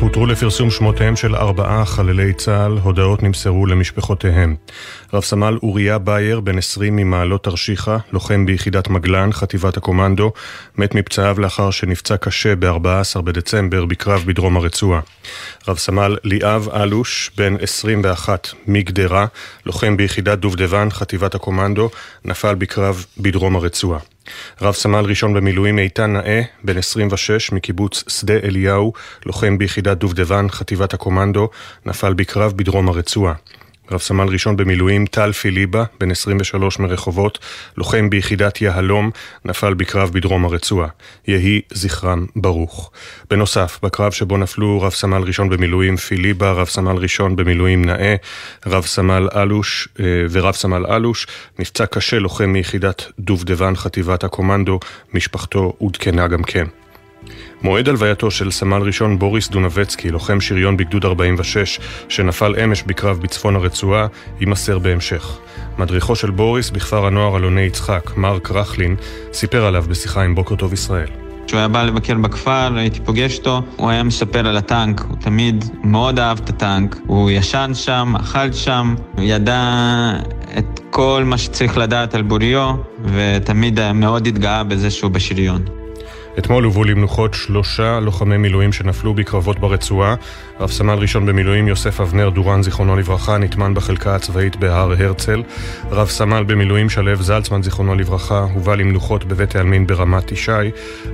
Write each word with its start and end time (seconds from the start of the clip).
הותרו 0.00 0.26
לפרסום 0.26 0.70
שמותיהם 0.70 1.16
של 1.16 1.36
ארבעה 1.36 1.84
חללי 1.84 2.32
צה"ל, 2.32 2.78
הודעות 2.82 3.22
נמסרו 3.22 3.66
למשפחותיהם. 3.66 4.56
רב 5.12 5.22
סמל 5.22 5.58
אוריה 5.62 5.98
בייר, 5.98 6.40
בן 6.40 6.58
20 6.58 6.96
ממעלות 6.96 7.44
תרשיחא, 7.44 7.96
לוחם 8.12 8.46
ביחידת 8.46 8.88
מגלן, 8.88 9.32
חטיבת 9.32 9.76
הקומנדו, 9.76 10.32
מת 10.76 10.94
מפצעיו 10.94 11.40
לאחר 11.40 11.70
שנפצע 11.70 12.16
קשה 12.16 12.56
ב-14 12.56 13.20
בדצמבר 13.20 13.84
בקרב 13.84 14.24
בדרום 14.26 14.56
הרצועה. 14.56 15.00
רב 15.68 15.78
סמל 15.78 16.16
ליאב 16.24 16.68
אלוש, 16.68 17.30
בן 17.36 17.56
21 17.60 18.48
מגדרה, 18.66 19.26
לוחם 19.66 19.96
ביחידת 19.96 20.38
דובדבן, 20.38 20.90
חטיבת 20.90 21.34
הקומנדו, 21.34 21.90
נפל 22.24 22.54
בקרב 22.54 23.06
בדרום 23.18 23.56
הרצועה. 23.56 24.00
רב 24.62 24.74
סמל 24.74 25.04
ראשון 25.04 25.34
במילואים 25.34 25.78
איתן 25.78 26.12
נאה, 26.12 26.42
בן 26.64 26.78
26, 26.78 27.52
מקיבוץ 27.52 28.04
שדה 28.08 28.34
אליהו, 28.44 28.92
לוחם 29.26 29.58
ביחידת 29.58 29.87
דובדבן, 29.94 30.46
חטיבת 30.50 30.94
הקומנדו, 30.94 31.48
נפל 31.86 32.14
בקרב 32.14 32.52
בדרום 32.56 32.88
הרצועה. 32.88 33.34
רב 33.90 34.00
סמל 34.00 34.28
ראשון 34.28 34.56
במילואים 34.56 35.06
טל 35.06 35.32
פיליבה, 35.32 35.84
בן 36.00 36.10
23 36.10 36.78
מרחובות, 36.78 37.38
לוחם 37.76 38.10
ביחידת 38.10 38.60
יהלום, 38.60 39.10
נפל 39.44 39.74
בקרב 39.74 40.10
בדרום 40.12 40.44
הרצועה. 40.44 40.88
יהי 41.26 41.60
זכרם 41.70 42.26
ברוך. 42.36 42.90
בנוסף, 43.30 43.78
בקרב 43.82 44.12
שבו 44.12 44.36
נפלו 44.36 44.80
רב 44.80 44.92
סמל 44.92 45.22
ראשון 45.22 45.48
במילואים 45.48 45.96
פיליבה, 45.96 46.52
רב 46.52 46.66
סמל 46.66 46.96
ראשון 46.96 47.36
במילואים 47.36 47.84
נאה, 47.84 48.14
רב 48.66 48.86
סמל 48.86 49.28
אלוש 49.36 49.88
אה, 50.00 50.04
ורב 50.30 50.54
סמל 50.54 50.86
אלוש, 50.86 51.26
נפצע 51.58 51.86
קשה 51.86 52.18
לוחם 52.18 52.50
מיחידת 52.50 53.04
דובדבן 53.18 53.76
חטיבת 53.76 54.24
הקומנדו, 54.24 54.80
משפחתו 55.14 55.74
עודכנה 55.78 56.28
גם 56.28 56.42
כן. 56.42 56.64
מועד 57.62 57.88
הלווייתו 57.88 58.30
של 58.30 58.50
סמל 58.50 58.82
ראשון 58.82 59.18
בוריס 59.18 59.48
דונבצקי, 59.48 60.10
לוחם 60.10 60.40
שריון 60.40 60.76
בגדוד 60.76 61.04
46, 61.04 61.80
שנפל 62.08 62.54
אמש 62.64 62.82
בקרב 62.82 63.20
בצפון 63.20 63.56
הרצועה, 63.56 64.06
יימסר 64.40 64.78
בהמשך. 64.78 65.38
מדריכו 65.78 66.16
של 66.16 66.30
בוריס 66.30 66.70
בכפר 66.70 67.06
הנוער 67.06 67.36
אלוני 67.36 67.60
יצחק, 67.60 68.16
מרק 68.16 68.50
רכלין, 68.50 68.96
סיפר 69.32 69.64
עליו 69.64 69.84
בשיחה 69.88 70.22
עם 70.22 70.34
בוקר 70.34 70.56
טוב 70.56 70.72
ישראל. 70.72 71.08
כשהוא 71.46 71.58
היה 71.58 71.68
בא 71.68 71.82
לבקר 71.82 72.14
בכפר, 72.14 72.72
הייתי 72.76 73.00
פוגש 73.00 73.38
אותו, 73.38 73.62
הוא 73.76 73.90
היה 73.90 74.02
מספר 74.02 74.48
על 74.48 74.56
הטנק, 74.56 75.00
הוא 75.00 75.16
תמיד 75.20 75.64
מאוד 75.84 76.18
אהב 76.18 76.38
את 76.38 76.48
הטנק, 76.48 76.96
הוא 77.06 77.30
ישן 77.30 77.70
שם, 77.74 78.14
אכל 78.20 78.52
שם, 78.52 78.94
ידע 79.18 79.62
את 80.58 80.80
כל 80.90 81.22
מה 81.26 81.38
שצריך 81.38 81.78
לדעת 81.78 82.14
על 82.14 82.22
בוריו, 82.22 82.74
ותמיד 83.04 83.92
מאוד 83.92 84.26
התגאה 84.26 84.64
בזה 84.64 84.90
שהוא 84.90 85.10
בשריון. 85.10 85.62
אתמול 86.38 86.64
הובאו 86.64 86.84
למנוחות 86.84 87.34
שלושה 87.34 88.00
לוחמי 88.00 88.36
מילואים 88.36 88.72
שנפלו 88.72 89.14
בקרבות 89.14 89.58
ברצועה. 89.58 90.14
רב 90.60 90.70
סמל 90.70 90.94
ראשון 90.94 91.26
במילואים 91.26 91.68
יוסף 91.68 92.00
אבנר 92.00 92.30
דורן, 92.30 92.62
זיכרונו 92.62 92.96
לברכה, 92.96 93.38
נטמן 93.38 93.74
בחלקה 93.74 94.14
הצבאית 94.14 94.56
בהר 94.56 94.92
הרצל. 94.98 95.42
רב 95.90 96.08
סמל 96.08 96.44
במילואים 96.44 96.90
שלו 96.90 97.16
זלצמן, 97.16 97.62
זיכרונו 97.62 97.94
לברכה, 97.94 98.46
הובא 98.54 98.74
למנוחות 98.74 99.24
בבית 99.24 99.56
העלמין 99.56 99.86
ברמת 99.86 100.32
ישי. 100.32 100.70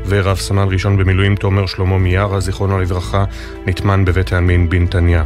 ורב 0.06 0.36
סמל 0.36 0.68
ראשון 0.70 0.96
במילואים 0.96 1.36
תומר 1.36 1.66
שלמה 1.66 1.98
מיארה, 1.98 2.40
זיכרונו 2.40 2.80
לברכה, 2.80 3.24
נטמן 3.66 4.04
בבית 4.04 4.32
העלמין 4.32 4.68
בנתניה. 4.68 5.24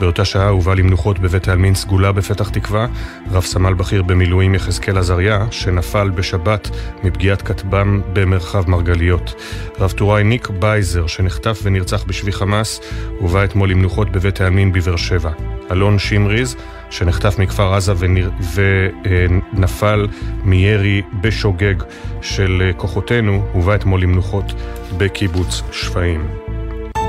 באותה 0.00 0.24
שעה 0.24 0.48
הובא 0.48 0.74
למנוחות 0.74 1.18
בבית 1.18 1.48
העלמין 1.48 1.74
סגולה 1.74 2.12
בפתח 2.12 2.48
תקווה, 2.48 2.86
רב 3.30 3.42
סמל 3.42 3.74
בכיר 3.74 4.02
במילואים 4.02 4.54
יחזקאל 4.54 4.98
עזריה, 4.98 5.46
שנפל 5.50 6.10
בשבת 6.10 6.70
מפגיעת 7.04 7.42
כטב"ם 7.42 8.00
במרחב 8.12 8.70
מרגליות. 8.70 9.34
רב 9.80 9.90
טוראי 9.90 10.24
ניק 10.24 10.48
בייזר, 10.50 11.06
שנחטף 11.06 11.60
ונרצח 11.62 12.04
בשבי 12.04 12.32
חמאס, 12.32 12.80
הובא 13.18 13.44
אתמול 13.44 13.70
למנוחות 13.70 14.12
בבית 14.12 14.40
העלמין 14.40 14.72
בבאר 14.72 14.96
שבע. 14.96 15.30
אלון 15.70 15.98
שמריז, 15.98 16.56
שנחטף 16.90 17.38
מכפר 17.38 17.74
עזה 17.74 17.92
ונר... 17.98 18.30
ונפל 18.54 20.08
מירי 20.44 21.02
בשוגג 21.20 21.74
של 22.22 22.70
כוחותינו, 22.76 23.46
הובא 23.52 23.74
אתמול 23.74 24.02
למנוחות 24.02 24.52
בקיבוץ 24.98 25.62
שפיים. 25.72 26.45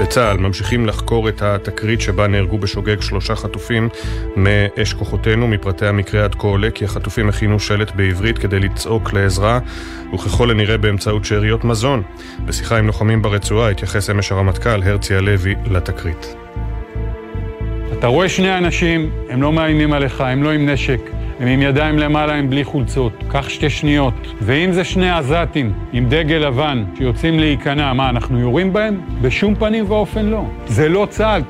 בצה"ל 0.02 0.38
ממשיכים 0.38 0.86
לחקור 0.86 1.30
את 1.30 1.42
התקרית 1.42 2.02
שבה 2.02 2.28
נהרגו 2.28 2.58
בשוגג 2.58 3.02
שלושה 3.02 3.36
חטופים 3.36 3.90
מאש 4.36 4.94
כוחותינו. 4.94 5.48
מפרטי 5.48 5.86
המקרה 5.86 6.24
עד 6.24 6.36
כה 6.36 6.48
עולה 6.48 6.72
כי 6.72 6.86
החטופים 6.86 7.30
הכינו 7.30 7.60
שלט 7.60 7.96
בעברית 7.96 8.38
כדי 8.38 8.60
לצעוק 8.60 9.14
לעזרה, 9.14 9.60
וככל 10.14 10.52
הנראה 10.52 10.78
באמצעות 10.78 11.26
שאריות 11.26 11.64
מזון. 11.64 12.04
בשיחה 12.46 12.78
עם 12.78 12.88
לוחמים 12.88 13.22
ברצועה 13.22 13.70
התייחס 13.70 14.10
אמש 14.10 14.32
הרמטכ"ל 14.32 14.84
הרצי 14.84 15.16
הלוי 15.16 15.56
לתקרית. 15.72 16.36
אתה 18.00 18.08
רואה 18.08 18.30
שני 18.30 18.58
אנשים, 18.58 19.10
הם 19.30 19.42
לא 19.42 19.54
מאיימים 19.54 19.94
עליך, 19.94 20.22
הם 20.22 20.44
לא 20.44 20.52
עם 20.52 20.70
נשק. 20.70 21.00
הם 21.40 21.48
עם 21.48 21.62
ידיים 21.62 22.00
למעלה, 22.00 22.36
הם 22.36 22.50
בלי 22.50 22.64
חולצות. 22.64 23.14
קח 23.32 23.50
שתי 23.50 23.70
שניות. 23.70 24.14
ואם 24.42 24.72
זה 24.72 24.84
שני 24.84 25.12
עזתים 25.12 25.74
עם 25.94 26.10
דגל 26.10 26.36
לבן 26.36 26.84
שיוצאים 26.98 27.40
להיכנע, 27.40 27.94
מה, 27.94 28.10
אנחנו 28.10 28.40
יורים 28.40 28.74
בהם? 28.74 29.02
בשום 29.22 29.56
פנים 29.56 29.92
ואופן 29.92 30.26
לא. 30.26 30.46
זה 30.68 30.90
לא 30.90 31.08
צה"ל. 31.10 31.42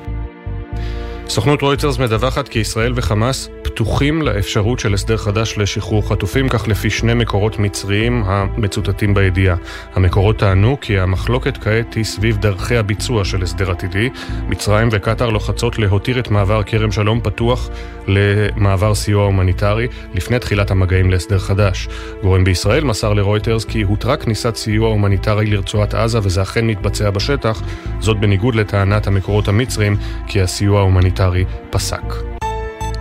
סוכנות 1.28 1.62
רויטרס 1.62 1.98
מדווחת 1.98 2.48
כי 2.48 2.58
ישראל 2.58 2.92
וחמאס 2.96 3.48
פתוחים 3.78 4.22
לאפשרות 4.22 4.78
של 4.78 4.94
הסדר 4.94 5.16
חדש 5.16 5.58
לשחרור 5.58 6.08
חטופים, 6.08 6.48
כך 6.48 6.68
לפי 6.68 6.90
שני 6.90 7.14
מקורות 7.14 7.58
מצריים 7.58 8.22
המצוטטים 8.26 9.14
בידיעה. 9.14 9.56
המקורות 9.94 10.38
טענו 10.38 10.76
כי 10.80 10.98
המחלוקת 10.98 11.56
כעת 11.56 11.94
היא 11.94 12.04
סביב 12.04 12.36
דרכי 12.36 12.76
הביצוע 12.76 13.24
של 13.24 13.42
הסדר 13.42 13.70
עתידי. 13.70 14.08
מצרים 14.48 14.88
וקטאר 14.92 15.30
לוחצות 15.30 15.78
להותיר 15.78 16.18
את 16.18 16.30
מעבר 16.30 16.62
כרם 16.62 16.92
שלום 16.92 17.20
פתוח 17.20 17.68
למעבר 18.06 18.94
סיוע 18.94 19.24
הומניטרי 19.24 19.86
לפני 20.14 20.38
תחילת 20.38 20.70
המגעים 20.70 21.10
להסדר 21.10 21.38
חדש. 21.38 21.88
גורם 22.22 22.44
בישראל 22.44 22.84
מסר 22.84 23.12
לרויטרס 23.12 23.64
כי 23.64 23.82
הותרה 23.82 24.16
כניסת 24.16 24.56
סיוע 24.56 24.88
הומניטרי 24.88 25.46
לרצועת 25.46 25.94
עזה 25.94 26.18
וזה 26.22 26.42
אכן 26.42 26.66
מתבצע 26.66 27.10
בשטח, 27.10 27.62
זאת 28.00 28.20
בניגוד 28.20 28.54
לטענת 28.54 29.06
המקורות 29.06 29.48
המצריים 29.48 29.96
כי 30.26 30.40
הסיוע 30.40 30.78
ההומניטרי 30.80 31.44
פסק. 31.70 32.37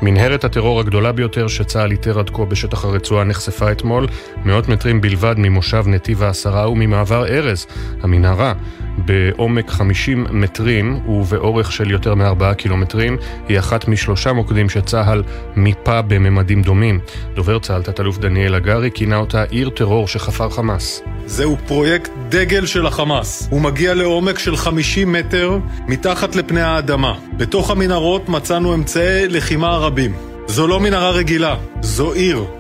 מנהרת 0.02 0.44
הטרור 0.44 0.80
הגדולה 0.80 1.12
ביותר 1.12 1.48
שצה"ל 1.48 1.92
איתר 1.92 2.20
עד 2.20 2.30
כה 2.30 2.46
בשטח 2.46 2.86
הרצועה 2.86 3.24
נחשפה 3.24 3.72
אתמול, 3.72 4.08
מאות 4.46 4.70
מטרים 4.70 5.02
בלבד 5.02 5.36
ממושב 5.38 5.84
נתיב 5.88 6.24
העשרה 6.24 6.70
וממעבר 6.70 7.26
ארז, 7.26 7.68
המנהרה, 8.02 8.54
בעומק 8.98 9.70
50 9.70 10.26
מטרים 10.32 11.10
ובאורך 11.10 11.72
של 11.72 11.92
יותר 11.92 12.16
מארבעה 12.16 12.54
קילומטרים, 12.54 13.18
היא 13.48 13.60
אחת 13.60 13.88
משלושה 13.88 14.34
מוקדים 14.34 14.70
שצה"ל 14.70 15.24
מיפה 15.56 16.02
בממדים 16.02 16.62
דומים. 16.62 17.00
דובר 17.36 17.60
צה"ל, 17.60 17.82
תת-אלוף 17.82 18.18
דניאל 18.18 18.56
הגרי, 18.56 18.90
כינה 18.94 19.18
אותה 19.18 19.44
עיר 19.44 19.70
טרור 19.70 20.08
שחפר 20.08 20.50
חמאס. 20.50 21.02
זהו 21.26 21.58
פרויקט 21.68 22.12
דגל 22.30 22.66
של 22.66 22.86
החמאס. 22.86 23.48
הוא 23.52 23.62
מגיע 23.62 23.94
לעומק 23.94 24.40
של 24.40 24.56
50 24.58 25.12
מטר 25.12 25.58
מתחת 25.88 26.36
לפני 26.36 26.62
האדמה. 26.62 27.14
בתוך 27.38 27.72
המנהרות 27.72 28.30
מצאנו 28.30 28.74
אמצעי 28.74 29.28
לחימה 29.28 29.78
רבים. 29.78 30.14
זו 30.48 30.68
לא 30.68 30.80
מנהרה 30.80 31.12
רגילה, 31.12 31.56
זו 31.82 32.14
עיר. 32.14 32.57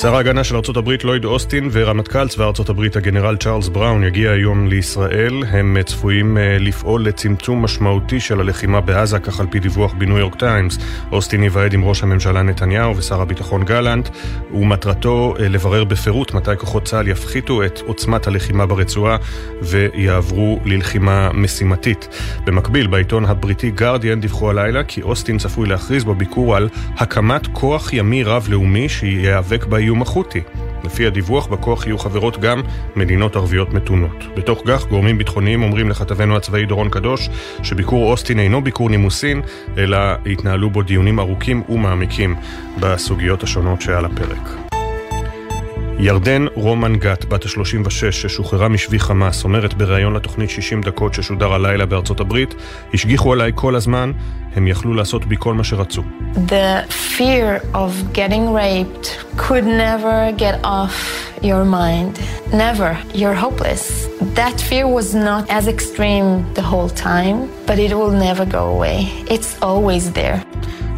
שר 0.00 0.14
ההגנה 0.14 0.44
של 0.44 0.56
ארצות 0.56 0.76
הברית 0.76 1.04
לויד 1.04 1.24
אוסטין 1.24 1.68
ורמטכ"ל 1.72 2.28
צבא 2.28 2.44
ארצות 2.44 2.68
הברית 2.68 2.96
הגנרל 2.96 3.36
צ'ארלס 3.36 3.68
בראון 3.68 4.04
יגיע 4.04 4.30
היום 4.30 4.68
לישראל. 4.68 5.44
הם 5.50 5.76
צפויים 5.86 6.38
אה, 6.38 6.56
לפעול 6.60 7.04
לצמצום 7.04 7.62
משמעותי 7.62 8.20
של 8.20 8.40
הלחימה 8.40 8.80
בעזה, 8.80 9.18
כך 9.18 9.40
על 9.40 9.46
פי 9.50 9.58
דיווח 9.58 9.92
בניו 9.92 10.18
יורק 10.18 10.34
טיימס. 10.34 10.78
אוסטין 11.12 11.42
יוועד 11.42 11.72
עם 11.72 11.84
ראש 11.84 12.02
הממשלה 12.02 12.42
נתניהו 12.42 12.96
ושר 12.96 13.20
הביטחון 13.20 13.64
גלנט, 13.64 14.08
ומטרתו 14.54 15.34
אה, 15.40 15.48
לברר 15.48 15.84
בפירוט 15.84 16.34
מתי 16.34 16.50
כוחות 16.58 16.84
צה"ל 16.84 17.08
יפחיתו 17.08 17.64
את 17.64 17.80
עוצמת 17.86 18.26
הלחימה 18.26 18.66
ברצועה 18.66 19.16
ויעברו 19.62 20.60
ללחימה 20.64 21.32
משימתית. 21.32 22.08
במקביל, 22.44 22.86
בעיתון 22.86 23.24
הבריטי 23.24 23.70
גרדיאן 23.70 24.20
דיווחו 24.20 24.50
הלילה 24.50 24.84
כי 24.84 25.02
אוסטין 25.02 25.38
צפוי 25.38 25.68
להכריז 25.68 26.04
בביקור 26.04 26.56
על 26.56 26.68
הקמת 26.96 27.46
כוח 27.52 27.92
ימי 27.92 28.22
רב-לאומי 28.22 28.88
שייאבק 28.88 29.64
באיום 29.64 29.87
החותי. 30.02 30.40
לפי 30.84 31.06
הדיווח, 31.06 31.46
בכוח 31.46 31.86
יהיו 31.86 31.98
חברות 31.98 32.40
גם 32.40 32.62
מדינות 32.96 33.36
ערביות 33.36 33.74
מתונות. 33.74 34.24
בתוך 34.36 34.62
כך, 34.66 34.86
גורמים 34.86 35.18
ביטחוניים 35.18 35.62
אומרים 35.62 35.90
לכתבנו 35.90 36.36
הצבאי 36.36 36.66
דורון 36.66 36.90
קדוש, 36.90 37.28
שביקור 37.62 38.10
אוסטין 38.10 38.38
אינו 38.38 38.64
ביקור 38.64 38.90
נימוסין, 38.90 39.42
אלא 39.78 39.98
התנהלו 40.26 40.70
בו 40.70 40.82
דיונים 40.82 41.20
ארוכים 41.20 41.62
ומעמיקים 41.68 42.36
בסוגיות 42.80 43.42
השונות 43.42 43.80
שעל 43.80 44.04
הפרק. 44.04 44.67
ירדן 46.00 46.46
רומן 46.54 46.96
גת, 46.96 47.24
בת 47.24 47.44
ה-36, 47.44 48.12
ששוחררה 48.12 48.68
משבי 48.68 48.98
חמאס, 48.98 49.44
אומרת 49.44 49.74
בריאיון 49.74 50.14
לתוכנית 50.14 50.50
60 50.50 50.82
דקות 50.82 51.14
ששודר 51.14 51.52
הלילה 51.52 51.86
בארצות 51.86 52.20
הברית, 52.20 52.54
השגיחו 52.94 53.32
עליי 53.32 53.52
כל 53.54 53.76
הזמן, 53.76 54.12
הם 54.56 54.66
יכלו 54.66 54.94
לעשות 54.94 55.24
בי 55.24 55.36
כל 55.38 55.54
מה 55.54 55.64
שרצו. 55.64 56.02
The 56.34 56.92
fear 57.18 57.62
of 57.74 57.90
getting 58.12 58.52
raped 58.52 59.06
could 59.36 59.64
never 59.64 60.32
get 60.38 60.64
off 60.64 60.96
your 61.42 61.64
mind. 61.64 62.12
Never. 62.52 62.90
You're 63.20 63.38
hopeless. 63.46 63.84
That 64.40 64.56
fear 64.68 64.86
was 64.98 65.08
not 65.28 65.42
as 65.58 65.64
extreme 65.74 66.28
the 66.58 66.66
whole 66.70 66.90
time, 67.10 67.38
but 67.66 67.78
it 67.86 67.92
will 67.98 68.14
never 68.26 68.44
go 68.58 68.62
away. 68.74 68.98
It's 69.34 69.50
always 69.68 70.04
there. 70.18 70.38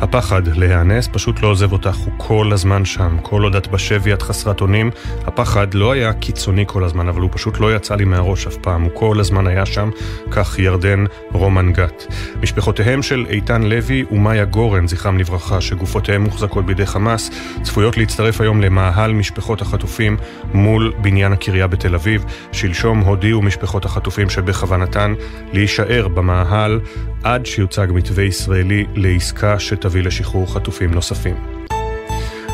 הפחד 0.00 0.46
להיאנס 0.46 1.08
פשוט 1.12 1.42
לא 1.42 1.48
עוזב 1.48 1.72
אותך, 1.72 1.96
הוא 1.96 2.12
כל 2.16 2.50
הזמן 2.52 2.84
שם. 2.84 3.16
כל 3.22 3.42
עוד 3.42 3.56
את 3.56 3.68
בשבי 3.68 4.12
את 4.12 4.22
חסרת 4.22 4.60
אונים, 4.60 4.90
הפחד 5.26 5.74
לא 5.74 5.92
היה 5.92 6.12
קיצוני 6.12 6.64
כל 6.66 6.84
הזמן, 6.84 7.08
אבל 7.08 7.20
הוא 7.20 7.30
פשוט 7.32 7.60
לא 7.60 7.76
יצא 7.76 7.94
לי 7.94 8.04
מהראש 8.04 8.46
אף 8.46 8.56
פעם, 8.56 8.82
הוא 8.82 8.90
כל 8.94 9.20
הזמן 9.20 9.46
היה 9.46 9.66
שם, 9.66 9.90
כך 10.30 10.58
ירדן 10.58 11.04
רומן 11.32 11.72
גת. 11.72 12.06
משפחותיהם 12.42 13.02
של 13.02 13.26
איתן 13.28 13.62
לוי 13.62 14.04
ומאיה 14.10 14.44
גורן, 14.44 14.88
זכרם 14.88 15.18
לברכה, 15.18 15.60
שגופותיהם 15.60 16.24
מוחזקות 16.24 16.66
בידי 16.66 16.86
חמאס, 16.86 17.30
צפויות 17.62 17.96
להצטרף 17.96 18.40
היום 18.40 18.60
למאהל 18.60 19.12
משפחות 19.12 19.62
החטופים 19.62 20.16
מול 20.54 20.92
בניין 21.00 21.32
הקריה 21.32 21.66
בתל 21.66 21.94
אביב. 21.94 22.24
שלשום 22.52 22.98
הודיעו 22.98 23.42
משפחות 23.42 23.84
החטופים 23.84 24.30
שבכוונתן 24.30 25.14
להישאר 25.52 26.08
במאהל 26.08 26.80
עד 27.24 27.46
שיוצג 27.46 27.86
מתווה 27.90 28.24
ישראלי 28.24 28.86
לעסקה 28.94 29.58
שתביא 29.90 30.02
לשחרור 30.02 30.54
חטופים 30.54 30.94
נוספים. 30.94 31.59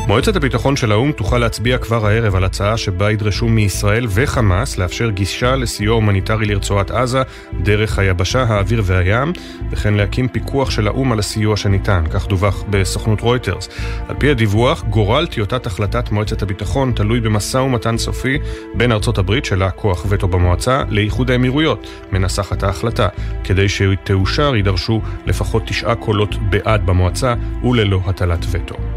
מועצת 0.07 0.35
הביטחון 0.35 0.75
של 0.75 0.91
האו"ם 0.91 1.11
תוכל 1.11 1.37
להצביע 1.37 1.77
כבר 1.77 2.07
הערב 2.07 2.35
על 2.35 2.43
הצעה 2.43 2.77
שבה 2.77 3.11
ידרשו 3.11 3.47
מישראל 3.47 4.05
וחמאס 4.09 4.77
לאפשר 4.77 5.09
גישה 5.09 5.55
לסיוע 5.55 5.95
הומניטרי 5.95 6.45
לרצועת 6.45 6.91
עזה 6.91 7.21
דרך 7.61 7.99
היבשה, 7.99 8.43
האוויר 8.43 8.81
והים, 8.85 9.33
וכן 9.71 9.93
להקים 9.93 10.27
פיקוח 10.27 10.71
של 10.71 10.87
האו"ם 10.87 11.11
על 11.11 11.19
הסיוע 11.19 11.57
שניתן, 11.57 12.03
כך 12.11 12.27
דווח 12.27 12.63
בסוכנות 12.69 13.21
רויטרס. 13.21 13.69
על 14.07 14.15
פי 14.19 14.29
הדיווח, 14.29 14.83
גורל 14.83 15.27
טיוטת 15.27 15.65
החלטת 15.65 16.11
מועצת 16.11 16.41
הביטחון 16.41 16.91
תלוי 16.95 17.19
במשא 17.19 17.57
ומתן 17.57 17.97
סופי 17.97 18.37
בין 18.73 18.91
ארצות 18.91 19.17
הברית, 19.17 19.45
שלה 19.45 19.71
כוח 19.71 20.05
וטו 20.09 20.27
במועצה, 20.27 20.83
לאיחוד 20.89 21.31
האמירויות, 21.31 21.87
מנסחת 22.11 22.63
ההחלטה. 22.63 23.07
כדי 23.43 23.69
שהיא 23.69 23.97
תאושר 24.03 24.55
יידרשו 24.55 25.01
לפחות 25.25 25.63
תשעה 25.65 25.95
קולות 25.95 26.35
בעד 26.49 26.85
במועצה 26.85 27.33
וללא 27.63 28.01
הטלת 28.05 28.45
וטו. 28.51 28.96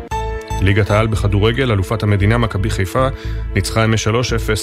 ליגת 0.63 0.91
העל 0.91 1.07
בכדורגל, 1.07 1.73
אלופת 1.73 2.03
המדינה 2.03 2.39
מכבי 2.39 2.71
חיפה, 2.71 3.09
ניצחה 3.55 3.85
אמש 3.85 4.09
3-0 4.09 4.11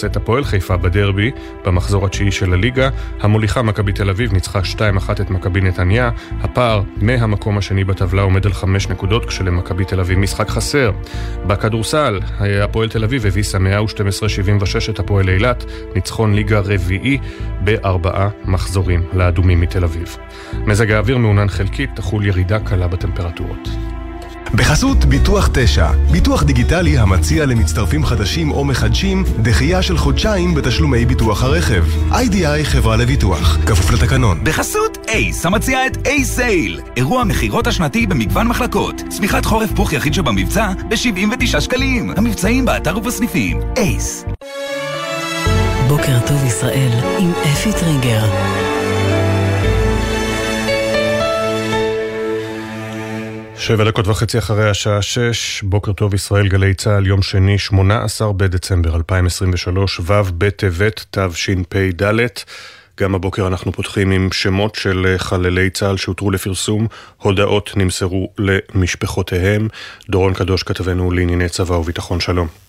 את 0.06 0.16
הפועל 0.16 0.44
חיפה 0.44 0.78
בדרבי, 0.78 1.32
במחזור 1.66 2.06
התשיעי 2.06 2.32
של 2.32 2.54
הליגה. 2.54 2.90
המוליכה 3.20 3.62
מכבי 3.62 3.92
תל 3.92 4.10
אביב 4.10 4.34
ניצחה 4.34 4.60
2-1 4.60 5.12
את 5.22 5.30
מכבי 5.30 5.62
נתניה. 5.62 6.10
הפער 6.42 6.82
מהמקום 6.98 7.58
השני 7.58 7.84
בטבלה 7.84 8.22
עומד 8.22 8.46
על 8.46 8.54
5 8.54 8.90
נקודות, 8.90 9.26
כשלמכבי 9.26 9.86
תל 9.86 10.00
אביב 10.00 10.20
משחק 10.20 10.50
חסר. 10.50 10.92
בכדורסל, 11.48 12.20
הפועל 12.64 12.90
תל 12.90 13.04
אביב 13.04 13.26
הביסה 13.26 13.58
112-76 13.58 13.62
את 14.90 15.00
הפועל 15.00 15.30
אילת, 15.30 15.66
ניצחון 15.96 16.34
ליגה 16.34 16.60
רביעי 16.60 17.18
בארבעה 17.62 18.30
מחזורים 18.46 19.04
לאדומים 19.14 19.62
מתל 19.62 19.84
אביב. 19.84 20.18
מזג 20.66 20.92
האוויר 20.92 21.18
מעונן 21.18 21.50
חלקית, 21.50 21.90
תחול 21.96 22.26
ירידה 22.26 22.60
קלה 22.60 22.88
בטמפרטורות. 22.88 23.70
בחסות 24.54 25.06
ביטוח 25.06 25.50
9, 25.54 25.92
ביטוח 26.12 26.44
דיגיטלי 26.44 26.98
המציע 26.98 27.46
למצטרפים 27.46 28.06
חדשים 28.06 28.52
או 28.52 28.66
מחדשים 28.66 29.24
דחייה 29.42 29.82
של 29.82 29.98
חודשיים 29.98 30.56
בתשלומי 30.56 31.06
ביטוח 31.06 31.44
הרכב. 31.44 31.86
איי-די-איי 32.12 32.66
חברה 32.66 32.96
לביטוח, 32.96 33.58
כפוף 33.66 33.92
לתקנון. 33.92 34.40
בחסות 34.44 34.98
אייס, 35.08 35.46
המציע 35.46 35.88
את 35.88 36.08
אייס 36.08 36.36
סייל, 36.36 36.80
אירוע 36.98 37.24
מכירות 37.24 37.68
השנתי 37.68 38.08
במגוון 38.08 38.48
מחלקות. 38.48 39.02
צמיחת 39.10 39.46
חורף 39.46 39.70
פוך 39.76 39.94
יחיד 39.94 40.14
שבמבצע 40.14 40.72
ב-79 40.90 41.62
שקלים. 41.62 42.12
המבצעים 42.18 42.66
באתר 42.66 42.98
ובסניפים. 42.98 43.60
אייס. 43.78 44.26
בוקר 45.88 46.20
טוב 46.28 46.46
ישראל 46.46 46.92
עם 47.20 47.32
אפי 47.32 47.72
טריגר. 47.74 48.67
שבע 53.60 53.84
דקות 53.84 54.08
וחצי 54.08 54.38
אחרי 54.38 54.70
השעה 54.70 55.02
שש, 55.02 55.62
בוקר 55.64 55.94
טוב 55.94 56.14
ישראל 56.14 56.48
גלי 56.48 56.74
צה"ל, 56.74 57.08
יום 57.08 57.22
שני, 57.22 57.58
18 57.58 58.34
בדצמבר 58.34 58.96
2023, 58.96 60.00
ו' 60.00 60.14
בטבת 60.38 61.06
תשפ"ד. 61.12 62.04
גם 63.00 63.16
הבוקר 63.16 63.48
אנחנו 63.48 63.72
פותחים 63.72 64.12
עם 64.12 64.30
שמות 64.32 64.76
של 64.76 65.16
חללי 65.18 65.70
צה"ל 65.70 65.98
שהותרו 65.98 66.32
לפרסום, 66.32 66.88
הודעות 67.18 67.72
נמסרו 67.76 68.30
למשפחותיהם. 68.38 69.68
דורון 70.10 70.34
קדוש 70.34 70.64
כתבנו 70.64 71.12
לענייני 71.12 71.50
צבא 71.50 71.74
וביטחון, 71.74 72.20
שלום. 72.20 72.67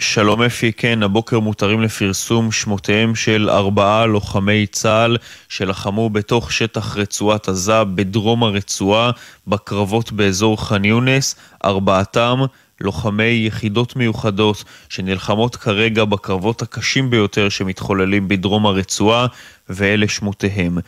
שלום 0.00 0.42
אפי, 0.42 0.72
כן, 0.72 1.02
הבוקר 1.02 1.40
מותרים 1.40 1.82
לפרסום 1.82 2.52
שמותיהם 2.52 3.14
של 3.14 3.50
ארבעה 3.50 4.06
לוחמי 4.06 4.66
צה"ל 4.66 5.16
שלחמו 5.48 6.10
בתוך 6.10 6.52
שטח 6.52 6.96
רצועת 6.96 7.48
עזה 7.48 7.84
בדרום 7.84 8.42
הרצועה 8.42 9.10
בקרבות 9.46 10.12
באזור 10.12 10.68
ח'אן 10.68 10.84
יונס, 10.84 11.34
ארבעתם 11.64 12.38
לוחמי 12.80 13.44
יחידות 13.46 13.96
מיוחדות 13.96 14.64
שנלחמות 14.88 15.56
כרגע 15.56 16.04
בקרבות 16.04 16.62
הקשים 16.62 17.10
ביותר 17.10 17.48
שמתחוללים 17.48 18.28
בדרום 18.28 18.66
הרצועה, 18.66 19.26
ואלה 19.68 20.08
שמותיהם. 20.08 20.78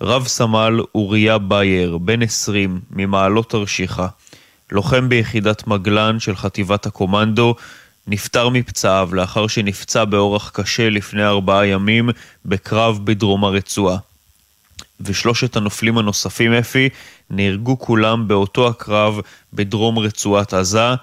רב 0.00 0.26
סמל 0.26 0.80
אוריה 0.94 1.38
בייר, 1.38 1.98
בן 1.98 2.22
20, 2.22 2.80
ממעלות 2.90 3.50
תרשיחא, 3.50 4.06
לוחם 4.72 5.08
ביחידת 5.08 5.66
מגלן 5.66 6.20
של 6.20 6.36
חטיבת 6.36 6.86
הקומנדו, 6.86 7.54
נפטר 8.10 8.48
מפצעיו 8.48 9.08
לאחר 9.12 9.46
שנפצע 9.46 10.04
באורח 10.04 10.50
קשה 10.54 10.90
לפני 10.90 11.24
ארבעה 11.24 11.66
ימים 11.66 12.10
בקרב 12.44 13.00
בדרום 13.04 13.44
הרצועה. 13.44 13.96
ושלושת 15.00 15.56
הנופלים 15.56 15.98
הנוספים, 15.98 16.52
אפי, 16.52 16.88
נהרגו 17.30 17.78
כולם 17.78 18.28
באותו 18.28 18.68
הקרב 18.68 19.20
בדרום 19.52 19.98
רצועת 19.98 20.54
עזה. 20.54 20.94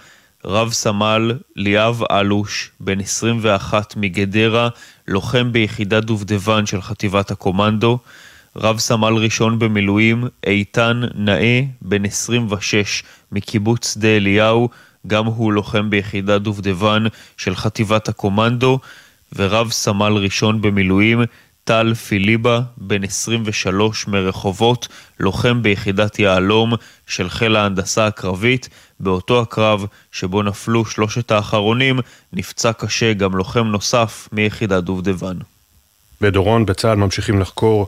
רב 0.46 0.72
סמל 0.72 1.32
ליאב 1.56 2.02
אלוש, 2.12 2.72
בן 2.80 3.00
21 3.00 3.94
מגדרה, 3.98 4.70
לוחם 5.08 5.52
ביחידת 5.52 6.04
דובדבן 6.04 6.66
של 6.66 6.82
חטיבת 6.82 7.32
הקומנדו. 7.32 8.00
רב 8.56 8.80
סמל 8.80 9.14
ראשון 9.14 9.60
במילואים, 9.60 10.24
איתן 10.44 11.02
נאה, 11.16 11.62
בן 11.82 12.06
26 12.06 13.04
מקיבוץ 13.32 13.94
שדה 13.94 14.08
אליהו, 14.08 14.70
גם 15.08 15.26
הוא 15.26 15.54
לוחם 15.54 15.90
ביחידת 15.90 16.42
דובדבן 16.42 17.04
של 17.38 17.56
חטיבת 17.56 18.10
הקומנדו, 18.10 18.80
ורב 19.36 19.72
סמל 19.72 20.14
ראשון 20.14 20.62
במילואים, 20.62 21.22
טל 21.64 21.94
פיליבה, 21.94 22.62
בן 22.78 23.04
23 23.04 24.08
מרחובות, 24.08 24.88
לוחם 25.20 25.62
ביחידת 25.62 26.20
יהלום 26.20 26.74
של 27.08 27.30
חיל 27.30 27.56
ההנדסה 27.56 28.08
הקרבית. 28.08 28.70
באותו 29.00 29.42
הקרב 29.42 29.86
שבו 30.12 30.44
נפלו 30.44 30.86
שלושת 30.86 31.32
האחרונים, 31.32 32.00
נפצע 32.34 32.74
קשה 32.74 33.14
גם 33.14 33.36
לוחם 33.36 33.68
נוסף 33.68 34.30
מיחידת 34.32 34.84
דובדבן. 34.84 35.38
בדורון, 36.22 36.66
בצה"ל 36.66 36.96
ממשיכים 36.96 37.40
לחקור 37.40 37.88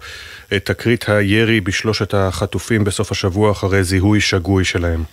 את 0.56 0.66
תקרית 0.66 1.10
הירי 1.10 1.62
בשלושת 1.62 2.14
החטופים 2.14 2.84
בסוף 2.84 3.12
השבוע 3.12 3.52
אחרי 3.52 3.84
זיהוי 3.84 4.22
שגוי 4.22 4.66
שלהם. 4.66 5.04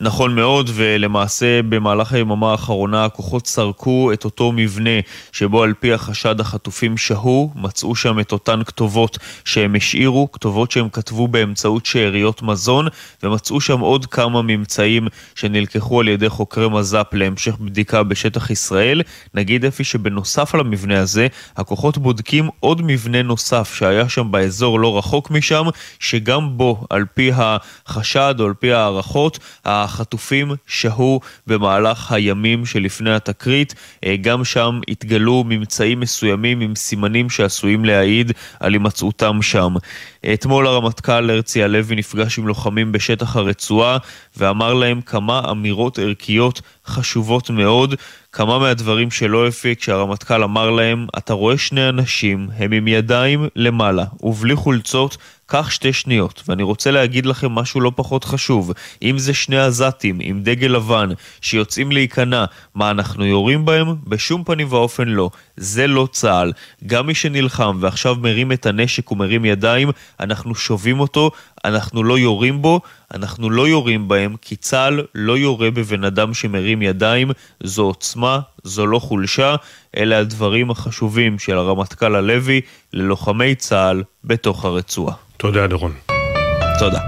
נכון 0.00 0.34
מאוד, 0.34 0.70
ולמעשה 0.74 1.62
במהלך 1.62 2.12
היממה 2.12 2.50
האחרונה 2.50 3.04
הכוחות 3.04 3.46
סרקו 3.46 4.12
את 4.12 4.24
אותו 4.24 4.52
מבנה 4.52 5.00
שבו 5.32 5.62
על 5.62 5.74
פי 5.80 5.92
החשד 5.92 6.40
החטופים 6.40 6.96
שהו, 6.96 7.50
מצאו 7.54 7.94
שם 7.94 8.20
את 8.20 8.32
אותן 8.32 8.60
כתובות 8.66 9.18
שהם 9.44 9.74
השאירו, 9.74 10.32
כתובות 10.32 10.70
שהם 10.70 10.88
כתבו 10.88 11.28
באמצעות 11.28 11.86
שאריות 11.86 12.42
מזון, 12.42 12.86
ומצאו 13.22 13.60
שם 13.60 13.80
עוד 13.80 14.06
כמה 14.06 14.42
ממצאים 14.42 15.08
שנלקחו 15.34 16.00
על 16.00 16.08
ידי 16.08 16.28
חוקרי 16.28 16.68
מז"פ 16.68 17.14
להמשך 17.14 17.56
בדיקה 17.60 18.02
בשטח 18.02 18.50
ישראל. 18.50 19.02
נגיד 19.34 19.64
אפי 19.64 19.84
שבנוסף 19.84 20.54
על 20.54 20.60
המבנה 20.60 21.00
הזה, 21.00 21.26
הכוחות 21.56 21.98
בודקים 21.98 22.48
עוד 22.60 22.82
מבנה 22.82 23.22
נוסף 23.22 23.74
שהיה 23.74 24.08
שם 24.08 24.30
באזור 24.30 24.80
לא 24.80 24.98
רחוק 24.98 25.30
משם, 25.30 25.66
שגם 25.98 26.58
בו, 26.58 26.86
על 26.90 27.04
פי 27.14 27.30
החשד 27.34 28.34
או 28.38 28.46
על 28.46 28.54
פי 28.54 28.72
ההערכות, 28.72 29.38
החטופים 29.82 30.52
שהו 30.66 31.20
במהלך 31.46 32.12
הימים 32.12 32.66
שלפני 32.66 33.14
התקרית. 33.14 33.74
אה, 34.04 34.16
גם 34.20 34.44
שם 34.44 34.80
התגלו 34.88 35.44
ממצאים 35.46 36.00
מסוימים 36.00 36.60
עם 36.60 36.74
סימנים 36.74 37.30
שעשויים 37.30 37.84
להעיד 37.84 38.32
על 38.60 38.72
הימצאותם 38.72 39.42
שם. 39.42 39.74
אתמול 40.34 40.66
הרמטכ"ל 40.66 41.30
הרצי 41.30 41.62
הלוי 41.62 41.96
נפגש 41.96 42.38
עם 42.38 42.48
לוחמים 42.48 42.92
בשטח 42.92 43.36
הרצועה 43.36 43.98
ואמר 44.36 44.74
להם 44.74 45.00
כמה 45.00 45.42
אמירות 45.50 45.98
ערכיות 45.98 46.60
חשובות 46.86 47.50
מאוד. 47.50 47.94
כמה 48.32 48.58
מהדברים 48.58 49.10
שלא 49.10 49.48
הפיק 49.48 49.78
כשהרמטכ"ל 49.78 50.42
אמר 50.42 50.70
להם, 50.70 51.06
אתה 51.18 51.34
רואה 51.34 51.58
שני 51.58 51.88
אנשים, 51.88 52.48
הם 52.56 52.72
עם 52.72 52.88
ידיים 52.88 53.48
למעלה 53.56 54.04
ובלי 54.22 54.56
חולצות 54.56 55.16
קח 55.46 55.70
שתי 55.70 55.92
שניות, 55.92 56.42
ואני 56.48 56.62
רוצה 56.62 56.90
להגיד 56.90 57.26
לכם 57.26 57.52
משהו 57.52 57.80
לא 57.80 57.92
פחות 57.96 58.24
חשוב. 58.24 58.72
אם 59.02 59.18
זה 59.18 59.34
שני 59.34 59.58
עזתים 59.58 60.18
עם 60.20 60.42
דגל 60.42 60.66
לבן 60.66 61.08
שיוצאים 61.40 61.92
להיכנע, 61.92 62.44
מה 62.74 62.90
אנחנו 62.90 63.26
יורים 63.26 63.64
בהם? 63.64 63.86
בשום 64.06 64.44
פנים 64.44 64.66
ואופן 64.70 65.08
לא. 65.08 65.30
זה 65.56 65.86
לא 65.86 66.08
צה"ל. 66.12 66.52
גם 66.86 67.06
מי 67.06 67.14
שנלחם 67.14 67.78
ועכשיו 67.80 68.16
מרים 68.20 68.52
את 68.52 68.66
הנשק 68.66 69.12
ומרים 69.12 69.44
ידיים, 69.44 69.90
אנחנו 70.20 70.54
שובים 70.54 71.00
אותו, 71.00 71.30
אנחנו 71.64 72.04
לא 72.04 72.18
יורים 72.18 72.62
בו, 72.62 72.80
אנחנו 73.14 73.50
לא 73.50 73.68
יורים 73.68 74.08
בהם, 74.08 74.34
כי 74.42 74.56
צה"ל 74.56 75.00
לא 75.14 75.38
יורה 75.38 75.70
בבן 75.70 76.04
אדם 76.04 76.34
שמרים 76.34 76.82
ידיים, 76.82 77.30
זו 77.62 77.82
עוצמה, 77.82 78.40
זו 78.64 78.86
לא 78.86 78.98
חולשה, 78.98 79.54
אלה 79.96 80.18
הדברים 80.18 80.70
החשובים 80.70 81.38
של 81.38 81.56
הרמטכ"ל 81.56 82.14
הלוי 82.14 82.60
ללוחמי 82.92 83.54
צה"ל 83.54 84.02
בתוך 84.24 84.64
הרצועה. 84.64 85.14
תודה, 85.36 85.66
דורון. 85.66 85.92
תודה. 86.78 87.00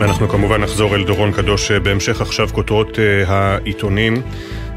ואנחנו 0.00 0.28
כמובן 0.28 0.60
נחזור 0.60 0.94
אל 0.94 1.04
דורון 1.04 1.32
קדוש 1.32 1.70
אה, 1.70 1.80
בהמשך 1.80 2.20
עכשיו 2.20 2.48
כותרות 2.52 2.96
uh, 2.96 3.28
העיתונים 3.28 4.22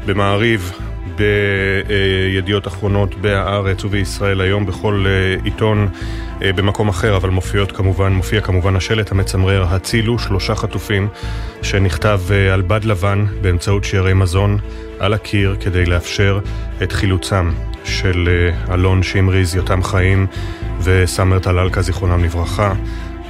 במעריב, 0.06 0.72
בידיעות 1.16 2.66
אחרונות, 2.66 3.14
בהארץ 3.14 3.84
ובישראל 3.84 4.40
היום, 4.40 4.66
בכל 4.66 5.04
uh, 5.06 5.44
עיתון 5.44 5.88
uh, 6.38 6.42
במקום 6.56 6.88
אחר, 6.88 7.16
אבל 7.16 7.30
מופיעות 7.30 7.72
כמובן, 7.72 8.12
מופיע 8.12 8.40
כמובן 8.40 8.76
השלט 8.76 9.12
המצמרר, 9.12 9.64
הצילו 9.68 10.18
שלושה 10.18 10.54
חטופים, 10.54 11.08
שנכתב 11.62 12.20
uh, 12.28 12.52
על 12.52 12.62
בד 12.62 12.84
לבן 12.84 13.24
באמצעות 13.40 13.84
שיירי 13.84 14.14
מזון 14.14 14.58
על 14.98 15.12
הקיר 15.12 15.56
כדי 15.60 15.86
לאפשר 15.86 16.40
את 16.82 16.92
חילוצם 16.92 17.50
של 17.84 18.50
אלון 18.70 19.02
שמריז, 19.02 19.54
יותם 19.54 19.82
חיים 19.82 20.26
וסאמר 20.82 21.38
טלאלקה, 21.38 21.82
זיכרונם 21.82 22.24
לברכה. 22.24 22.72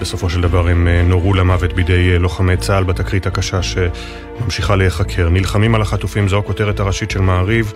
בסופו 0.03 0.31
של 0.31 0.41
דבר 0.41 0.69
הם 0.69 0.89
אה, 0.89 1.03
נורו 1.03 1.35
למוות 1.35 1.73
בידי 1.73 2.13
אה, 2.13 2.19
לוחמי 2.19 2.57
צה"ל 2.57 2.85
בתקרית 2.85 3.27
הקשה 3.27 3.61
שממשיכה 3.63 4.77
להיחקר. 4.77 5.29
נלחמים 5.29 5.75
על 5.75 5.83
החטופים, 5.83 6.29
זו 6.29 6.39
הכותרת 6.39 6.81
הראשית 6.81 7.11
של 7.11 7.21
מעריב. 7.21 7.73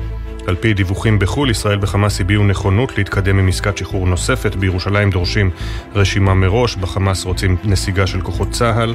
על 0.47 0.57
פי 0.57 0.75
דיווחים 0.75 1.19
בחו"ל, 1.19 1.51
ישראל 1.51 1.79
וחמאס 1.83 2.21
הביעו 2.21 2.45
נכונות 2.45 2.99
להתקדם 2.99 3.39
עם 3.39 3.49
עסקת 3.49 3.77
שחרור 3.77 4.07
נוספת. 4.07 4.55
בירושלים 4.55 5.11
דורשים 5.11 5.51
רשימה 5.95 6.35
מראש, 6.35 6.77
בחמאס 6.77 7.25
רוצים 7.25 7.57
נסיגה 7.65 8.07
של 8.07 8.21
כוחות 8.21 8.51
צה"ל. 8.51 8.95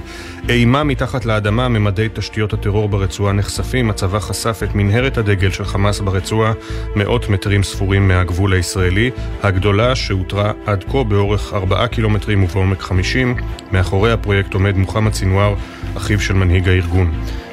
אימה 0.50 0.84
מתחת 0.84 1.26
לאדמה, 1.26 1.68
ממדי 1.68 2.08
תשתיות 2.14 2.54
הטרור 2.54 2.90
ברצועה 2.90 3.34
נחשפים. 3.34 3.90
הצבא 3.90 4.20
חשף 4.20 4.60
את 4.64 4.76
מנהרת 4.76 5.18
הדגל 5.18 5.52
של 5.52 5.66
חמאס 5.66 6.00
ברצועה, 6.00 6.54
מאות 6.96 7.30
מטרים 7.30 7.64
ספורים 7.64 8.08
מהגבול 8.08 8.54
הישראלי. 8.54 9.12
הגדולה 9.44 9.96
שאותרה 9.96 10.52
עד 10.66 10.84
כה 10.84 11.04
באורך 11.04 11.54
4 11.54 11.88
קילומטרים 11.88 12.44
ובעומק 12.44 12.82
50. 12.82 13.36
מאחורי 13.72 14.12
הפרויקט 14.12 14.54
עומד 14.54 14.78
מוחמד 14.78 15.14
סינואר, 15.14 15.56
אחיו 15.98 16.20
של 16.20 16.34
מנהיג 16.34 16.70
הארגון. 16.70 17.12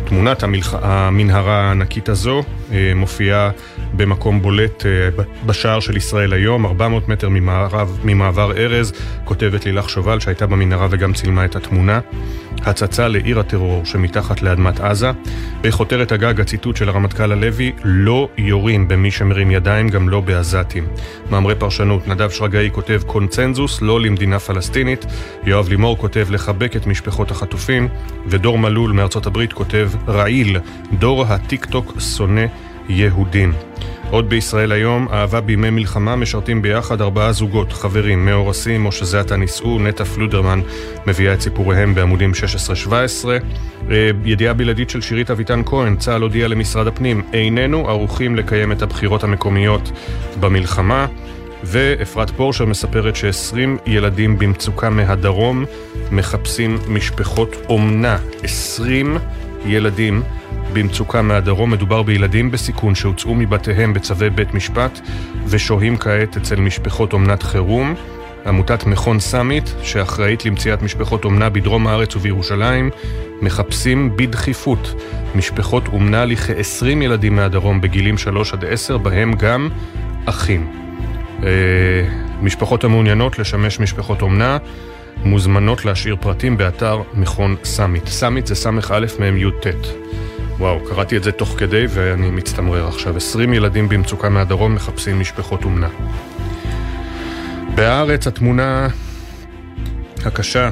תמונת 0.09 0.43
המלח... 0.43 0.75
המנהרה 0.83 1.61
הענקית 1.61 2.09
הזו 2.09 2.43
אה, 2.73 2.93
מופיעה 2.97 3.51
במקום 3.97 4.43
בולט 4.43 4.87
אה, 4.87 5.25
בשער 5.47 5.81
של 5.81 5.97
ישראל 5.97 6.33
היום, 6.33 6.67
400 6.67 7.09
מטר 7.09 7.29
ממערב, 7.29 7.99
ממעבר 8.05 8.53
ארז, 8.57 8.93
כותבת 9.25 9.67
לילך 9.67 9.91
שובל 9.91 10.21
שהייתה 10.21 10.47
במנהרה 10.47 10.87
וגם 10.91 11.13
צילמה 11.13 11.45
את 11.45 11.57
התמונה. 11.57 12.01
הצצה 12.67 13.09
לעיר 13.09 13.41
הטרור 13.41 13.85
שמתחת 13.85 14.43
לאדמת 14.43 14.81
עזה. 14.81 15.11
בכותרת 15.61 16.13
הגג 16.13 16.41
הציטוט 16.41 16.77
של 16.77 16.89
הרמטכ"ל 16.89 17.33
הלוי, 17.33 17.73
לא 17.85 18.29
יורים 18.39 18.89
במי 18.89 19.11
שמרים 19.11 19.51
ידיים, 19.51 19.89
גם 19.89 20.09
לא 20.09 20.21
בעזתים. 20.21 20.87
מאמרי 21.31 21.55
פרשנות, 21.55 22.09
נדב 22.09 22.31
שרגאי 22.31 22.71
כותב 22.73 23.01
קונצנזוס, 23.07 23.83
לא 23.83 24.01
למדינה 24.01 24.39
פלסטינית. 24.39 25.07
יואב 25.45 25.69
לימור 25.69 25.99
כותב 25.99 26.27
לחבק 26.31 26.77
את 26.77 26.87
משפחות 26.87 27.31
החטופים. 27.31 27.89
ודור 28.27 28.59
מלול 28.59 28.93
מארצות 28.93 29.27
הברית 29.27 29.53
כותב 29.53 29.91
רעיל, 30.09 30.59
דור 30.93 31.25
הטיק 31.25 31.65
טוק 31.65 31.93
שונא 32.01 32.47
יהודים. 32.89 33.53
עוד 34.11 34.29
בישראל 34.29 34.73
היום, 34.73 35.09
אהבה 35.13 35.41
בימי 35.41 35.71
מלחמה 35.71 36.17
משרתים 36.17 36.63
ביחד 36.63 37.01
ארבעה 37.01 37.33
זוגות, 37.33 37.73
חברים, 37.73 38.25
מאורסים 38.25 38.87
או 38.87 38.93
שזה 38.93 39.21
עתה 39.21 39.37
נישאו, 39.37 39.79
נטע 39.79 40.05
פלודרמן 40.05 40.61
מביאה 41.07 41.35
את 41.35 41.41
סיפוריהם 41.41 41.95
בעמודים 41.95 42.33
16-17. 42.87 43.29
אה, 43.91 44.11
ידיעה 44.25 44.55
בלעדית 44.55 44.91
של 44.91 45.01
שירית 45.01 45.31
אביטן 45.31 45.63
כהן, 45.67 45.97
צה"ל 45.97 46.23
הודיע 46.23 46.49
למשרד 46.49 46.87
הפנים, 46.87 47.23
איננו 47.33 47.89
ערוכים 47.89 48.37
לקיים 48.37 48.73
את 48.73 48.83
הבחירות 48.83 49.25
המקומיות 49.25 49.93
במלחמה. 50.41 51.07
ואפרת 51.65 52.31
פורשר 52.31 52.65
מספרת 52.65 53.17
ש-20 53.17 53.57
ילדים 53.87 54.39
במצוקה 54.39 54.91
מהדרום 54.91 55.65
מחפשים 56.13 56.79
משפחות 56.89 57.57
אומנה. 57.69 58.19
20 58.43 59.19
ילדים 59.67 60.23
במצוקה 60.73 61.23
מהדרום. 61.23 61.71
מדובר 61.71 62.03
בילדים 62.03 62.51
בסיכון 62.51 62.95
שהוצאו 62.95 63.35
מבתיהם 63.35 63.95
בצווי 63.95 64.31
בית 64.31 64.55
משפט 64.55 65.01
ושוהים 65.47 65.97
כעת 65.97 66.37
אצל 66.37 66.57
משפחות 66.57 67.13
אומנת 67.13 67.43
חירום. 67.43 67.95
עמותת 68.47 68.87
מכון 68.87 69.21
סאמית, 69.21 69.75
שאחראית 69.83 70.45
למציאת 70.45 70.83
משפחות 70.83 71.25
אומנה 71.25 71.49
בדרום 71.49 71.87
הארץ 71.87 72.17
ובירושלים, 72.17 72.91
מחפשים 73.43 74.17
בדחיפות 74.17 74.95
משפחות 75.35 75.89
אומנה 75.89 76.25
לכ-20 76.25 76.87
ילדים 76.87 77.37
מהדרום 77.37 77.81
בגילים 77.81 78.19
3 78.19 78.53
עד 78.53 78.65
10, 78.65 78.99
בהם 78.99 79.33
גם 79.33 79.69
אחים. 80.27 80.73
אה, 81.43 81.49
משפחות 82.43 82.85
המעוניינות 82.85 83.39
לשמש 83.39 83.81
משפחות 83.81 84.23
אומנה 84.23 84.59
מוזמנות 85.25 85.85
להשאיר 85.85 86.17
פרטים 86.21 86.57
באתר 86.57 87.03
מכון 87.15 87.57
סאמית. 87.65 88.07
סאמית 88.07 88.47
זה 88.47 88.55
ס"א 88.55 88.71
מ"ם 89.19 89.37
י"ט. 89.37 89.67
וואו, 90.59 90.81
קראתי 90.85 91.17
את 91.17 91.23
זה 91.23 91.33
תוך 91.33 91.55
כדי 91.59 91.85
ואני 91.89 92.31
מצטמרר 92.31 92.89
עכשיו. 92.89 93.17
20 93.17 93.55
ילדים 93.55 93.89
במצוקה 93.89 94.29
מהדרום 94.29 94.75
מחפשים 94.75 95.21
משפחות 95.21 95.65
אומנה. 95.65 95.89
בהארץ 97.75 98.27
התמונה 98.27 98.89
הקשה 100.27 100.71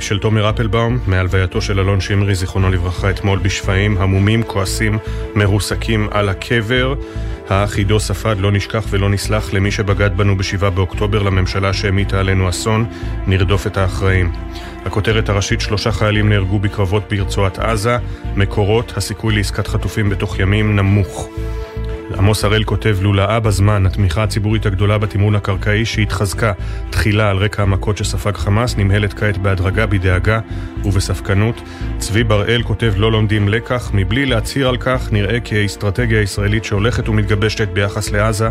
של 0.00 0.18
תומר 0.18 0.50
אפלבאום 0.50 0.98
מהלווייתו 1.06 1.60
של 1.60 1.80
אלון 1.80 2.00
שמרי, 2.00 2.34
זיכרונו 2.34 2.70
לברכה, 2.70 3.10
אתמול 3.10 3.38
בשפיים, 3.38 3.98
המומים, 3.98 4.42
כועסים, 4.42 4.98
מרוסקים 5.34 6.08
על 6.10 6.28
הקבר. 6.28 6.94
האח 7.48 7.76
עידו 7.76 8.00
ספד 8.00 8.36
לא 8.38 8.52
נשכח 8.52 8.84
ולא 8.90 9.08
נסלח 9.08 9.52
למי 9.52 9.70
שבגד 9.70 10.10
בנו 10.16 10.36
ב-7 10.36 10.70
באוקטובר 10.70 11.22
לממשלה 11.22 11.72
שהמיטה 11.72 12.20
עלינו 12.20 12.48
אסון, 12.48 12.84
נרדוף 13.26 13.66
את 13.66 13.76
האחראים. 13.76 14.32
הכותרת 14.84 15.28
הראשית, 15.28 15.60
שלושה 15.60 15.92
חיילים 15.92 16.28
נהרגו 16.28 16.58
בקרבות 16.58 17.02
ברצועת 17.10 17.58
עזה, 17.58 17.96
מקורות, 18.36 18.92
הסיכוי 18.96 19.36
לעסקת 19.36 19.66
חטופים 19.66 20.10
בתוך 20.10 20.38
ימים 20.38 20.76
נמוך. 20.76 21.28
עמוס 22.18 22.44
הראל 22.44 22.64
כותב, 22.64 22.96
לולאה 23.00 23.40
בזמן, 23.40 23.86
התמיכה 23.86 24.22
הציבורית 24.22 24.66
הגדולה 24.66 24.98
בתמרון 24.98 25.34
הקרקעי 25.34 25.84
שהתחזקה 25.84 26.52
תחילה 26.90 27.30
על 27.30 27.36
רקע 27.36 27.62
המכות 27.62 27.96
שספג 27.96 28.36
חמאס, 28.36 28.76
נמהלת 28.76 29.14
כעת 29.14 29.38
בהדרגה, 29.38 29.86
בדאגה 29.86 30.40
ובספקנות. 30.84 31.62
צבי 31.98 32.24
בראל 32.24 32.62
כותב, 32.62 32.92
לא 32.96 33.12
לומדים 33.12 33.48
לקח, 33.48 33.90
מבלי 33.94 34.26
להצהיר 34.26 34.68
על 34.68 34.76
כך, 34.76 35.12
נראה 35.12 35.40
כי 35.40 35.58
האסטרטגיה 35.58 36.20
הישראלית 36.20 36.64
שהולכת 36.64 37.08
ומתגבשת 37.08 37.68
ביחס 37.68 38.10
לעזה 38.10 38.48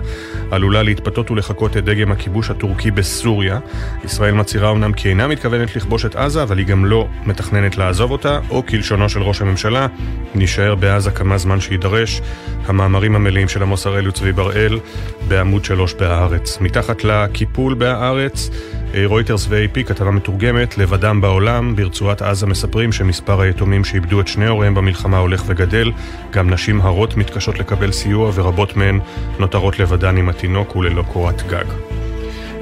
עלולה 0.52 0.84
להתפתות 0.84 1.32
ולחקות 1.32 1.78
את 1.78 1.86
דגם 1.86 2.12
הכיבוש 2.12 2.50
הטורקי 2.50 2.92
בסוריה. 2.92 3.60
ישראל 4.06 4.34
מצהירה 4.34 4.72
אמנם 4.72 4.94
כי 4.94 5.10
אינה 5.10 5.28
מתכוונת 5.28 5.76
לכבוש 5.76 6.06
את 6.06 6.16
עזה, 6.16 6.44
אבל 6.44 6.58
היא 6.58 6.66
גם 6.66 6.86
לא 6.86 7.08
מתכננת 7.26 7.78
לעזוב 7.78 8.12
אותה, 8.12 8.40
או 8.50 8.66
כלשונו 8.66 9.10
של 9.10 9.22
ראש 9.22 9.42
הממשלה, 9.42 9.88
נישאר 10.36 10.76
בעזה 10.76 11.12
כמה 11.12 11.38
זמן 11.38 11.60
שיידרש. 11.60 12.22
המאמרים 12.66 13.16
המלאים 13.16 13.41
של 13.48 13.62
עמוס 13.62 13.86
הראל 13.86 14.08
וצבי 14.08 14.32
בראל 14.32 14.80
בעמוד 15.28 15.66
שלוש 15.66 15.94
בהארץ. 15.94 16.58
מתחת 16.62 17.04
לקיפול 17.04 17.74
בהארץ, 17.74 18.50
אה, 18.94 19.04
רויטרס 19.06 19.46
ו-AP, 19.50 19.84
כתבה 19.84 20.12
מתורגמת, 20.12 20.78
לבדם 20.78 21.22
בעולם, 21.22 21.76
ברצועת 21.76 22.22
עזה 22.22 22.48
מספרים 22.48 22.92
שמספר 22.92 23.42
היתומים 23.42 23.84
שאיבדו 23.86 24.22
את 24.22 24.28
שני 24.28 24.48
הוריהם 24.48 24.76
במלחמה 24.76 25.18
הולך 25.18 25.44
וגדל, 25.48 25.92
גם 26.32 26.50
נשים 26.50 26.82
הרות 26.82 27.18
מתקשות 27.18 27.60
לקבל 27.60 27.92
סיוע 27.92 28.32
ורבות 28.34 28.78
מהן 28.78 29.00
נותרות 29.40 29.80
לבדן 29.80 30.18
עם 30.18 30.30
התינוק 30.30 30.76
וללא 30.76 31.04
קורת 31.08 31.42
גג. 31.48 32.01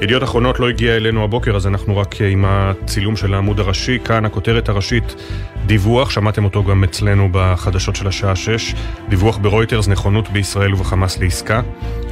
ידיעות 0.00 0.22
אחרונות 0.22 0.60
לא 0.60 0.68
הגיע 0.68 0.96
אלינו 0.96 1.24
הבוקר, 1.24 1.56
אז 1.56 1.66
אנחנו 1.66 1.96
רק 1.96 2.20
עם 2.20 2.44
הצילום 2.48 3.16
של 3.16 3.34
העמוד 3.34 3.60
הראשי. 3.60 3.98
כאן 4.04 4.24
הכותרת 4.24 4.68
הראשית, 4.68 5.14
דיווח, 5.66 6.10
שמעתם 6.10 6.44
אותו 6.44 6.64
גם 6.64 6.84
אצלנו 6.84 7.28
בחדשות 7.32 7.96
של 7.96 8.08
השעה 8.08 8.36
6. 8.36 8.74
דיווח 9.08 9.38
ברויטרס, 9.38 9.88
נכונות 9.88 10.30
בישראל 10.30 10.74
ובחמאס 10.74 11.18
לעסקה. 11.18 11.60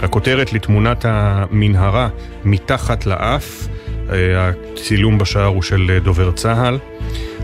הכותרת 0.03 0.53
לתמונת 0.53 1.05
המנהרה 1.09 2.09
מתחת 2.45 3.07
לאף. 3.07 3.69
אה, 4.11 4.51
הצילום 4.75 5.19
בשער 5.19 5.47
הוא 5.47 5.63
של 5.63 5.99
דובר 6.03 6.33
צה"ל. 6.33 6.79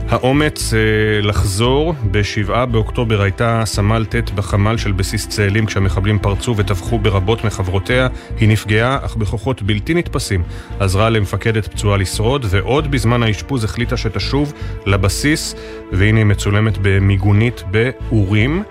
האומץ 0.08 0.74
אה, 0.74 0.78
לחזור, 1.22 1.94
ב-7 2.10 2.66
באוקטובר 2.66 3.22
הייתה 3.22 3.62
סמל 3.64 4.04
ט' 4.04 4.30
בחמ"ל 4.30 4.76
של 4.76 4.92
בסיס 4.92 5.28
צאלים 5.28 5.66
כשהמחבלים 5.66 6.18
פרצו 6.18 6.54
וטבחו 6.56 6.98
ברבות 6.98 7.44
מחברותיה. 7.44 8.08
היא 8.36 8.48
נפגעה, 8.48 8.98
אך 9.04 9.16
בכוחות 9.16 9.62
בלתי 9.62 9.94
נתפסים 9.94 10.42
עזרה 10.80 11.10
למפקדת 11.10 11.68
פצועה 11.68 11.96
לשרוד, 11.96 12.46
ועוד 12.50 12.90
בזמן 12.90 13.22
האשפוז 13.22 13.64
החליטה 13.64 13.96
שתשוב 13.96 14.52
לבסיס, 14.86 15.54
והנה 15.92 16.18
היא 16.18 16.26
מצולמת 16.26 16.78
במיגונית 16.82 17.62
באורים. 17.70 18.62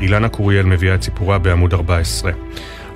אילנה 0.00 0.28
קוריאל 0.28 0.66
מביאה 0.66 0.94
את 0.94 1.02
סיפורה 1.02 1.38
בעמוד 1.38 1.74
14. 1.74 2.32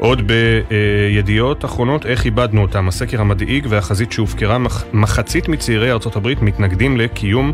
עוד 0.04 0.22
בידיעות 0.26 1.64
אחרונות, 1.64 2.06
איך 2.06 2.24
איבדנו 2.24 2.62
אותם. 2.62 2.88
הסקר 2.88 3.20
המדאיג 3.20 3.66
והחזית 3.68 4.12
שהופקרה, 4.12 4.58
מחצית 4.92 5.48
מצעירי 5.48 5.92
ארצות 5.92 6.16
הברית 6.16 6.42
מתנגדים 6.42 6.96
לקיום 6.96 7.52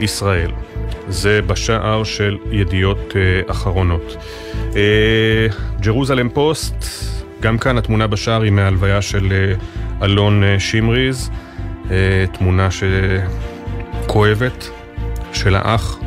ישראל. 0.00 0.50
זה 1.08 1.42
בשער 1.42 2.04
של 2.04 2.36
ידיעות 2.52 3.12
uh, 3.12 3.50
אחרונות. 3.50 4.16
ג'רוזלם 5.80 6.26
uh, 6.26 6.30
פוסט, 6.30 6.84
גם 7.40 7.58
כאן 7.58 7.78
התמונה 7.78 8.06
בשער 8.06 8.42
היא 8.42 8.52
מהלוויה 8.52 9.02
של 9.02 9.56
uh, 10.00 10.04
אלון 10.04 10.42
שמריז, 10.58 11.30
תמונה 12.32 12.68
שכואבת 14.06 14.70
של 15.32 15.54
האח 15.56 15.98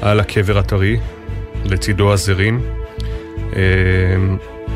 על 0.00 0.20
הקבר 0.20 0.58
הטרי, 0.58 0.96
לצידו 1.64 2.12
הזרים. 2.12 2.60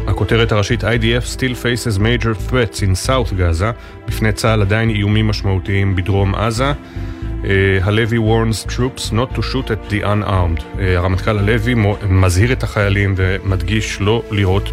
הכותרת 0.07 0.53
הראשית 0.53 0.85
IDF 0.85 1.37
still 1.37 1.55
faces 1.55 1.99
major 1.99 2.51
threats 2.51 2.81
in 2.81 3.09
South 3.09 3.33
Gaza, 3.33 3.73
בפני 4.09 4.33
צה"ל 4.33 4.63
עדיין 4.63 4.91
איומים 4.91 5.29
משמעותיים 5.29 5.97
בדרום 5.97 6.35
עזה. 6.35 6.73
Uh, 6.73 7.49
הלוי 7.83 8.19
warns 8.19 8.67
troops 8.67 9.13
not 9.13 9.37
to 9.37 9.43
shoot 9.43 9.71
at 9.71 9.91
the 9.91 10.03
unarmed. 10.03 10.61
Uh, 10.61 10.81
הרמטכ"ל 10.97 11.39
הלוי 11.39 11.75
מזהיר 12.09 12.53
את 12.53 12.63
החיילים 12.63 13.15
ומדגיש 13.17 14.01
לא 14.01 14.23
לירות 14.31 14.69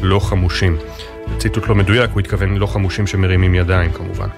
בלא 0.00 0.18
חמושים. 0.18 0.76
ציטוט 1.38 1.68
לא 1.68 1.74
מדויק, 1.74 2.10
הוא 2.10 2.20
התכוון 2.20 2.56
לא 2.56 2.66
חמושים 2.66 3.06
שמרימים 3.06 3.54
ידיים 3.54 3.92
כמובן. 3.92 4.28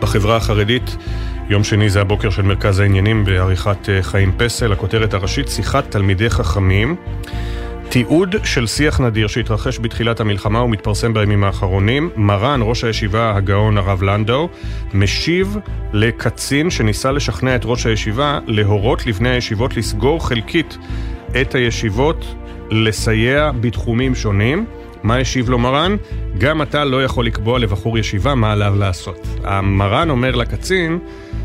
בחברה 0.00 0.36
החרדית, 0.36 0.96
יום 1.48 1.64
שני 1.64 1.90
זה 1.90 2.00
הבוקר 2.00 2.30
של 2.30 2.42
מרכז 2.42 2.80
העניינים 2.80 3.24
בעריכת 3.24 3.84
uh, 3.84 4.02
חיים 4.02 4.32
פסל, 4.36 4.72
הכותרת 4.72 5.14
הראשית, 5.14 5.48
שיחת 5.48 5.90
תלמידי 5.90 6.30
חכמים. 6.30 6.96
תיעוד 7.90 8.36
של 8.44 8.66
שיח 8.66 9.00
נדיר 9.00 9.26
שהתרחש 9.26 9.78
בתחילת 9.78 10.20
המלחמה 10.20 10.62
ומתפרסם 10.62 11.14
בימים 11.14 11.44
האחרונים. 11.44 12.10
מרן, 12.16 12.60
ראש 12.62 12.84
הישיבה 12.84 13.36
הגאון 13.36 13.78
הרב 13.78 14.02
לנדאו, 14.02 14.48
משיב 14.94 15.56
לקצין 15.92 16.70
שניסה 16.70 17.12
לשכנע 17.12 17.56
את 17.56 17.60
ראש 17.64 17.86
הישיבה 17.86 18.38
להורות 18.46 19.06
לבני 19.06 19.28
הישיבות 19.28 19.76
לסגור 19.76 20.28
חלקית 20.28 20.78
את 21.40 21.54
הישיבות, 21.54 22.34
לסייע 22.70 23.50
בתחומים 23.60 24.14
שונים. 24.14 24.64
מה 25.02 25.16
השיב 25.16 25.50
לו 25.50 25.58
מרן? 25.58 25.96
גם 26.38 26.62
אתה 26.62 26.84
לא 26.84 27.04
יכול 27.04 27.26
לקבוע 27.26 27.58
לבחור 27.58 27.98
ישיבה 27.98 28.34
מה 28.34 28.52
עליו 28.52 28.74
לעשות. 28.78 29.26
המרן 29.44 30.10
אומר 30.10 30.36
לקצין 30.36 30.98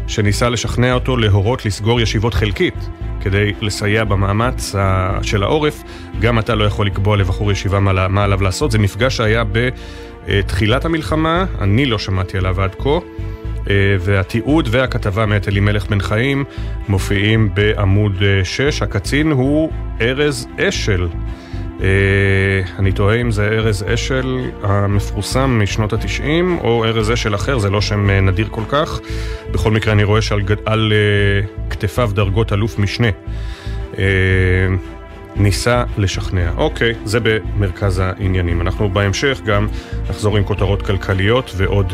שניסה 0.07 0.49
לשכנע 0.49 0.93
אותו 0.93 1.17
להורות 1.17 1.65
לסגור 1.65 2.01
ישיבות 2.01 2.33
חלקית. 2.33 2.89
כדי 3.21 3.53
לסייע 3.61 4.03
במאמץ 4.03 4.75
של 5.21 5.43
העורף, 5.43 5.83
גם 6.19 6.39
אתה 6.39 6.55
לא 6.55 6.63
יכול 6.63 6.85
לקבוע 6.85 7.17
לבחור 7.17 7.51
ישיבה 7.51 7.79
מה, 7.79 8.07
מה 8.07 8.23
עליו 8.23 8.43
לעשות. 8.43 8.71
זה 8.71 8.79
מפגש 8.79 9.17
שהיה 9.17 9.43
בתחילת 10.27 10.85
המלחמה, 10.85 11.45
אני 11.61 11.85
לא 11.85 11.99
שמעתי 11.99 12.37
עליו 12.37 12.61
עד 12.61 12.75
כה. 12.75 12.99
והתיעוד 13.99 14.67
והכתבה 14.71 15.25
מאת 15.25 15.47
אלימלך 15.47 15.87
בן 15.87 15.99
חיים 15.99 16.43
מופיעים 16.87 17.49
בעמוד 17.53 18.23
6. 18.43 18.81
הקצין 18.81 19.31
הוא 19.31 19.71
ארז 20.01 20.47
אשל. 20.59 21.07
אני 22.79 22.91
תוהה 22.95 23.21
אם 23.21 23.31
זה 23.31 23.47
ארז 23.47 23.85
אשל 23.93 24.51
המפורסם 24.63 25.59
משנות 25.63 25.93
התשעים 25.93 26.57
או 26.57 26.85
ארז 26.85 27.11
אשל 27.11 27.35
אחר, 27.35 27.57
זה 27.59 27.69
לא 27.69 27.81
שם 27.81 28.09
נדיר 28.09 28.47
כל 28.51 28.63
כך. 28.69 28.99
בכל 29.51 29.71
מקרה 29.71 29.93
אני 29.93 30.03
רואה 30.03 30.21
שעל 30.21 30.41
על, 30.65 30.93
כתפיו 31.69 32.11
דרגות 32.13 32.53
אלוף 32.53 32.79
משנה. 32.79 33.07
ניסה 35.35 35.83
לשכנע. 35.97 36.51
אוקיי, 36.57 36.93
זה 37.05 37.19
במרכז 37.19 37.99
העניינים. 37.99 38.61
אנחנו 38.61 38.89
בהמשך 38.89 39.41
גם 39.45 39.67
נחזור 40.09 40.37
עם 40.37 40.43
כותרות 40.43 40.81
כלכליות 40.81 41.51
ועוד 41.57 41.93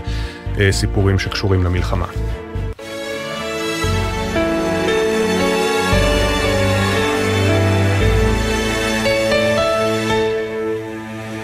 אה, 0.60 0.72
סיפורים 0.72 1.20
שקשורים 1.20 1.64
למלחמה. 1.64 2.06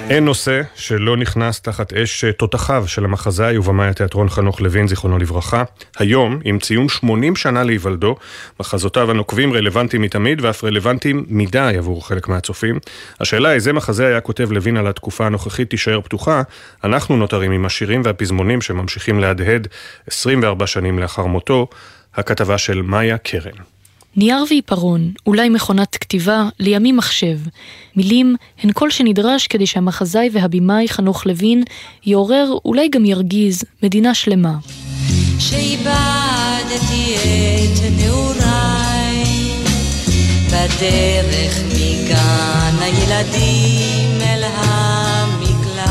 אין 0.09 0.25
נושא 0.25 0.61
שלא 0.75 1.17
נכנס 1.17 1.61
תחת 1.61 1.93
אש 1.93 2.25
תותחיו 2.25 2.83
של 2.87 3.05
המחזאי 3.05 3.57
ובמאי 3.57 3.87
התיאטרון 3.87 4.29
חנוך 4.29 4.61
לוין, 4.61 4.87
זיכרונו 4.87 5.17
לברכה. 5.17 5.63
היום, 5.97 6.39
עם 6.43 6.59
ציון 6.59 6.89
80 6.89 7.35
שנה 7.35 7.63
להיוולדו, 7.63 8.15
מחזותיו 8.59 9.11
הנוקבים 9.11 9.53
רלוונטיים 9.53 10.01
מתמיד 10.01 10.45
ואף 10.45 10.63
רלוונטיים 10.63 11.25
מדי 11.27 11.73
עבור 11.77 12.07
חלק 12.07 12.27
מהצופים. 12.27 12.79
השאלה 13.19 13.53
איזה 13.53 13.73
מחזה 13.73 14.07
היה 14.07 14.21
כותב 14.21 14.51
לוין 14.51 14.77
על 14.77 14.87
התקופה 14.87 15.25
הנוכחית 15.25 15.69
תישאר 15.69 16.01
פתוחה, 16.01 16.41
אנחנו 16.83 17.17
נותרים 17.17 17.51
עם 17.51 17.65
השירים 17.65 18.01
והפזמונים 18.05 18.61
שממשיכים 18.61 19.19
להדהד 19.19 19.67
24 20.07 20.67
שנים 20.67 20.99
לאחר 20.99 21.25
מותו, 21.25 21.67
הכתבה 22.15 22.57
של 22.57 22.81
מאיה 22.81 23.17
קרן. 23.17 23.76
נייר 24.17 24.43
ועיפרון, 24.49 25.11
אולי 25.27 25.49
מכונת 25.49 25.95
כתיבה, 25.95 26.49
לימים 26.59 26.97
מחשב. 26.97 27.39
מילים 27.95 28.35
הן 28.63 28.69
כל 28.73 28.91
שנדרש 28.91 29.47
כדי 29.47 29.67
שהמחזאי 29.67 30.29
והבימאי 30.31 30.87
חנוך 30.87 31.25
לוין 31.25 31.63
יעורר, 32.05 32.53
אולי 32.65 32.89
גם 32.89 33.05
ירגיז, 33.05 33.63
מדינה 33.83 34.13
שלמה. 34.13 34.53
שאיבדתי 35.39 37.15
את 37.15 37.79
נעוריי 37.97 39.23
בדרך 40.47 41.59
מגן 41.75 42.75
הילדים 42.81 44.21
אל 44.21 44.43
המקלט. 44.43 45.87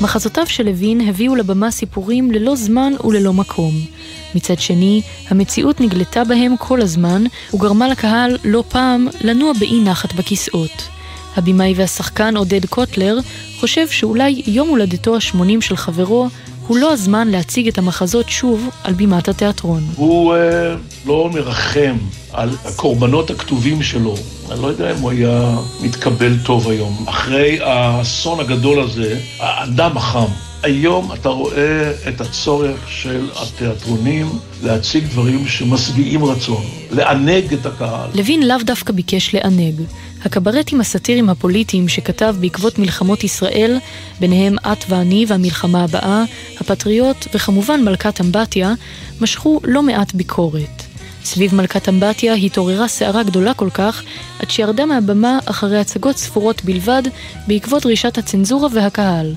מחזותיו 0.00 0.46
של 0.46 0.64
לוין 0.64 1.00
הביאו 1.08 1.36
לבמה 1.36 1.70
סיפורים 1.70 2.30
ללא 2.30 2.56
זמן 2.56 2.92
וללא 3.04 3.32
מקום. 3.32 3.72
מצד 4.34 4.58
שני, 4.58 5.02
המציאות 5.28 5.80
נגלתה 5.80 6.24
בהם 6.24 6.56
כל 6.58 6.80
הזמן, 6.80 7.24
וגרמה 7.54 7.88
לקהל 7.88 8.38
לא 8.44 8.64
פעם 8.68 9.08
לנוע 9.20 9.52
באי 9.52 9.80
נחת 9.80 10.12
בכיסאות. 10.12 10.88
הבמאי 11.36 11.74
והשחקן 11.76 12.36
עודד 12.36 12.66
קוטלר 12.66 13.18
חושב 13.60 13.88
שאולי 13.88 14.42
יום 14.46 14.68
הולדתו 14.68 15.16
ה-80 15.16 15.60
של 15.60 15.76
חברו 15.76 16.28
הוא 16.66 16.78
לא 16.78 16.92
הזמן 16.92 17.28
להציג 17.28 17.68
את 17.68 17.78
המחזות 17.78 18.28
שוב 18.28 18.68
על 18.84 18.94
בימת 18.94 19.28
התיאטרון. 19.28 19.82
הוא 19.96 20.34
אה, 20.34 20.74
לא 21.06 21.30
מרחם 21.34 21.96
על 22.32 22.50
הקורבנות 22.64 23.30
הכתובים 23.30 23.82
שלו. 23.82 24.14
אני 24.50 24.62
לא 24.62 24.66
יודע 24.66 24.92
אם 24.92 24.96
הוא 24.96 25.10
היה 25.10 25.56
מתקבל 25.80 26.38
טוב 26.44 26.68
היום. 26.68 27.04
אחרי 27.08 27.58
האסון 27.60 28.40
הגדול 28.40 28.80
הזה, 28.80 29.18
האדם 29.38 29.96
החם 29.96 30.28
היום 30.62 31.12
אתה 31.12 31.28
רואה 31.28 31.92
את 32.08 32.20
הצורך 32.20 32.88
של 32.88 33.28
התיאטרונים 33.36 34.26
להציג 34.62 35.04
דברים 35.04 35.46
שמשביעים 35.46 36.24
רצון, 36.24 36.64
לענג 36.90 37.52
את 37.52 37.66
הקהל. 37.66 38.10
לוין 38.14 38.48
לאו 38.48 38.56
דווקא 38.64 38.92
ביקש 38.92 39.34
לענג. 39.34 39.82
הקברטים 40.24 40.80
הסאטיריים 40.80 41.30
הפוליטיים 41.30 41.88
שכתב 41.88 42.34
בעקבות 42.40 42.78
מלחמות 42.78 43.24
ישראל, 43.24 43.78
ביניהם 44.20 44.56
את 44.58 44.84
ואני 44.88 45.24
והמלחמה 45.28 45.84
הבאה, 45.84 46.24
הפטריוט 46.60 47.26
וכמובן 47.34 47.84
מלכת 47.84 48.20
אמבטיה, 48.20 48.74
משכו 49.20 49.60
לא 49.64 49.82
מעט 49.82 50.14
ביקורת. 50.14 50.87
סביב 51.28 51.54
מלכת 51.54 51.88
אמבטיה 51.88 52.34
התעוררה 52.34 52.88
סערה 52.88 53.22
גדולה 53.22 53.54
כל 53.54 53.70
כך, 53.74 54.02
עד 54.38 54.50
שירדה 54.50 54.86
מהבמה 54.86 55.38
אחרי 55.44 55.78
הצגות 55.78 56.16
ספורות 56.16 56.64
בלבד, 56.64 57.02
בעקבות 57.46 57.82
דרישת 57.82 58.18
הצנזורה 58.18 58.68
והקהל. 58.74 59.34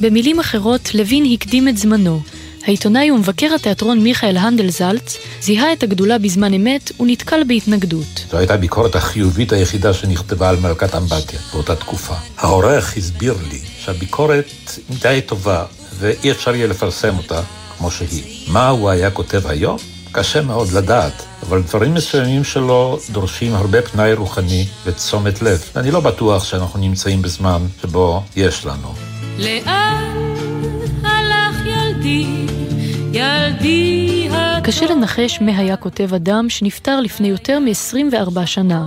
במילים 0.00 0.40
אחרות, 0.40 0.94
לוין 0.94 1.24
הקדים 1.32 1.68
את 1.68 1.78
זמנו. 1.78 2.20
העיתונאי 2.66 3.10
ומבקר 3.10 3.54
התיאטרון 3.54 4.00
מיכאל 4.00 4.36
הנדלזלץ 4.36 5.16
זיהה 5.42 5.72
את 5.72 5.82
הגדולה 5.82 6.18
בזמן 6.18 6.54
אמת 6.54 7.00
ונתקל 7.00 7.44
בהתנגדות. 7.48 8.24
זו 8.30 8.38
הייתה 8.38 8.54
הביקורת 8.54 8.96
החיובית 8.96 9.52
היחידה 9.52 9.92
שנכתבה 9.94 10.48
על 10.48 10.56
מלכת 10.56 10.94
אמבטיה 10.94 11.38
באותה 11.52 11.76
תקופה. 11.76 12.14
העורך 12.38 12.96
הסביר 12.96 13.34
לי 13.50 13.60
שהביקורת 13.78 14.78
די 15.02 15.20
טובה, 15.26 15.64
ואי 15.98 16.30
אפשר 16.30 16.54
יהיה 16.54 16.66
לפרסם 16.66 17.18
אותה 17.18 17.40
כמו 17.78 17.90
שהיא. 17.90 18.22
מה 18.48 18.68
הוא 18.68 18.90
היה 18.90 19.10
כותב 19.10 19.46
היום? 19.46 19.78
קשה 20.12 20.42
מאוד 20.42 20.72
לדעת, 20.72 21.24
אבל 21.48 21.62
דברים 21.62 21.94
מסוימים 21.94 22.44
שלו 22.44 22.98
דורשים 23.10 23.54
הרבה 23.54 23.82
פנאי 23.82 24.12
רוחני 24.12 24.66
ותשומת 24.84 25.42
לב. 25.42 25.64
אני 25.76 25.90
לא 25.90 26.00
בטוח 26.00 26.44
שאנחנו 26.44 26.80
נמצאים 26.80 27.22
בזמן 27.22 27.62
שבו 27.82 28.22
יש 28.36 28.66
לנו. 28.66 28.94
לאן 29.38 30.34
הלך 31.02 31.66
ילדי, 31.66 32.26
ילדי 33.12 34.28
קשה 34.64 34.86
לנחש 34.86 35.38
מה 35.40 35.58
היה 35.58 35.76
כותב 35.76 36.14
אדם 36.14 36.46
שנפטר 36.48 37.00
לפני 37.00 37.28
יותר 37.28 37.58
מ-24 37.58 38.46
שנה. 38.46 38.86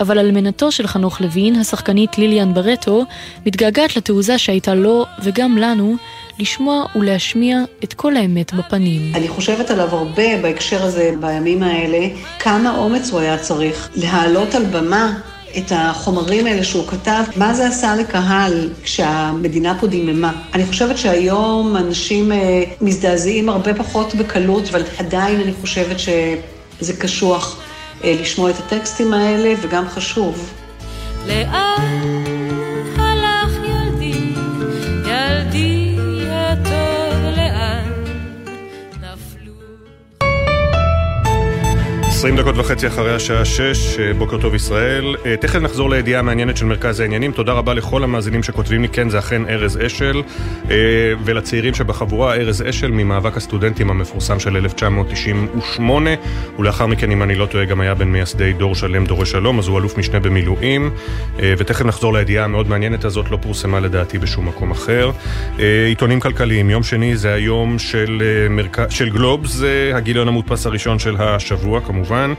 אבל 0.00 0.18
אלמנתו 0.18 0.72
של 0.72 0.86
חנוך 0.86 1.20
לוין, 1.20 1.56
השחקנית 1.56 2.18
ליליאן 2.18 2.54
ברטו, 2.54 3.04
מתגעגעת 3.46 3.96
לתעוזה 3.96 4.38
שהייתה 4.38 4.74
לו, 4.74 5.06
וגם 5.22 5.58
לנו, 5.58 5.96
לשמוע 6.40 6.86
ולהשמיע 6.96 7.58
את 7.84 7.94
כל 7.94 8.16
האמת 8.16 8.54
בפנים. 8.54 9.12
אני 9.14 9.28
חושבת 9.28 9.70
עליו 9.70 9.88
הרבה 9.96 10.42
בהקשר 10.42 10.82
הזה, 10.82 11.12
בימים 11.20 11.62
האלה, 11.62 12.08
כמה 12.38 12.76
אומץ 12.76 13.10
הוא 13.10 13.20
היה 13.20 13.38
צריך 13.38 13.88
להעלות 13.96 14.54
על 14.54 14.64
במה 14.64 15.18
את 15.58 15.72
החומרים 15.74 16.46
האלה 16.46 16.64
שהוא 16.64 16.86
כתב, 16.88 17.22
מה 17.36 17.54
זה 17.54 17.68
עשה 17.68 17.96
לקהל 17.96 18.70
כשהמדינה 18.82 19.76
פה 19.80 19.86
דיממה. 19.86 20.32
אני 20.54 20.66
חושבת 20.66 20.98
שהיום 20.98 21.76
אנשים 21.76 22.32
אה, 22.32 22.62
מזדעזעים 22.80 23.48
הרבה 23.48 23.74
פחות 23.74 24.14
בקלות, 24.14 24.68
אבל 24.68 24.82
עדיין 24.98 25.40
אני 25.40 25.52
חושבת 25.60 25.96
שזה 25.98 26.92
קשוח 26.98 27.60
אה, 28.04 28.14
לשמוע 28.20 28.50
את 28.50 28.54
הטקסטים 28.58 29.12
האלה, 29.12 29.54
וגם 29.62 29.88
חשוב. 29.88 30.52
לאן 31.26 32.29
20 42.20 42.36
דקות 42.36 42.54
וחצי 42.58 42.86
אחרי 42.86 43.14
השעה 43.14 43.44
6, 43.44 43.98
אה, 43.98 44.14
בוקר 44.14 44.38
טוב 44.38 44.54
ישראל. 44.54 45.16
אה, 45.26 45.36
תכף 45.36 45.60
נחזור 45.60 45.90
לידיעה 45.90 46.20
המעניינת 46.20 46.56
של 46.56 46.64
מרכז 46.66 47.00
העניינים. 47.00 47.32
תודה 47.32 47.52
רבה 47.52 47.74
לכל 47.74 48.04
המאזינים 48.04 48.42
שכותבים 48.42 48.82
לי, 48.82 48.88
כן, 48.88 49.08
זה 49.08 49.18
אכן 49.18 49.42
ארז 49.48 49.78
אשל, 49.86 50.22
אה, 50.70 50.76
ולצעירים 51.24 51.74
שבחבורה, 51.74 52.34
ארז 52.34 52.62
אשל 52.68 52.90
ממאבק 52.90 53.36
הסטודנטים 53.36 53.90
המפורסם 53.90 54.40
של 54.40 54.56
1998, 54.56 56.10
ולאחר 56.58 56.86
מכן, 56.86 57.10
אם 57.10 57.22
אני 57.22 57.34
לא 57.34 57.46
טועה, 57.46 57.64
גם 57.64 57.80
היה 57.80 57.94
בין 57.94 58.12
מייסדי 58.12 58.52
דור 58.52 58.74
שלם, 58.74 59.06
דורי 59.06 59.26
שלום, 59.26 59.58
אז 59.58 59.68
הוא 59.68 59.78
אלוף 59.78 59.98
משנה 59.98 60.20
במילואים, 60.20 60.90
ותכף 61.36 61.84
נחזור 61.84 62.12
לידיעה 62.12 62.44
המאוד 62.44 62.68
מעניינת 62.68 63.04
הזאת, 63.04 63.30
לא 63.30 63.38
פורסמה 63.42 63.80
לדעתי 63.80 64.18
בשום 64.18 64.48
מקום 64.48 64.70
אחר. 64.70 65.10
עיתונים 65.88 66.20
כלכליים, 66.20 66.70
יום 66.70 66.82
שני 66.82 67.16
זה 67.16 67.32
היום 67.32 67.78
של, 67.78 68.22
מרכ... 68.50 68.80
של 68.90 69.08
גלובס, 69.08 69.62
הגיליון 69.94 70.28
המודפס 70.28 70.66
הראשון 70.66 70.98
של 70.98 71.16
השבוע, 71.18 71.80
כמובן. 71.80 72.09
כמובן. 72.10 72.34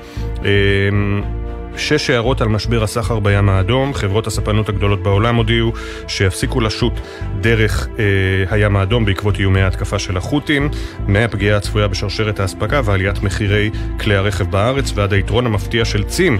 אמ, 0.45 1.40
שש 1.77 2.09
הערות 2.09 2.41
על 2.41 2.47
משבר 2.47 2.83
הסחר 2.83 3.19
בים 3.19 3.49
האדום. 3.49 3.93
חברות 3.93 4.27
הספנות 4.27 4.69
הגדולות 4.69 5.03
בעולם 5.03 5.35
הודיעו 5.35 5.73
שיפסיקו 6.07 6.61
לשוט 6.61 6.93
דרך 7.41 7.87
אה, 7.99 8.03
הים 8.49 8.75
האדום 8.75 9.05
בעקבות 9.05 9.39
איומי 9.39 9.61
ההתקפה 9.61 9.99
של 9.99 10.17
החות'ים, 10.17 10.69
מהפגיעה 11.07 11.57
הצפויה 11.57 11.87
בשרשרת 11.87 12.39
האספקה 12.39 12.81
ועליית 12.83 13.23
מחירי 13.23 13.69
כלי 13.99 14.15
הרכב 14.15 14.51
בארץ 14.51 14.91
ועד 14.95 15.13
היתרון 15.13 15.45
המפתיע 15.45 15.85
של 15.85 16.03
צים 16.03 16.39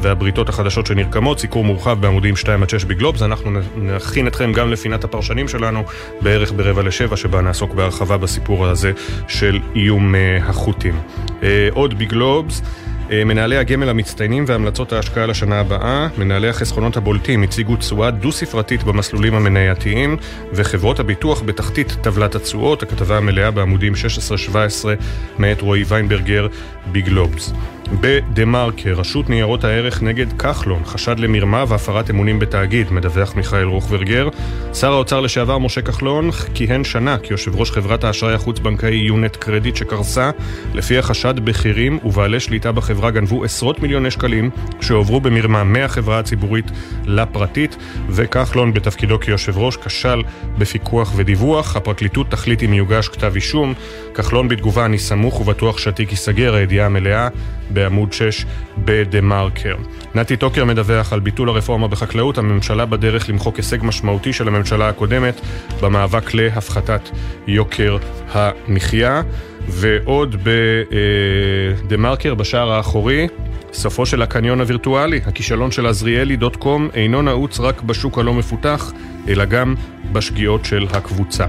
והבריתות 0.00 0.48
החדשות 0.48 0.86
שנרקמות. 0.86 1.38
סיקור 1.38 1.64
מורחב 1.64 2.00
בעמודים 2.00 2.36
2 2.36 2.68
6 2.68 2.84
בגלובס. 2.84 3.22
אנחנו 3.22 3.50
נכין 3.76 4.26
אתכם 4.26 4.52
גם 4.52 4.70
לפינת 4.70 5.04
הפרשנים 5.04 5.48
שלנו 5.48 5.84
בערך 6.20 6.52
ברבע 6.52 6.82
לשבע, 6.82 7.16
שבה 7.16 7.40
נעסוק 7.40 7.74
בהרחבה 7.74 8.16
בסיפור 8.16 8.66
הזה 8.66 8.92
של 9.28 9.58
איום 9.74 10.14
אה, 10.14 10.38
החות'ים. 10.42 11.00
אה, 11.42 11.68
עוד 11.72 11.98
בגלובס. 11.98 12.62
אה, 13.10 13.24
מנהלי 13.24 13.56
הגמל 13.56 13.88
המצטיינים 13.88 14.44
והמלצות 14.46 14.92
ההשקעה 14.92 15.26
לשנה 15.26 15.60
הבאה, 15.60 16.08
מנהלי 16.18 16.48
החסכונות 16.48 16.96
הבולטים 16.96 17.42
הציגו 17.42 17.76
תשואה 17.76 18.10
דו-ספרתית 18.10 18.82
במסלולים 18.82 19.34
המנייתיים, 19.34 20.16
וחברות 20.52 21.00
הביטוח 21.00 21.42
בתחתית 21.42 21.96
טבלת 22.02 22.34
התשואות, 22.34 22.82
הכתבה 22.82 23.16
המלאה 23.16 23.50
בעמודים 23.50 23.92
16-17 24.52 24.56
מאת 25.38 25.60
רועי 25.60 25.82
ויינברגר 25.88 26.46
בגלובס. 26.92 27.52
בדה 27.92 28.44
מרקר, 28.44 28.92
רשות 28.92 29.30
ניירות 29.30 29.64
הערך 29.64 30.02
נגד 30.02 30.32
כחלון, 30.32 30.82
חשד 30.84 31.18
למרמה 31.18 31.64
והפרת 31.68 32.10
אמונים 32.10 32.38
בתאגיד, 32.38 32.92
מדווח 32.92 33.36
מיכאל 33.36 33.64
רוכברגר. 33.64 34.28
שר 34.74 34.92
האוצר 34.92 35.20
לשעבר 35.20 35.58
משה 35.58 35.82
כחלון 35.82 36.30
כיהן 36.54 36.84
שנה 36.84 37.18
כיושב 37.18 37.56
ראש 37.56 37.70
חברת 37.70 38.04
האשראי 38.04 38.34
החוץ-בנקאי 38.34 38.94
יונט 38.94 39.36
קרדיט 39.36 39.76
שקרסה. 39.76 40.30
לפי 40.74 40.98
החשד 40.98 41.34
בכירים 41.40 41.98
ובעלי 42.04 42.40
שליטה 42.40 42.72
בחברה 42.72 43.10
גנבו 43.10 43.44
עשרות 43.44 43.80
מיליוני 43.80 44.10
שקלים 44.10 44.50
שהועברו 44.80 45.20
במרמה 45.20 45.64
מהחברה 45.64 46.18
הציבורית 46.18 46.70
לפרטית, 47.04 47.76
וכחלון 48.08 48.72
בתפקידו 48.72 49.20
כיושב 49.20 49.58
ראש 49.58 49.76
כשל 49.76 50.22
בפיקוח 50.58 51.12
ודיווח. 51.16 51.76
הפרקליטות 51.76 52.30
תחליט 52.30 52.62
אם 52.62 52.74
יוגש 52.74 53.08
כתב 53.08 53.32
אישום. 53.34 53.74
כחלון 54.14 54.48
בתגובה 54.48 54.84
אני 54.84 54.98
סמוך 54.98 55.40
ובטוח 55.40 55.78
שהתיק 55.78 56.10
ייסגר, 56.10 56.54
הידיעה 56.54 56.86
המלאה. 56.86 57.28
בעמוד 57.72 58.12
6 58.12 58.44
בדה 58.78 59.20
מרקר. 59.20 59.76
נתי 60.14 60.36
טוקר 60.36 60.64
מדווח 60.64 61.12
על 61.12 61.20
ביטול 61.20 61.48
הרפורמה 61.48 61.88
בחקלאות, 61.88 62.38
הממשלה 62.38 62.86
בדרך 62.86 63.28
למחוק 63.28 63.56
הישג 63.56 63.78
משמעותי 63.82 64.32
של 64.32 64.48
הממשלה 64.48 64.88
הקודמת 64.88 65.40
במאבק 65.80 66.34
להפחתת 66.34 67.10
יוקר 67.46 67.96
המחיה. 68.32 69.22
ועוד 69.68 70.36
בדה 70.42 71.96
מרקר, 71.96 72.34
בשער 72.34 72.72
האחורי, 72.72 73.28
סופו 73.72 74.06
של 74.06 74.22
הקניון 74.22 74.60
הווירטואלי, 74.60 75.20
הכישלון 75.26 75.70
של 75.70 75.86
עזריאלי 75.86 76.36
דוט 76.36 76.56
קום 76.56 76.88
אינו 76.94 77.22
נעוץ 77.22 77.60
רק 77.60 77.82
בשוק 77.82 78.18
הלא 78.18 78.34
מפותח, 78.34 78.92
אלא 79.28 79.44
גם 79.44 79.74
בשגיאות 80.12 80.64
של 80.64 80.86
הקבוצה. 80.92 81.46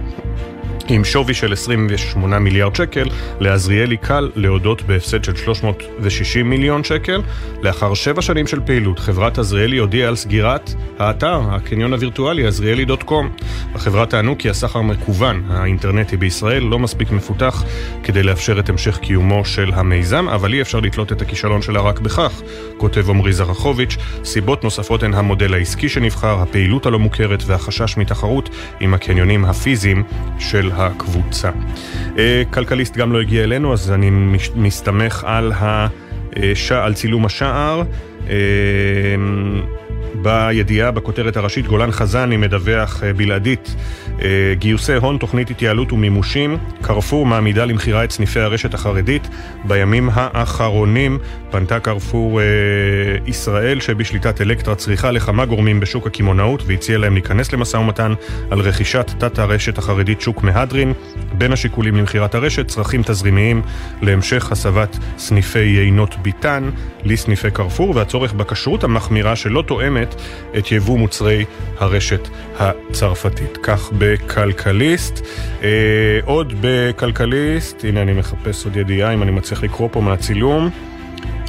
עם 0.90 1.04
שווי 1.04 1.34
של 1.34 1.54
28 1.54 2.40
מיליארד 2.40 2.76
שקל, 2.76 3.10
לעזריאלי 3.40 3.98
קל 3.98 4.30
להודות 4.36 4.82
בהפסד 4.82 5.24
של 5.24 5.36
360 5.36 6.50
מיליון 6.50 6.84
שקל. 6.84 7.22
לאחר 7.62 7.94
שבע 7.94 8.22
שנים 8.22 8.48
של 8.48 8.60
פעילות, 8.66 9.00
חברת 9.00 9.38
עזריאלי 9.38 9.78
הודיעה 9.78 10.08
על 10.08 10.16
סגירת 10.16 10.74
האתר, 11.00 11.42
הקניון 11.50 11.94
הווירטואלי, 11.94 12.48
עזריאלי.קום. 12.48 13.30
החברה 13.76 14.06
טענו 14.06 14.38
כי 14.38 14.50
הסחר 14.50 14.80
המקוון 14.80 15.44
האינטרנטי 15.50 16.18
בישראל 16.18 16.64
לא 16.64 16.80
מספיק 16.80 17.12
מפותח 17.12 17.64
כדי 18.04 18.24
לאפשר 18.24 18.60
את 18.60 18.70
המשך 18.70 18.98
קיומו 18.98 19.46
של 19.46 19.72
המיזם, 19.74 20.30
אבל 20.30 20.54
אי 20.54 20.62
אפשר 20.62 20.80
לתלות 20.80 21.12
את 21.12 21.22
הכישלון 21.22 21.62
שלה 21.62 21.82
רק 21.82 22.00
בכך, 22.00 22.42
כותב 22.78 23.10
עמרי 23.10 23.34
זרחוביץ'. 23.34 23.98
סיבות 24.24 24.64
נוספות 24.64 25.04
הן 25.04 25.14
המודל 25.14 25.54
העסקי 25.54 25.90
שנבחר, 25.90 26.42
הפעילות 26.42 26.86
הלא 26.86 27.00
מוכרת 27.00 27.44
והחשש 27.46 27.98
מתחרות 27.98 28.50
עם 28.80 28.94
הקניונים 28.94 29.46
הפיזיים 29.46 30.04
של 30.40 30.71
הקבוצה. 30.74 31.50
אה, 32.18 32.44
כלכליסט 32.54 32.98
גם 32.98 33.14
לא 33.14 33.22
הגיע 33.22 33.44
אלינו, 33.44 33.74
אז 33.74 33.92
אני 33.92 34.10
מסתמך 34.56 35.24
על, 35.28 35.52
הש... 35.56 36.72
על 36.72 36.94
צילום 36.94 37.26
השער. 37.26 37.84
אה, 38.30 38.36
בידיעה, 40.16 40.92
בכותרת 40.92 41.38
הראשית, 41.38 41.68
גולן 41.68 41.92
חזני 41.92 42.38
מדווח 42.38 43.04
אה, 43.04 43.14
בלעדית 43.14 43.76
אה, 43.78 44.11
גיוסי 44.54 44.94
הון, 44.94 45.18
תוכנית 45.18 45.50
התייעלות 45.50 45.92
ומימושים. 45.94 46.58
קרפור 46.82 47.26
מעמידה 47.26 47.66
למכירה 47.66 48.04
את 48.04 48.12
סניפי 48.12 48.40
הרשת 48.40 48.74
החרדית. 48.74 49.28
בימים 49.64 50.10
האחרונים 50.14 51.20
פנתה 51.52 51.80
קרפור 51.80 52.42
אה, 52.42 52.46
ישראל, 53.28 53.80
שבשליטת 53.80 54.42
אלקטרה 54.42 54.76
צריכה 54.76 55.12
לכמה 55.12 55.46
גורמים 55.46 55.80
בשוק 55.80 56.08
הקמעונאות, 56.08 56.64
והציעה 56.68 56.98
להם 56.98 57.14
להיכנס 57.14 57.54
למשא 57.54 57.78
ומתן 57.78 58.14
על 58.52 58.60
רכישת 58.60 59.12
תת 59.18 59.40
הרשת 59.40 59.78
החרדית 59.78 60.22
שוק 60.22 60.44
מהדרין. 60.44 60.94
בין 61.34 61.54
השיקולים 61.54 61.96
למכירת 61.96 62.36
הרשת, 62.36 62.68
צרכים 62.68 63.04
תזרימיים 63.04 63.62
להמשך 64.02 64.52
הסבת 64.52 64.98
סניפי 65.18 65.60
יינות 65.60 66.16
ביטן 66.22 66.70
לסניפי 67.04 67.52
קרפור, 67.52 67.96
והצורך 67.96 68.34
בכשרות 68.34 68.84
המחמירה 68.84 69.36
שלא 69.36 69.64
תואמת 69.68 70.16
את 70.58 70.72
יבוא 70.72 71.00
מוצרי 71.00 71.46
הרשת 71.80 72.28
הצרפתית. 72.60 73.58
כך 73.64 73.92
בכלכליסט. 74.02 75.26
אה, 75.64 75.70
עוד 76.26 76.54
בכלכליסט, 76.62 77.86
הנה 77.86 78.02
אני 78.02 78.14
מחפש 78.14 78.66
עוד 78.66 78.76
ידיעה 78.76 79.14
אם 79.14 79.24
אני 79.24 79.32
מצליח 79.32 79.64
לקרוא 79.64 79.90
פה 79.92 80.02
מהצילום. 80.02 80.70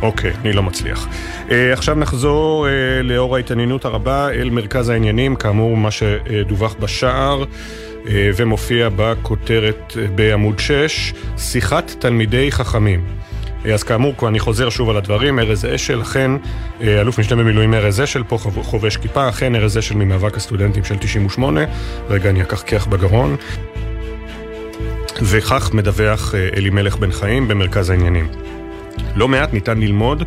אוקיי, 0.03 0.33
אני 0.41 0.53
לא 0.53 0.63
מצליח. 0.63 1.09
Uh, 1.49 1.53
עכשיו 1.73 1.95
נחזור 1.95 2.67
uh, 2.67 3.03
לאור 3.03 3.37
ההתעניינות 3.37 3.85
הרבה 3.85 4.31
אל 4.31 4.51
מרכז 4.51 4.89
העניינים, 4.89 5.37
כאמור 5.37 5.77
מה 5.77 5.91
שדווח 5.91 6.75
בשער 6.81 7.45
uh, 7.45 8.09
ומופיע 8.37 8.89
בכותרת 8.97 9.97
בעמוד 10.15 10.59
6, 10.59 11.15
שיחת 11.39 11.93
תלמידי 11.99 12.53
חכמים. 12.53 13.05
אז 13.71 13.83
כאמור, 13.83 14.15
אני 14.29 14.39
חוזר 14.39 14.71
שוב 14.71 14.91
על 14.91 14.97
הדברים, 14.97 15.39
ארז 15.39 15.65
אשל, 15.65 16.03
אכן, 16.03 16.31
אלוף 16.81 17.19
משנה 17.19 17.43
במילואים 17.43 17.75
ארז 17.75 18.01
אשל, 18.01 18.23
פה 18.23 18.39
חובש 18.39 18.97
כיפה, 18.97 19.29
אכן 19.29 19.55
ארז 19.55 19.79
אשל 19.79 19.95
ממאבק 19.95 20.37
הסטודנטים 20.37 20.85
של 20.85 20.97
98, 20.97 21.61
רגע 22.09 22.31
אני 22.31 22.43
אקח 22.43 22.63
כיח 22.63 22.87
בגרון. 22.87 23.37
וכך 25.23 25.71
מדווח 25.75 26.35
אלימלך 26.57 26.97
בן 26.97 27.13
חיים 27.13 27.49
במרכז 27.49 27.91
העניינים. 27.91 28.29
לא 29.17 29.29
מעט 29.29 29.53
ניתן 29.53 29.79
ללמוד 29.79 30.23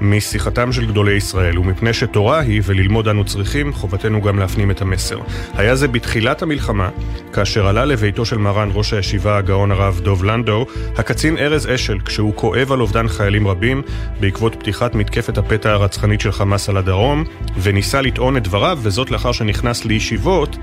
משיחתם 0.00 0.72
של 0.72 0.86
גדולי 0.86 1.12
ישראל, 1.12 1.58
ומפני 1.58 1.92
שתורה 1.92 2.38
היא 2.38 2.62
וללמוד 2.64 3.08
אנו 3.08 3.24
צריכים, 3.24 3.72
חובתנו 3.72 4.22
גם 4.22 4.38
להפנים 4.38 4.70
את 4.70 4.82
המסר. 4.82 5.18
היה 5.54 5.76
זה 5.76 5.88
בתחילת 5.88 6.42
המלחמה, 6.42 6.88
כאשר 7.32 7.66
עלה 7.66 7.84
לביתו 7.84 8.24
של 8.24 8.38
מרן 8.38 8.70
ראש 8.74 8.92
הישיבה 8.92 9.36
הגאון 9.36 9.70
הרב 9.70 10.00
דוב 10.02 10.24
לנדו, 10.24 10.66
הקצין 10.96 11.38
ארז 11.38 11.68
אשל, 11.74 11.98
כשהוא 12.04 12.32
כואב 12.34 12.72
על 12.72 12.80
אובדן 12.80 13.08
חיילים 13.08 13.48
רבים, 13.48 13.82
בעקבות 14.20 14.54
פתיחת 14.54 14.94
מתקפת 14.94 15.38
הפתע 15.38 15.70
הרצחנית 15.72 16.20
של 16.20 16.32
חמאס 16.32 16.68
על 16.68 16.76
הדרום, 16.76 17.24
וניסה 17.62 18.00
לטעון 18.00 18.36
את 18.36 18.42
דבריו, 18.42 18.78
וזאת 18.82 19.10
לאחר 19.10 19.32
שנכנס 19.32 19.84
לישיבות, 19.84 20.56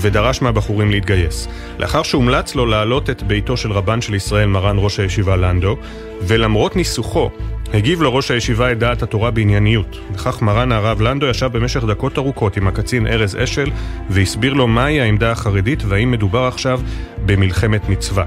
ודרש 0.00 0.42
מהבחורים 0.42 0.90
להתגייס. 0.90 1.48
לאחר 1.78 2.02
שהומלץ 2.02 2.54
לו 2.54 2.66
להעלות 2.66 3.10
את 3.10 3.22
ביתו 3.22 3.56
של 3.56 3.72
רבן 3.72 4.00
של 4.00 4.14
ישראל, 4.14 4.46
מרן 4.46 4.76
ראש 4.78 5.00
הישיבה 5.00 5.36
לנדו, 5.36 5.76
ולמרות 6.22 6.76
ניסוחו, 6.76 7.30
הגיב 7.74 8.02
לו 8.02 8.14
ראש 8.14 8.30
הישיבה 8.30 8.72
את 8.72 8.78
דעת 8.78 9.02
התורה 9.02 9.30
בענייניות. 9.30 9.98
וכך 10.14 10.42
מרן 10.42 10.72
הרב 10.72 11.00
לנדו 11.00 11.26
ישב 11.26 11.50
במשך 11.52 11.84
דקות 11.84 12.18
ארוכות 12.18 12.56
עם 12.56 12.68
הקצין 12.68 13.06
ארז 13.06 13.36
אשל 13.36 13.70
והסביר 14.10 14.52
לו 14.52 14.66
מהי 14.66 15.00
העמדה 15.00 15.30
החרדית 15.30 15.82
והאם 15.84 16.10
מדובר 16.10 16.44
עכשיו 16.44 16.80
במלחמת 17.26 17.88
מצווה. 17.88 18.24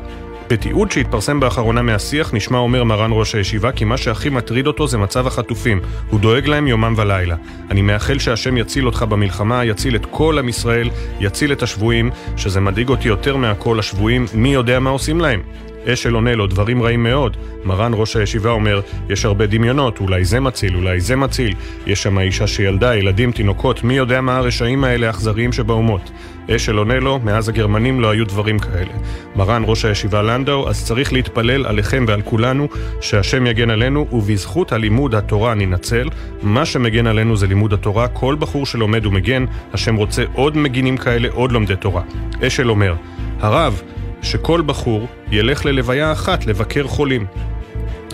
בתיעוד 0.52 0.92
שהתפרסם 0.92 1.40
באחרונה 1.40 1.82
מהשיח 1.82 2.34
נשמע 2.34 2.58
אומר 2.58 2.84
מרן 2.84 3.10
ראש 3.14 3.36
הישיבה 3.36 3.72
כי 3.72 3.86
מה 3.86 3.98
שהכי 3.98 4.30
מטריד 4.30 4.68
אותו 4.68 4.88
זה 4.88 4.98
מצב 4.98 5.28
החטופים. 5.28 5.80
הוא 6.10 6.20
דואג 6.20 6.48
להם 6.48 6.68
יומם 6.68 6.94
ולילה. 6.98 7.36
אני 7.70 7.82
מאחל 7.82 8.20
שהשם 8.20 8.58
יציל 8.58 8.86
אותך 8.86 9.06
במלחמה, 9.10 9.66
יציל 9.66 9.96
את 9.96 10.06
כל 10.06 10.40
עם 10.40 10.50
ישראל, 10.50 10.90
יציל 11.20 11.52
את 11.52 11.64
השבויים, 11.64 12.12
שזה 12.38 12.60
מדאיג 12.60 12.90
אותי 12.90 13.08
יותר 13.08 13.36
מהכל 13.36 13.80
השבויים, 13.80 14.26
מי 14.34 14.54
יודע 14.54 14.80
מה 14.80 14.90
עושים 14.90 15.22
להם. 15.22 15.42
אשל 15.88 16.14
עונה 16.14 16.36
לו 16.36 16.48
דברים 16.48 16.84
רעים 16.84 17.04
מאוד. 17.04 17.38
מרן 17.66 17.92
ראש 17.96 18.16
הישיבה 18.16 18.50
אומר, 18.50 18.82
יש 19.10 19.26
הרבה 19.26 19.46
דמיונות, 19.46 20.00
אולי 20.00 20.26
זה 20.26 20.40
מציל, 20.40 20.76
אולי 20.76 21.00
זה 21.00 21.16
מציל. 21.16 21.54
יש 21.88 22.04
שם 22.04 22.20
אישה 22.20 22.48
שילדה, 22.48 22.96
ילדים, 22.96 23.32
תינוקות, 23.32 23.84
מי 23.84 23.94
יודע 23.94 24.22
מה 24.22 24.38
הרשעים 24.38 24.84
האלה 24.84 25.08
האכזריים 25.08 25.54
שבאומות. 25.54 26.12
אשל 26.50 26.78
עונה 26.78 27.00
לו, 27.00 27.20
מאז 27.24 27.50
הגרמנים 27.50 28.02
לא 28.02 28.10
היו 28.10 28.26
דברים 28.26 28.60
כאלה. 28.60 28.92
מרן 29.36 29.64
ראש 29.66 29.86
הישיבה 29.86 30.22
לנדאו, 30.22 30.70
אז 30.70 30.86
צריך 30.86 31.14
להתפלל 31.14 31.66
עליכם 31.66 32.06
ועל 32.08 32.22
כולנו, 32.22 32.68
שהשם 33.02 33.48
יגן 33.48 33.70
עלינו, 33.70 34.08
ובזכות 34.12 34.72
הלימוד 34.72 35.16
התורה 35.16 35.54
ננצל. 35.54 36.10
מה 36.44 36.66
שמגן 36.66 37.08
עלינו 37.08 37.36
זה 37.36 37.48
לימוד 37.48 37.74
התורה. 37.74 38.08
כל 38.08 38.36
בחור 38.40 38.66
שלומד 38.66 39.06
ומגן, 39.06 39.46
השם 39.74 39.96
רוצה 39.96 40.24
עוד 40.34 40.58
מגינים 40.58 40.98
כאלה, 40.98 41.28
עוד 41.32 41.52
לומדי 41.52 41.76
תורה. 41.76 42.02
אשל 42.48 42.70
אומר, 42.70 42.96
הרב, 43.40 43.82
שכל 44.22 44.62
בחור 44.66 45.08
ילך 45.32 45.66
ללוויה 45.66 46.12
אחת 46.12 46.46
לבקר 46.46 46.88
חולים. 46.88 47.26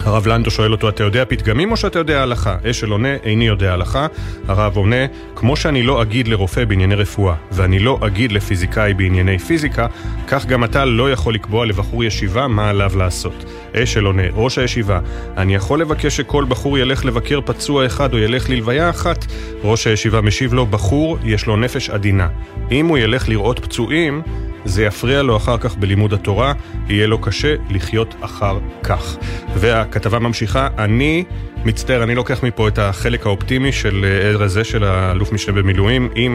הרב 0.05 0.27
לנדו 0.27 0.51
שואל 0.51 0.71
אותו, 0.71 0.89
אתה 0.89 1.03
יודע 1.03 1.25
פתגמים 1.25 1.71
או 1.71 1.77
שאתה 1.77 1.99
יודע 1.99 2.21
הלכה? 2.21 2.57
אשל 2.69 2.91
עונה, 2.91 3.15
איני 3.23 3.47
יודע 3.47 3.73
הלכה. 3.73 4.07
הרב 4.47 4.77
עונה, 4.77 5.05
כמו 5.35 5.55
שאני 5.55 5.83
לא 5.83 6.01
אגיד 6.01 6.27
לרופא 6.27 6.65
בענייני 6.65 6.95
רפואה, 6.95 7.35
ואני 7.51 7.79
לא 7.79 7.99
אגיד 8.01 8.31
לפיזיקאי 8.31 8.93
בענייני 8.93 9.39
פיזיקה, 9.39 9.87
כך 10.27 10.45
גם 10.45 10.63
אתה 10.63 10.85
לא 10.85 11.11
יכול 11.11 11.33
לקבוע 11.33 11.65
לבחור 11.65 12.03
ישיבה 12.03 12.47
מה 12.47 12.69
עליו 12.69 12.91
לעשות. 12.97 13.45
אשל 13.75 14.05
עונה, 14.05 14.23
ראש 14.33 14.57
הישיבה, 14.57 14.99
אני 15.37 15.55
יכול 15.55 15.81
לבקש 15.81 16.17
שכל 16.17 16.45
בחור 16.49 16.77
ילך 16.77 17.05
לבקר 17.05 17.39
פצוע 17.45 17.85
אחד 17.85 18.13
או 18.13 18.17
ילך 18.17 18.49
ללוויה 18.49 18.89
אחת? 18.89 19.25
ראש 19.63 19.87
הישיבה 19.87 20.21
משיב 20.21 20.53
לו, 20.53 20.65
בחור 20.65 21.17
יש 21.23 21.45
לו 21.45 21.57
נפש 21.57 21.89
עדינה. 21.89 22.27
אם 22.71 22.85
הוא 22.85 22.97
ילך 22.97 23.29
לראות 23.29 23.59
פצועים, 23.59 24.21
זה 24.67 24.83
יפריע 24.83 25.23
לו 25.23 25.37
אחר 25.37 25.57
כך 25.57 25.75
בלימוד 25.75 26.13
התורה, 26.13 26.53
יהיה 26.89 27.07
לו 27.07 27.21
קשה 27.21 27.55
לחיות 27.69 28.15
אחר 28.21 28.59
כך. 28.83 29.17
והכתבה 29.55 30.19
ממשיכה, 30.19 30.67
אני 30.77 31.23
מצטער, 31.65 32.03
אני 32.03 32.15
לוקח 32.15 32.43
מפה 32.43 32.67
את 32.67 32.79
החלק 32.79 33.25
האופטימי 33.25 33.71
של 33.71 34.05
ארז 34.23 34.53
זה, 34.53 34.63
של 34.63 34.83
האלוף 34.83 35.31
משנה 35.31 35.55
במילואים, 35.55 36.09
אה, 36.17 36.27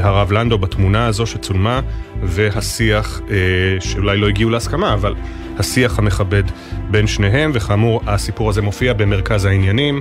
הרב 0.00 0.32
לנדו 0.32 0.58
בתמונה 0.58 1.06
הזו 1.06 1.26
שצולמה, 1.26 1.80
והשיח, 2.22 3.20
אה, 3.30 3.36
שאולי 3.80 4.16
לא 4.16 4.28
הגיעו 4.28 4.50
להסכמה, 4.50 4.94
אבל 4.94 5.14
השיח 5.58 5.98
המכבד 5.98 6.42
בין 6.90 7.06
שניהם, 7.06 7.50
וכאמור, 7.54 8.00
הסיפור 8.06 8.50
הזה 8.50 8.62
מופיע 8.62 8.92
במרכז 8.92 9.44
העניינים. 9.44 10.00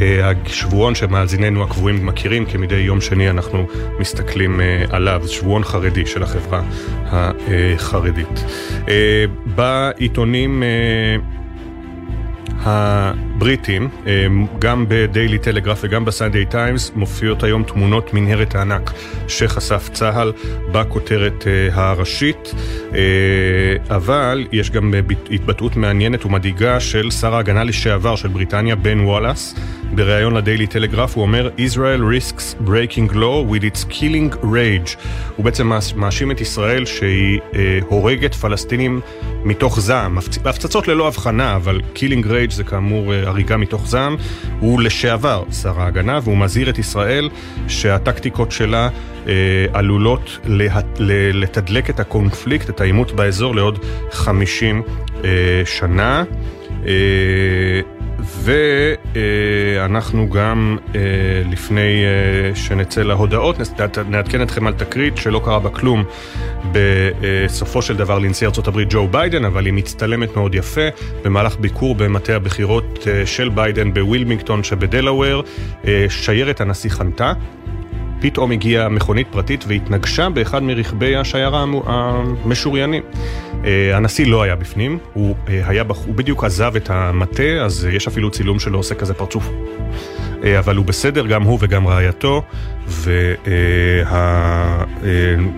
אה, 0.00 0.32
השבועון 0.46 0.94
שמאזיננו 0.94 1.62
הקבועים 1.62 2.06
מכירים, 2.06 2.46
כי 2.46 2.58
מדי 2.58 2.76
יום 2.76 3.00
שני 3.00 3.30
אנחנו 3.30 3.66
מסתכלים 3.98 4.60
אה, 4.60 4.84
עליו, 4.90 5.22
שבועון 5.26 5.64
חרדי 5.64 6.06
של 6.06 6.22
החברה 6.22 6.62
החרדית. 7.06 8.44
אה, 8.88 9.24
בעיתונים... 9.46 10.62
הבריטים, 12.64 13.88
גם 14.58 14.84
בדיילי 14.88 15.38
טלגרף 15.38 15.80
וגם 15.82 16.04
בסנדיי 16.04 16.46
טיימס, 16.46 16.92
מופיעות 16.94 17.42
היום 17.42 17.62
תמונות 17.62 18.14
מנהרת 18.14 18.54
הענק 18.54 18.92
שחשף 19.28 19.90
צה"ל 19.92 20.32
בכותרת 20.72 21.44
הראשית, 21.72 22.54
אבל 23.90 24.46
יש 24.52 24.70
גם 24.70 24.94
התבטאות 25.30 25.76
מעניינת 25.76 26.24
ומדאיגה 26.24 26.80
של 26.80 27.10
שר 27.10 27.34
ההגנה 27.34 27.64
לשעבר 27.64 28.16
של 28.16 28.28
בריטניה, 28.28 28.76
בן 28.76 29.00
וואלאס. 29.00 29.54
בריאיון 29.94 30.36
לדיילי 30.36 30.66
טלגרף 30.66 31.16
הוא 31.16 31.22
אומר 31.22 31.50
Israel 31.58 32.00
risks 32.00 32.66
breaking 32.66 33.12
law 33.12 33.52
with 33.52 33.62
its 33.62 33.84
killing 33.90 34.44
rage. 34.44 34.96
הוא 35.36 35.44
בעצם 35.44 35.72
מאשים 35.96 36.30
את 36.30 36.40
ישראל 36.40 36.84
שהיא 36.84 37.40
אה, 37.54 37.78
הורגת 37.88 38.34
פלסטינים 38.34 39.00
מתוך 39.44 39.80
זעם, 39.80 40.18
הפצצות 40.18 40.88
ללא 40.88 41.08
הבחנה, 41.08 41.56
אבל 41.56 41.80
killing 41.94 42.24
rage 42.24 42.50
זה 42.50 42.64
כאמור 42.64 43.12
אה, 43.12 43.28
הריגה 43.28 43.56
מתוך 43.56 43.86
זעם. 43.86 44.16
הוא 44.60 44.80
לשעבר 44.80 45.44
שר 45.62 45.80
ההגנה 45.80 46.18
והוא 46.22 46.36
מזהיר 46.36 46.70
את 46.70 46.78
ישראל 46.78 47.28
שהטקטיקות 47.68 48.52
שלה 48.52 48.88
אה, 49.26 49.32
עלולות 49.72 50.38
לה, 50.44 50.80
לתדלק 51.32 51.90
את 51.90 52.00
הקונפליקט, 52.00 52.70
את 52.70 52.80
העימות 52.80 53.12
באזור 53.12 53.54
לעוד 53.54 53.78
50 54.10 54.82
אה, 55.24 55.30
שנה. 55.64 56.24
אה, 56.86 58.01
ואנחנו 58.24 60.30
גם 60.30 60.78
אה, 60.94 61.00
לפני 61.50 62.04
אה, 62.04 62.56
שנצא 62.56 63.02
להודעות 63.02 63.56
נעדכן 64.08 64.42
אתכם 64.42 64.66
על 64.66 64.72
תקרית 64.72 65.16
שלא 65.16 65.40
קרה 65.44 65.58
בה 65.58 65.70
כלום 65.70 66.04
בסופו 66.72 67.82
של 67.82 67.96
דבר 67.96 68.18
לנשיא 68.18 68.46
הברית 68.68 68.88
ג'ו 68.90 69.08
ביידן, 69.08 69.44
אבל 69.44 69.66
היא 69.66 69.72
מצטלמת 69.72 70.36
מאוד 70.36 70.54
יפה 70.54 70.88
במהלך 71.24 71.56
ביקור 71.56 71.94
במטה 71.94 72.36
הבחירות 72.36 72.98
אה, 73.06 73.26
של 73.26 73.48
ביידן 73.48 73.94
בווילמינגטון 73.94 74.64
שבדלאוור. 74.64 75.42
שיירת 76.08 76.60
הנשיא 76.60 76.90
חנתה. 76.90 77.32
פתאום 78.22 78.50
הגיעה 78.50 78.88
מכונית 78.88 79.26
פרטית 79.30 79.64
והתנגשה 79.68 80.28
באחד 80.28 80.62
מרכבי 80.62 81.16
השיירה 81.16 81.64
המשוריינים. 81.86 83.02
אה, 83.64 83.96
הנשיא 83.96 84.26
לא 84.26 84.42
היה 84.42 84.56
בפנים, 84.56 84.98
הוא, 85.12 85.36
אה, 85.48 85.68
היה, 85.68 85.84
הוא 86.06 86.14
בדיוק 86.14 86.44
עזב 86.44 86.76
את 86.76 86.90
המטה, 86.90 87.64
אז 87.64 87.88
יש 87.92 88.06
אפילו 88.06 88.30
צילום 88.30 88.58
שלו 88.58 88.78
עושה 88.78 88.94
כזה 88.94 89.14
פרצוף. 89.14 89.50
אה, 90.44 90.58
אבל 90.58 90.76
הוא 90.76 90.84
בסדר, 90.84 91.26
גם 91.26 91.42
הוא 91.42 91.58
וגם 91.60 91.86
רעייתו, 91.86 92.42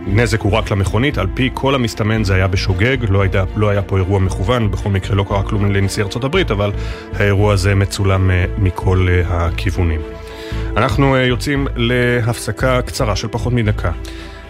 והנזק 0.08 0.40
הוא 0.40 0.52
רק 0.52 0.70
למכונית, 0.70 1.18
על 1.18 1.26
פי 1.34 1.50
כל 1.54 1.74
המסתמן 1.74 2.24
זה 2.24 2.34
היה 2.34 2.46
בשוגג, 2.46 2.96
לא 3.08 3.22
היה, 3.22 3.44
לא 3.56 3.68
היה 3.68 3.82
פה 3.82 3.96
אירוע 3.96 4.18
מכוון, 4.18 4.70
בכל 4.70 4.90
מקרה 4.90 5.16
לא 5.16 5.24
קרה 5.28 5.42
כלום 5.42 5.72
לנשיא 5.72 6.02
ארצות 6.02 6.24
הברית, 6.24 6.50
אבל 6.50 6.72
האירוע 7.14 7.52
הזה 7.52 7.74
מצולם 7.74 8.30
מכל 8.58 9.08
הכיוונים. 9.26 10.00
אנחנו 10.76 11.16
יוצאים 11.16 11.66
להפסקה 11.76 12.82
קצרה 12.82 13.16
של 13.16 13.28
פחות 13.28 13.52
מדקה. 13.52 13.90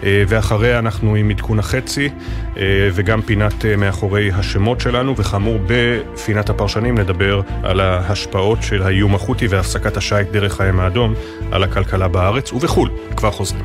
אה, 0.04 0.22
ואחריה 0.28 0.78
אנחנו 0.78 1.14
עם 1.14 1.30
עדכון 1.30 1.58
החצי 1.58 2.08
אה, 2.56 2.62
וגם 2.92 3.22
פינת 3.22 3.64
אה, 3.64 3.76
מאחורי 3.76 4.30
השמות 4.32 4.80
שלנו, 4.80 5.16
וכאמור 5.16 5.58
בפינת 5.66 6.50
הפרשנים 6.50 6.98
נדבר 6.98 7.40
על 7.62 7.80
ההשפעות 7.80 8.62
של 8.62 8.82
האיום 8.82 9.14
החותי 9.14 9.46
והפסקת 9.46 9.96
השיט 9.96 10.28
דרך 10.32 10.60
הים 10.60 10.80
האדום 10.80 11.14
על 11.52 11.64
הכלכלה 11.64 12.08
בארץ 12.08 12.52
ובחו"ל. 12.52 12.90
כבר 13.16 13.30
חוזרים. 13.30 13.64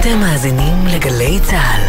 אתם 0.00 0.20
מאזינים 0.20 0.74
לגלי 0.94 1.38
צה"ל. 1.42 1.79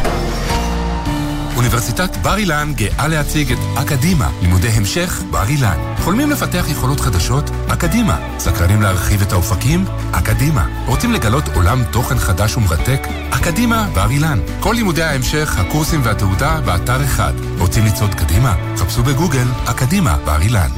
אוניברסיטת 1.82 2.18
בר 2.18 2.38
אילן 2.38 2.74
גאה 2.76 3.08
להציג 3.08 3.52
את 3.52 3.58
אקדימה, 3.78 4.30
לימודי 4.42 4.68
המשך 4.68 5.22
בר 5.32 5.48
אילן. 5.48 5.78
חולמים 6.00 6.32
לפתח 6.32 6.66
יכולות 6.70 7.00
חדשות? 7.00 7.50
אקדימה. 7.74 8.20
סקרנים 8.40 8.82
להרחיב 8.82 9.22
את 9.22 9.32
האופקים? 9.32 9.86
אקדימה. 10.12 10.68
רוצים 10.88 11.12
לגלות 11.12 11.44
עולם 11.56 11.84
תוכן 11.92 12.18
חדש 12.18 12.58
ומרתק? 12.58 13.08
אקדימה 13.30 13.88
בר 13.94 14.10
אילן. 14.10 14.40
כל 14.60 14.74
לימודי 14.76 15.04
ההמשך, 15.04 15.58
הקורסים 15.58 16.02
והתעודה 16.04 16.62
באתר 16.66 17.04
אחד. 17.04 17.34
רוצים 17.60 17.86
לצעוד 17.86 18.16
קדימה? 18.16 18.56
חפשו 18.78 19.04
בגוגל 19.04 19.48
אקדימה 19.66 20.18
בר 20.26 20.42
אילן. 20.42 20.70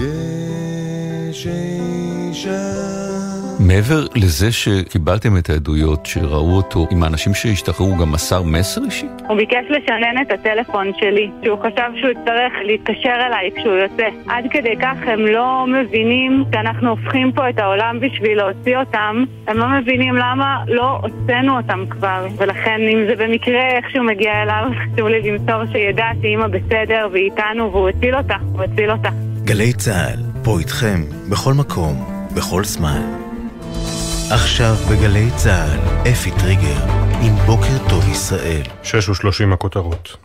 מעבר 3.59 4.05
לזה 4.15 4.51
שקיבלתם 4.51 5.37
את 5.37 5.49
העדויות 5.49 6.05
שראו 6.05 6.55
אותו 6.55 6.87
עם 6.91 7.03
האנשים 7.03 7.33
שהשתחררו, 7.33 7.89
הוא 7.89 7.97
גם 7.97 8.11
מסר 8.11 8.43
מסר 8.43 8.81
אישי? 8.85 9.05
הוא 9.27 9.37
ביקש 9.37 9.65
לשנן 9.69 10.21
את 10.21 10.31
הטלפון 10.31 10.91
שלי, 10.99 11.29
שהוא 11.43 11.59
חשב 11.59 11.89
שהוא 11.99 12.11
יצטרך 12.11 12.53
להתקשר 12.65 13.15
אליי 13.27 13.49
כשהוא 13.55 13.73
יוצא. 13.73 14.07
עד 14.27 14.45
כדי 14.49 14.75
כך 14.81 14.95
הם 15.05 15.19
לא 15.19 15.65
מבינים 15.67 16.43
שאנחנו 16.53 16.89
הופכים 16.89 17.31
פה 17.31 17.49
את 17.49 17.59
העולם 17.59 17.99
בשביל 17.99 18.37
להוציא 18.37 18.77
אותם, 18.77 19.23
הם 19.47 19.57
לא 19.57 19.67
מבינים 19.67 20.15
למה 20.15 20.63
לא 20.67 20.99
הוצאנו 21.01 21.57
אותם 21.57 21.85
כבר. 21.89 22.27
ולכן 22.37 22.81
אם 22.93 22.99
זה 23.09 23.15
במקרה 23.15 23.67
איכשהו 23.77 24.03
מגיע 24.03 24.43
אליו, 24.43 24.63
חשוב 24.93 25.07
לי 25.07 25.31
למסור 25.31 25.65
שידע 25.71 26.07
שאימא 26.21 26.47
בסדר 26.47 27.07
והיא 27.11 27.31
איתנו 27.31 27.71
והוא 27.71 27.89
הציל 27.89 28.15
אותה, 28.15 28.35
הוא 28.53 28.63
הציל 28.63 28.91
אותה. 28.91 29.09
גלי 29.43 29.73
צה"ל, 29.73 30.19
פה 30.43 30.59
איתכם, 30.59 31.01
בכל 31.31 31.53
מקום, 31.53 31.95
בכל 32.35 32.63
זמן. 32.63 33.22
עכשיו 34.33 34.75
בגלי 34.91 35.29
צה"ל, 35.35 35.79
אפי 36.11 36.31
טריגר, 36.31 36.83
עם 37.21 37.35
בוקר 37.45 37.89
טוב 37.89 38.09
ישראל. 38.09 38.63
שש 38.83 39.09
ושלושים 39.09 39.53
הכותרות. 39.53 40.22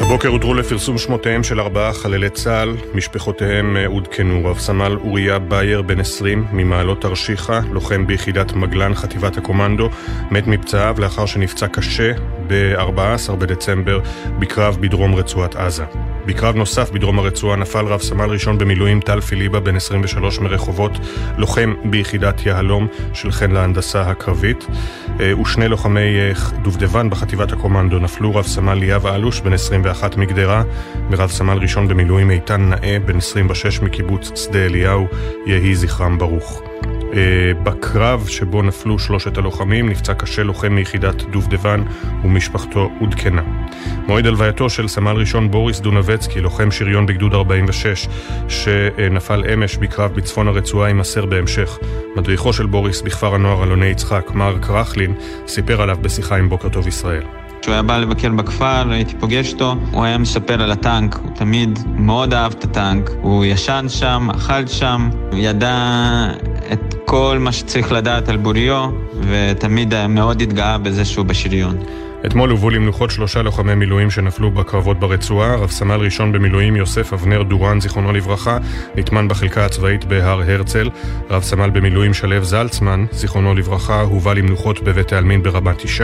הבוקר 0.00 0.28
הותרו 0.28 0.54
לפרסום 0.54 0.98
שמותיהם 0.98 1.42
של 1.42 1.60
ארבעה 1.60 1.92
חללי 1.92 2.30
צה"ל, 2.30 2.76
משפחותיהם 2.94 3.76
עודכנו. 3.86 4.44
רב 4.44 4.58
סמל 4.58 4.96
אוריה 5.04 5.38
בייר, 5.38 5.82
בן 5.82 6.00
20, 6.00 6.46
ממעלות 6.52 7.02
תרשיחא, 7.02 7.60
לוחם 7.72 8.06
ביחידת 8.06 8.52
מגלן, 8.52 8.94
חטיבת 8.94 9.36
הקומנדו, 9.36 9.90
מת 10.30 10.46
מפצעיו 10.46 10.96
לאחר 10.98 11.26
שנפצע 11.26 11.66
קשה 11.68 12.12
ב-14 12.46 13.32
בדצמבר 13.32 14.00
בקרב 14.38 14.76
בדרום 14.80 15.14
רצועת 15.14 15.56
עזה. 15.56 15.84
בקרב 16.26 16.56
נוסף 16.56 16.90
בדרום 16.90 17.18
הרצועה 17.18 17.56
נפל 17.56 17.86
רב 17.86 18.00
סמל 18.00 18.30
ראשון 18.30 18.58
במילואים 18.58 19.00
טל 19.00 19.20
פיליבה, 19.20 19.60
בן 19.60 19.76
23 19.76 20.40
מרחובות, 20.40 20.92
לוחם 21.38 21.74
ביחידת 21.84 22.46
יהלום 22.46 22.86
של 23.12 23.30
חן 23.30 23.50
להנדסה 23.50 24.00
הקרבית, 24.00 24.66
ושני 25.42 25.68
לוחמי 25.68 26.18
דובדבן 26.62 27.10
בחטיבת 27.10 27.52
הקומנדו 27.52 27.98
נפלו 27.98 28.34
רב 28.34 28.46
סמל 28.46 28.74
ליאב 28.74 29.06
אלוש, 29.06 29.40
בן 29.40 29.52
21 29.52 29.85
מגדרה, 30.16 30.62
ורב 31.10 31.30
סמל 31.30 31.58
ראשון 31.58 31.88
במילואים 31.88 32.30
איתן 32.30 32.68
נאה, 32.68 32.96
בן 33.04 33.16
26 33.16 33.80
מקיבוץ 33.80 34.30
שדה 34.44 34.58
אליהו, 34.58 35.06
יהי 35.46 35.74
זכרם 35.74 36.18
ברוך. 36.18 36.62
בקרב 37.62 38.26
שבו 38.28 38.62
נפלו 38.62 38.98
שלושת 38.98 39.38
הלוחמים 39.38 39.88
נפצע 39.88 40.14
קשה 40.14 40.42
לוחם 40.42 40.72
מיחידת 40.72 41.22
דובדבן 41.22 41.82
ומשפחתו 42.24 42.90
עודכנה. 43.00 43.42
מועד 44.06 44.26
הלווייתו 44.26 44.70
של 44.70 44.88
סמל 44.88 45.16
ראשון 45.16 45.50
בוריס 45.50 45.80
דונבצקי, 45.80 46.40
לוחם 46.40 46.70
שריון 46.70 47.06
בגדוד 47.06 47.34
46, 47.34 48.08
שנפל 48.48 49.44
אמש 49.54 49.76
בקרב 49.76 50.14
בצפון 50.14 50.48
הרצועה 50.48 50.88
יימסר 50.88 51.26
בהמשך. 51.26 51.78
מדריכו 52.16 52.52
של 52.52 52.66
בוריס 52.66 53.02
בכפר 53.02 53.34
הנוער 53.34 53.64
אלוני 53.64 53.86
יצחק, 53.86 54.30
מר 54.34 54.58
קרחלין, 54.58 55.14
סיפר 55.46 55.82
עליו 55.82 55.96
בשיחה 56.00 56.36
עם 56.36 56.48
בוקר 56.48 56.68
טוב 56.68 56.88
ישראל. 56.88 57.45
כשהוא 57.60 57.72
היה 57.72 57.82
בא 57.82 57.98
לבקר 57.98 58.30
בכפר, 58.30 58.90
הייתי 58.90 59.14
פוגש 59.20 59.52
אותו, 59.52 59.74
הוא 59.92 60.04
היה 60.04 60.18
מספר 60.18 60.62
על 60.62 60.72
הטנק, 60.72 61.18
הוא 61.22 61.30
תמיד 61.34 61.78
מאוד 61.96 62.34
אהב 62.34 62.52
את 62.52 62.64
הטנק, 62.64 63.10
הוא 63.22 63.44
ישן 63.44 63.86
שם, 63.88 64.28
אכל 64.36 64.66
שם, 64.66 65.08
הוא 65.30 65.38
ידע 65.38 65.76
את 66.72 66.94
כל 67.04 67.36
מה 67.40 67.52
שצריך 67.52 67.92
לדעת 67.92 68.28
על 68.28 68.36
בוריו, 68.36 68.90
ותמיד 69.20 70.06
מאוד 70.06 70.42
התגאה 70.42 70.78
בזה 70.78 71.04
שהוא 71.04 71.26
בשריון. 71.26 71.76
אתמול 72.26 72.50
הובאו 72.50 72.70
למנוחות 72.70 73.10
שלושה 73.10 73.42
לוחמי 73.42 73.74
מילואים 73.74 74.10
שנפלו 74.10 74.50
בקרבות 74.50 75.00
ברצועה, 75.00 75.54
רב 75.54 75.70
סמל 75.70 76.00
ראשון 76.00 76.32
במילואים 76.32 76.76
יוסף 76.76 77.12
אבנר 77.12 77.42
דורן, 77.42 77.80
זיכרונו 77.80 78.12
לברכה, 78.12 78.58
נטמן 78.94 79.28
בחלקה 79.28 79.64
הצבאית 79.64 80.04
בהר 80.04 80.42
הרצל, 80.42 80.90
רב 81.30 81.42
סמל 81.42 81.70
במילואים 81.70 82.14
שלו 82.14 82.44
זלצמן, 82.44 83.04
זיכרונו 83.10 83.54
לברכה, 83.54 84.00
הובא 84.00 84.32
למנוחות 84.32 84.80
בבית 84.80 85.12
העלמין 85.12 85.42
ברמת 85.42 85.84
ישי, 85.84 86.02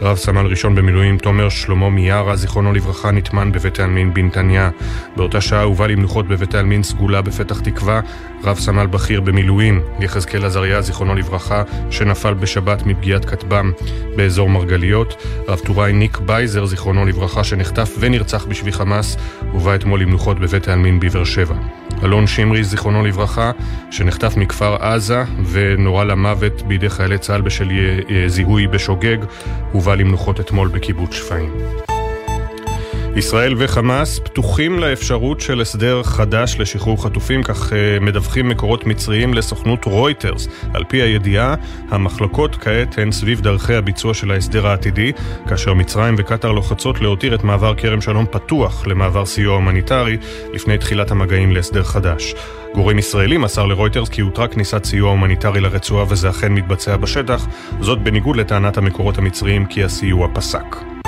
רב 0.00 0.16
סמל 0.16 0.46
ראשון 0.46 0.74
במילואים 0.74 1.18
תומר 1.18 1.48
שלמה 1.48 1.90
מיארה, 1.90 2.36
זיכרונו 2.36 2.72
לברכה, 2.72 3.10
נטמן 3.10 3.52
בבית 3.52 3.80
העלמין 3.80 4.14
בנתניה. 4.14 4.70
באותה 5.16 5.40
שעה 5.40 5.62
הובא 5.62 5.86
למנוחות 5.86 6.28
בבית 6.28 6.54
העלמין 6.54 6.82
סגולה 6.82 7.22
בפתח 7.22 7.60
תקווה, 7.60 8.00
רב 8.44 8.58
סמל 8.58 8.86
בכיר 8.86 9.20
במילואים, 9.20 9.80
יחזקאל 10.00 10.44
עזריה, 10.44 10.80
זיכרונו 10.80 11.14
לברכה, 11.14 11.62
שנפל 11.90 12.34
בשבת 12.34 12.86
מפגיעת 12.86 13.24
כטב"ם 13.24 13.72
באזור 14.16 14.48
מרגליות. 14.48 15.26
רב 15.48 15.58
טוראי 15.58 15.92
ניק 15.92 16.18
בייזר, 16.18 16.66
זיכרונו 16.66 17.06
לברכה, 17.06 17.44
שנחטף 17.44 17.96
ונרצח 17.98 18.44
בשבי 18.44 18.72
חמאס, 18.72 19.16
הובא 19.52 19.74
אתמול 19.74 20.00
למנוחות 20.00 20.38
בבית 20.38 20.68
העלמין 20.68 21.00
בבאר 21.00 21.24
שבע. 21.24 21.54
אלון 22.04 22.26
שמרי, 22.26 22.64
זיכרונו 22.64 23.04
לברכה, 23.04 23.50
שנחטף 23.90 24.36
מכפר 24.36 24.76
עזה 24.76 25.24
ונורה 25.50 26.04
למוות 26.04 26.62
בידי 26.62 26.90
חיילי 26.90 27.18
צה"ל 27.18 27.40
בשל 27.40 27.68
זיהוי 28.26 28.66
בשוגג, 28.66 29.18
הובא 29.72 29.94
למנוחות 29.94 30.40
אתמול 30.40 30.68
בקיבוץ 30.68 31.14
שפיים. 31.14 31.50
ישראל 33.16 33.54
וחמאס 33.58 34.18
פתוחים 34.18 34.78
לאפשרות 34.78 35.40
של 35.40 35.60
הסדר 35.60 36.02
חדש 36.02 36.56
לשחרור 36.58 37.04
חטופים, 37.04 37.42
כך 37.42 37.72
מדווחים 38.00 38.48
מקורות 38.48 38.86
מצריים 38.86 39.34
לסוכנות 39.34 39.84
רויטרס. 39.84 40.48
על 40.74 40.84
פי 40.84 41.02
הידיעה, 41.02 41.54
המחלוקות 41.90 42.56
כעת 42.56 42.98
הן 42.98 43.12
סביב 43.12 43.40
דרכי 43.40 43.74
הביצוע 43.74 44.14
של 44.14 44.30
ההסדר 44.30 44.66
העתידי, 44.66 45.12
כאשר 45.48 45.74
מצרים 45.74 46.14
וקטר 46.18 46.52
לוחצות 46.52 47.00
להותיר 47.00 47.34
את 47.34 47.44
מעבר 47.44 47.74
כרם 47.76 48.00
שלום 48.00 48.26
פתוח 48.30 48.86
למעבר 48.86 49.26
סיוע 49.26 49.54
הומניטרי 49.54 50.16
לפני 50.52 50.78
תחילת 50.78 51.10
המגעים 51.10 51.52
להסדר 51.52 51.82
חדש. 51.82 52.34
גורם 52.74 52.98
ישראלי 52.98 53.36
מסר 53.36 53.66
לרויטרס 53.66 54.08
כי 54.08 54.20
הותרה 54.20 54.48
כניסת 54.48 54.84
סיוע 54.84 55.10
הומניטרי 55.10 55.60
לרצועה 55.60 56.04
וזה 56.08 56.30
אכן 56.30 56.52
מתבצע 56.52 56.96
בשטח, 56.96 57.46
זאת 57.80 57.98
בניגוד 58.02 58.36
לטענת 58.36 58.78
המקורות 58.78 59.18
המצריים 59.18 59.66
כי 59.66 59.84
הסיוע 59.84 60.28
פסק. 60.34 60.99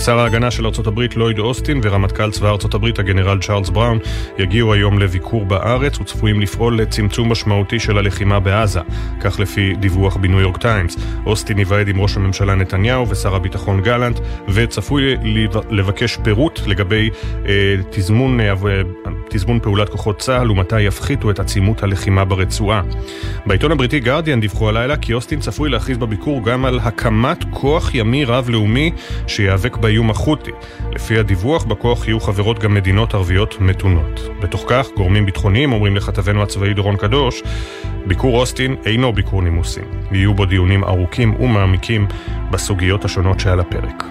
שר 0.00 0.18
ההגנה 0.18 0.50
של 0.50 0.66
ארצות 0.66 0.86
הברית 0.86 1.16
לויד 1.16 1.38
אוסטין 1.38 1.80
ורמטכ"ל 1.82 2.30
צבא 2.30 2.50
ארצות 2.50 2.74
הברית 2.74 2.98
הגנרל 2.98 3.38
צ'ארלס 3.40 3.68
בראון 3.68 3.98
יגיעו 4.38 4.72
היום 4.72 4.98
לביקור 4.98 5.44
בארץ 5.44 6.00
וצפויים 6.00 6.40
לפעול 6.40 6.78
לצמצום 6.78 7.32
משמעותי 7.32 7.78
של 7.78 7.98
הלחימה 7.98 8.40
בעזה, 8.40 8.80
כך 9.20 9.40
לפי 9.40 9.74
דיווח 9.74 10.16
בניו 10.16 10.40
יורק 10.40 10.56
טיימס. 10.56 10.96
אוסטין 11.26 11.58
ייוועד 11.58 11.88
עם 11.88 12.00
ראש 12.00 12.16
הממשלה 12.16 12.54
נתניהו 12.54 13.08
ושר 13.08 13.34
הביטחון 13.34 13.80
גלנט 13.80 14.20
וצפוי 14.48 15.16
לבקש 15.70 16.16
פירוט 16.16 16.60
לגבי 16.66 17.10
אה, 17.48 17.74
תזמון, 17.90 18.40
אה, 18.40 18.54
תזמון 19.28 19.60
פעולת 19.60 19.88
כוחות 19.88 20.18
צה"ל 20.18 20.50
ומתי 20.50 20.80
יפחיתו 20.80 21.30
את 21.30 21.40
עצימות 21.40 21.82
הלחימה 21.82 22.24
ברצועה. 22.24 22.82
בעיתון 23.46 23.72
הבריטי 23.72 24.00
גרדיאן 24.00 24.40
דיווחו 24.40 24.68
הלילה 24.68 24.96
כי 24.96 25.14
אוסטין 25.14 25.40
צפוי 25.40 25.70
להכריז 25.70 25.98
בביקור 25.98 26.44
גם 26.44 26.64
על 26.64 26.80
הקמת 26.82 27.44
כוח 27.50 27.94
ימי 27.94 28.24
רב-לאומי 28.24 28.90
שיאבק 29.26 29.76
באיום 29.84 30.10
החות'י. 30.10 30.50
לפי 30.92 31.18
הדיווח, 31.18 31.64
בכוח 31.64 32.08
יהיו 32.08 32.20
חברות 32.20 32.58
גם 32.58 32.74
מדינות 32.74 33.14
ערביות 33.14 33.60
מתונות. 33.60 34.20
בתוך 34.40 34.64
כך, 34.68 34.86
גורמים 34.96 35.26
ביטחוניים 35.26 35.72
אומרים 35.72 35.96
לכתבנו 35.96 36.42
הצבאי 36.42 36.74
דורון 36.74 36.96
קדוש, 36.96 37.42
ביקור 38.06 38.40
אוסטין 38.40 38.76
אינו 38.86 39.12
ביקור 39.12 39.42
נימוסים. 39.42 39.84
יהיו 40.12 40.34
בו 40.34 40.46
דיונים 40.46 40.84
ארוכים 40.84 41.40
ומעמיקים 41.40 42.06
בסוגיות 42.50 43.04
השונות 43.04 43.40
שעל 43.40 43.60
הפרק. 43.60 44.04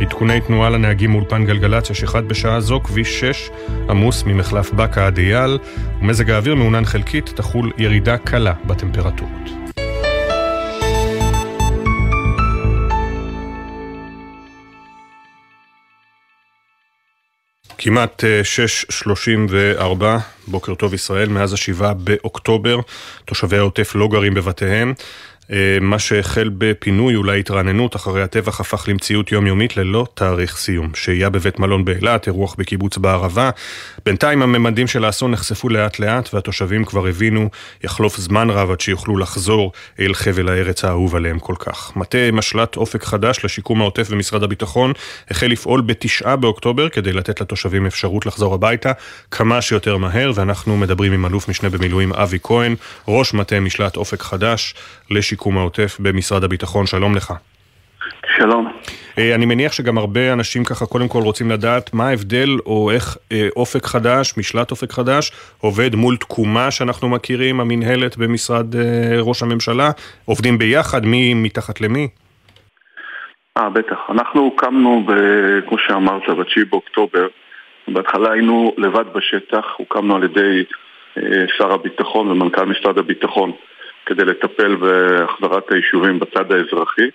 עדכוני 0.00 0.40
תנועה 0.40 0.70
לנהגים 0.70 1.10
מאולפן 1.10 1.44
גלגלצ, 1.44 1.90
יש 1.90 2.02
אחד 2.02 2.28
בשעה 2.28 2.60
זו, 2.60 2.80
כביש 2.80 3.20
6, 3.20 3.50
עמוס 3.88 4.24
ממחלף 4.24 4.72
באקה 4.72 5.06
עד 5.06 5.18
אייל, 5.18 5.58
ומזג 6.00 6.30
האוויר 6.30 6.54
מעונן 6.54 6.84
חלקית, 6.84 7.26
תחול 7.26 7.72
ירידה 7.78 8.18
קלה 8.18 8.52
בטמפרטורות. 8.66 9.59
כמעט 17.82 18.24
6.34, 19.80 20.04
בוקר 20.46 20.74
טוב 20.74 20.94
ישראל, 20.94 21.28
מאז 21.28 21.52
השבעה 21.52 21.94
באוקטובר, 21.94 22.78
תושבי 23.24 23.56
העוטף 23.56 23.92
לא 23.94 24.08
גרים 24.08 24.34
בבתיהם. 24.34 24.94
אה, 25.52 25.78
מה 25.80 25.98
שהחל 25.98 26.50
בפינוי, 26.58 27.16
אולי 27.16 27.40
התרעננות 27.40 27.96
אחרי 27.96 28.22
הטבח, 28.22 28.60
הפך 28.60 28.88
למציאות 28.88 29.32
יומיומית 29.32 29.76
ללא 29.76 30.06
תאריך 30.14 30.56
סיום. 30.56 30.90
שהייה 30.94 31.30
בבית 31.30 31.58
מלון 31.58 31.84
באילת, 31.84 32.26
אירוח 32.26 32.54
בקיבוץ 32.58 32.98
בערבה. 32.98 33.50
בינתיים 34.04 34.42
הממדים 34.42 34.86
של 34.86 35.04
האסון 35.04 35.30
נחשפו 35.30 35.68
לאט 35.68 35.98
לאט, 35.98 36.34
והתושבים 36.34 36.84
כבר 36.84 37.06
הבינו, 37.06 37.48
יחלוף 37.84 38.16
זמן 38.16 38.50
רב 38.50 38.70
עד 38.70 38.80
שיוכלו 38.80 39.16
לחזור 39.16 39.72
אל 40.00 40.14
חבל 40.14 40.48
הארץ 40.48 40.84
האהוב 40.84 41.16
עליהם 41.16 41.38
כל 41.38 41.54
כך. 41.58 41.96
מטה 41.96 42.30
משל"ט 42.32 42.76
אופק 42.76 43.04
חדש 43.04 43.44
לשיקום 43.44 43.80
העוטף 43.80 44.10
במשרד 44.10 44.42
הביטחון 44.42 44.92
החל 45.30 45.46
לפעול 45.46 45.80
בתשעה 45.80 46.36
באוקטובר 46.36 46.88
כדי 46.88 47.12
לתת 47.12 47.40
לתושבים 47.40 47.86
אפשרות 47.86 48.26
לחזור 48.26 48.54
הביתה 48.54 48.92
כמה 49.30 49.62
שיותר 49.62 49.96
מהר, 49.96 50.32
ואנחנו 50.34 50.76
מדברים 50.76 51.12
עם 51.12 51.26
אלוף 51.26 51.48
משנה 51.48 51.68
במילואים 51.68 52.12
אבי 52.12 52.38
כהן, 52.42 52.74
ראש 53.08 53.34
מטה 53.34 53.60
משל"ט 53.60 53.96
אופק 53.96 54.22
חדש 54.22 54.74
לשיקום 55.10 55.39
העוטף 55.46 55.96
במשרד 56.00 56.44
הביטחון. 56.44 56.86
שלום 56.86 57.14
לך. 57.14 57.34
שלום. 58.38 58.72
אה, 59.18 59.34
אני 59.34 59.46
מניח 59.46 59.72
שגם 59.72 59.98
הרבה 59.98 60.32
אנשים 60.32 60.64
ככה 60.64 60.86
קודם 60.86 61.08
כל 61.08 61.18
רוצים 61.18 61.50
לדעת 61.50 61.94
מה 61.94 62.08
ההבדל 62.08 62.48
או 62.66 62.90
איך 62.90 63.16
אה, 63.32 63.48
אופק 63.56 63.86
חדש, 63.86 64.34
משלט 64.38 64.70
אופק 64.70 64.92
חדש, 64.92 65.32
עובד 65.60 65.94
מול 65.94 66.16
תקומה 66.16 66.70
שאנחנו 66.70 67.08
מכירים, 67.08 67.60
המינהלת 67.60 68.16
במשרד 68.16 68.76
אה, 68.76 68.82
ראש 69.20 69.42
הממשלה, 69.42 69.90
עובדים 70.24 70.58
ביחד, 70.58 71.06
מי 71.06 71.34
מתחת 71.34 71.80
למי? 71.80 72.08
אה, 73.58 73.70
בטח. 73.70 73.98
אנחנו 74.10 74.40
הוקמנו, 74.40 75.04
ב, 75.06 75.12
כמו 75.68 75.78
שאמרת, 75.78 76.28
ב-9 76.28 76.64
באוקטובר. 76.70 77.26
בהתחלה 77.88 78.32
היינו 78.32 78.74
לבד 78.78 79.04
בשטח, 79.14 79.64
הוקמנו 79.76 80.16
על 80.16 80.24
ידי 80.24 80.64
שר 81.58 81.72
הביטחון 81.72 82.30
ומנכ"ל 82.30 82.64
משרד 82.64 82.98
הביטחון 82.98 83.52
כדי 84.10 84.24
לטפל 84.24 84.76
בהחזרת 84.76 85.72
היישובים 85.72 86.18
בצד 86.18 86.52
האזרחי. 86.52 87.08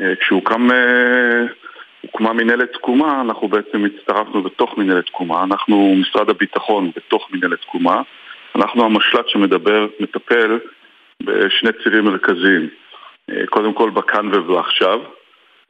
אה, 0.00 0.16
כשהוקם, 0.20 0.70
אה, 0.70 1.46
הוקמה 2.00 2.32
מנהלת 2.32 2.72
תקומה, 2.72 3.20
אנחנו 3.20 3.48
בעצם 3.48 3.84
הצטרפנו 3.84 4.42
בתוך 4.42 4.78
מנהלת 4.78 5.06
תקומה. 5.06 5.44
אנחנו 5.44 5.94
משרד 6.00 6.30
הביטחון 6.30 6.90
בתוך 6.96 7.28
מנהלת 7.32 7.60
תקומה. 7.60 8.02
אנחנו 8.56 8.84
המשל"ט 8.84 9.28
שמדבר, 9.28 9.86
מטפל 10.00 10.58
בשני 11.22 11.70
צירים 11.82 12.04
מרכזיים. 12.04 12.68
קודם 13.50 13.72
כל 13.72 13.90
בכאן 13.90 14.34
ובעכשיו. 14.34 15.00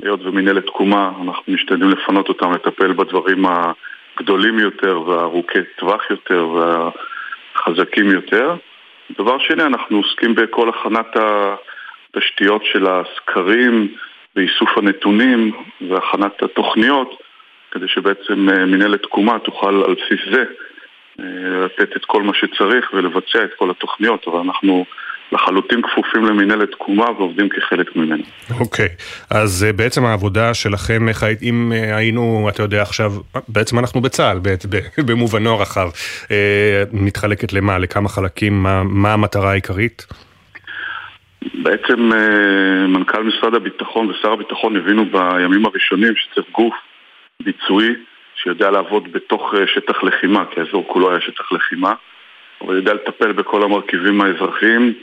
היות 0.03 0.21
ומנהלת 0.25 0.67
תקומה, 0.67 1.13
אנחנו 1.23 1.53
משתדלים 1.53 1.91
לפנות 1.91 2.29
אותם, 2.29 2.53
לטפל 2.53 2.93
בדברים 2.93 3.45
הגדולים 3.47 4.59
יותר 4.59 5.01
והארוכי 5.01 5.59
טווח 5.77 6.11
יותר 6.11 6.47
והחזקים 6.49 8.11
יותר. 8.11 8.57
דבר 9.11 9.39
שני, 9.39 9.63
אנחנו 9.63 9.97
עוסקים 9.97 10.35
בכל 10.35 10.69
הכנת 10.69 11.17
התשתיות 12.15 12.65
של 12.65 12.87
הסקרים 12.87 13.95
ואיסוף 14.37 14.79
הנתונים 14.79 15.53
והכנת 15.89 16.43
התוכניות 16.43 17.23
כדי 17.71 17.89
שבעצם 17.89 18.49
אה, 18.49 18.67
מנהלת 18.67 19.03
תקומה 19.03 19.39
תוכל 19.39 19.85
על 19.85 19.95
בסיס 19.95 20.21
זה 20.33 20.45
אה, 21.21 21.65
לתת 21.65 21.97
את 21.97 22.05
כל 22.05 22.23
מה 22.23 22.35
שצריך 22.35 22.91
ולבצע 22.95 23.45
את 23.45 23.55
כל 23.59 23.71
התוכניות, 23.71 24.29
אבל 24.29 24.39
אנחנו 24.39 24.85
לחלוטין 25.33 25.83
כפופים 25.83 26.25
למנהלת 26.25 26.71
תקומה 26.71 27.11
ועובדים 27.11 27.49
כחלק 27.49 27.97
ממנו. 27.97 28.23
אוקיי, 28.61 28.87
okay. 28.87 29.37
אז 29.37 29.67
uh, 29.69 29.77
בעצם 29.77 30.05
העבודה 30.05 30.55
שלכם, 30.55 31.09
איך 31.09 31.23
היית, 31.23 31.43
אם 31.43 31.73
uh, 31.73 31.97
היינו, 31.97 32.49
אתה 32.49 32.63
יודע 32.63 32.83
עכשיו, 32.83 33.13
בעצם 33.49 33.79
אנחנו 33.79 34.01
בצה"ל, 34.01 34.41
במובנו 35.07 35.51
הרחב, 35.51 35.89
מתחלקת 36.93 37.53
למה? 37.53 37.79
לכמה 37.79 38.09
חלקים? 38.09 38.63
מה, 38.63 38.83
מה 38.85 39.13
המטרה 39.13 39.51
העיקרית? 39.51 40.07
בעצם 41.55 42.11
מנכ"ל 42.89 43.23
משרד 43.23 43.55
הביטחון 43.55 44.11
ושר 44.11 44.33
הביטחון 44.33 44.77
הבינו 44.77 45.05
בימים 45.05 45.67
הראשונים 45.67 46.13
שצריך 46.17 46.47
גוף 46.53 46.75
ביצועי 47.43 47.95
שיודע 48.43 48.71
לעבוד 48.71 49.13
בתוך 49.13 49.55
שטח 49.75 50.03
לחימה, 50.03 50.45
כי 50.51 50.61
האזור 50.61 50.85
כולו 50.89 51.11
היה 51.11 51.21
שטח 51.21 51.53
לחימה. 51.53 51.95
אבל 52.61 52.77
יודע 52.77 52.95
לטפל 52.95 53.33
בכל 53.33 53.63
המרכיבים 53.63 54.21
האזרחיים 54.21 54.95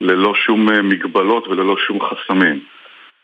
ללא 0.00 0.34
שום 0.34 0.70
אה, 0.70 0.82
מגבלות 0.82 1.48
וללא 1.48 1.76
שום 1.86 1.98
חסמים. 2.00 2.60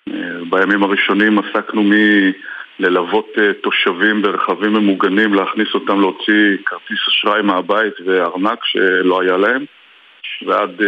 אה, 0.09 0.14
בימים 0.51 0.82
הראשונים 0.82 1.39
עסקנו 1.39 1.82
מללוות 2.78 3.28
אה, 3.39 3.53
תושבים 3.53 4.22
ברכבים 4.22 4.72
ממוגנים, 4.72 5.34
להכניס 5.34 5.68
אותם 5.74 6.01
להוציא 6.01 6.57
כרטיס 6.66 6.99
אשראי 7.09 7.43
מהבית 7.43 7.95
וארנק 8.05 8.64
שלא 8.64 9.20
היה 9.20 9.37
להם, 9.37 9.64
ועד 10.47 10.80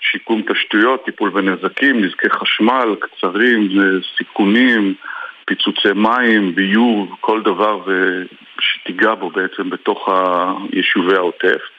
שיקום 0.00 0.42
תשתיות, 0.42 1.04
טיפול 1.04 1.30
בנזקים, 1.30 2.04
נזקי 2.04 2.30
חשמל, 2.30 2.94
קצרים, 3.00 3.68
סיכונים, 4.16 4.94
פיצוצי 5.44 5.92
מים, 5.94 6.54
ביוב, 6.54 7.16
כל 7.20 7.42
דבר 7.42 7.84
שתיגע 8.60 9.14
בו 9.14 9.30
בעצם 9.30 9.70
בתוך 9.70 10.08
יישובי 10.72 11.16
העוטף. 11.16 11.77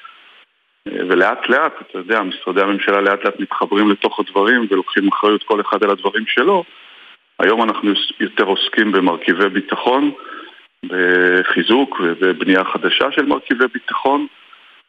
ולאט 0.91 1.49
לאט, 1.49 1.73
אתה 1.81 1.97
יודע, 1.97 2.21
משרדי 2.21 2.61
הממשלה 2.61 3.01
לאט 3.01 3.25
לאט 3.25 3.39
מתחברים 3.39 3.91
לתוך 3.91 4.19
הדברים 4.19 4.67
ולוקחים 4.69 5.07
אחריות 5.07 5.43
כל 5.43 5.61
אחד 5.61 5.83
על 5.83 5.89
הדברים 5.89 6.23
שלו. 6.27 6.63
היום 7.39 7.63
אנחנו 7.63 7.91
יותר 8.19 8.43
עוסקים 8.43 8.91
במרכיבי 8.91 9.49
ביטחון, 9.49 10.11
בחיזוק 10.85 12.01
ובבנייה 12.03 12.63
חדשה 12.63 13.11
של 13.11 13.25
מרכיבי 13.25 13.65
ביטחון. 13.73 14.27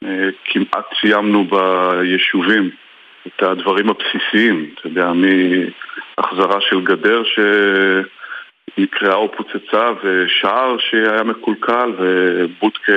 אה, 0.04 0.28
כמעט 0.44 0.86
סיימנו 1.00 1.44
ביישובים 1.44 2.70
את 3.26 3.42
הדברים 3.42 3.86
הבסיסיים, 3.90 4.70
אתה 4.74 4.86
יודע, 4.86 5.12
מהחזרה 5.12 6.60
של 6.60 6.80
גדר 6.80 7.22
שנקראה 8.76 9.14
או 9.14 9.32
פוצצה 9.32 9.90
ושער 10.02 10.76
שהיה 10.78 11.22
מקולקל 11.22 11.92
ובודקה 11.98 12.92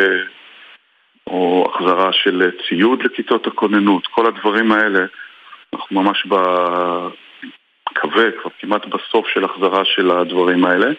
או 1.28 1.72
החזרה 1.74 2.14
של 2.14 2.52
ציוד 2.68 3.04
לכיתות 3.04 3.48
הכוננות, 3.48 4.08
כל 4.08 4.26
הדברים 4.26 4.72
האלה, 4.72 5.06
אנחנו 5.74 6.02
ממש 6.02 6.26
בקווה, 6.26 7.12
כבר 8.42 8.52
כמעט 8.60 8.86
בסוף 8.86 9.28
של 9.28 9.44
החזרה 9.44 9.86
של 9.86 10.12
הדברים 10.12 10.66
האלה. 10.66 10.92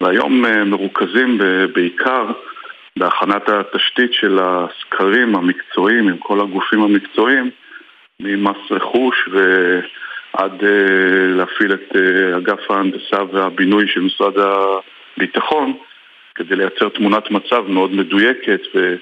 והיום 0.00 0.46
אה, 0.46 0.64
מרוכזים 0.64 1.38
בעיקר 1.74 2.26
בהכנת 2.98 3.48
התשתית 3.48 4.12
של 4.12 4.38
הסקרים 4.42 5.36
המקצועיים 5.36 6.08
עם 6.08 6.18
כל 6.18 6.40
הגופים 6.40 6.82
המקצועיים, 6.82 7.50
ממס 8.20 8.56
רכוש 8.70 9.28
ועד 9.32 10.64
אה, 10.64 11.26
להפעיל 11.36 11.72
את 11.72 11.96
אה, 11.96 12.36
אגף 12.36 12.70
ההנדסה 12.70 13.22
והבינוי 13.32 13.88
של 13.88 14.00
משרד 14.00 14.34
הביטחון 14.38 15.76
כדי 16.34 16.56
לייצר 16.56 16.88
תמונת 16.88 17.30
מצב 17.30 17.64
מאוד 17.68 17.92
מדויקת 17.92 18.60
ו... 18.74 18.96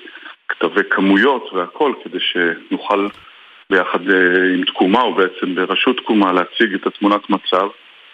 כתבי 0.49 0.80
כמויות 0.90 1.51
והכל, 1.53 1.92
כדי 2.05 2.18
שנוכל 2.20 3.09
ביחד 3.70 4.11
אה, 4.11 4.55
עם 4.55 4.64
תקומה, 4.64 5.01
או 5.01 5.14
בעצם 5.14 5.55
ברשות 5.55 5.96
תקומה, 5.96 6.32
להציג 6.32 6.74
את 6.74 6.86
התמונת 6.86 7.30
מצב 7.30 7.68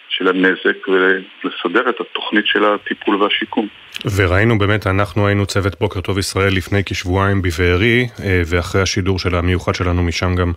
של 0.09 0.27
הנזק 0.27 0.87
ולסדר 0.87 1.89
את 1.89 1.95
התוכנית 1.99 2.45
של 2.47 2.65
הטיפול 2.65 3.23
והשיקום. 3.23 3.67
וראינו 4.15 4.57
באמת, 4.57 4.87
אנחנו 4.87 5.27
היינו 5.27 5.45
צוות 5.45 5.79
בוקר 5.79 6.01
טוב 6.01 6.17
ישראל 6.17 6.53
לפני 6.53 6.83
כשבועיים 6.85 7.41
בבארי, 7.41 8.07
אה, 8.23 8.41
ואחרי 8.45 8.81
השידור 8.81 9.19
של 9.19 9.35
המיוחד 9.35 9.75
שלנו 9.75 10.03
משם 10.03 10.35
גם 10.35 10.51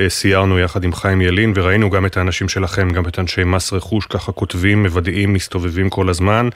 אה, 0.00 0.08
סיירנו 0.08 0.58
יחד 0.58 0.84
עם 0.84 0.92
חיים 0.92 1.20
ילין, 1.20 1.52
וראינו 1.56 1.90
גם 1.90 2.06
את 2.06 2.16
האנשים 2.16 2.48
שלכם, 2.48 2.90
גם 2.90 3.02
את 3.08 3.18
אנשי 3.18 3.44
מס 3.44 3.72
רכוש, 3.72 4.06
ככה 4.06 4.32
כותבים, 4.32 4.82
מוודאים, 4.82 5.32
מסתובבים 5.32 5.90
כל 5.90 6.08
הזמן. 6.08 6.48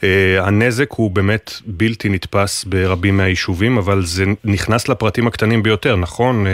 Uh, 0.00 0.46
הנזק 0.46 0.92
הוא 0.92 1.10
באמת 1.10 1.50
בלתי 1.66 2.08
נתפס 2.08 2.64
ברבים 2.64 3.16
מהיישובים, 3.16 3.78
אבל 3.78 4.00
זה 4.00 4.24
נכנס 4.44 4.88
לפרטים 4.88 5.26
הקטנים 5.26 5.62
ביותר, 5.62 5.96
נכון? 5.96 6.46
Uh, 6.46 6.48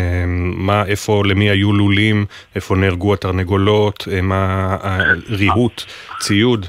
מה, 0.57 0.85
איפה, 0.87 1.23
למי 1.27 1.51
היו 1.51 1.73
לולים, 1.73 2.27
איפה 2.55 2.77
נהרגו 2.77 3.15
התרנגולות, 3.15 4.01
uh, 4.01 4.23
מה 4.23 4.77
הריהוט, 4.81 5.83
ציוד. 6.19 6.67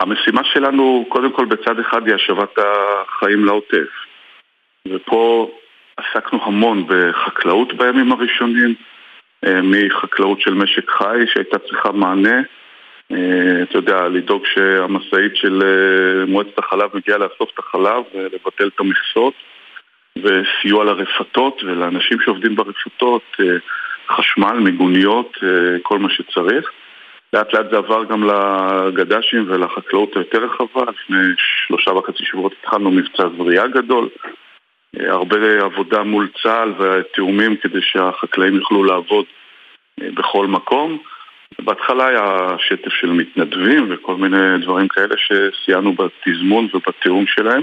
המשימה 0.00 0.44
שלנו, 0.44 1.04
קודם 1.08 1.32
כל 1.32 1.44
בצד 1.44 1.78
אחד 1.78 2.06
היא 2.06 2.14
השבת 2.14 2.58
החיים 2.58 3.44
לעוטף. 3.44 3.88
ופה 4.88 5.50
עסקנו 5.96 6.38
המון 6.44 6.86
בחקלאות 6.88 7.72
בימים 7.72 8.12
הראשונים, 8.12 8.74
מחקלאות 9.62 10.40
של 10.40 10.54
משק 10.54 10.90
חי 10.90 11.18
שהייתה 11.32 11.58
צריכה 11.58 11.92
מענה, 11.92 12.38
אה, 12.38 12.42
אתה 13.62 13.78
יודע, 13.78 14.08
לדאוג 14.08 14.42
שהמשאית 14.46 15.36
של 15.36 15.62
אה, 15.62 16.26
מועצת 16.26 16.58
החלב 16.58 16.90
מגיעה 16.94 17.18
לאסוף 17.18 17.50
את 17.54 17.58
החלב 17.58 18.02
ולבטל 18.14 18.68
את 18.68 18.80
המכסות 18.80 19.34
וסיוע 20.18 20.84
לרפתות 20.84 21.62
ולאנשים 21.62 22.20
שעובדים 22.20 22.56
ברפתות, 22.56 23.22
אה, 23.40 23.56
חשמל, 24.08 24.58
מיגוניות, 24.58 25.36
כל 25.82 25.98
מה 25.98 26.08
שצריך. 26.10 26.70
לאט 27.32 27.54
לאט 27.54 27.70
זה 27.70 27.76
עבר 27.76 28.04
גם 28.04 28.24
לגד"שים 28.24 29.44
ולחקלאות 29.48 30.16
היותר 30.16 30.44
רחבה, 30.44 30.82
לפני 30.82 31.18
שלושה 31.36 31.90
וחצי 31.90 32.24
שבועות 32.24 32.52
התחלנו 32.60 32.90
מבצע 32.90 33.24
זריעה 33.38 33.66
גדול, 33.66 34.08
הרבה 34.96 35.64
עבודה 35.64 36.02
מול 36.02 36.28
צה"ל 36.42 36.72
ותאומים 36.78 37.56
כדי 37.56 37.78
שהחקלאים 37.82 38.54
יוכלו 38.54 38.84
לעבוד 38.84 39.24
בכל 39.98 40.46
מקום. 40.46 40.98
בהתחלה 41.60 42.06
היה 42.08 42.56
שטף 42.58 42.92
של 42.92 43.10
מתנדבים 43.10 43.86
וכל 43.90 44.16
מיני 44.16 44.58
דברים 44.58 44.88
כאלה 44.88 45.14
שסייענו 45.16 45.92
בתזמון 45.92 46.68
ובתיאום 46.74 47.26
שלהם, 47.26 47.62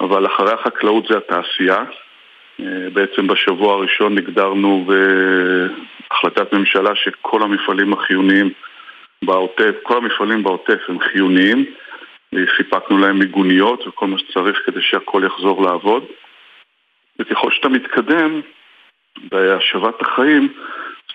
אבל 0.00 0.26
אחרי 0.26 0.52
החקלאות 0.52 1.06
זה 1.10 1.16
התעשייה. 1.16 1.84
בעצם 2.92 3.26
בשבוע 3.26 3.74
הראשון 3.74 4.18
הגדרנו 4.18 4.86
בהחלטת 6.10 6.52
ממשלה 6.52 6.94
שכל 6.94 7.42
המפעלים 7.42 7.92
החיוניים 7.92 8.50
בעוטף, 9.24 9.72
כל 9.82 9.96
המפעלים 9.96 10.42
בעוטף 10.42 10.78
הם 10.88 11.00
חיוניים, 11.00 11.64
סיפקנו 12.56 12.98
להם 12.98 13.18
מיגוניות 13.18 13.86
וכל 13.86 14.06
מה 14.06 14.18
שצריך 14.18 14.62
כדי 14.66 14.82
שהכל 14.82 15.22
יחזור 15.26 15.62
לעבוד. 15.62 16.04
וככל 17.18 17.50
שאתה 17.50 17.68
מתקדם 17.68 18.40
בהשבת 19.32 20.00
החיים, 20.00 20.52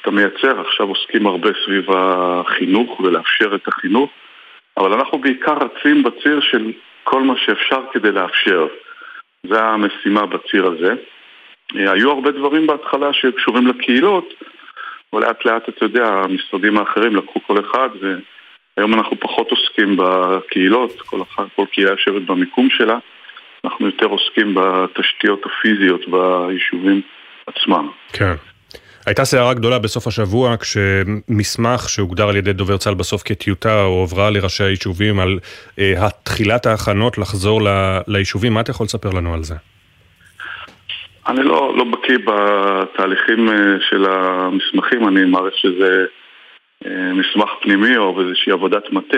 אתה 0.01 0.11
מייצר, 0.11 0.61
עכשיו 0.61 0.87
עוסקים 0.87 1.27
הרבה 1.27 1.49
סביב 1.65 1.85
החינוך 1.91 2.99
ולאפשר 2.99 3.55
את 3.55 3.67
החינוך, 3.67 4.09
אבל 4.77 4.93
אנחנו 4.93 5.17
בעיקר 5.17 5.53
רצים 5.53 6.03
בציר 6.03 6.41
של 6.41 6.71
כל 7.03 7.21
מה 7.21 7.33
שאפשר 7.37 7.81
כדי 7.93 8.11
לאפשר. 8.11 8.67
זו 9.47 9.59
המשימה 9.59 10.25
בציר 10.25 10.65
הזה. 10.65 10.93
היו 11.73 12.11
הרבה 12.11 12.31
דברים 12.31 12.67
בהתחלה 12.67 13.13
שקשורים 13.13 13.67
לקהילות, 13.67 14.33
ולאט 15.15 15.45
לאט, 15.45 15.69
אתה 15.69 15.85
יודע, 15.85 16.07
המשרדים 16.07 16.77
האחרים 16.77 17.15
לקחו 17.15 17.39
כל 17.47 17.59
אחד, 17.59 17.89
והיום 18.01 18.93
אנחנו 18.93 19.19
פחות 19.19 19.51
עוסקים 19.51 19.97
בקהילות, 19.97 21.01
כל, 21.01 21.21
אחד, 21.21 21.43
כל 21.55 21.65
קהילה 21.71 21.91
יושבת 21.91 22.21
במיקום 22.21 22.69
שלה, 22.69 22.97
אנחנו 23.65 23.85
יותר 23.85 24.05
עוסקים 24.05 24.55
בתשתיות 24.55 25.45
הפיזיות 25.45 26.01
ביישובים 26.07 27.01
עצמם. 27.47 27.89
כן. 28.13 28.50
הייתה 29.05 29.25
סערה 29.25 29.53
גדולה 29.53 29.79
בסוף 29.79 30.07
השבוע 30.07 30.55
כשמסמך 30.57 31.89
שהוגדר 31.89 32.29
על 32.29 32.35
ידי 32.35 32.53
דובר 32.53 32.77
צה"ל 32.77 32.93
בסוף 32.93 33.21
כטיוטה 33.23 33.81
הועברה 33.81 34.29
לראשי 34.29 34.63
היישובים 34.63 35.19
על 35.19 35.39
אה, 35.79 36.07
תחילת 36.23 36.65
ההכנות 36.65 37.17
לחזור 37.17 37.61
ל, 37.61 37.67
ליישובים, 38.07 38.53
מה 38.53 38.61
אתה 38.61 38.71
יכול 38.71 38.83
לספר 38.83 39.09
לנו 39.09 39.33
על 39.33 39.43
זה? 39.43 39.55
אני 41.27 41.43
לא, 41.43 41.77
לא 41.77 41.83
בקיא 41.83 42.17
בתהליכים 42.25 43.49
אה, 43.49 43.55
של 43.89 44.05
המסמכים, 44.09 45.07
אני 45.07 45.25
מעריך 45.25 45.57
שזה 45.57 46.05
אה, 46.85 47.13
מסמך 47.13 47.49
פנימי 47.61 47.97
או 47.97 48.21
איזושהי 48.21 48.51
עבודת 48.51 48.91
מטה. 48.91 49.17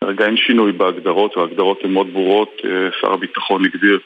כרגע 0.00 0.26
אין 0.26 0.36
שינוי 0.36 0.72
בהגדרות, 0.72 1.36
וההגדרות 1.36 1.80
הן 1.84 1.90
מאוד 1.90 2.12
ברורות. 2.12 2.60
אה, 2.64 2.88
שר 3.00 3.12
הביטחון 3.12 3.64
הגדיר 3.64 3.98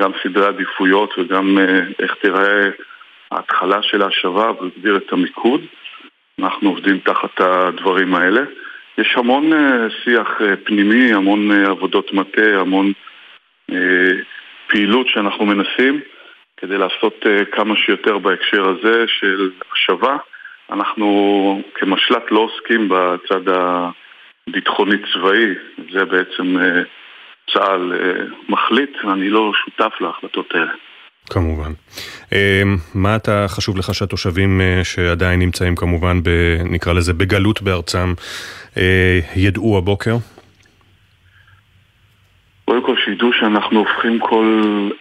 גם 0.00 0.10
סדרי 0.22 0.46
עדיפויות 0.46 1.14
וגם 1.18 1.58
איך 1.98 2.14
תיראה 2.22 2.68
ההתחלה 3.30 3.82
של 3.82 4.02
ההשבה 4.02 4.50
והגדיר 4.50 4.96
את 4.96 5.12
המיקוד. 5.12 5.60
אנחנו 6.38 6.68
עובדים 6.68 6.98
תחת 6.98 7.40
הדברים 7.40 8.14
האלה. 8.14 8.40
יש 8.98 9.14
המון 9.16 9.50
שיח 10.04 10.40
פנימי, 10.64 11.12
המון 11.12 11.50
עבודות 11.50 12.12
מטה, 12.12 12.60
המון 12.60 12.92
פעילות 14.68 15.08
שאנחנו 15.08 15.46
מנסים. 15.46 16.00
כדי 16.56 16.78
לעשות 16.78 17.26
כמה 17.52 17.76
שיותר 17.76 18.18
בהקשר 18.18 18.68
הזה 18.68 19.04
של 19.06 19.50
השבה. 19.72 20.16
אנחנו 20.70 21.62
כמשל"ט 21.74 22.30
לא 22.30 22.40
עוסקים 22.40 22.88
בצד 22.88 23.40
הביטחוני-צבאי, 24.48 25.54
זה 25.92 26.04
בעצם 26.04 26.56
צה"ל 27.52 27.92
מחליט, 28.48 28.96
אני 29.04 29.28
לא 29.28 29.52
שותף 29.64 30.00
להחלטות 30.00 30.54
האלה. 30.54 30.72
כמובן. 31.30 31.72
מה 32.94 33.16
אתה 33.16 33.46
חשוב 33.48 33.78
לך 33.78 33.94
שהתושבים 33.94 34.60
שעדיין 34.82 35.38
נמצאים 35.38 35.76
כמובן, 35.76 36.22
ב, 36.22 36.28
נקרא 36.64 36.92
לזה, 36.92 37.12
בגלות 37.12 37.62
בארצם, 37.62 38.14
ידעו 39.36 39.78
הבוקר? 39.78 40.16
קודם 42.64 42.82
כל 42.82 42.96
שידעו 43.04 43.32
שאנחנו 43.32 43.78
הופכים 43.78 44.20
כל 44.20 44.60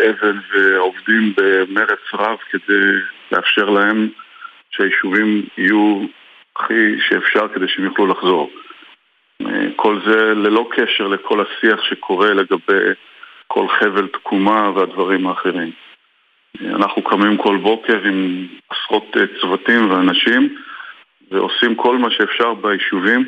אבן 0.10 0.40
ועובדים 0.54 1.34
במרץ 1.38 2.00
רב 2.14 2.38
כדי 2.52 2.86
לאפשר 3.32 3.70
להם 3.70 4.10
שהיישובים 4.72 5.46
יהיו 5.58 6.06
הכי 6.56 6.96
שאפשר 7.10 7.48
כדי 7.56 7.66
שהם 7.68 7.86
יוכלו 7.86 8.08
לחזור. 8.08 8.52
כל 9.76 10.00
זה 10.06 10.34
ללא 10.36 10.70
קשר 10.72 11.08
לכל 11.08 11.42
השיח 11.42 11.80
שקורה 11.90 12.34
לגבי 12.34 12.84
כל 13.48 13.68
חבל 13.80 14.08
תקומה 14.08 14.70
והדברים 14.70 15.28
האחרים. 15.28 15.72
אנחנו 16.62 17.02
קמים 17.04 17.38
כל 17.38 17.58
בוקר 17.58 18.04
עם 18.04 18.48
עשרות 18.70 19.16
צוותים 19.42 19.92
ואנשים 19.92 20.56
ועושים 21.32 21.76
כל 21.76 21.98
מה 21.98 22.12
שאפשר 22.12 22.54
ביישובים 22.54 23.26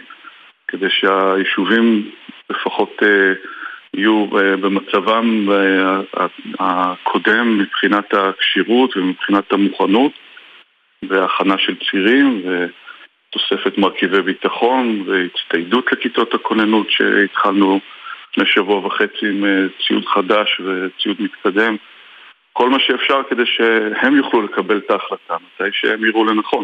כדי 0.67 0.89
שהיישובים 0.89 2.11
לפחות 2.49 3.01
יהיו 3.93 4.28
אה, 4.38 4.57
במצבם 4.57 5.49
אה, 5.51 6.28
הקודם 6.59 7.57
מבחינת 7.57 8.13
הכשירות 8.13 8.97
ומבחינת 8.97 9.53
המוכנות 9.53 10.11
והכנה 11.09 11.57
של 11.57 11.75
צירים 11.89 12.41
ותוספת 12.45 13.78
מרכיבי 13.78 14.21
ביטחון 14.21 15.03
והצטיידות 15.07 15.91
לכיתות 15.91 16.34
הכוננות 16.34 16.88
שהתחלנו 16.89 17.80
לפני 18.32 18.45
שבוע 18.45 18.86
וחצי 18.86 19.30
עם 19.30 19.45
אה, 19.45 19.65
ציוד 19.88 20.05
חדש 20.05 20.61
וציוד 20.61 21.17
מתקדם 21.19 21.75
כל 22.58 22.70
מה 22.70 22.78
שאפשר 22.80 23.22
כדי 23.30 23.43
שהם 23.45 24.16
יוכלו 24.16 24.41
לקבל 24.41 24.78
את 24.78 24.91
ההחלטה 24.91 25.34
מתי 25.34 25.70
שהם 25.72 26.05
יראו 26.05 26.26
לנכון. 26.26 26.64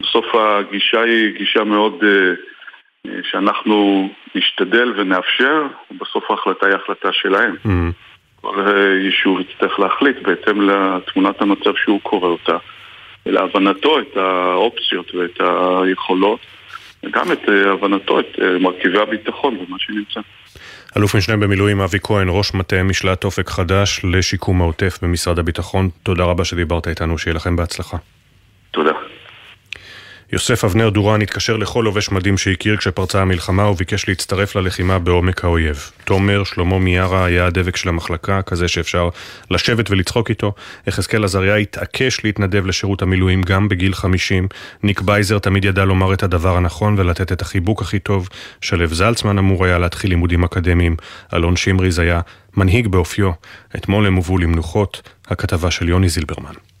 בסוף 0.00 0.24
הגישה 0.34 1.02
היא 1.02 1.34
גישה 1.38 1.64
מאוד 1.64 2.02
uh, 2.02 3.10
שאנחנו 3.30 4.08
נשתדל 4.34 4.92
ונאפשר, 4.96 5.66
ובסוף 5.90 6.30
ההחלטה 6.30 6.66
היא 6.66 6.74
החלטה 6.74 7.08
שלהם. 7.12 7.54
Mm-hmm. 7.66 7.92
כל 8.40 8.64
יישוב 9.04 9.40
יצטרך 9.40 9.80
להחליט 9.80 10.16
בהתאם 10.22 10.70
לתמונת 10.70 11.42
המצב 11.42 11.76
שהוא 11.76 12.00
קורא 12.00 12.28
אותה, 12.28 12.56
ולהבנתו 13.26 13.98
את 13.98 14.16
האופציות 14.16 15.14
ואת 15.14 15.40
היכולות, 15.40 16.40
וגם 17.04 17.32
את 17.32 17.48
אה, 17.48 17.72
הבנתו 17.72 18.20
את 18.20 18.38
אה, 18.42 18.58
מרכיבי 18.58 19.00
הביטחון 19.00 19.56
ומה 19.56 19.76
שנמצא. 19.78 20.20
אלוף 20.96 21.14
משנה 21.14 21.36
במילואים 21.36 21.80
אבי 21.80 21.98
כהן, 22.02 22.26
ראש 22.30 22.54
מטה 22.54 22.82
משלט 22.82 23.24
אופק 23.24 23.48
חדש 23.48 24.00
לשיקום 24.04 24.60
העוטף 24.60 24.98
במשרד 25.02 25.38
הביטחון, 25.38 25.88
תודה 26.02 26.24
רבה 26.24 26.44
שדיברת 26.44 26.88
איתנו, 26.88 27.18
שיהיה 27.18 27.34
לכם 27.34 27.56
בהצלחה. 27.56 27.96
תודה. 28.70 28.92
יוסף 30.34 30.64
אבנר 30.64 30.90
דורן 30.90 31.22
התקשר 31.22 31.56
לכל 31.56 31.82
לובש 31.84 32.10
מדים 32.10 32.38
שהכיר 32.38 32.76
כשפרצה 32.76 33.22
המלחמה 33.22 33.70
וביקש 33.70 34.08
להצטרף 34.08 34.56
ללחימה 34.56 34.98
בעומק 34.98 35.44
האויב. 35.44 35.90
תומר 36.04 36.44
שלמה 36.44 36.78
מיארה 36.78 37.24
היה 37.24 37.46
הדבק 37.46 37.76
של 37.76 37.88
המחלקה, 37.88 38.42
כזה 38.42 38.68
שאפשר 38.68 39.08
לשבת 39.50 39.90
ולצחוק 39.90 40.30
איתו. 40.30 40.52
יחזקאל 40.86 41.24
עזריה 41.24 41.56
התעקש 41.56 42.24
להתנדב 42.24 42.66
לשירות 42.66 43.02
המילואים 43.02 43.42
גם 43.42 43.68
בגיל 43.68 43.94
50. 43.94 44.48
ניק 44.82 45.00
בייזר 45.00 45.38
תמיד 45.38 45.64
ידע 45.64 45.84
לומר 45.84 46.14
את 46.14 46.22
הדבר 46.22 46.56
הנכון 46.56 46.98
ולתת 46.98 47.32
את 47.32 47.42
החיבוק 47.42 47.82
הכי 47.82 47.98
טוב. 47.98 48.28
שלו 48.60 48.86
זלצמן 48.86 49.38
אמור 49.38 49.64
היה 49.64 49.78
להתחיל 49.78 50.10
לימודים 50.10 50.44
אקדמיים. 50.44 50.96
אלון 51.34 51.56
שמריז 51.56 51.98
היה 51.98 52.20
מנהיג 52.56 52.88
באופיו. 52.88 53.30
אתמול 53.76 54.06
הם 54.06 54.14
הובאו 54.14 54.38
למנוחות. 54.38 55.02
הכתבה 55.28 55.70
של 55.70 55.88
יוני 55.88 56.08
זילברמן. 56.08 56.73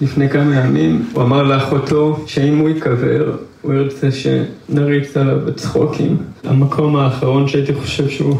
לפני 0.00 0.28
כמה 0.28 0.56
ימים 0.56 1.04
הוא 1.12 1.22
אמר 1.22 1.42
לאחותו 1.42 2.24
שאם 2.26 2.58
הוא 2.58 2.68
ייקבר, 2.68 3.36
הוא 3.62 3.74
ירצה 3.74 4.08
שנריץ 4.10 5.16
עליו 5.16 5.38
בצחוקים. 5.46 6.16
המקום 6.44 6.96
האחרון 6.96 7.48
שהייתי 7.48 7.74
חושב 7.74 8.08
שהוא 8.08 8.36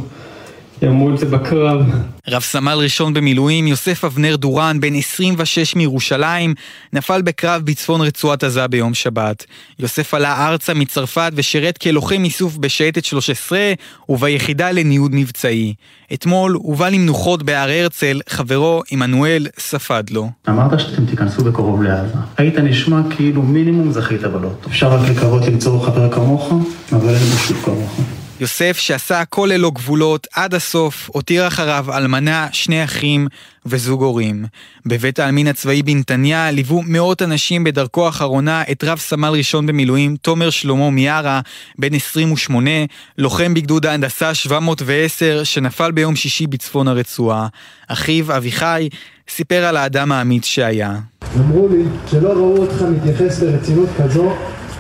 ימות 0.82 1.18
זה 1.18 1.26
בקרב. 1.26 1.82
רב 2.28 2.42
סמל 2.42 2.78
ראשון 2.82 3.14
במילואים, 3.14 3.66
יוסף 3.66 4.04
אבנר 4.04 4.36
דורן, 4.36 4.80
בן 4.80 4.94
26 4.94 5.76
מירושלים, 5.76 6.54
נפל 6.92 7.22
בקרב 7.22 7.62
בצפון 7.64 8.00
רצועת 8.00 8.44
עזה 8.44 8.66
ביום 8.66 8.94
שבת. 8.94 9.44
יוסף 9.78 10.14
עלה 10.14 10.48
ארצה 10.48 10.74
מצרפת 10.74 11.32
ושירת 11.34 11.78
כלוחם 11.78 12.24
איסוף 12.24 12.56
בשייטת 12.56 13.04
13 13.04 13.72
וביחידה 14.08 14.70
לניוד 14.70 15.14
מבצעי. 15.14 15.74
אתמול 16.12 16.52
הובא 16.52 16.88
למנוחות 16.88 17.42
בהר 17.42 17.70
הרצל 17.70 18.20
חברו 18.28 18.82
עמנואל 18.90 19.46
ספדלו. 19.58 20.30
אמרת 20.48 20.80
שאתם 20.80 21.06
תיכנסו 21.06 21.44
בקרוב 21.44 21.82
לעזה. 21.82 22.14
היית 22.36 22.58
נשמע 22.58 23.00
כאילו 23.16 23.42
מינימום 23.42 23.92
זכית 23.92 24.20
בלוטו. 24.20 24.68
אפשר 24.68 24.92
רק 24.92 25.08
לקוות 25.08 25.46
למצוא 25.46 25.80
חבר 25.80 26.12
כמוך, 26.12 26.52
אבל 26.92 27.14
אין 27.14 27.36
שוב 27.46 27.62
כמוך. 27.64 28.00
יוסף 28.40 28.78
שעשה 28.78 29.20
הכל 29.20 29.50
ללא 29.52 29.70
גבולות 29.70 30.26
עד 30.34 30.54
הסוף, 30.54 31.10
הותיר 31.12 31.46
אחריו 31.46 31.86
אלמנה, 31.96 32.48
שני 32.52 32.84
אחים 32.84 33.28
וזוג 33.66 34.02
הורים. 34.02 34.44
בבית 34.86 35.18
העלמין 35.18 35.46
הצבאי 35.46 35.82
בנתניה 35.82 36.50
ליוו 36.50 36.82
מאות 36.86 37.22
אנשים 37.22 37.64
בדרכו 37.64 38.06
האחרונה 38.06 38.62
את 38.72 38.84
רב 38.84 38.98
סמל 38.98 39.28
ראשון 39.28 39.66
במילואים 39.66 40.16
תומר 40.16 40.50
שלמה 40.50 40.90
מיארה, 40.90 41.40
בן 41.78 41.94
28, 41.94 42.70
לוחם 43.18 43.54
בגדוד 43.54 43.86
ההנדסה 43.86 44.34
710 44.34 45.44
שנפל 45.44 45.90
ביום 45.90 46.16
שישי 46.16 46.46
בצפון 46.46 46.88
הרצועה. 46.88 47.46
אחיו 47.88 48.36
אביחי 48.36 48.88
סיפר 49.28 49.64
על 49.64 49.76
האדם 49.76 50.12
האמיץ 50.12 50.44
שהיה. 50.44 50.98
אמרו 51.36 51.68
לי 51.68 51.82
שלא 52.10 52.28
ראו 52.28 52.56
אותך 52.56 52.82
מתייחס 52.82 53.38
ברצינות 53.38 53.88
כזו 53.98 54.32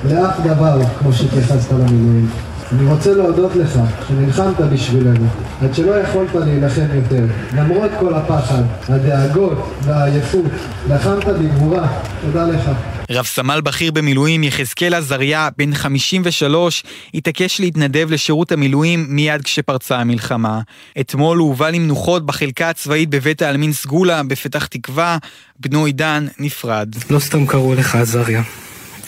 לאף 0.04 0.40
דבר 0.44 0.80
כמו 0.98 1.12
שהתייחסת 1.12 1.72
למילואים. 1.72 2.49
אני 2.72 2.86
רוצה 2.86 3.14
להודות 3.14 3.56
לך 3.56 3.78
שנלחמת 4.08 4.56
בשבילנו, 4.72 5.26
עד 5.62 5.74
שלא 5.74 5.94
יכולת 5.94 6.34
להילחם 6.34 6.86
יותר. 6.94 7.24
למרות 7.56 7.90
כל 8.00 8.14
הפחד, 8.14 8.62
הדאגות 8.88 9.72
והעייפות, 9.82 10.50
לחמת 10.88 11.24
בגבורה. 11.24 11.88
תודה 12.20 12.46
לך. 12.46 12.70
רב 13.10 13.24
סמל 13.24 13.60
בכיר 13.60 13.92
במילואים 13.92 14.44
יחזקאל 14.44 14.94
עזריה, 14.94 15.48
בן 15.58 15.74
53, 15.74 16.84
התעקש 17.14 17.60
להתנדב 17.60 18.10
לשירות 18.10 18.52
המילואים 18.52 19.06
מיד 19.08 19.42
כשפרצה 19.42 19.96
המלחמה. 19.96 20.60
אתמול 21.00 21.38
הוא 21.38 21.48
הובא 21.48 21.70
למנוחות 21.70 22.26
בחלקה 22.26 22.70
הצבאית 22.70 23.10
בבית 23.10 23.42
העלמין 23.42 23.72
סגולה 23.72 24.22
בפתח 24.22 24.66
תקווה, 24.66 25.18
בנו 25.60 25.84
עידן 25.84 26.26
נפרד. 26.38 26.88
לא 27.10 27.18
סתם 27.18 27.46
קראו 27.46 27.74
לך 27.74 27.94
עזריה. 27.94 28.42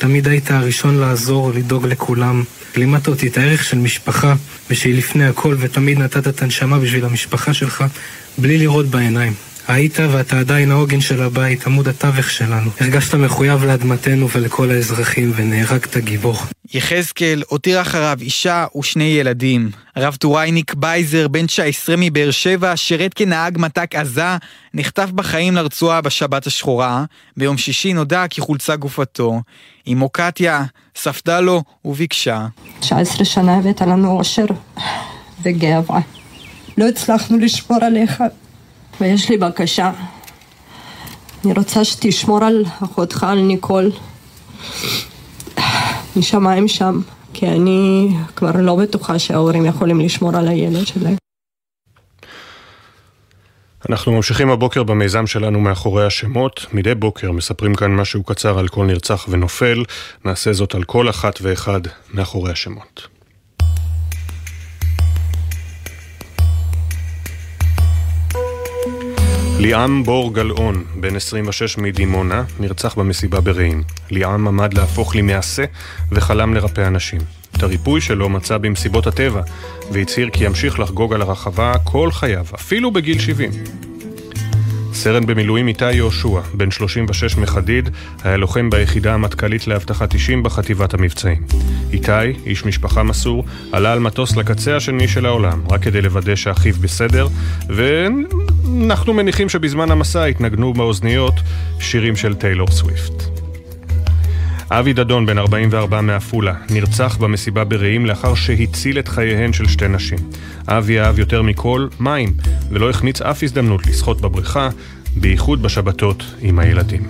תמיד 0.02 0.28
היית 0.28 0.50
הראשון 0.50 0.96
לעזור, 0.96 1.52
לדאוג 1.54 1.86
לכולם. 1.86 2.44
לימדת 2.76 3.08
אותי 3.08 3.28
את 3.28 3.38
הערך 3.38 3.64
של 3.64 3.78
משפחה, 3.78 4.34
ושהיא 4.70 4.94
לפני 4.98 5.24
הכל, 5.24 5.56
ותמיד 5.58 5.98
נתת 5.98 6.28
את 6.28 6.42
הנשמה 6.42 6.78
בשביל 6.78 7.04
המשפחה 7.04 7.54
שלך, 7.54 7.84
בלי 8.38 8.58
לראות 8.58 8.86
בעיניים. 8.86 9.32
היית 9.68 9.98
ואתה 10.12 10.38
עדיין 10.38 10.70
העוגן 10.70 11.00
של 11.00 11.22
הבית, 11.22 11.66
עמוד 11.66 11.88
התווך 11.88 12.30
שלנו. 12.30 12.70
הרגשת 12.80 13.14
מחויב 13.14 13.64
לאדמתנו 13.64 14.28
ולכל 14.30 14.70
האזרחים, 14.70 15.32
ונהרגת 15.36 15.96
גיבור. 15.96 16.36
יחזקאל 16.74 17.42
הותיר 17.48 17.80
אחריו 17.80 18.18
אישה 18.20 18.66
ושני 18.78 19.04
ילדים. 19.04 19.70
הרב 19.96 20.14
טוראי 20.14 20.52
ניק 20.52 20.74
בייזר, 20.74 21.28
בן 21.28 21.46
19 21.46 21.94
מבאר 21.98 22.30
שבע, 22.30 22.76
שירת 22.76 23.14
כנהג 23.14 23.58
מת"ק 23.58 23.94
עזה, 23.94 24.36
נחטף 24.74 25.10
בחיים 25.10 25.54
לרצועה 25.54 26.00
בשבת 26.00 26.46
השחורה. 26.46 27.04
ביום 27.36 27.58
שישי 27.58 27.92
נודע 27.92 28.24
כי 28.30 28.40
חולצה 28.40 28.76
גופתו. 28.76 29.40
אמו 29.92 30.08
קטיה 30.08 30.64
ספדה 30.96 31.40
לו 31.40 31.62
וביקשה. 31.84 32.46
19 32.80 33.24
שנה 33.24 33.56
הבאת 33.56 33.80
לנו 33.80 34.18
אושר 34.18 34.46
וגאווה. 35.42 36.00
לא 36.78 36.88
הצלחנו 36.88 37.38
לשמור 37.38 37.84
עליך, 37.84 38.22
ויש 39.02 39.30
לי 39.30 39.36
בקשה. 39.36 39.92
אני 41.44 41.52
רוצה 41.52 41.84
שתשמור 41.84 42.44
על 42.44 42.64
אחותך, 42.84 43.26
על 43.28 43.40
ניקול. 43.40 43.90
משמיים 46.16 46.68
שם, 46.68 47.00
כי 47.32 47.48
אני 47.48 48.08
כבר 48.36 48.50
לא 48.54 48.76
בטוחה 48.76 49.18
שההורים 49.18 49.66
יכולים 49.66 50.00
לשמור 50.00 50.36
על 50.36 50.48
הילד 50.48 50.86
שלהם. 50.86 51.16
אנחנו 53.88 54.12
ממשיכים 54.12 54.50
הבוקר 54.50 54.82
במיזם 54.82 55.26
שלנו 55.26 55.60
מאחורי 55.60 56.06
השמות. 56.06 56.66
מדי 56.72 56.94
בוקר 56.94 57.32
מספרים 57.32 57.74
כאן 57.74 57.90
משהו 57.90 58.22
קצר 58.22 58.58
על 58.58 58.68
כל 58.68 58.84
נרצח 58.86 59.26
ונופל. 59.28 59.84
נעשה 60.24 60.52
זאת 60.52 60.74
על 60.74 60.84
כל 60.84 61.10
אחת 61.10 61.38
ואחד 61.42 61.80
מאחורי 62.14 62.52
השמות. 62.52 63.11
ליאם 69.62 70.02
בור 70.02 70.34
גלאון, 70.34 70.84
בן 71.00 71.16
26 71.16 71.78
מדימונה, 71.78 72.44
נרצח 72.60 72.94
במסיבה 72.94 73.40
ברעים. 73.40 73.82
ליאם 74.10 74.48
עמד 74.48 74.74
להפוך 74.74 75.16
למעשה 75.16 75.64
וחלם 76.12 76.54
לרפא 76.54 76.86
אנשים. 76.86 77.20
את 77.56 77.62
הריפוי 77.62 78.00
שלו 78.00 78.28
מצא 78.28 78.58
במסיבות 78.58 79.06
הטבע, 79.06 79.42
והצהיר 79.92 80.30
כי 80.30 80.44
ימשיך 80.44 80.80
לחגוג 80.80 81.14
על 81.14 81.22
הרחבה 81.22 81.72
כל 81.84 82.10
חייו, 82.12 82.46
אפילו 82.54 82.90
בגיל 82.90 83.18
70. 83.18 83.50
סרן 84.94 85.26
במילואים 85.26 85.68
איתי 85.68 85.92
יהושע, 85.92 86.40
בן 86.54 86.70
36 86.70 87.36
מחדיד, 87.36 87.88
היה 88.24 88.36
לוחם 88.36 88.70
ביחידה 88.70 89.14
המטכ"לית 89.14 89.66
לאבטחת 89.66 90.14
אישים 90.14 90.42
בחטיבת 90.42 90.94
המבצעים. 90.94 91.42
איתי, 91.92 92.12
איש 92.46 92.64
משפחה 92.64 93.02
מסור, 93.02 93.44
עלה 93.72 93.92
על 93.92 93.98
מטוס 93.98 94.36
לקצה 94.36 94.76
השני 94.76 95.08
של 95.08 95.26
העולם, 95.26 95.60
רק 95.70 95.82
כדי 95.82 96.02
לוודא 96.02 96.36
שאחיו 96.36 96.74
בסדר, 96.74 97.28
ואנחנו 97.68 99.14
מניחים 99.14 99.48
שבזמן 99.48 99.90
המסע 99.90 100.24
התנגנו 100.24 100.72
באוזניות 100.72 101.34
שירים 101.80 102.16
של 102.16 102.34
טיילור 102.34 102.70
סוויפט. 102.70 103.41
אבי 104.78 104.92
דדון, 104.92 105.26
בן 105.26 105.38
44 105.38 106.00
מעפולה, 106.00 106.54
נרצח 106.70 107.16
במסיבה 107.16 107.64
ברעים 107.64 108.06
לאחר 108.06 108.34
שהציל 108.34 108.98
את 108.98 109.08
חייהן 109.08 109.52
של 109.52 109.68
שתי 109.68 109.88
נשים. 109.88 110.18
אבי 110.68 111.00
אהב 111.00 111.18
יותר 111.18 111.42
מכל 111.42 111.88
מים, 112.00 112.32
ולא 112.70 112.90
החמיץ 112.90 113.22
אף 113.22 113.42
הזדמנות 113.42 113.86
לשחות 113.86 114.20
בבריכה, 114.20 114.68
בייחוד 115.16 115.62
בשבתות 115.62 116.24
עם 116.40 116.58
הילדים. 116.58 117.02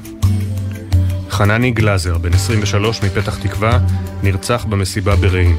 חנני 1.30 1.70
גלאזר, 1.70 2.18
בן 2.18 2.34
23 2.34 3.02
מפתח 3.02 3.38
תקווה, 3.38 3.78
נרצח 4.22 4.64
במסיבה 4.68 5.16
ברעים. 5.16 5.56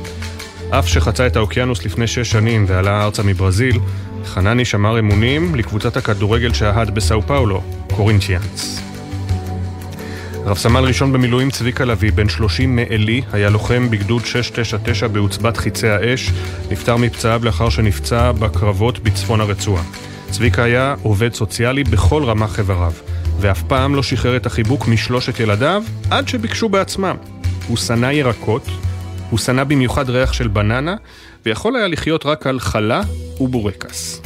אף 0.70 0.88
שחצה 0.88 1.28
את 1.28 1.36
האוקיינוס 1.36 1.86
לפני 1.86 2.08
שש 2.08 2.32
שנים 2.32 2.66
ועלה 2.68 3.04
ארצה 3.04 3.24
מברזיל, 3.24 3.80
חנני 4.26 4.66
שמר 4.66 5.00
אמונים 5.00 5.56
לקבוצת 5.56 5.98
הכדורגל 5.98 6.54
שההד 6.54 6.96
בסאו 6.96 7.22
פאולו, 7.22 7.64
קורינטיאנס. 7.88 8.93
רב 10.46 10.58
סמל 10.58 10.84
ראשון 10.84 11.14
במילואים 11.14 11.52
צביקה 11.52 11.86
לביא, 11.86 12.12
בן 12.12 12.30
30 12.30 12.76
מעלי, 12.76 13.22
היה 13.32 13.50
לוחם 13.50 13.90
בגדוד 13.90 14.26
699 14.26 15.08
בעוצבת 15.08 15.58
חיצי 15.58 15.88
האש, 15.88 16.32
נפטר 16.72 16.98
מפצעיו 16.98 17.42
לאחר 17.46 17.70
שנפצע 17.70 18.32
בקרבות 18.32 19.00
בצפון 19.00 19.42
הרצועה. 19.42 19.84
צביקה 20.32 20.64
היה 20.64 20.96
עובד 21.04 21.34
סוציאלי 21.34 21.84
בכל 21.84 22.24
רמ"ח 22.24 22.60
איבריו, 22.60 22.94
ואף 23.40 23.64
פעם 23.64 23.96
לא 23.96 24.04
שחרר 24.04 24.36
את 24.36 24.46
החיבוק 24.46 24.88
משלושת 24.88 25.40
ילדיו, 25.40 25.84
עד 26.12 26.28
שביקשו 26.28 26.70
בעצמם. 26.70 27.16
הוא 27.68 27.78
שנא 27.78 28.06
ירקות, 28.06 28.68
הוא 29.30 29.40
שנא 29.40 29.64
במיוחד 29.64 30.10
ריח 30.10 30.34
של 30.34 30.48
בננה, 30.48 30.96
ויכול 31.46 31.76
היה 31.76 31.88
לחיות 31.88 32.26
רק 32.26 32.48
על 32.48 32.60
חלה 32.60 33.02
ובורקס. 33.40 34.22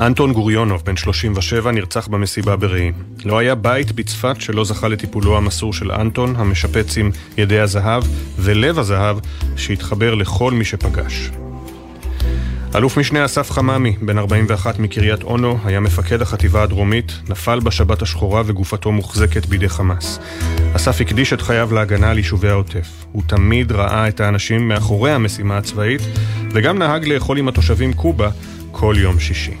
אנטון 0.00 0.32
גוריונוב, 0.32 0.82
בן 0.84 0.96
37, 0.96 1.72
נרצח 1.72 2.06
במסיבה 2.06 2.56
ברעים. 2.56 2.92
לא 3.24 3.38
היה 3.38 3.54
בית 3.54 3.92
בצפת 3.92 4.40
שלא 4.40 4.64
זכה 4.64 4.88
לטיפולו 4.88 5.36
המסור 5.36 5.72
של 5.72 5.92
אנטון, 5.92 6.36
המשפץ 6.36 6.96
עם 6.96 7.10
ידי 7.38 7.60
הזהב 7.60 8.02
ולב 8.38 8.78
הזהב, 8.78 9.18
שהתחבר 9.56 10.14
לכל 10.14 10.52
מי 10.52 10.64
שפגש. 10.64 11.30
אלוף 12.74 12.98
משנה 12.98 13.24
אסף 13.24 13.50
חממי, 13.50 13.96
בן 14.00 14.18
41 14.18 14.78
מקריית 14.78 15.22
אונו, 15.22 15.58
היה 15.64 15.80
מפקד 15.80 16.22
החטיבה 16.22 16.62
הדרומית, 16.62 17.12
נפל 17.28 17.60
בשבת 17.60 18.02
השחורה 18.02 18.42
וגופתו 18.46 18.92
מוחזקת 18.92 19.46
בידי 19.46 19.68
חמאס. 19.68 20.18
אסף 20.72 21.00
הקדיש 21.00 21.32
את 21.32 21.40
חייו 21.40 21.74
להגנה 21.74 22.10
על 22.10 22.18
יישובי 22.18 22.48
העוטף. 22.48 22.88
הוא 23.12 23.22
תמיד 23.26 23.72
ראה 23.72 24.08
את 24.08 24.20
האנשים 24.20 24.68
מאחורי 24.68 25.12
המשימה 25.12 25.58
הצבאית, 25.58 26.02
וגם 26.52 26.78
נהג 26.78 27.08
לאכול 27.08 27.38
עם 27.38 27.48
התושבים 27.48 27.92
קובה 27.92 28.30
כל 28.72 28.94
יום 28.98 29.20
שישי. 29.20 29.54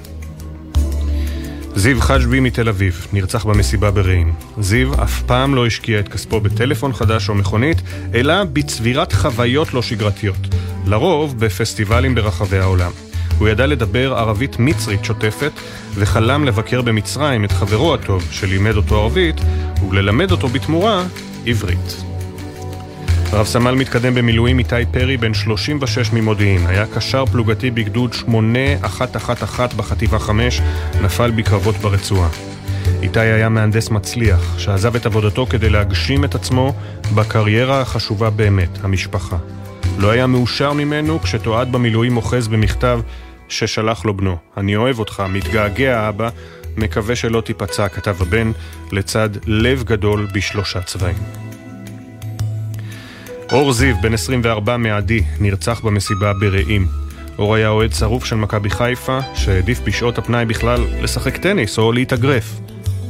זיו 1.76 2.00
חג'בי 2.00 2.40
מתל 2.40 2.68
אביב, 2.68 3.06
נרצח 3.12 3.44
במסיבה 3.44 3.90
ברעים. 3.90 4.32
זיו 4.60 5.02
אף 5.02 5.22
פעם 5.22 5.54
לא 5.54 5.66
השקיע 5.66 6.00
את 6.00 6.08
כספו 6.08 6.40
בטלפון 6.40 6.92
חדש 6.92 7.28
או 7.28 7.34
מכונית, 7.34 7.82
אלא 8.14 8.44
בצבירת 8.44 9.12
חוויות 9.12 9.74
לא 9.74 9.82
שגרתיות. 9.82 10.36
לרוב 10.86 11.38
בפסטיבלים 11.38 12.14
ברחבי 12.14 12.58
העולם. 12.58 12.90
הוא 13.38 13.48
ידע 13.48 13.66
לדבר 13.66 14.14
ערבית 14.14 14.58
מצרית 14.58 15.04
שוטפת, 15.04 15.52
וחלם 15.94 16.44
לבקר 16.44 16.82
במצרים 16.82 17.44
את 17.44 17.52
חברו 17.52 17.94
הטוב, 17.94 18.28
שלימד 18.30 18.76
אותו 18.76 19.02
ערבית, 19.02 19.36
וללמד 19.90 20.30
אותו 20.30 20.48
בתמורה 20.48 21.04
עברית. 21.46 22.15
רב 23.32 23.46
סמל 23.46 23.74
מתקדם 23.74 24.14
במילואים 24.14 24.58
איתי 24.58 24.86
פרי, 24.92 25.16
בן 25.16 25.34
36 25.34 26.12
ממודיעין, 26.12 26.66
היה 26.66 26.86
קשר 26.94 27.26
פלוגתי 27.26 27.70
בגדוד 27.70 28.12
8111 28.12 29.66
בחטיבה 29.76 30.18
5, 30.18 30.60
נפל 31.02 31.30
בקרבות 31.30 31.76
ברצועה. 31.76 32.28
איתי 33.02 33.20
היה 33.20 33.48
מהנדס 33.48 33.90
מצליח, 33.90 34.58
שעזב 34.58 34.96
את 34.96 35.06
עבודתו 35.06 35.46
כדי 35.46 35.70
להגשים 35.70 36.24
את 36.24 36.34
עצמו 36.34 36.74
בקריירה 37.14 37.80
החשובה 37.80 38.30
באמת, 38.30 38.78
המשפחה. 38.82 39.36
לא 39.98 40.10
היה 40.10 40.26
מאושר 40.26 40.72
ממנו 40.72 41.20
כשתועד 41.22 41.72
במילואים 41.72 42.16
אוחז 42.16 42.48
במכתב 42.48 43.00
ששלח 43.48 44.04
לו 44.04 44.16
בנו. 44.16 44.36
אני 44.56 44.76
אוהב 44.76 44.98
אותך, 44.98 45.22
מתגעגע 45.28 46.08
אבא, 46.08 46.28
מקווה 46.76 47.16
שלא 47.16 47.40
תיפצע, 47.40 47.88
כתב 47.88 48.22
הבן, 48.22 48.52
לצד 48.92 49.28
לב 49.46 49.82
גדול 49.82 50.26
בשלושה 50.32 50.80
צבעים. 50.80 51.45
אור 53.52 53.72
זיו, 53.72 53.96
בן 54.02 54.14
24 54.14 54.76
מעדי, 54.76 55.22
נרצח 55.40 55.80
במסיבה 55.80 56.32
ברעים. 56.32 56.86
אור 57.38 57.54
היה 57.54 57.68
אוהד 57.68 57.92
שרוף 57.92 58.24
של 58.24 58.36
מכבי 58.36 58.70
חיפה, 58.70 59.18
שהעדיף 59.34 59.80
בשעות 59.84 60.18
הפנאי 60.18 60.44
בכלל 60.44 60.84
לשחק 61.02 61.36
טניס 61.36 61.78
או 61.78 61.92
להתאגרף. 61.92 62.60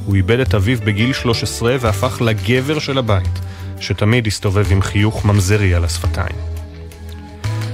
הוא 0.05 0.15
איבד 0.15 0.41
את 0.41 0.55
אביו 0.55 0.79
בגיל 0.85 1.13
13 1.13 1.77
והפך 1.81 2.23
לגבר 2.23 2.79
של 2.79 2.99
הבית, 2.99 3.39
שתמיד 3.81 4.27
הסתובב 4.27 4.67
עם 4.73 4.83
חיוך 4.83 5.25
ממזרי 5.25 5.75
על 5.75 5.85
השפתיים. 5.85 6.37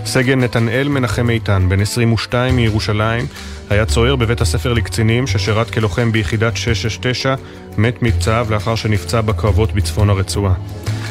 סגן 0.04 0.40
נתנאל 0.40 0.88
מנחם 0.88 1.30
איתן, 1.30 1.66
בן 1.68 1.80
22 1.80 2.56
מירושלים, 2.56 3.26
היה 3.70 3.86
צוער 3.86 4.16
בבית 4.16 4.40
הספר 4.40 4.72
לקצינים 4.72 5.26
ששירת 5.26 5.70
כלוחם 5.70 6.12
ביחידת 6.12 6.56
669, 6.56 7.34
מת 7.78 8.02
מפצעיו 8.02 8.46
לאחר 8.50 8.74
שנפצע 8.74 9.20
בקרבות 9.20 9.72
בצפון 9.72 10.10
הרצועה. 10.10 10.54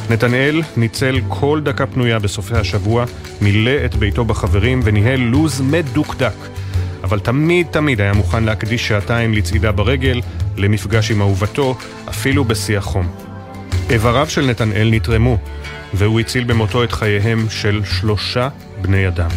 נתנאל 0.09 0.61
ניצל 0.77 1.19
כל 1.27 1.61
דקה 1.63 1.85
פנויה 1.85 2.19
בסופי 2.19 2.55
השבוע, 2.55 3.05
מילא 3.41 3.85
את 3.85 3.95
ביתו 3.95 4.25
בחברים 4.25 4.79
וניהל 4.83 5.19
לוז 5.19 5.61
מדוקדק. 5.61 6.33
אבל 7.03 7.19
תמיד 7.19 7.67
תמיד 7.71 8.01
היה 8.01 8.13
מוכן 8.13 8.43
להקדיש 8.43 8.87
שעתיים 8.87 9.33
לצעידה 9.33 9.71
ברגל, 9.71 10.21
למפגש 10.57 11.11
עם 11.11 11.21
אהובתו, 11.21 11.77
אפילו 12.09 12.45
בשיא 12.45 12.77
החום. 12.77 13.07
איבריו 13.89 14.29
של 14.29 14.45
נתנאל 14.45 14.89
נתרמו, 14.91 15.37
והוא 15.93 16.19
הציל 16.19 16.43
במותו 16.43 16.83
את 16.83 16.91
חייהם 16.91 17.45
של 17.49 17.81
שלושה 17.85 18.49
בני 18.81 19.07
אדם. 19.07 19.29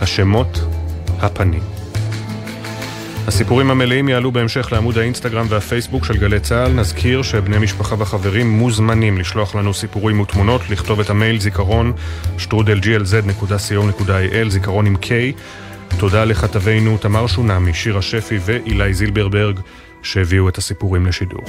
השמות, 0.00 0.60
הפנים. 1.20 1.75
הסיפורים 3.26 3.70
המלאים 3.70 4.08
יעלו 4.08 4.32
בהמשך 4.32 4.72
לעמוד 4.72 4.98
האינסטגרם 4.98 5.46
והפייסבוק 5.48 6.04
של 6.04 6.16
גלי 6.16 6.40
צה"ל. 6.40 6.72
נזכיר 6.72 7.22
שבני 7.22 7.58
משפחה 7.58 7.94
וחברים 7.98 8.50
מוזמנים 8.50 9.18
לשלוח 9.18 9.54
לנו 9.54 9.74
סיפורים 9.74 10.20
ותמונות, 10.20 10.70
לכתוב 10.70 11.00
את 11.00 11.10
המייל 11.10 11.40
זיכרון 11.40 11.92
שטרודלglz.co.il, 12.38 14.48
זיכרון 14.48 14.86
עם 14.86 14.96
K. 15.02 15.06
תודה 15.98 16.24
לכתבינו 16.24 16.98
תמר 16.98 17.26
שונמי, 17.26 17.74
שירה 17.74 18.02
שפי 18.02 18.38
ואילי 18.40 18.94
זילברברג 18.94 19.60
שהביאו 20.02 20.48
את 20.48 20.58
הסיפורים 20.58 21.06
לשידור. 21.06 21.44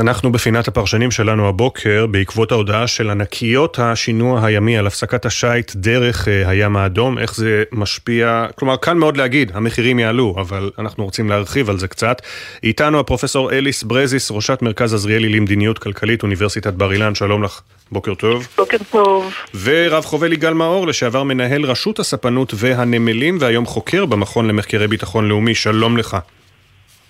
אנחנו 0.00 0.32
בפינת 0.32 0.68
הפרשנים 0.68 1.10
שלנו 1.10 1.48
הבוקר, 1.48 2.06
בעקבות 2.10 2.52
ההודעה 2.52 2.86
של 2.86 3.10
ענקיות 3.10 3.78
השינוע 3.78 4.46
הימי 4.46 4.78
על 4.78 4.86
הפסקת 4.86 5.26
השיט 5.26 5.72
דרך 5.74 6.28
אה, 6.28 6.48
הים 6.48 6.76
האדום, 6.76 7.18
איך 7.18 7.34
זה 7.34 7.64
משפיע, 7.72 8.46
כלומר 8.54 8.76
קל 8.76 8.94
מאוד 8.94 9.16
להגיד, 9.16 9.52
המחירים 9.54 9.98
יעלו, 9.98 10.34
אבל 10.38 10.70
אנחנו 10.78 11.04
רוצים 11.04 11.28
להרחיב 11.28 11.70
על 11.70 11.78
זה 11.78 11.88
קצת. 11.88 12.22
איתנו 12.62 13.00
הפרופסור 13.00 13.52
אליס 13.52 13.82
ברזיס, 13.82 14.30
ראשת 14.30 14.62
מרכז 14.62 14.94
עזריאלי 14.94 15.28
למדיניות 15.28 15.78
כלכלית, 15.78 16.22
אוניברסיטת 16.22 16.74
בר 16.74 16.92
אילן, 16.92 17.14
שלום 17.14 17.42
לך. 17.42 17.60
בוקר 17.92 18.14
טוב. 18.14 18.48
בוקר 18.56 18.78
טוב. 18.90 19.32
ורב 19.62 20.04
חובל 20.04 20.32
יגאל 20.32 20.54
מאור, 20.54 20.86
לשעבר 20.86 21.22
מנהל 21.22 21.64
רשות 21.64 21.98
הספנות 21.98 22.52
והנמלים, 22.56 23.38
והיום 23.40 23.66
חוקר 23.66 24.06
במכון 24.06 24.48
למחקרי 24.48 24.88
ביטחון 24.88 25.28
לאומי, 25.28 25.54
שלום 25.54 25.96
לך. 25.96 26.16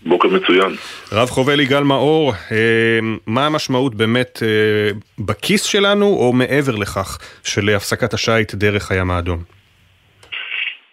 בוקר 0.06 0.28
מצוין. 0.28 0.72
רב 1.12 1.28
חובל 1.28 1.60
יגאל 1.60 1.82
מאור, 1.82 2.32
אה, 2.52 2.98
מה 3.26 3.46
המשמעות 3.46 3.94
באמת 3.94 4.42
אה, 4.42 4.90
בכיס 5.18 5.64
שלנו 5.64 6.06
או 6.06 6.32
מעבר 6.32 6.76
לכך 6.76 7.18
של 7.44 7.68
הפסקת 7.76 8.14
השיט 8.14 8.54
דרך 8.54 8.90
הים 8.92 9.10
האדום? 9.10 9.38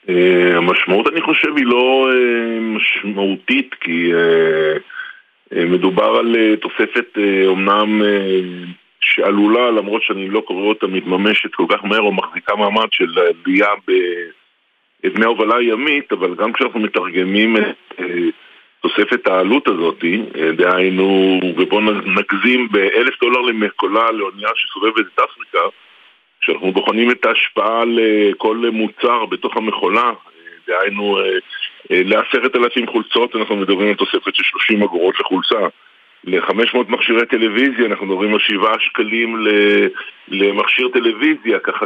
אה, 0.10 0.58
המשמעות 0.58 1.08
אני 1.08 1.22
חושב 1.22 1.58
היא 1.58 1.66
לא 1.66 2.08
משמעותית 2.62 3.76
כי 3.82 4.12
מדובר 5.52 6.16
על 6.20 6.36
תוספת 6.62 7.18
אומנם 7.48 8.02
שעלולה, 9.02 9.72
למרות 9.72 10.04
שאני 10.04 10.30
לא 10.30 10.44
קורא 10.48 10.64
אותה 10.64 10.88
מתממשת 10.88 11.56
כל 11.56 11.66
כך 11.70 11.84
מהר 11.84 12.02
או 12.02 12.12
מחזיקה 12.14 12.56
מעמד 12.56 12.88
של 12.92 13.06
עלייה 13.20 13.68
בדמי 15.04 15.26
ההובלה 15.26 15.56
הימית, 15.56 16.12
אבל 16.12 16.36
גם 16.36 16.54
כשאנחנו 16.54 16.80
מתרגמים 16.80 17.58
את 17.58 17.94
תוספת 18.84 19.28
העלות 19.28 19.68
הזאת, 19.68 20.04
אה, 20.36 20.52
דהיינו, 20.52 21.40
ובואו 21.58 21.82
נגזים 21.92 22.68
באלף 22.72 23.20
דולר 23.22 23.42
למקולה 23.42 24.12
לאונייה 24.12 24.50
שסובבת 24.56 25.06
את 25.14 25.20
אפריקה, 25.20 25.60
כשאנחנו 26.42 26.72
בוחנים 26.72 27.12
את 27.12 27.26
ההשפעה 27.26 27.84
לכל 27.86 28.58
מוצר 28.58 29.26
בתוך 29.26 29.58
המכולה, 29.58 30.08
אה, 30.08 30.14
דהיינו 30.68 31.20
אה, 31.20 31.24
לעשרת 31.92 32.56
אלפים 32.56 32.88
חולצות 32.88 33.36
אנחנו 33.36 33.56
מדברים 33.56 33.88
על 33.88 33.96
תוספת 33.96 34.36
של 34.36 34.44
30 34.44 34.84
אגורות 34.84 35.20
לחולצה. 35.20 35.68
ל-500 36.24 36.78
מכשירי 36.88 37.26
טלוויזיה 37.26 37.86
אנחנו 37.86 38.06
מדברים 38.06 38.34
על 38.34 38.40
7 38.40 38.80
שקלים 38.80 39.48
למכשיר 40.28 40.88
טלוויזיה, 40.94 41.60
ככה 41.60 41.86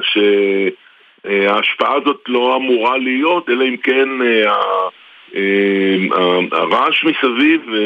שההשפעה 1.23 1.93
הזאת 1.93 2.21
לא 2.27 2.55
אמורה 2.55 2.97
להיות, 2.97 3.49
אלא 3.49 3.63
אם 3.63 3.77
כן 3.77 4.09
אה, 4.21 4.53
הרעש 6.51 7.03
מסביב 7.03 7.61
אה, 7.73 7.79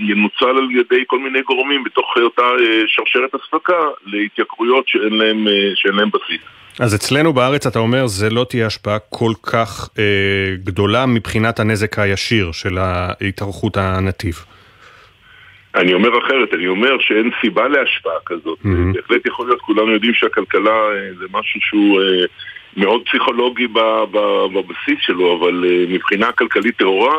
ינוצל 0.00 0.58
על 0.58 0.68
ידי 0.70 1.04
כל 1.06 1.18
מיני 1.18 1.42
גורמים 1.42 1.84
בתוך 1.84 2.14
אותה 2.22 2.42
אה, 2.42 2.82
שרשרת 2.86 3.34
אספקה 3.34 3.78
להתייקרויות 4.06 4.88
שאין 4.88 5.12
להם, 5.12 5.46
שאין 5.74 5.94
להם 5.94 6.08
בסיס. 6.08 6.40
אז 6.80 6.94
אצלנו 6.94 7.32
בארץ 7.32 7.66
אתה 7.66 7.78
אומר 7.78 8.06
זה 8.06 8.30
לא 8.30 8.46
תהיה 8.48 8.66
השפעה 8.66 8.98
כל 8.98 9.32
כך 9.42 9.88
אה, 9.98 10.04
גדולה 10.64 11.06
מבחינת 11.06 11.60
הנזק 11.60 11.98
הישיר 11.98 12.52
של 12.52 12.78
התארכות 12.78 13.76
הנתיב. 13.76 14.34
אני 15.74 15.94
אומר 15.94 16.08
אחרת, 16.18 16.54
אני 16.54 16.66
אומר 16.66 16.98
שאין 17.00 17.30
סיבה 17.40 17.68
להשפעה 17.68 18.18
כזאת. 18.26 18.58
Mm-hmm. 18.64 18.94
בהחלט 18.94 19.26
יכול 19.26 19.46
להיות, 19.46 19.60
כולנו 19.60 19.92
יודעים 19.92 20.14
שהכלכלה 20.14 20.72
זה 21.18 21.24
משהו 21.32 21.60
שהוא... 21.60 22.00
אה, 22.00 22.26
מאוד 22.76 23.02
פסיכולוגי 23.08 23.66
בבסיס 24.52 24.98
שלו, 25.00 25.38
אבל 25.38 25.64
אה, 25.64 25.84
מבחינה 25.88 26.32
כלכלית 26.32 26.76
טהורה 26.78 27.14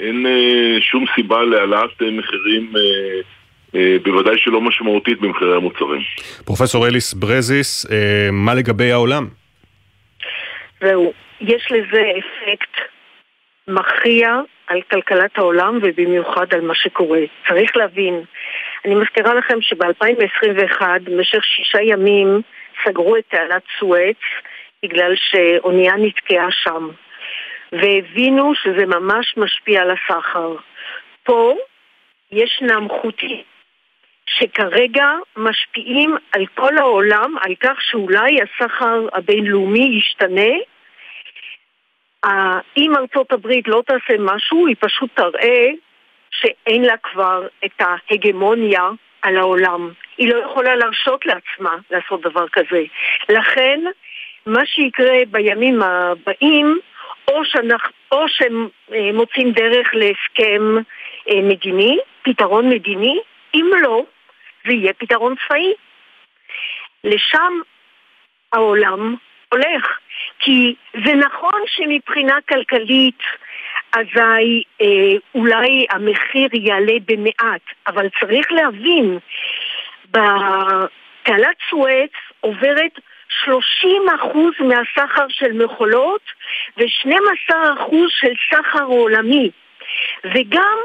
אין 0.00 0.26
אה, 0.26 0.80
שום 0.80 1.04
סיבה 1.14 1.42
להעלאת 1.42 2.02
אה, 2.02 2.10
מחירים 2.10 2.72
בוודאי 4.02 4.38
שלא 4.38 4.60
משמעותית 4.60 5.20
במחירי 5.20 5.56
המוצרים. 5.56 6.00
פרופסור 6.44 6.86
אליס 6.86 7.14
ברזיס, 7.14 7.86
מה 8.32 8.54
לגבי 8.54 8.92
העולם? 8.92 9.26
זהו, 10.80 11.12
יש 11.40 11.68
לזה 11.70 12.02
אפקט 12.18 12.76
מכריע 13.68 14.40
על 14.66 14.82
כלכלת 14.90 15.38
העולם 15.38 15.78
ובמיוחד 15.82 16.46
על 16.54 16.60
מה 16.60 16.74
שקורה. 16.74 17.20
צריך 17.48 17.76
להבין, 17.76 18.20
אני 18.84 18.94
מזכירה 18.94 19.34
לכם 19.34 19.58
שב-2021, 19.60 20.82
במשך 21.04 21.44
שישה 21.44 21.82
ימים, 21.82 22.40
סגרו 22.84 23.16
את 23.16 23.24
תעלת 23.28 23.62
סואץ 23.78 24.16
בגלל 24.86 25.12
שאונייה 25.16 25.92
נתקעה 25.96 26.50
שם, 26.50 26.88
והבינו 27.72 28.54
שזה 28.54 28.86
ממש 28.86 29.34
משפיע 29.36 29.82
על 29.82 29.90
הסחר. 29.90 30.54
פה 31.22 31.54
ישנם 32.32 32.88
חוטים 33.00 33.42
שכרגע 34.26 35.06
משפיעים 35.36 36.16
על 36.32 36.46
כל 36.54 36.78
העולם, 36.78 37.34
על 37.40 37.54
כך 37.60 37.82
שאולי 37.82 38.36
הסחר 38.42 39.06
הבינלאומי 39.12 39.98
ישתנה. 39.98 40.52
אם 42.76 42.92
ארצות 42.96 43.32
הברית 43.32 43.68
לא 43.68 43.82
תעשה 43.86 44.14
משהו, 44.18 44.66
היא 44.66 44.76
פשוט 44.80 45.10
תראה 45.14 45.68
שאין 46.30 46.84
לה 46.84 46.96
כבר 46.96 47.46
את 47.64 47.80
ההגמוניה 47.80 48.88
על 49.22 49.36
העולם. 49.36 49.90
היא 50.18 50.34
לא 50.34 50.38
יכולה 50.38 50.76
להרשות 50.76 51.26
לעצמה 51.26 51.76
לעשות 51.90 52.20
דבר 52.20 52.48
כזה. 52.48 52.82
לכן 53.28 53.80
מה 54.46 54.66
שיקרה 54.66 55.18
בימים 55.30 55.82
הבאים, 55.82 56.78
או, 57.28 57.44
שאנחנו, 57.44 57.90
או 58.12 58.28
שהם 58.28 58.68
אה, 58.92 59.12
מוצאים 59.12 59.52
דרך 59.52 59.88
להסכם 59.92 60.62
אה, 61.30 61.42
מדיני, 61.42 61.98
פתרון 62.22 62.70
מדיני, 62.70 63.18
אם 63.54 63.70
לא, 63.80 64.02
זה 64.66 64.72
יהיה 64.72 64.92
פתרון 64.92 65.34
צבאי. 65.46 65.72
לשם 67.04 67.60
העולם 68.52 69.14
הולך. 69.52 69.98
כי 70.38 70.74
זה 71.04 71.14
נכון 71.14 71.60
שמבחינה 71.66 72.38
כלכלית 72.48 73.18
אזי 73.92 74.62
אה, 74.80 75.16
אולי 75.34 75.86
המחיר 75.90 76.48
יעלה 76.52 76.94
במעט, 77.06 77.62
אבל 77.86 78.08
צריך 78.20 78.52
להבין, 78.52 79.18
בתעלת 80.10 81.56
סואץ 81.70 82.10
עוברת 82.40 82.98
30% 83.44 83.48
מהסחר 84.60 85.26
של 85.28 85.52
מכולות 85.52 86.20
ו-12% 86.76 87.94
של 88.08 88.32
סחר 88.50 88.84
עולמי. 88.84 89.50
וגם 90.24 90.78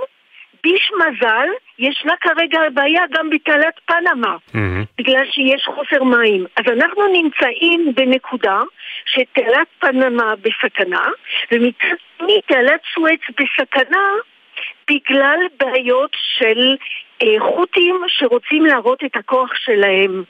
ביש 0.63 0.91
מזל, 0.97 1.47
ישנה 1.79 2.13
כרגע 2.21 2.59
בעיה 2.73 3.01
גם 3.11 3.29
בתעלת 3.29 3.79
פנמה, 3.85 4.35
mm-hmm. 4.49 4.85
בגלל 4.97 5.25
שיש 5.31 5.63
חוסר 5.65 6.03
מים. 6.03 6.45
אז 6.55 6.65
אנחנו 6.67 7.07
נמצאים 7.07 7.93
בנקודה 7.95 8.59
שתעלת 9.05 9.67
פנמה 9.79 10.33
בסכנה, 10.35 11.09
ומצד 11.51 11.95
שני 12.17 12.41
תעלת 12.47 12.81
סואץ 12.93 13.19
בסכנה 13.29 14.07
בגלל 14.89 15.39
בעיות 15.59 16.15
של 16.37 16.75
אה, 17.23 17.39
חוטים 17.39 17.95
שרוצים 18.07 18.65
להראות 18.65 19.03
את 19.03 19.15
הכוח 19.15 19.49
שלהם. 19.55 20.23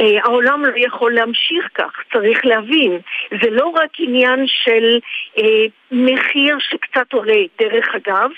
אה, 0.00 0.22
העולם 0.24 0.64
לא 0.64 0.72
יכול 0.76 1.14
להמשיך 1.14 1.68
כך, 1.74 1.92
צריך 2.12 2.44
להבין. 2.44 2.98
זה 3.42 3.50
לא 3.50 3.66
רק 3.66 3.90
עניין 3.98 4.44
של 4.46 4.98
אה, 5.38 5.64
מחיר 5.90 6.56
שקצת 6.58 7.12
עולה. 7.12 7.42
דרך 7.58 7.86
אגב, 7.94 8.30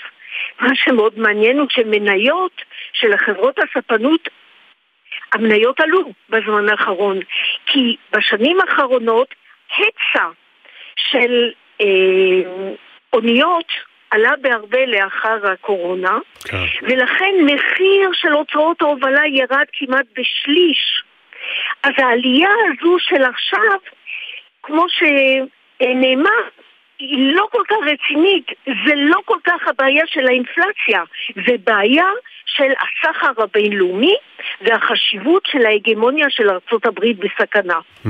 מה 0.61 0.75
שמאוד 0.75 1.19
מעניין 1.19 1.59
הוא 1.59 1.67
שמניות 1.69 2.61
של 2.93 3.13
החברות 3.13 3.59
הספנות, 3.59 4.29
המניות 5.33 5.79
עלו 5.79 6.11
בזמן 6.29 6.69
האחרון, 6.69 7.19
כי 7.65 7.95
בשנים 8.11 8.57
האחרונות 8.61 9.35
היצע 9.77 10.27
של 10.95 11.51
אה, 11.81 12.51
אוניות 13.13 13.71
עלה 14.11 14.31
בהרבה 14.41 14.85
לאחר 14.85 15.51
הקורונה, 15.51 16.17
כן. 16.43 16.57
ולכן 16.81 17.33
מחיר 17.45 18.09
של 18.13 18.31
הוצאות 18.31 18.81
ההובלה 18.81 19.21
ירד 19.27 19.65
כמעט 19.73 20.05
בשליש. 20.11 21.06
אז 21.83 21.91
העלייה 21.97 22.49
הזו 22.49 22.95
של 22.99 23.23
עכשיו, 23.23 23.79
כמו 24.63 24.85
שנאמר, 24.89 26.41
היא 26.99 27.33
לא 27.35 27.47
כל 27.51 27.63
כך 27.67 27.75
רצינית, 27.85 28.47
זה 28.65 28.93
לא 28.95 29.19
כל 29.25 29.37
כך 29.43 29.67
הבעיה 29.67 30.03
של 30.07 30.27
האינפלציה, 30.27 31.03
זה 31.47 31.55
בעיה 31.63 32.07
של 32.45 32.71
הסחר 32.71 33.43
הבינלאומי 33.43 34.15
והחשיבות 34.61 35.43
של 35.45 35.65
ההגמוניה 35.65 36.25
של 36.29 36.49
ארצות 36.49 36.85
הברית 36.85 37.17
בסכנה. 37.19 37.79
Mm. 38.05 38.09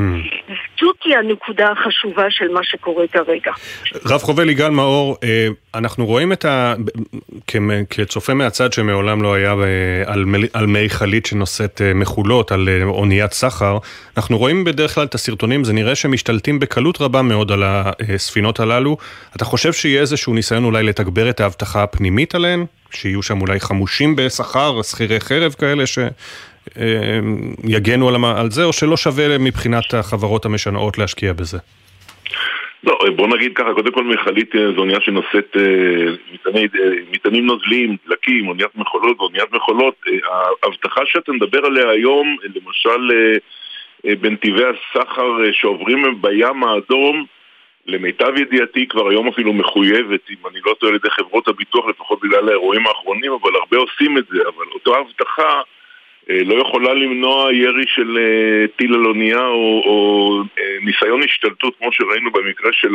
זאת 0.79 0.95
היא 1.05 1.17
הנקודה 1.17 1.71
החשובה 1.71 2.25
של 2.29 2.47
מה 2.47 2.63
שקורה 2.63 3.07
כרגע. 3.07 3.51
רב 4.05 4.21
חובל 4.21 4.49
יגאל 4.49 4.69
מאור, 4.69 5.17
אה, 5.23 5.47
אנחנו 5.75 6.05
רואים 6.05 6.33
את 6.33 6.45
ה... 6.45 6.73
כצופה 7.89 8.33
מהצד 8.33 8.73
שמעולם 8.73 9.21
לא 9.21 9.33
היה 9.33 9.51
אה, 9.51 10.13
על, 10.13 10.25
על 10.53 10.65
מי 10.65 10.89
חלית 10.89 11.25
שנושאת 11.25 11.81
אה, 11.81 11.93
מחולות, 11.93 12.51
על 12.51 12.69
אוניית 12.83 13.33
סחר, 13.33 13.77
אנחנו 14.17 14.37
רואים 14.37 14.63
בדרך 14.63 14.95
כלל 14.95 15.03
את 15.03 15.15
הסרטונים, 15.15 15.63
זה 15.63 15.73
נראה 15.73 15.95
שמשתלטים 15.95 16.59
בקלות 16.59 17.01
רבה 17.01 17.21
מאוד 17.21 17.51
על 17.51 17.63
הספינות 17.65 18.59
הללו. 18.59 18.97
אתה 19.35 19.45
חושב 19.45 19.73
שיהיה 19.73 20.01
איזשהו 20.01 20.33
ניסיון 20.33 20.63
אולי 20.63 20.83
לתגבר 20.83 21.29
את 21.29 21.39
האבטחה 21.39 21.83
הפנימית 21.83 22.35
עליהן? 22.35 22.65
שיהיו 22.91 23.23
שם 23.23 23.41
אולי 23.41 23.59
חמושים 23.59 24.15
בשכר, 24.15 24.81
שכירי 24.81 25.19
חרב 25.19 25.55
כאלה 25.59 25.83
שיגנו 26.73 28.09
על, 28.09 28.15
על 28.37 28.51
זה, 28.51 28.63
או 28.63 28.73
שלא 28.73 28.97
שווה 28.97 29.37
מבחינת 29.37 29.93
החברות 29.93 30.45
המשנעות 30.45 30.97
להשקיע 30.97 31.33
בזה? 31.33 31.57
לא, 32.83 32.99
בוא 33.15 33.27
נגיד 33.27 33.51
ככה, 33.55 33.73
קודם 33.73 33.91
כל 33.91 34.03
מכלית 34.03 34.55
אה, 34.55 34.71
זו 34.71 34.81
אונייה 34.81 35.01
שנושאת 35.01 35.57
אה, 35.57 36.13
מטעני, 36.33 36.61
אה, 36.61 36.89
מטענים 37.11 37.45
נוזליים, 37.45 37.95
דלקים, 38.07 38.47
אוניית 38.47 38.75
מכולות 38.75 39.19
ואוניית 39.19 39.51
מכולות. 39.51 39.95
ההבטחה 40.63 41.01
שאתה 41.05 41.31
מדבר 41.31 41.65
עליה 41.65 41.89
היום, 41.89 42.37
למשל 42.43 43.09
בנתיבי 44.03 44.63
הסחר 44.63 45.51
שעוברים 45.51 46.21
בים 46.21 46.63
האדום, 46.63 47.25
למיטב 47.87 48.37
ידיעתי 48.37 48.87
כבר 48.87 49.09
היום 49.09 49.27
אפילו 49.27 49.53
מחויבת, 49.53 50.29
אם 50.29 50.47
אני 50.51 50.59
לא 50.65 50.73
טועה 50.79 50.89
על 50.91 50.95
ידי 50.95 51.09
חברות 51.09 51.47
הביטוח, 51.47 51.85
לפחות 51.85 52.19
בגלל 52.23 52.49
האירועים 52.49 52.87
האחרונים, 52.87 53.31
אבל 53.31 53.51
הרבה 53.55 53.77
עושים 53.77 54.17
את 54.17 54.23
זה, 54.29 54.37
אבל 54.41 54.65
אותה 54.73 54.91
הבטחה 54.99 55.43
אה, 55.43 55.61
לא 56.29 56.61
יכולה 56.61 56.93
למנוע 56.93 57.53
ירי 57.53 57.83
של 57.87 58.17
אה, 58.17 58.67
טיל 58.77 58.93
על 58.93 59.05
אונייה 59.05 59.47
או, 59.47 59.81
או 59.85 60.41
אה, 60.59 60.77
ניסיון 60.81 61.23
השתלטות 61.23 61.73
כמו 61.79 61.91
שראינו 61.91 62.31
במקרה 62.31 62.69
של 62.73 62.93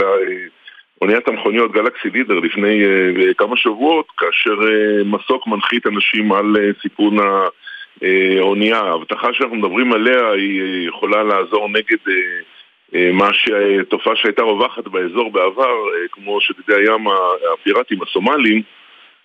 אוניית 1.02 1.28
המכוניות 1.28 1.72
גלקסי 1.72 2.10
לידר 2.12 2.34
לפני 2.34 2.84
כמה 3.38 3.56
שבועות, 3.56 4.06
כאשר 4.16 4.56
מסוק 5.04 5.46
מנחית 5.46 5.86
אנשים 5.86 6.32
על 6.32 6.56
סיפון 6.82 7.16
האונייה. 8.00 8.78
ההבטחה 8.78 9.32
שאנחנו 9.32 9.56
מדברים 9.56 9.92
עליה 9.92 10.30
היא 10.30 10.88
יכולה 10.88 11.22
לעזור 11.22 11.68
נגד 11.68 12.12
מה 13.12 13.28
תופעה 13.88 14.16
שהייתה 14.16 14.42
רווחת 14.42 14.88
באזור 14.88 15.30
בעבר, 15.30 15.76
כמו 16.12 16.40
שדידי 16.40 16.74
הים 16.74 17.06
הפיראטים 17.54 18.02
הסומלים, 18.02 18.62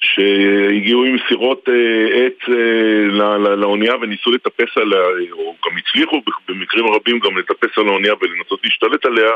שהגיעו 0.02 1.04
עם 1.04 1.18
סירות 1.28 1.70
אה, 1.70 2.26
עץ 2.26 2.50
אה, 2.50 3.56
לאונייה 3.56 3.94
וניסו 4.02 4.32
לטפס 4.32 4.78
עליה, 4.78 5.02
או 5.32 5.56
גם 5.66 5.78
הצליחו 5.78 6.22
במקרים 6.48 6.86
רבים 6.88 7.20
גם 7.20 7.38
לטפס 7.38 7.78
על 7.78 7.88
האונייה 7.88 8.14
ולנסות 8.22 8.60
להשתלט 8.64 9.06
עליה 9.06 9.32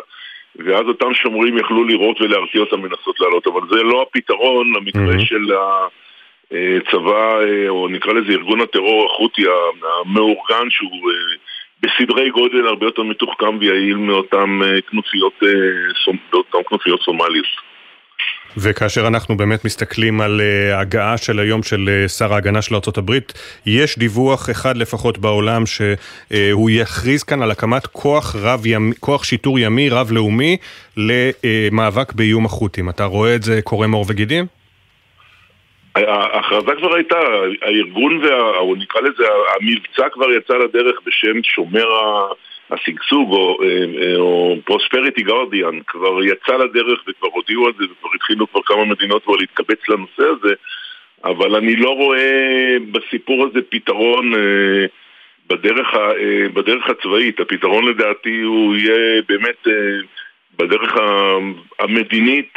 ואז 0.56 0.86
אותם 0.88 1.14
שומרים 1.14 1.58
יכלו 1.58 1.84
לראות 1.84 2.22
ולהרתיע 2.22 2.62
אותם 2.62 2.86
לנסות 2.86 3.20
לעלות, 3.20 3.48
אבל 3.48 3.62
זה 3.72 3.84
לא 3.84 4.02
הפתרון 4.02 4.74
למקרה 4.74 5.16
mm-hmm. 5.16 5.26
של 5.26 5.52
הצבא, 6.52 7.40
אה, 7.42 7.70
או 7.70 7.88
נקרא 7.88 8.14
לזה 8.14 8.32
ארגון 8.32 8.62
הטרור 8.62 9.06
החותי 9.06 9.44
המאורגן 10.06 10.70
שהוא 10.70 11.12
בסדרי 11.82 12.30
גודל 12.30 12.68
הרבה 12.68 12.86
יותר 12.86 13.04
מתוחכם 13.04 13.58
ויעיל 13.60 13.96
מאותם 13.96 14.62
כנופיות, 14.90 15.40
כנופיות 16.70 17.02
סומליות. 17.02 17.71
וכאשר 18.58 19.08
אנחנו 19.08 19.38
באמת 19.38 19.66
מסתכלים 19.66 20.22
על 20.22 20.42
uh, 20.42 20.76
הגעה 20.76 21.18
של 21.18 21.40
היום 21.40 21.64
של 21.64 21.90
uh, 22.06 22.10
שר 22.10 22.34
ההגנה 22.34 22.62
של 22.62 22.76
ארה"ב, 22.76 23.12
יש 23.66 23.98
דיווח 23.98 24.50
אחד 24.50 24.78
לפחות 24.78 25.18
בעולם 25.18 25.66
שהוא 25.66 26.70
uh, 26.70 26.74
יכריז 26.74 27.24
כאן 27.24 27.42
על 27.42 27.52
הקמת 27.52 27.88
כוח, 27.88 28.36
רב 28.36 28.66
ימי, 28.66 28.92
כוח 29.00 29.24
שיטור 29.24 29.60
ימי 29.60 29.90
רב-לאומי 29.90 30.58
למאבק 30.98 32.14
באיום 32.14 32.46
החות'ים. 32.46 32.90
אתה 32.90 33.06
רואה 33.06 33.36
את 33.36 33.44
זה 33.44 33.62
קורם 33.62 33.92
עור 33.92 34.06
וגידים? 34.10 34.46
ההכרזה 35.96 36.72
כבר 36.78 36.96
הייתה, 36.96 37.16
הארגון, 37.62 38.18
וה, 38.24 38.58
או 38.58 38.76
נקרא 38.76 39.02
לזה, 39.02 39.24
המבצע 39.56 40.10
כבר 40.12 40.32
יצא 40.32 40.54
לדרך 40.54 40.96
בשם 41.06 41.44
שומר 41.44 41.86
ה... 41.86 42.34
השגשוג 42.72 43.32
או, 43.32 43.58
אה, 43.64 44.16
או 44.16 44.56
פרוספריטי 44.66 45.22
גרדיאן 45.22 45.80
כבר 45.88 46.24
יצא 46.24 46.58
לדרך 46.58 47.04
וכבר 47.08 47.30
הודיעו 47.34 47.66
על 47.66 47.74
זה 47.78 47.84
וכבר 47.92 48.10
התחילו 48.16 48.52
כבר 48.52 48.62
כמה 48.66 48.86
מדינות 48.86 49.24
כבר 49.24 49.36
להתקבץ 49.36 49.90
לנושא 49.90 50.24
הזה 50.24 50.54
אבל 51.24 51.56
אני 51.56 51.76
לא 51.76 51.90
רואה 51.90 52.76
בסיפור 52.92 53.46
הזה 53.46 53.60
פתרון 53.70 54.34
אה, 54.34 54.86
בדרך, 55.50 55.96
אה, 55.96 56.50
בדרך 56.54 56.90
הצבאית. 56.90 57.40
הפתרון 57.40 57.88
לדעתי 57.88 58.42
הוא 58.42 58.76
יהיה 58.76 59.22
באמת 59.28 59.68
בדרך 60.60 60.94
המדינית, 61.80 62.54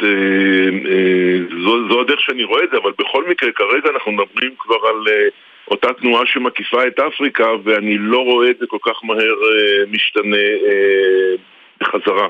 זו, 1.63 1.87
זו 1.89 2.01
הדרך 2.01 2.19
שאני 2.21 2.43
רואה 2.43 2.63
את 2.63 2.69
זה, 2.71 2.77
אבל 2.77 2.91
בכל 2.99 3.29
מקרה 3.29 3.51
כרגע 3.51 3.89
אנחנו 3.89 4.11
מדברים 4.11 4.51
כבר 4.57 4.75
על 4.89 5.07
אותה 5.71 5.87
תנועה 5.93 6.25
שמקיפה 6.25 6.87
את 6.87 6.99
אפריקה, 6.99 7.47
ואני 7.63 7.97
לא 7.97 8.17
רואה 8.17 8.49
את 8.49 8.57
זה 8.59 8.65
כל 8.67 8.77
כך 8.85 9.03
מהר 9.03 9.17
אה, 9.19 9.91
משתנה 9.91 10.35
אה, 10.35 11.35
בחזרה. 11.81 12.27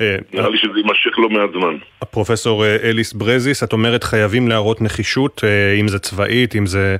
אה, 0.00 0.16
נראה 0.32 0.48
לי 0.48 0.58
שזה 0.58 0.78
יימשך 0.78 1.18
לא 1.18 1.28
מעט 1.28 1.50
זמן. 1.52 1.76
הפרופסור 2.02 2.66
אליס 2.66 3.12
ברזיס, 3.12 3.62
את 3.62 3.72
אומרת 3.72 4.04
חייבים 4.04 4.48
להראות 4.48 4.80
נחישות, 4.80 5.40
אם 5.80 5.88
זה 5.88 5.98
צבאית, 5.98 6.56
אם 6.56 6.66
זה 6.66 6.96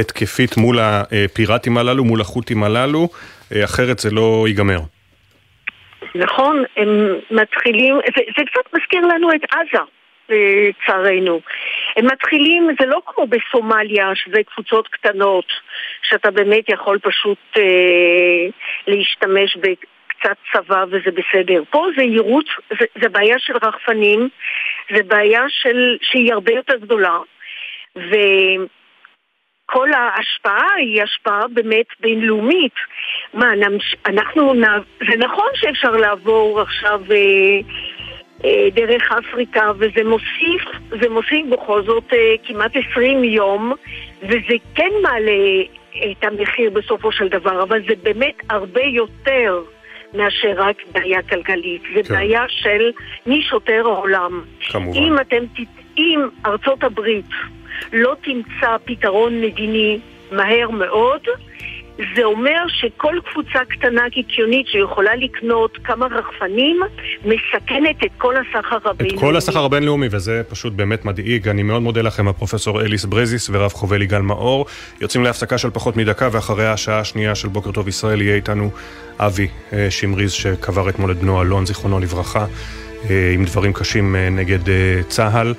התקפית 0.00 0.56
מול 0.56 0.78
הפיראטים 0.80 1.78
הללו, 1.78 2.04
מול 2.04 2.20
החות'ים 2.20 2.62
הללו, 2.62 3.08
אחרת 3.64 3.98
זה 3.98 4.10
לא 4.10 4.44
ייגמר. 4.48 4.80
נכון, 6.14 6.64
הם 6.76 6.88
מתחילים, 7.30 7.94
זה, 8.16 8.22
זה 8.38 8.42
קצת 8.50 8.74
מזכיר 8.74 9.00
לנו 9.00 9.30
את 9.32 9.40
עזה. 9.52 9.84
לצערנו. 10.30 11.40
הם 11.96 12.06
מתחילים, 12.06 12.68
זה 12.80 12.86
לא 12.86 13.00
כמו 13.06 13.26
בסומליה, 13.26 14.10
שזה 14.14 14.42
קבוצות 14.54 14.88
קטנות, 14.88 15.44
שאתה 16.02 16.30
באמת 16.30 16.68
יכול 16.68 16.98
פשוט 16.98 17.38
אה, 17.56 18.46
להשתמש 18.86 19.56
בקצת 19.56 20.36
צבא 20.52 20.84
וזה 20.90 21.10
בסדר. 21.10 21.62
פה 21.70 21.86
זה 21.96 22.02
יירוץ, 22.02 22.46
זה, 22.80 22.86
זה 23.02 23.08
בעיה 23.08 23.38
של 23.38 23.54
רחפנים, 23.62 24.28
זה 24.96 25.02
בעיה 25.02 25.42
של, 25.48 25.96
שהיא 26.02 26.32
הרבה 26.32 26.52
יותר 26.52 26.76
גדולה. 26.76 27.18
ו... 27.96 28.14
כל 29.72 29.88
ההשפעה 29.92 30.74
היא 30.76 31.02
השפעה 31.02 31.48
באמת 31.48 31.86
בינלאומית. 32.00 32.74
מה, 33.34 33.46
אנחנו, 34.06 34.52
זה 35.10 35.16
נכון 35.18 35.48
שאפשר 35.54 35.90
לעבור 35.90 36.60
עכשיו 36.60 37.00
אה, 37.10 37.60
דרך 38.74 39.12
אפריקה, 39.12 39.70
וזה 39.78 40.04
מוסיף, 40.04 40.62
זה 41.02 41.08
מוסיף 41.08 41.46
בכל 41.50 41.82
זאת 41.82 42.12
אה, 42.12 42.34
כמעט 42.44 42.72
20 42.90 43.24
יום, 43.24 43.72
וזה 44.22 44.54
כן 44.74 44.90
מעלה 45.02 45.62
את 46.12 46.24
המחיר 46.24 46.70
בסופו 46.70 47.12
של 47.12 47.28
דבר, 47.28 47.62
אבל 47.62 47.80
זה 47.88 47.94
באמת 48.02 48.34
הרבה 48.50 48.82
יותר 48.82 49.62
מאשר 50.14 50.52
רק 50.56 50.76
בעיה 50.92 51.22
כלכלית, 51.22 51.82
זה 51.94 52.02
כן. 52.02 52.14
בעיה 52.14 52.44
של 52.48 52.90
מי 53.26 53.42
שוטר 53.42 53.82
העולם. 53.84 54.40
כמובן. 54.70 54.98
אם 54.98 55.20
אתם 55.20 55.44
אם 55.98 56.20
ארצות 56.46 56.84
הברית 56.84 57.30
לא 57.92 58.14
תמצא 58.20 58.76
פתרון 58.84 59.40
מדיני 59.40 59.98
מהר 60.32 60.70
מאוד, 60.70 61.20
זה 62.16 62.24
אומר 62.24 62.62
שכל 62.68 63.14
קבוצה 63.30 63.58
קטנה 63.68 64.10
קיקיונית 64.10 64.66
שיכולה 64.66 65.16
לקנות 65.16 65.78
כמה 65.84 66.06
רחפנים, 66.06 66.80
מסכנת 67.24 68.04
את 68.04 68.10
כל 68.18 68.34
הסחר 68.36 68.76
הבינלאומי. 68.84 69.16
את 69.16 69.20
כל 69.20 69.36
הסחר 69.36 69.64
הבינלאומי, 69.64 70.06
וזה 70.10 70.42
פשוט 70.48 70.72
באמת 70.72 71.04
מדאיג. 71.04 71.48
אני 71.48 71.62
מאוד 71.62 71.82
מודה 71.82 72.02
לכם, 72.02 72.28
הפרופסור 72.28 72.80
אליס 72.80 73.04
ברזיס 73.04 73.50
ורב 73.52 73.72
חובל 73.72 74.02
יגאל 74.02 74.22
מאור. 74.22 74.66
יוצאים 75.00 75.24
להפסקה 75.24 75.58
של 75.58 75.70
פחות 75.70 75.96
מדקה, 75.96 76.28
ואחריה 76.32 76.72
השעה 76.72 77.00
השנייה 77.00 77.34
של 77.34 77.48
בוקר 77.48 77.70
טוב 77.70 77.88
ישראל 77.88 78.22
יהיה 78.22 78.34
איתנו 78.34 78.70
אבי 79.18 79.48
אה, 79.72 79.90
שמריז, 79.90 80.32
שקבר 80.32 80.88
אתמול 80.88 81.10
את 81.10 81.16
בנו 81.16 81.42
אלון, 81.42 81.66
זיכרונו 81.66 82.00
לברכה, 82.00 82.46
אה, 83.10 83.32
עם 83.34 83.44
דברים 83.44 83.72
קשים 83.72 84.16
אה, 84.16 84.30
נגד 84.30 84.58
צה"ל, 85.08 85.54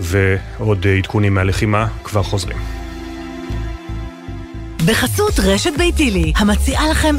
ועוד 0.00 0.86
עדכונים 0.86 1.34
מהלחימה, 1.34 1.86
כבר 2.04 2.22
חוזרים. 2.22 2.81
בחסות 4.86 5.40
רשת 5.40 5.72
ביתילי, 5.78 6.32
המציעה 6.36 6.88
לכם 6.90 7.16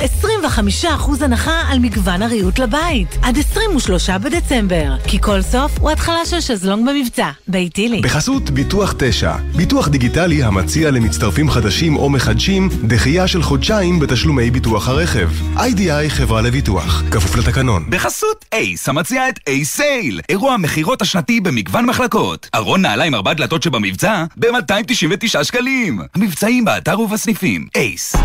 25% 0.84 0.86
הנחה 1.22 1.62
על 1.68 1.80
מגוון 1.80 2.22
הריהוט 2.22 2.60
לבית. 2.60 3.18
עד 3.22 3.38
23 3.38 4.10
בדצמבר, 4.10 4.96
כי 5.08 5.22
כל 5.22 5.42
סוף 5.42 5.72
הוא 5.80 5.92
התחלה 5.92 6.26
של 6.26 6.40
שזלונג 6.40 6.90
במבצע. 6.90 7.30
ביתילי. 7.48 8.02
בחסות 8.02 8.50
ביטוח 8.50 8.94
9, 8.98 9.36
ביטוח 9.56 9.88
דיגיטלי 9.88 10.44
המציע 10.44 10.92
למצטרפים 10.92 11.50
חדשים 11.50 11.96
או 11.96 12.10
מחדשים 12.10 12.70
דחייה 12.88 13.28
של 13.28 13.42
חודשיים 13.42 14.00
בתשלומי 14.00 14.52
ביטוח 14.52 14.88
הרכב. 14.88 15.30
איי-די-איי 15.58 16.10
חברה 16.10 16.42
לביטוח, 16.42 17.04
כפוף 17.12 17.36
לתקנון. 17.36 17.86
בחסות 17.90 18.46
אייס, 18.54 18.90
המציע 18.90 19.30
את 19.30 19.40
אייס 19.48 19.76
סייל, 19.76 20.22
אירוע 20.30 20.54
המכירות 20.54 21.02
השנתי 21.02 21.40
במגוון 21.42 21.86
מחלקות. 21.86 22.50
ארון 22.56 22.82
נעליים 22.82 23.16
ארבע 23.16 23.34
דלתות 23.34 23.64
שבמבצע 23.64 24.24
ב-299 24.38 25.44
שקלים. 25.44 26.02
המבצעים 26.16 26.66
באתר 26.66 27.00
ובסניפים. 27.00 27.53
נוסעים. 27.60 27.68
אייס. 27.76 28.16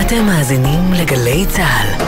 אתם 0.00 0.26
מאזינים 0.26 0.92
לגלי 1.00 1.46
צה"ל. 1.46 2.04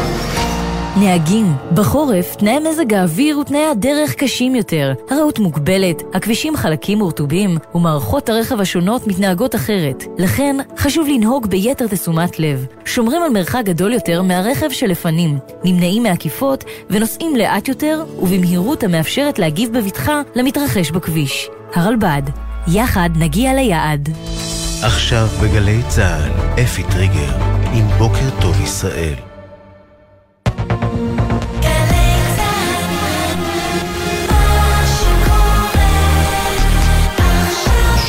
נהגים, 0.96 1.52
בחורף 1.74 2.34
תנאי 2.34 2.58
מזג 2.58 2.94
האוויר 2.94 3.38
ותנאי 3.38 3.66
הדרך 3.66 4.14
קשים 4.14 4.54
יותר. 4.54 4.92
הרעות 5.10 5.38
מוגבלת, 5.38 6.02
הכבישים 6.14 6.56
חלקים 6.56 7.02
ורטובים, 7.02 7.58
ומערכות 7.74 8.28
הרכב 8.28 8.60
השונות 8.60 9.06
מתנהגות 9.06 9.54
אחרת. 9.54 10.04
לכן, 10.18 10.56
חשוב 10.78 11.08
לנהוג 11.08 11.46
ביתר 11.46 11.86
תשומת 11.86 12.38
לב. 12.38 12.66
שומרים 12.84 13.22
על 13.22 13.30
מרחק 13.30 13.62
גדול 13.64 13.92
יותר 13.92 14.22
מהרכב 14.22 14.70
שלפנים, 14.70 15.38
נמנעים 15.64 16.02
מעקיפות 16.02 16.64
ונוסעים 16.90 17.36
לאט 17.36 17.68
יותר 17.68 18.04
ובמהירות 18.18 18.82
המאפשרת 18.84 19.38
להגיב 19.38 19.78
בבטחה 19.78 20.22
למתרחש 20.34 20.90
בכביש. 20.90 21.48
הרלב"ד, 21.74 22.22
יחד 22.68 23.10
נגיע 23.16 23.54
ליעד. 23.54 24.08
עכשיו 24.82 25.26
בגלי 25.42 25.82
צה"ל, 25.88 26.60
אפי 26.62 26.82
טריגר, 26.82 27.32
עם 27.74 27.84
בוקר 27.98 28.40
טוב 28.40 28.60
ישראל. 28.60 29.14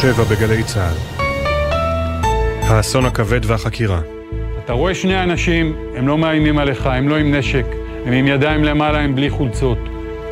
שבע 0.01 0.24
בגלי 0.24 0.63
צה"ל. 0.63 1.24
האסון 2.63 3.05
הכבד 3.05 3.39
והחקירה. 3.43 4.01
אתה 4.65 4.74
רואה 4.74 4.95
שני 4.95 5.24
אנשים, 5.24 5.76
הם 5.95 6.07
לא 6.07 6.17
מאיימים 6.17 6.57
עליך, 6.57 6.86
הם 6.86 7.09
לא 7.09 7.15
עם 7.15 7.36
נשק, 7.36 7.65
הם 8.05 8.13
עם 8.13 8.28
ידיים 8.28 8.63
למעלה, 8.63 8.99
הם 8.99 9.15
בלי 9.15 9.30
חולצות. 9.30 9.78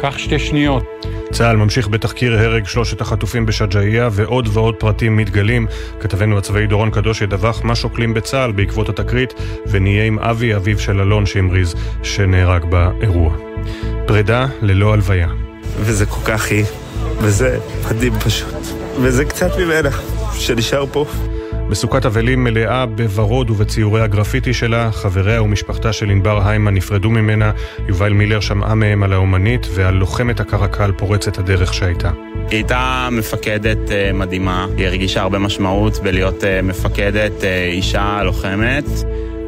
קח 0.01 0.17
שתי 0.17 0.39
שניות. 0.39 0.83
צה"ל 1.32 1.57
ממשיך 1.57 1.88
בתחקיר 1.88 2.39
הרג 2.39 2.67
שלושת 2.67 3.01
החטופים 3.01 3.45
בשג'אעיה 3.45 4.09
ועוד 4.11 4.49
ועוד 4.53 4.75
פרטים 4.75 5.17
מתגלים. 5.17 5.67
כתבנו 5.99 6.38
הצבאי 6.38 6.67
דורון 6.67 6.91
קדוש 6.91 7.21
ידווח 7.21 7.63
מה 7.63 7.75
שוקלים 7.75 8.13
בצה"ל 8.13 8.51
בעקבות 8.51 8.89
התקרית 8.89 9.34
ונהיה 9.67 10.05
עם 10.05 10.19
אבי, 10.19 10.55
אביו 10.55 10.80
של 10.80 11.01
אלון 11.01 11.25
שהמריז, 11.25 11.75
שנהרג 12.03 12.65
באירוע. 12.65 13.36
פרידה 14.07 14.45
ללא 14.61 14.93
הלוויה. 14.93 15.27
וזה 15.80 16.05
כל 16.05 16.21
כך 16.25 16.51
היא, 16.51 16.65
וזה 17.17 17.59
מדהים 17.89 18.19
פשוט. 18.19 18.55
וזה 19.01 19.25
קצת 19.25 19.51
ממנה, 19.57 19.89
שנשאר 20.34 20.86
פה. 20.91 21.05
בסוכת 21.70 22.05
אבלים 22.05 22.43
מלאה 22.43 22.86
בוורוד 22.86 23.49
ובציורי 23.49 24.01
הגרפיטי 24.01 24.53
שלה, 24.53 24.91
חבריה 24.91 25.43
ומשפחתה 25.43 25.93
של 25.93 26.09
ענבר 26.09 26.47
היימן 26.47 26.74
נפרדו 26.74 27.09
ממנה, 27.09 27.51
יובל 27.88 28.13
מילר 28.13 28.39
שמעה 28.39 28.76
מהם 28.76 29.03
על 29.03 29.13
האומנית 29.13 29.67
ועל 29.74 29.93
לוחמת 29.93 30.39
הקרקל 30.39 30.91
פורצת 30.91 31.38
הדרך 31.38 31.74
שהייתה. 31.74 32.11
היא 32.36 32.57
הייתה 32.57 33.09
מפקדת 33.11 33.91
אה, 33.91 34.11
מדהימה, 34.13 34.67
היא 34.78 34.88
הרגישה 34.88 35.22
הרבה 35.22 35.39
משמעות 35.39 35.99
בלהיות 36.03 36.43
אה, 36.43 36.61
מפקדת 36.61 37.43
אה, 37.43 37.65
אישה 37.65 38.22
לוחמת. 38.24 38.86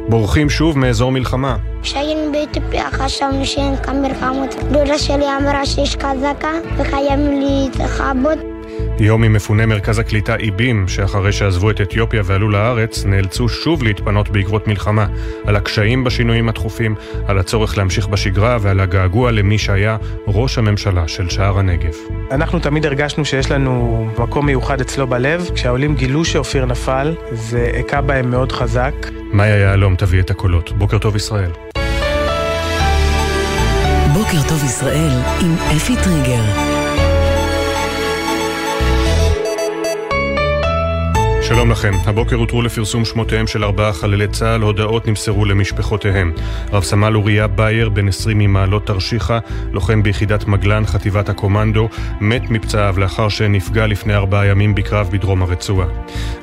בורחים 0.08 0.50
שוב 0.50 0.78
מאזור 0.78 1.12
מלחמה. 1.12 1.56
כשהיינו 1.82 2.32
באתיופיה 2.32 2.90
חשבנו 2.90 3.46
שאין 3.46 3.76
כאן 3.76 4.02
מלחמות. 4.02 4.54
דודה 4.72 4.98
שלי 4.98 5.24
אמרה 5.40 5.66
שיש 5.66 5.96
חזקה 5.96 6.52
וחייבים 6.78 7.40
להתחבות. 7.40 8.51
יום 8.98 9.24
עם 9.24 9.32
מפוני 9.32 9.66
מרכז 9.66 9.98
הקליטה 9.98 10.36
איבים, 10.36 10.88
שאחרי 10.88 11.32
שעזבו 11.32 11.70
את 11.70 11.80
אתיופיה 11.80 12.22
ועלו 12.24 12.48
לארץ, 12.48 13.04
נאלצו 13.04 13.48
שוב 13.48 13.82
להתפנות 13.82 14.28
בעקבות 14.28 14.68
מלחמה, 14.68 15.06
על 15.46 15.56
הקשיים 15.56 16.04
בשינויים 16.04 16.48
התכופים, 16.48 16.94
על 17.26 17.38
הצורך 17.38 17.78
להמשיך 17.78 18.06
בשגרה 18.06 18.58
ועל 18.60 18.80
הגעגוע 18.80 19.30
למי 19.30 19.58
שהיה 19.58 19.96
ראש 20.26 20.58
הממשלה 20.58 21.08
של 21.08 21.28
שער 21.28 21.58
הנגב. 21.58 21.94
אנחנו 22.30 22.58
תמיד 22.58 22.86
הרגשנו 22.86 23.24
שיש 23.24 23.50
לנו 23.50 24.06
מקום 24.18 24.46
מיוחד 24.46 24.80
אצלו 24.80 25.06
בלב. 25.06 25.50
כשהעולים 25.54 25.94
גילו 25.94 26.24
שאופיר 26.24 26.64
נפל, 26.64 27.14
זה 27.32 27.70
הכה 27.78 28.00
בהם 28.00 28.30
מאוד 28.30 28.52
חזק. 28.52 28.94
מאיה 29.32 29.56
יהלום 29.56 29.96
תביא 29.96 30.20
את 30.20 30.30
הקולות. 30.30 30.72
בוקר 30.72 30.98
טוב 30.98 31.16
ישראל. 31.16 31.50
בוקר 34.14 34.48
טוב 34.48 34.64
ישראל 34.64 35.12
עם 35.40 35.54
אפי 35.76 35.94
טריגר. 36.04 36.71
שלום 41.54 41.70
לכם. 41.70 41.92
הבוקר 42.04 42.36
הותרו 42.36 42.62
לפרסום 42.62 43.04
שמותיהם 43.04 43.46
של 43.46 43.64
ארבעה 43.64 43.92
חללי 43.92 44.28
צה"ל, 44.28 44.60
הודעות 44.60 45.08
נמסרו 45.08 45.44
למשפחותיהם. 45.44 46.32
רב 46.72 46.82
סמל 46.82 47.16
אוריה 47.16 47.46
בייר, 47.46 47.88
בן 47.88 48.08
20 48.08 48.38
ממעלות 48.38 48.86
תרשיחא, 48.86 49.38
לוחם 49.72 50.02
ביחידת 50.02 50.46
מגלן, 50.46 50.86
חטיבת 50.86 51.28
הקומנדו, 51.28 51.88
מת 52.20 52.50
מפצעיו 52.50 52.94
לאחר 52.98 53.28
שנפגע 53.28 53.86
לפני 53.86 54.14
ארבעה 54.14 54.46
ימים 54.46 54.74
בקרב 54.74 55.08
בדרום 55.12 55.42
הרצועה. 55.42 55.86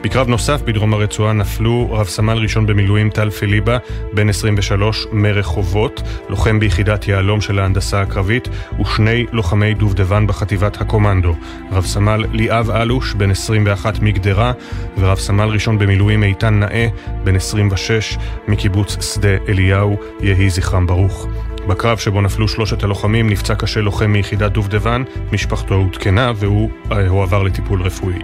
בקרב 0.02 0.28
נוסף 0.28 0.62
בדרום 0.62 0.94
הרצועה 0.94 1.34
נפלו 1.34 1.88
רב 1.92 2.08
סמל 2.08 2.38
ראשון 2.38 2.66
במילואים 2.66 3.10
טל 3.10 3.30
פליבה, 3.30 3.78
בן 4.14 4.30
23 4.30 5.08
מרחובות, 5.12 6.02
לוחם 6.30 6.60
ביחידת 6.60 7.08
יהלום 7.08 7.42
של 7.42 7.60
ההנדסה 7.60 8.02
הקרבית, 8.02 8.48
ושני 8.82 9.26
לוחמי 9.32 9.74
דובדבן 9.74 10.28
בחטיבת 10.28 10.82
הקומנדו. 10.82 11.36
רב 11.72 11.86
סמל 11.86 12.26
ליאב 12.32 12.72
אלוש, 12.72 13.14
בן 13.14 13.32
21 13.32 14.00
מגדרה, 14.00 14.52
ורב 15.00 15.18
סמל 15.18 15.50
ראשון 15.50 15.78
במילואים 15.80 16.24
איתן 16.24 16.60
נאה, 16.60 16.88
בן 17.24 17.36
26, 17.36 18.18
מקיבוץ 18.48 19.14
שדה 19.14 19.38
אליהו, 19.50 19.98
יהי 20.22 20.50
זכרם 20.50 20.88
ברוך. 20.88 21.28
בקרב 21.68 21.98
שבו 21.98 22.22
נפלו 22.22 22.48
שלושת 22.48 22.84
הלוחמים 22.84 23.30
נפצע 23.30 23.56
קשה 23.56 23.82
לוחם 23.82 24.12
מיחידת 24.12 24.52
דובדבן, 24.52 25.04
משפחתו 25.32 25.76
עודכנה 25.76 26.32
והוא 26.36 26.70
אה, 26.92 27.08
הועבר 27.08 27.44
לטיפול 27.44 27.82
רפואי. 27.82 28.20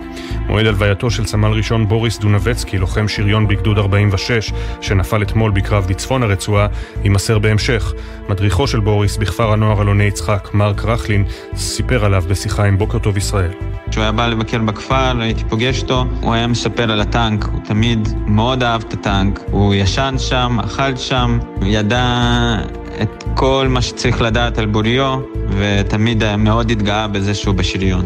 מועד 0.48 0.66
הלווייתו 0.66 1.12
של 1.12 1.26
סמל 1.26 1.52
ראשון 1.52 1.88
בוריס 1.88 2.20
דונבצקי, 2.20 2.78
לוחם 2.78 3.08
שריון 3.08 3.48
בגדוד 3.48 3.78
46, 3.78 4.52
שנפל 4.82 5.22
אתמול 5.22 5.52
בקרב 5.52 5.86
בצפון 5.88 6.24
הרצועה, 6.24 6.68
יימסר 7.04 7.40
בהמשך. 7.40 7.94
מדריכו 8.30 8.68
של 8.68 8.80
בוריס 8.80 9.18
בכפר 9.18 9.52
הנוער 9.54 9.82
אלוני 9.82 10.04
יצחק, 10.04 10.50
מרק 10.54 10.86
רכלין, 10.86 11.26
סיפר 11.56 12.06
עליו 12.06 12.24
בשיחה 12.28 12.66
עם 12.66 12.78
בוקר 12.78 13.00
טוב 13.00 13.18
ישראל. 13.18 13.52
כשהוא 13.90 14.02
היה 14.02 14.12
בא 14.12 14.28
לבקר 14.28 14.60
בכפר, 14.60 15.22
הייתי 15.22 15.44
פוגש 15.44 15.82
אותו, 15.82 16.06
הוא 16.22 16.34
היה 16.34 16.48
מספר 16.48 16.92
על 16.92 17.02
הטנק, 17.02 17.44
הוא 17.44 17.60
תמיד 17.66 18.08
מאוד 18.28 18.64
אהב 18.64 18.82
את 18.88 18.94
הטנק, 18.94 19.40
הוא 19.52 19.76
ישן 19.76 20.16
שם, 20.18 20.58
אכל 20.66 20.96
שם, 20.96 21.40
ידע 21.62 22.58
את 23.02 23.24
כל 23.36 23.68
מה 23.70 23.82
שצריך 23.82 24.22
לדעת 24.22 24.58
על 24.58 24.66
בוריו, 24.66 25.20
ותמיד 25.50 26.36
מאוד 26.36 26.72
התגאה 26.72 27.08
בזה 27.08 27.34
שהוא 27.34 27.56
בשריון. 27.56 28.06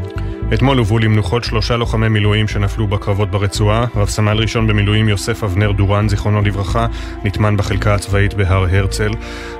אתמול 0.53 0.77
הובאו 0.77 0.99
למנוחות 0.99 1.43
שלושה 1.43 1.77
לוחמי 1.77 2.09
מילואים 2.09 2.47
שנפלו 2.47 2.87
בקרבות 2.87 3.31
ברצועה. 3.31 3.85
רב 3.95 4.09
סמל 4.09 4.37
ראשון 4.37 4.67
במילואים 4.67 5.09
יוסף 5.09 5.43
אבנר 5.43 5.71
דורן, 5.71 6.09
זיכרונו 6.09 6.41
לברכה, 6.41 6.87
נטמן 7.23 7.57
בחלקה 7.57 7.95
הצבאית 7.95 8.33
בהר 8.33 8.65
הרצל. 8.71 9.11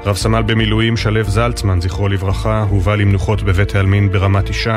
רב 0.05 0.15
סמל 0.15 0.41
במילואים 0.41 0.97
שלו 0.97 1.23
זלצמן, 1.23 1.81
זכרו 1.81 2.07
לברכה, 2.07 2.65
הובא 2.69 2.95
למנוחות 2.95 3.43
בבית 3.43 3.75
העלמין 3.75 4.11
ברמת 4.11 4.49
ישי. 4.49 4.69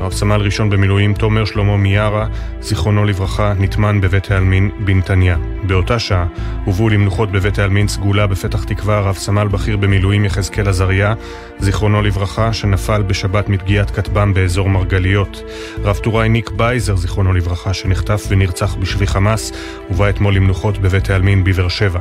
רב 0.00 0.12
סמל 0.12 0.40
ראשון 0.40 0.70
במילואים 0.70 1.14
תומר 1.14 1.44
שלמה 1.44 1.76
מיארה, 1.76 2.26
זיכרונו 2.60 3.04
לברכה, 3.04 3.52
נטמן 3.58 4.00
בבית 4.00 4.30
העלמין 4.30 4.70
בנתניה. 4.84 5.36
באותה 5.62 5.98
שעה 5.98 6.26
הובאו 6.64 6.88
למנוחות 6.88 7.32
בבית 7.32 7.58
העלמין 7.58 7.88
סגולה 7.88 8.26
בפתח 8.26 8.64
תקווה 8.64 9.00
רב 9.00 9.14
סמל 9.14 9.48
בכיר 9.48 9.76
במילואים 9.76 10.24
יחזקאל 10.24 10.68
עזריה, 10.68 11.14
זיכרונו 11.58 12.02
לברכה, 12.02 12.52
שנפל 12.52 13.02
בשבת 13.02 13.48
מפגיעת 13.48 13.90
כטב"ם 13.90 14.34
באזור 14.34 14.68
מרגליות. 14.68 15.42
רב 15.84 15.96
טוראי 15.96 16.28
ניק 16.28 16.50
בייזר, 16.50 16.96
זיכרונו 16.96 17.32
לברכה, 17.32 17.74
שנחטף 17.74 18.24
ונרצח 18.28 18.74
בשבי 18.74 19.06
חמאס, 19.06 19.52
הובא 19.88 20.08
אתמול 20.08 20.34
למנוחות 20.34 20.78
בבית 20.78 21.10
העלמין 21.10 21.44
בבאר 21.44 21.68
שבע. 21.68 22.00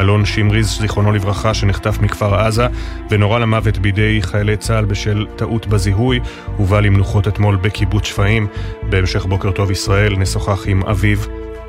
אלון 0.00 0.24
שמריז, 0.24 0.78
זיכרונו 0.80 1.12
לברכה, 1.12 1.54
שנחטף 1.54 1.98
מכפר 2.00 2.34
עזה 2.34 2.66
ונורה 3.10 3.38
למוות 3.38 3.78
בידי 3.78 4.18
חיילי 4.22 4.56
צה"ל 4.56 4.84
בשל 4.84 5.26
טעות 5.36 5.66
בזיהוי, 5.66 6.20
הובא 6.56 6.80
למנוחות 6.80 7.28
אתמול 7.28 7.56
בקיבוץ 7.56 8.04
שפיים. 8.04 8.46
בהמשך 8.82 9.26
בוקר 9.26 9.50
טוב 9.50 9.70
ישראל 9.70 10.16
נשוחח 10.16 10.66
עם 10.66 10.82
אביו, 10.82 11.18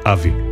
אבי. 0.06 0.49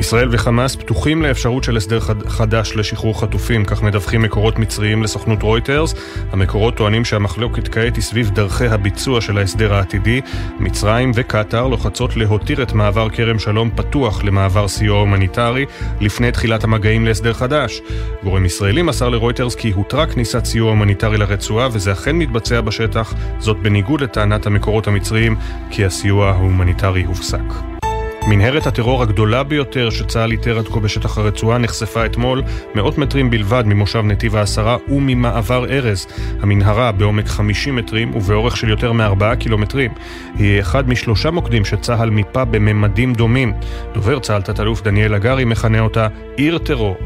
ישראל 0.00 0.28
וחמאס 0.30 0.76
פתוחים 0.76 1.22
לאפשרות 1.22 1.64
של 1.64 1.76
הסדר 1.76 2.00
חדש 2.28 2.72
לשחרור 2.76 3.20
חטופים, 3.20 3.64
כך 3.64 3.82
מדווחים 3.82 4.22
מקורות 4.22 4.58
מצריים 4.58 5.02
לסוכנות 5.02 5.42
רויטרס. 5.42 5.94
המקורות 6.32 6.76
טוענים 6.76 7.04
שהמחלוקת 7.04 7.68
כעת 7.68 7.96
היא 7.96 8.02
סביב 8.02 8.30
דרכי 8.30 8.66
הביצוע 8.66 9.20
של 9.20 9.38
ההסדר 9.38 9.74
העתידי. 9.74 10.20
מצרים 10.58 11.10
וקטאר 11.14 11.66
לוחצות 11.66 12.16
להותיר 12.16 12.62
את 12.62 12.72
מעבר 12.72 13.10
כרם 13.10 13.38
שלום 13.38 13.70
פתוח 13.76 14.24
למעבר 14.24 14.68
סיוע 14.68 14.98
הומניטרי 14.98 15.66
לפני 16.00 16.32
תחילת 16.32 16.64
המגעים 16.64 17.06
להסדר 17.06 17.32
חדש. 17.32 17.80
גורם 18.22 18.44
ישראלי 18.44 18.82
מסר 18.82 19.08
לרויטרס 19.08 19.54
כי 19.54 19.70
הותרה 19.70 20.06
כניסת 20.06 20.44
סיוע 20.44 20.70
הומניטרי 20.70 21.18
לרצועה 21.18 21.68
וזה 21.72 21.92
אכן 21.92 22.16
מתבצע 22.16 22.60
בשטח, 22.60 23.14
זאת 23.38 23.56
בניגוד 23.56 24.00
לטענת 24.00 24.46
המקורות 24.46 24.86
המצריים 24.86 25.36
כי 25.70 25.84
הסיוע 25.84 26.30
ההומניטרי 26.30 27.04
הופסק. 27.04 27.79
מנהרת 28.26 28.66
הטרור 28.66 29.02
הגדולה 29.02 29.42
ביותר 29.42 29.90
שצה"ל 29.90 30.32
איתר 30.32 30.58
עד 30.58 30.68
כה 30.68 30.80
בשטח 30.80 31.18
הרצועה 31.18 31.58
נחשפה 31.58 32.06
אתמול 32.06 32.42
מאות 32.74 32.98
מטרים 32.98 33.30
בלבד 33.30 33.64
ממושב 33.66 34.02
נתיב 34.04 34.36
העשרה 34.36 34.76
וממעבר 34.88 35.64
ארז. 35.70 36.06
המנהרה 36.40 36.92
בעומק 36.92 37.26
50 37.26 37.76
מטרים 37.76 38.16
ובאורך 38.16 38.56
של 38.56 38.68
יותר 38.68 38.92
מ-4 38.92 39.36
קילומטרים. 39.38 39.90
היא 40.34 40.60
אחד 40.60 40.88
משלושה 40.88 41.30
מוקדים 41.30 41.64
שצה"ל 41.64 42.10
מיפה 42.10 42.44
בממדים 42.44 43.12
דומים. 43.12 43.52
דובר 43.94 44.18
צה"ל 44.18 44.42
תת-אלוף 44.42 44.82
דניאל 44.82 45.14
הגרי 45.14 45.44
מכנה 45.44 45.80
אותה 45.80 46.08
עיר 46.36 46.58
טרור. 46.58 46.96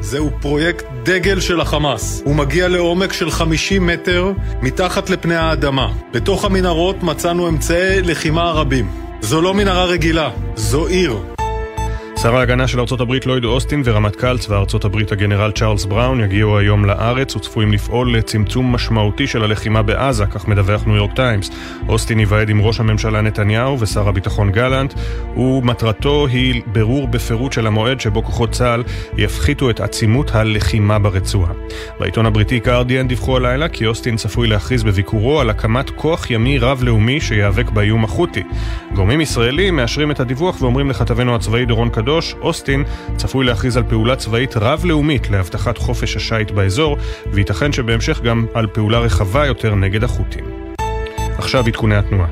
זהו 0.00 0.30
פרויקט 0.40 0.84
דגל 1.02 1.40
של 1.40 1.60
החמאס. 1.60 2.22
הוא 2.24 2.36
מגיע 2.36 2.68
לעומק 2.68 3.12
של 3.12 3.30
50 3.30 3.86
מטר 3.86 4.32
מתחת 4.62 5.10
לפני 5.10 5.36
האדמה. 5.36 5.92
בתוך 6.12 6.44
המנהרות 6.44 7.02
מצאנו 7.02 7.48
אמצעי 7.48 8.02
לחימה 8.02 8.50
רבים. 8.50 9.04
זו 9.24 9.40
לא 9.40 9.54
מנהרה 9.54 9.84
רגילה, 9.84 10.30
זו 10.56 10.86
עיר. 10.86 11.33
שר 12.24 12.36
ההגנה 12.36 12.68
של 12.68 12.80
ארצות 12.80 13.00
הברית 13.00 13.26
לויד 13.26 13.44
אוסטין 13.44 13.82
ורמטכ"ל 13.84 14.38
צבא 14.38 14.56
ארצות 14.56 14.84
הברית 14.84 15.12
הגנרל 15.12 15.52
צ'ארלס 15.52 15.84
בראון 15.84 16.20
יגיעו 16.20 16.58
היום 16.58 16.84
לארץ 16.84 17.36
וצפויים 17.36 17.72
לפעול 17.72 18.16
לצמצום 18.16 18.72
משמעותי 18.72 19.26
של 19.26 19.44
הלחימה 19.44 19.82
בעזה, 19.82 20.26
כך 20.26 20.48
מדווח 20.48 20.86
ניו 20.86 20.96
יורק 20.96 21.12
טיימס. 21.16 21.50
אוסטין 21.88 22.18
ייוועד 22.18 22.48
עם 22.48 22.60
ראש 22.60 22.80
הממשלה 22.80 23.20
נתניהו 23.20 23.80
ושר 23.80 24.08
הביטחון 24.08 24.50
גלנט, 24.50 24.94
ומטרתו 25.36 26.26
היא 26.26 26.62
ברור 26.66 27.08
בפירוט 27.08 27.52
של 27.52 27.66
המועד 27.66 28.00
שבו 28.00 28.22
כוחות 28.22 28.50
צה"ל 28.50 28.82
יפחיתו 29.16 29.70
את 29.70 29.80
עצימות 29.80 30.34
הלחימה 30.34 30.98
ברצועה. 30.98 31.52
בעיתון 32.00 32.26
הבריטי 32.26 32.60
קרדיאן 32.60 33.08
דיווחו 33.08 33.36
הלילה 33.36 33.68
כי 33.68 33.86
אוסטין 33.86 34.16
צפוי 34.16 34.48
להכריז 34.48 34.82
בביקורו 34.82 35.40
על 35.40 35.50
הקמת 35.50 35.90
כוח 35.90 36.30
ימי 36.30 36.58
רב-לאומי 36.58 37.20
שיאבק 37.20 37.70
באיום 37.70 38.04
החות'י. 38.04 38.42
גורמים 38.94 39.20
ישראלים 39.20 39.76
מאשרים 39.76 40.10
את 40.10 40.20
הדיווח 40.20 40.62
ואומרים 40.62 40.90
לכתבנו 40.90 41.34
הצבאי 41.34 41.64
דורון 41.64 41.88
קדוש 41.88 42.13
הקדוש, 42.14 42.34
אוסטין, 42.40 42.84
צפוי 43.16 43.44
להכריז 43.44 43.76
על 43.76 43.82
פעולה 43.88 44.16
צבאית 44.16 44.56
רב-לאומית 44.56 45.30
להבטחת 45.30 45.78
חופש 45.78 46.16
השיט 46.16 46.50
באזור, 46.50 46.96
וייתכן 47.32 47.72
שבהמשך 47.72 48.20
גם 48.20 48.46
על 48.54 48.66
פעולה 48.66 48.98
רחבה 48.98 49.46
יותר 49.46 49.74
נגד 49.74 50.04
החות'ים. 50.04 50.44
עכשיו 51.38 51.66
עדכוני 51.66 51.96
התנועה. 51.96 52.28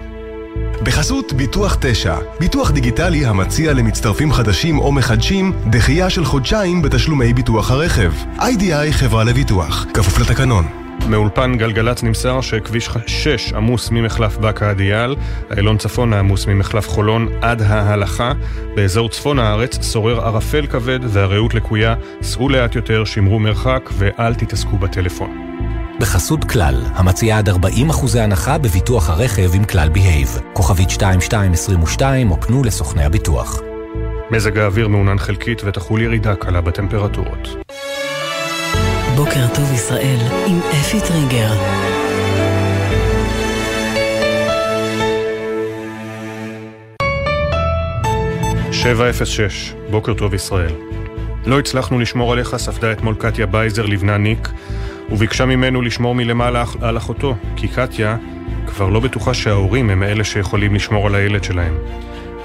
בחסות 0.82 1.32
ביטוח 1.32 1.76
9, 1.80 2.16
ביטוח 2.40 2.70
דיגיטלי 2.70 3.26
המציע 3.26 3.72
למצטרפים 3.72 4.32
חדשים 4.32 4.78
או 4.78 4.92
מחדשים 4.92 5.52
דחייה 5.70 6.10
של 6.10 6.24
חודשיים 6.24 6.82
בתשלומי 6.82 7.32
ביטוח 7.32 7.70
הרכב. 7.70 8.12
איי-די-איי 8.40 8.92
חברה 8.92 9.24
לביטוח, 9.24 9.86
כפוף 9.94 10.18
לתקנון. 10.18 10.81
מאולפן 11.08 11.54
גלגלצ 11.58 12.02
נמסר 12.02 12.40
שכביש 12.40 12.90
6 13.06 13.52
עמוס 13.52 13.90
ממחלף 13.90 14.36
באקה 14.36 14.70
עד 14.70 14.80
אייל, 14.80 15.16
איילון 15.50 15.78
צפון 15.78 16.12
עמוס 16.12 16.46
ממחלף 16.46 16.88
חולון 16.88 17.28
עד 17.40 17.62
ההלכה. 17.62 18.32
באזור 18.76 19.08
צפון 19.08 19.38
הארץ 19.38 19.92
שורר 19.92 20.20
ערפל 20.20 20.66
כבד 20.66 20.98
והרעות 21.02 21.54
לקויה, 21.54 21.94
סעו 22.22 22.48
לאט 22.48 22.74
יותר, 22.74 23.04
שמרו 23.04 23.38
מרחק 23.38 23.90
ואל 23.92 24.34
תתעסקו 24.34 24.76
בטלפון. 24.76 25.30
בחסות 26.00 26.44
כלל, 26.44 26.82
המציעה 26.94 27.38
עד 27.38 27.48
40% 27.48 27.52
הנחה 28.18 28.58
בביטוח 28.58 29.10
הרכב 29.10 29.50
עם 29.54 29.64
כלל 29.64 29.88
בהייב. 29.88 30.38
כוכבית 30.52 30.90
2222 30.90 32.30
או 32.30 32.40
פנו 32.40 32.64
לסוכני 32.64 33.04
הביטוח. 33.04 33.60
מזג 34.30 34.58
האוויר 34.58 34.88
מעונן 34.88 35.18
חלקית 35.18 35.62
ותחול 35.64 36.02
ירידה 36.02 36.34
קלה 36.34 36.60
בטמפרטורות. 36.60 37.48
בוקר 39.16 39.46
טוב 39.54 39.72
ישראל 39.72 40.18
עם 40.46 40.58
אפי 40.58 41.00
טריגר. 41.00 41.52
שבע 48.72 49.10
אפס 49.10 49.28
שש, 49.28 49.74
בוקר 49.90 50.14
טוב 50.14 50.34
ישראל. 50.34 50.72
לא 51.46 51.58
הצלחנו 51.58 52.00
לשמור 52.00 52.32
עליך, 52.32 52.56
ספדה 52.56 52.92
אתמול 52.92 53.14
קטיה 53.14 53.46
בייזר 53.46 53.86
לבנה 53.86 54.18
ניק, 54.18 54.48
וביקשה 55.10 55.46
ממנו 55.46 55.82
לשמור 55.82 56.14
מלמעלה 56.14 56.64
על 56.80 56.96
אחותו, 56.96 57.34
כי 57.56 57.68
קטיה 57.68 58.16
כבר 58.66 58.88
לא 58.88 59.00
בטוחה 59.00 59.34
שההורים 59.34 59.90
הם 59.90 60.02
אלה 60.02 60.24
שיכולים 60.24 60.74
לשמור 60.74 61.06
על 61.06 61.14
הילד 61.14 61.44
שלהם. 61.44 61.74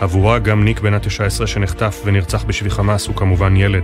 עבורה 0.02 0.40
גם 0.40 0.64
ניק 0.64 0.80
בן 0.80 0.94
ה-19 0.94 1.48
שנחטף 1.48 2.02
ונרצח 2.06 2.44
בשבי 2.44 2.70
חמאס 2.70 3.08
הוא 3.08 3.16
כמובן 3.16 3.56
ילד. 3.56 3.84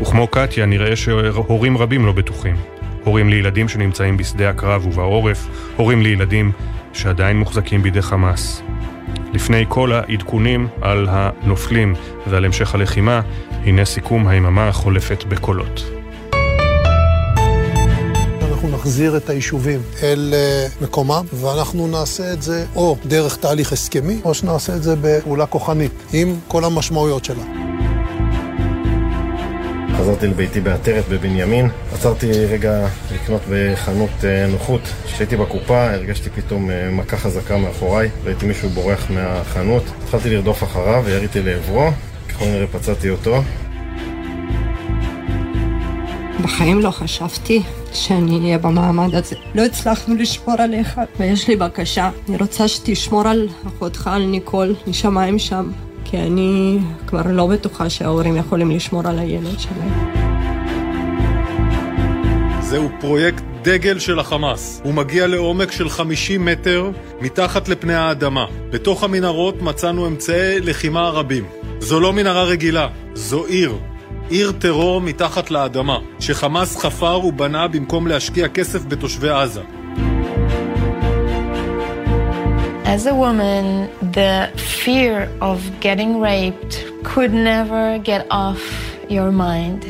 וכמו 0.00 0.26
קטיה 0.26 0.66
נראה 0.66 0.96
שהורים 0.96 1.78
רבים 1.78 2.06
לא 2.06 2.12
בטוחים. 2.12 2.56
הורים 3.04 3.28
לילדים 3.28 3.68
שנמצאים 3.68 4.16
בשדה 4.16 4.50
הקרב 4.50 4.86
ובעורף, 4.86 5.46
הורים 5.76 6.02
לילדים 6.02 6.52
שעדיין 6.92 7.36
מוחזקים 7.38 7.82
בידי 7.82 8.02
חמאס. 8.02 8.62
לפני 9.32 9.64
כל 9.68 9.92
העדכונים 9.92 10.68
על 10.80 11.06
הנופלים 11.10 11.94
ועל 12.26 12.44
המשך 12.44 12.74
הלחימה, 12.74 13.20
הנה 13.64 13.84
סיכום 13.84 14.28
היממה 14.28 14.68
החולפת 14.68 15.24
בקולות. 15.24 15.93
אנחנו 18.64 18.78
נחזיר 18.78 19.16
את 19.16 19.30
היישובים 19.30 19.82
אל 20.02 20.34
אה, 20.34 20.66
מקומם, 20.80 21.26
ואנחנו 21.32 21.86
נעשה 21.86 22.32
את 22.32 22.42
זה 22.42 22.66
או 22.74 22.96
דרך 23.06 23.36
תהליך 23.36 23.72
הסכמי, 23.72 24.20
או 24.24 24.34
שנעשה 24.34 24.76
את 24.76 24.82
זה 24.82 24.94
בפעולה 25.00 25.46
כוחנית, 25.46 25.92
עם 26.12 26.36
כל 26.48 26.64
המשמעויות 26.64 27.24
שלה. 27.24 27.42
חזרתי 29.98 30.26
לביתי 30.26 30.60
בעטרת 30.60 31.04
בבנימין, 31.08 31.68
עצרתי 31.92 32.30
רגע 32.46 32.88
לקנות 33.14 33.40
בחנות 33.50 34.10
אה, 34.24 34.46
נוחות. 34.46 34.80
כשהייתי 35.04 35.36
בקופה 35.36 35.90
הרגשתי 35.90 36.30
פתאום 36.30 36.70
אה, 36.70 36.90
מכה 36.90 37.16
חזקה 37.16 37.56
מאחוריי, 37.56 38.10
ראיתי 38.24 38.46
מישהו 38.46 38.68
בורח 38.68 39.10
מהחנות, 39.10 39.82
התחלתי 40.04 40.30
לרדוף 40.30 40.62
אחריו 40.62 41.02
ויריתי 41.06 41.42
לעברו, 41.42 41.90
ככל 42.28 42.44
נראה 42.44 42.66
פצעתי 42.66 43.10
אותו. 43.10 43.42
בחיים 46.44 46.80
לא 46.80 46.90
חשבתי 46.90 47.62
שאני 47.94 48.38
אהיה 48.38 48.58
במעמד 48.58 49.14
הזה. 49.14 49.36
לא 49.54 49.62
הצלחנו 49.62 50.14
לשמור 50.14 50.56
עליך, 50.58 51.00
ויש 51.20 51.48
לי 51.48 51.56
בקשה. 51.56 52.10
אני 52.28 52.36
רוצה 52.36 52.68
שתשמור 52.68 53.28
על 53.28 53.48
אחותך, 53.66 54.10
על 54.12 54.26
ניקול, 54.26 54.74
משמיים 54.86 55.38
שם, 55.38 55.70
כי 56.04 56.18
אני 56.18 56.78
כבר 57.06 57.22
לא 57.26 57.46
בטוחה 57.46 57.90
שההורים 57.90 58.36
יכולים 58.36 58.70
לשמור 58.70 59.08
על 59.08 59.18
הילד 59.18 59.60
שלהם. 59.60 60.14
זהו 62.60 62.88
פרויקט 63.00 63.42
דגל 63.62 63.98
של 63.98 64.18
החמאס. 64.18 64.80
הוא 64.84 64.94
מגיע 64.94 65.26
לעומק 65.26 65.72
של 65.72 65.88
50 65.88 66.44
מטר 66.44 66.90
מתחת 67.20 67.68
לפני 67.68 67.94
האדמה. 67.94 68.46
בתוך 68.70 69.04
המנהרות 69.04 69.62
מצאנו 69.62 70.06
אמצעי 70.06 70.60
לחימה 70.60 71.08
רבים. 71.08 71.44
זו 71.78 72.00
לא 72.00 72.12
מנהרה 72.12 72.44
רגילה, 72.44 72.88
זו 73.14 73.46
עיר. 73.46 73.74
עיר 74.30 74.52
טרור 74.52 75.00
מתחת 75.00 75.50
לאדמה, 75.50 75.98
שחמאס 76.20 76.76
חפר 76.76 77.20
ובנה 77.24 77.68
במקום 77.68 78.06
להשקיע 78.06 78.48
כסף 78.48 78.84
בתושבי 78.84 79.30
עזה. 79.30 79.62
As 82.86 83.06
a 83.06 83.14
woman, 83.14 83.66
the 84.18 84.34
fear 84.56 85.28
of 85.40 85.58
getting 85.80 86.20
raped 86.20 86.74
could 87.02 87.32
never 87.32 87.98
get 88.10 88.22
off 88.30 88.62
your 89.08 89.32
mind. 89.32 89.80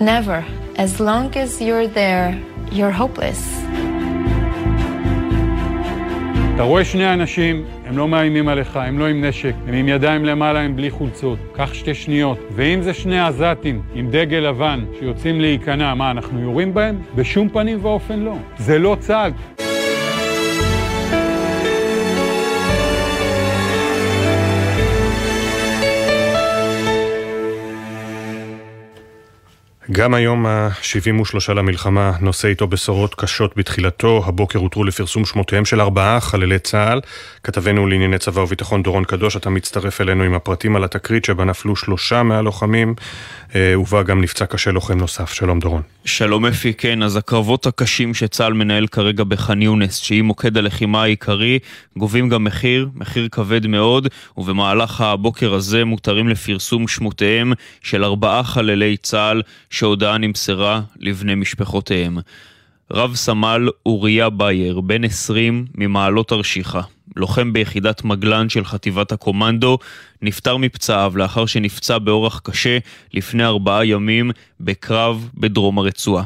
Never. 0.00 0.44
As 0.76 1.00
long 1.00 1.26
as 1.44 1.60
you're 1.60 1.88
there, 1.88 2.28
you're 2.70 2.94
hopeless. 3.02 3.42
אתה 6.54 6.62
רואה 6.62 6.84
שני 6.84 7.12
אנשים, 7.12 7.64
הם 7.86 7.98
לא 7.98 8.08
מאיימים 8.08 8.48
עליך, 8.48 8.76
הם 8.76 8.98
לא 8.98 9.06
עם 9.06 9.24
נשק, 9.24 9.54
הם 9.68 9.74
עם 9.74 9.88
ידיים 9.88 10.24
למעלה, 10.24 10.60
הם 10.60 10.76
בלי 10.76 10.90
חולצות. 10.90 11.38
קח 11.52 11.74
שתי 11.74 11.94
שניות. 11.94 12.38
ואם 12.50 12.82
זה 12.82 12.94
שני 12.94 13.20
עזתים 13.20 13.82
עם 13.94 14.10
דגל 14.10 14.38
לבן 14.38 14.84
שיוצאים 14.98 15.40
להיכנע, 15.40 15.94
מה, 15.94 16.10
אנחנו 16.10 16.40
יורים 16.40 16.74
בהם? 16.74 16.98
בשום 17.14 17.48
פנים 17.48 17.78
ואופן 17.82 18.20
לא. 18.20 18.34
זה 18.58 18.78
לא 18.78 18.96
צה"ל. 19.00 19.32
גם 29.92 30.14
היום 30.14 30.46
ה-73 30.46 31.52
למלחמה 31.54 32.12
נושא 32.20 32.48
איתו 32.48 32.66
בשורות 32.66 33.14
קשות 33.14 33.56
בתחילתו. 33.56 34.22
הבוקר 34.26 34.58
הותרו 34.58 34.84
לפרסום 34.84 35.24
שמותיהם 35.24 35.64
של 35.64 35.80
ארבעה 35.80 36.20
חללי 36.20 36.58
צה"ל. 36.58 37.00
כתבנו 37.44 37.86
לענייני 37.86 38.18
צבא 38.18 38.40
וביטחון 38.40 38.82
דורון 38.82 39.04
קדוש, 39.04 39.36
אתה 39.36 39.50
מצטרף 39.50 40.00
אלינו 40.00 40.22
עם 40.24 40.34
הפרטים 40.34 40.76
על 40.76 40.84
התקרית 40.84 41.24
שבה 41.24 41.44
נפלו 41.44 41.76
שלושה 41.76 42.22
מהלוחמים, 42.22 42.94
אה, 43.54 43.80
ובה 43.80 44.02
גם 44.02 44.20
נפצע 44.20 44.46
קשה 44.46 44.70
לוחם 44.70 44.98
נוסף. 44.98 45.32
שלום 45.32 45.58
דורון. 45.60 45.82
שלום 46.04 46.46
אפי, 46.46 46.74
כן, 46.74 47.02
אז 47.02 47.16
הקרבות 47.16 47.66
הקשים 47.66 48.14
שצה"ל 48.14 48.52
מנהל 48.52 48.86
כרגע 48.86 49.24
בח'אן 49.24 49.62
יונס, 49.62 49.96
שהיא 49.96 50.22
מוקד 50.22 50.56
הלחימה 50.56 51.02
העיקרי, 51.02 51.58
גובים 51.96 52.28
גם 52.28 52.44
מחיר, 52.44 52.88
מחיר 52.94 53.28
כבד 53.32 53.66
מאוד, 53.66 54.08
ובמהלך 54.36 55.00
הבוקר 55.00 55.54
הזה 55.54 55.84
מותרים 55.84 56.28
לפרסום 56.28 56.88
שמותיהם 56.88 57.52
של 57.82 58.04
ארבעה 58.04 58.42
חללי 58.42 58.96
צה"ל 58.96 59.42
שהודעה 59.82 60.18
נמסרה 60.18 60.80
לבני 60.98 61.34
משפחותיהם. 61.34 62.18
רב 62.90 63.14
סמל 63.14 63.68
אוריה 63.86 64.30
בייר, 64.30 64.80
בן 64.80 65.04
20 65.04 65.66
ממעלות 65.74 66.28
תרשיחא, 66.28 66.80
לוחם 67.16 67.52
ביחידת 67.52 68.04
מגלן 68.04 68.48
של 68.48 68.64
חטיבת 68.64 69.12
הקומנדו, 69.12 69.78
נפטר 70.22 70.56
מפצעיו 70.56 71.12
לאחר 71.16 71.46
שנפצע 71.46 71.98
באורח 71.98 72.40
קשה 72.44 72.78
לפני 73.14 73.44
ארבעה 73.44 73.86
ימים 73.86 74.30
בקרב 74.60 75.28
בדרום 75.34 75.78
הרצועה. 75.78 76.24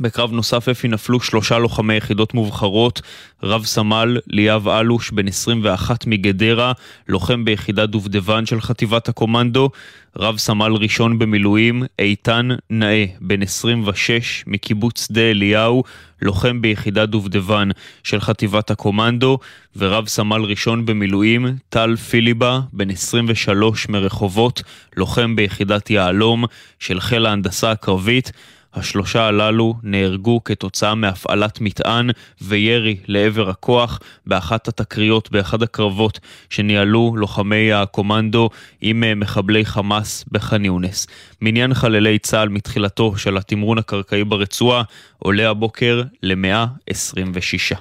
בקרב 0.00 0.32
נוסף 0.32 0.68
אפי 0.68 0.88
נפלו 0.88 1.20
שלושה 1.20 1.58
לוחמי 1.58 1.94
יחידות 1.94 2.34
מובחרות, 2.34 3.02
רב 3.42 3.64
סמל 3.64 4.18
ליאב 4.26 4.68
אלוש, 4.68 5.10
בן 5.10 5.28
21 5.28 6.06
מגדרה, 6.06 6.72
לוחם 7.08 7.44
ביחידת 7.44 7.88
דובדבן 7.88 8.46
של 8.46 8.60
חטיבת 8.60 9.08
הקומנדו, 9.08 9.70
רב 10.16 10.38
סמל 10.38 10.72
ראשון 10.72 11.18
במילואים, 11.18 11.82
איתן 11.98 12.48
נאה, 12.70 13.04
בן 13.20 13.42
26 13.42 14.44
מקיבוץ 14.46 15.04
שדה 15.06 15.30
אליהו, 15.30 15.82
לוחם 16.22 16.60
ביחידת 16.60 17.08
דובדבן 17.08 17.68
של 18.04 18.20
חטיבת 18.20 18.70
הקומנדו, 18.70 19.38
ורב 19.76 20.08
סמל 20.08 20.42
ראשון 20.42 20.86
במילואים, 20.86 21.46
טל 21.68 21.96
פיליבה, 21.96 22.60
בן 22.72 22.90
23 22.90 23.88
מרחובות, 23.88 24.62
לוחם 24.96 25.36
ביחידת 25.36 25.90
יהלום 25.90 26.44
של 26.78 27.00
חיל 27.00 27.26
ההנדסה 27.26 27.70
הקרבית. 27.70 28.32
השלושה 28.74 29.26
הללו 29.26 29.74
נהרגו 29.82 30.44
כתוצאה 30.44 30.94
מהפעלת 30.94 31.60
מטען 31.60 32.10
וירי 32.40 32.96
לעבר 33.06 33.50
הכוח 33.50 34.00
באחת 34.26 34.68
התקריות, 34.68 35.30
באחד 35.30 35.62
הקרבות 35.62 36.20
שניהלו 36.50 37.14
לוחמי 37.16 37.72
הקומנדו 37.72 38.50
עם 38.80 39.04
אה, 39.04 39.14
מחבלי 39.14 39.64
חמאס 39.64 40.24
בח'אן 40.32 40.64
יונס. 40.64 41.06
מניין 41.42 41.74
חללי 41.74 42.18
צה"ל 42.18 42.48
מתחילתו 42.48 43.16
של 43.16 43.36
התמרון 43.36 43.78
הקרקעי 43.78 44.24
ברצועה 44.24 44.82
עולה 45.18 45.50
הבוקר 45.50 46.02
ל-126. 46.22 47.76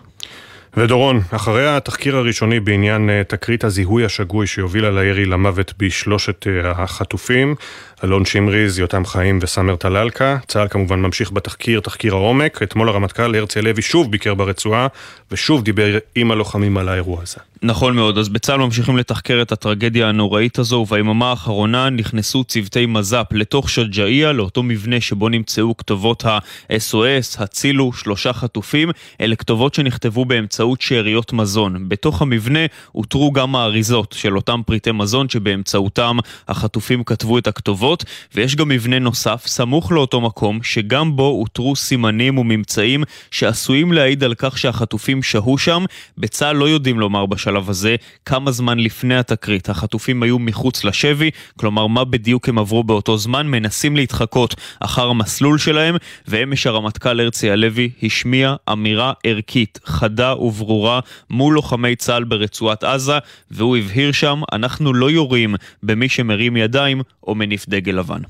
ודורון, 0.77 1.21
אחרי 1.31 1.67
התחקיר 1.67 2.17
הראשוני 2.17 2.59
בעניין 2.59 3.09
אה, 3.09 3.21
תקרית 3.27 3.63
הזיהוי 3.63 4.05
השגוי 4.05 4.47
שיובילה 4.47 4.91
לירי 4.91 5.25
למוות 5.25 5.73
בשלושת 5.77 6.47
אה, 6.47 6.71
החטופים, 6.71 7.55
אלון 8.03 8.25
שמריז, 8.25 8.79
יותם 8.79 9.05
חיים 9.05 9.39
וסאמר 9.41 9.75
טלאלקה. 9.75 10.37
צה"ל 10.47 10.67
כמובן 10.67 10.99
ממשיך 10.99 11.31
בתחקיר, 11.31 11.79
תחקיר 11.79 12.13
העומק. 12.13 12.63
אתמול 12.63 12.89
הרמטכ"ל 12.89 13.35
הרצי 13.35 13.59
הלוי 13.59 13.81
שוב 13.81 14.11
ביקר 14.11 14.33
ברצועה, 14.33 14.87
ושוב 15.31 15.63
דיבר 15.63 15.97
עם 16.15 16.31
הלוחמים 16.31 16.77
על 16.77 16.89
האירוע 16.89 17.21
הזה. 17.23 17.37
נכון 17.63 17.95
מאוד, 17.95 18.17
אז 18.17 18.29
בצה"ל 18.29 18.59
ממשיכים 18.59 18.97
לתחקר 18.97 19.41
את 19.41 19.51
הטרגדיה 19.51 20.09
הנוראית 20.09 20.59
הזו, 20.59 20.75
וביממה 20.75 21.29
האחרונה 21.29 21.89
נכנסו 21.89 22.43
צוותי 22.43 22.85
מז"פ 22.85 23.25
לתוך 23.31 23.69
שג'אעיה, 23.69 24.31
לאותו 24.31 24.63
מבנה 24.63 25.01
שבו 25.01 25.29
נמצאו 25.29 25.77
כתובות 25.77 26.25
ה-SOS, 26.25 27.43
הצילו, 27.43 27.93
שלושה 27.93 28.33
חטופים. 28.33 28.89
אלה 29.21 29.35
כתובות 29.35 29.73
שנכתבו 29.73 30.25
באמצעות 30.25 30.81
שאריות 30.81 31.33
מזון. 31.33 31.89
בתוך 31.89 32.21
המבנה 32.21 32.59
אותרו 32.95 33.31
גם 33.31 33.55
האריזות 33.55 34.15
של 34.17 34.35
אותם 34.35 34.61
פריטי 34.65 34.91
מזון 34.91 35.29
שבאמצעותם 35.29 36.17
החטופים 36.47 37.03
כתבו 37.03 37.37
את 37.37 37.47
הכתובות. 37.47 37.88
רחובות, 37.89 38.05
ויש 38.35 38.55
גם 38.55 38.69
מבנה 38.69 38.99
נוסף, 38.99 39.43
סמוך 39.47 39.91
לאותו 39.91 40.21
מקום, 40.21 40.59
שגם 40.63 41.15
בו 41.15 41.39
אותרו 41.41 41.75
סימנים 41.75 42.37
וממצאים 42.37 43.03
שעשויים 43.31 43.93
להעיד 43.93 44.23
על 44.23 44.33
כך 44.37 44.57
שהחטופים 44.57 45.23
שהו 45.23 45.57
שם. 45.57 45.85
בצה"ל 46.17 46.55
לא 46.55 46.69
יודעים 46.69 46.99
לומר 46.99 47.25
בשלב 47.25 47.69
הזה 47.69 47.95
כמה 48.25 48.51
זמן 48.51 48.79
לפני 48.79 49.17
התקרית 49.17 49.69
החטופים 49.69 50.23
היו 50.23 50.39
מחוץ 50.39 50.83
לשבי, 50.83 51.31
כלומר 51.59 51.87
מה 51.87 52.03
בדיוק 52.05 52.49
הם 52.49 52.57
עברו 52.57 52.83
באותו 52.83 53.17
זמן, 53.17 53.47
מנסים 53.47 53.95
להתחקות 53.95 54.55
אחר 54.79 55.09
המסלול 55.09 55.57
שלהם, 55.57 55.95
ואמש 56.27 56.67
הרמטכ"ל 56.67 57.19
הרצי 57.19 57.51
הלוי 57.51 57.89
השמיע 58.03 58.55
אמירה 58.71 59.13
ערכית, 59.23 59.79
חדה 59.85 60.35
וברורה, 60.35 60.99
מול 61.29 61.53
לוחמי 61.53 61.95
צה"ל 61.95 62.23
ברצועת 62.23 62.83
עזה, 62.83 63.17
והוא 63.51 63.77
הבהיר 63.77 64.11
שם, 64.11 64.41
אנחנו 64.51 64.93
לא 64.93 65.11
יורים 65.11 65.55
במי 65.83 66.09
שמרים 66.09 66.57
ידיים 66.57 67.01
או 67.27 67.35
מניף 67.35 67.65
דגל. 67.81 67.99
לבן. 67.99 68.21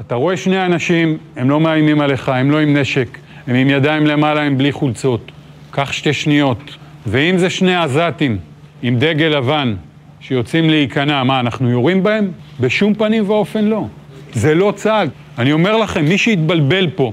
אתה 0.00 0.14
רואה 0.14 0.36
שני 0.36 0.66
אנשים, 0.66 1.18
הם 1.36 1.50
לא 1.50 1.60
מאיימים 1.60 2.00
עליך, 2.00 2.28
הם 2.28 2.50
לא 2.50 2.58
עם 2.58 2.76
נשק, 2.76 3.18
הם 3.46 3.54
עם 3.54 3.70
ידיים 3.70 4.06
למעלה, 4.06 4.42
הם 4.42 4.58
בלי 4.58 4.72
חולצות. 4.72 5.32
קח 5.70 5.92
שתי 5.92 6.12
שניות. 6.12 6.76
ואם 7.06 7.38
זה 7.38 7.50
שני 7.50 7.76
עזתים 7.76 8.38
עם 8.82 8.98
דגל 8.98 9.26
לבן 9.26 9.74
שיוצאים 10.20 10.70
להיכנע, 10.70 11.24
מה, 11.24 11.40
אנחנו 11.40 11.70
יורים 11.70 12.02
בהם? 12.02 12.30
בשום 12.60 12.94
פנים 12.94 13.30
ואופן 13.30 13.64
לא. 13.64 13.86
זה 14.32 14.54
לא 14.54 14.72
צה"ל. 14.76 15.08
אני 15.38 15.52
אומר 15.52 15.76
לכם, 15.76 16.04
מי 16.04 16.18
שהתבלבל 16.18 16.90
פה, 16.90 17.12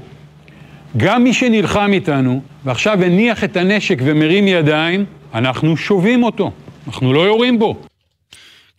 גם 0.97 1.23
מי 1.23 1.33
שנלחם 1.33 1.89
איתנו, 1.93 2.41
ועכשיו 2.65 3.03
הניח 3.03 3.43
את 3.43 3.57
הנשק 3.57 3.97
ומרים 4.03 4.47
ידיים, 4.47 5.05
אנחנו 5.33 5.77
שובים 5.77 6.23
אותו. 6.23 6.51
אנחנו 6.87 7.13
לא 7.13 7.19
יורים 7.19 7.59
בו. 7.59 7.75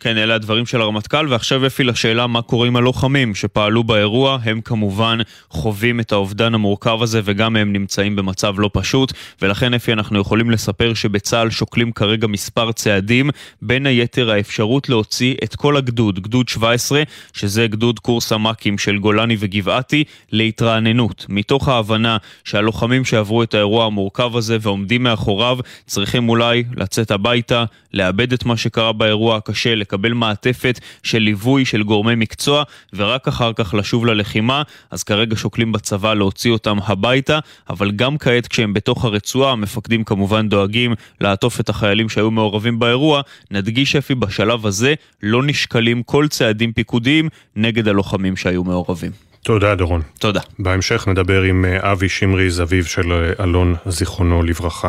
כן, 0.07 0.19
אלה 0.19 0.35
הדברים 0.35 0.67
של 0.67 0.81
הרמטכ"ל, 0.81 1.27
ועכשיו 1.31 1.67
אפי 1.67 1.85
לשאלה 1.85 2.27
מה 2.27 2.43
קורה 2.43 2.67
עם 2.67 2.77
הלוחמים 2.77 3.35
שפעלו 3.35 3.85
באירוע, 3.85 4.39
הם 4.45 4.61
כמובן 4.61 5.19
חווים 5.51 6.01
את 6.01 6.13
האובדן 6.13 6.55
המורכב 6.55 7.03
הזה 7.03 7.21
וגם 7.25 7.57
הם 7.57 7.73
נמצאים 7.73 8.17
במצב 8.17 8.55
לא 8.59 8.71
פשוט, 8.73 9.13
ולכן 9.43 9.75
אפי 9.75 9.93
אנחנו 9.93 10.21
יכולים 10.21 10.51
לספר 10.51 10.95
שבצה"ל 10.95 11.51
שוקלים 11.51 11.93
כרגע 11.93 12.27
מספר 12.27 12.73
צעדים, 12.73 13.31
בין 13.63 13.87
היתר 13.87 14.31
האפשרות 14.31 14.89
להוציא 14.89 15.35
את 15.45 15.57
כל 15.57 15.77
הגדוד, 15.77 16.21
גדוד 16.21 16.49
17, 16.49 17.03
שזה 17.33 17.67
גדוד 17.67 17.99
קורס 17.99 18.33
המ"כים 18.33 18.79
של 18.79 18.99
גולני 18.99 19.37
וגבעתי, 19.39 20.05
להתרעננות, 20.33 21.27
מתוך 21.29 21.69
ההבנה 21.69 22.17
שהלוחמים 22.45 23.05
שעברו 23.05 23.43
את 23.43 23.55
האירוע 23.55 23.87
המורכב 23.87 24.37
הזה 24.37 24.57
ועומדים 24.61 25.03
מאחוריו, 25.03 25.59
צריכים 25.87 26.29
אולי 26.29 26.65
לצאת 26.77 27.11
הביתה, 27.11 27.65
לאבד 27.95 28.33
את 28.33 28.45
מה 28.45 28.57
שקרה 28.57 28.93
באירוע 28.93 29.37
הקשה, 29.37 29.75
מעטפת 30.05 30.81
של 31.03 31.19
ליווי 31.19 31.65
של 31.65 31.83
גורמי 31.83 32.15
מקצוע, 32.15 32.63
ורק 32.93 33.29
אחר 33.29 33.53
כך 33.53 33.75
לשוב 33.75 34.07
ללחימה. 34.07 34.63
אז 34.91 35.03
כרגע 35.03 35.37
שוקלים 35.37 35.73
בצבא 35.73 36.15
להוציא 36.15 36.51
אותם 36.51 36.77
הביתה, 36.87 37.39
אבל 37.71 37.91
גם 37.91 38.19
כעת 38.19 38.47
כשהם 38.47 38.75
בתוך 38.75 39.05
הרצועה, 39.05 39.53
המפקדים 39.53 40.05
כמובן 40.05 40.49
דואגים 40.49 40.95
לעטוף 41.21 41.61
את 41.61 41.69
החיילים 41.69 42.09
שהיו 42.09 42.31
מעורבים 42.31 42.79
באירוע. 42.79 43.21
נדגיש 43.51 43.97
אפי, 43.97 44.15
בשלב 44.15 44.67
הזה 44.67 44.95
לא 45.23 45.43
נשקלים 45.43 46.03
כל 46.03 46.29
צעדים 46.29 46.73
פיקודיים 46.73 47.29
נגד 47.57 47.89
הלוחמים 47.89 48.37
שהיו 48.37 48.65
מעורבים. 48.65 49.11
תודה, 49.43 49.75
דורון. 49.75 50.03
תודה. 50.19 50.41
בהמשך 50.59 51.09
נדבר 51.09 51.43
עם 51.43 51.65
אה, 51.65 51.93
אבי 51.93 52.09
שמריז, 52.09 52.61
אביו 52.61 52.85
של 52.85 53.13
אה, 53.13 53.45
אלון, 53.45 53.75
זיכרונו 53.87 54.43
לברכה. 54.43 54.89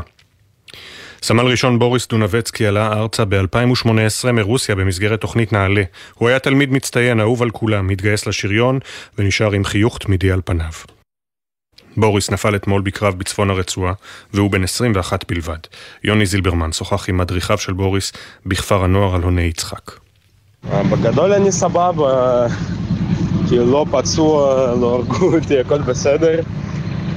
סמל 1.22 1.46
ראשון 1.46 1.80
בוריס 1.80 2.08
דונבצקי 2.08 2.68
עלה 2.68 2.94
ארצה 2.94 3.26
ב-2018 3.26 4.32
מרוסיה 4.32 4.76
במסגרת 4.76 5.22
תוכנית 5.22 5.54
נעל"ה. 5.54 5.82
הוא 6.16 6.30
היה 6.30 6.40
תלמיד 6.40 6.72
מצטיין, 6.72 7.20
אהוב 7.20 7.44
על 7.44 7.50
כולם, 7.50 7.90
התגייס 7.90 8.28
לשריון 8.28 8.80
ונשאר 9.18 9.52
עם 9.52 9.64
חיוך 9.64 9.98
תמידי 9.98 10.32
על 10.32 10.42
פניו. 10.46 10.72
בוריס 11.98 12.32
נפל 12.32 12.56
אתמול 12.56 12.82
בקרב 12.82 13.16
בצפון 13.20 13.50
הרצועה, 13.50 13.94
והוא 14.34 14.52
בן 14.52 14.64
21 14.64 15.32
בלבד. 15.32 15.58
יוני 16.04 16.26
זילברמן 16.26 16.72
שוחח 16.72 17.10
עם 17.10 17.18
מדריכיו 17.18 17.58
של 17.58 17.74
בוריס 17.74 18.14
בכפר 18.46 18.84
הנוער 18.84 19.16
אלוני 19.16 19.42
יצחק. 19.42 19.92
בגדול 20.64 21.34
אני 21.34 21.52
סבבה, 21.52 22.48
כי 23.50 23.58
לא 23.58 23.86
פצוע, 23.92 24.66
לא 24.82 24.94
הרגו 24.96 25.36
אותי, 25.36 25.60
הכל 25.60 25.82
בסדר. 25.82 26.40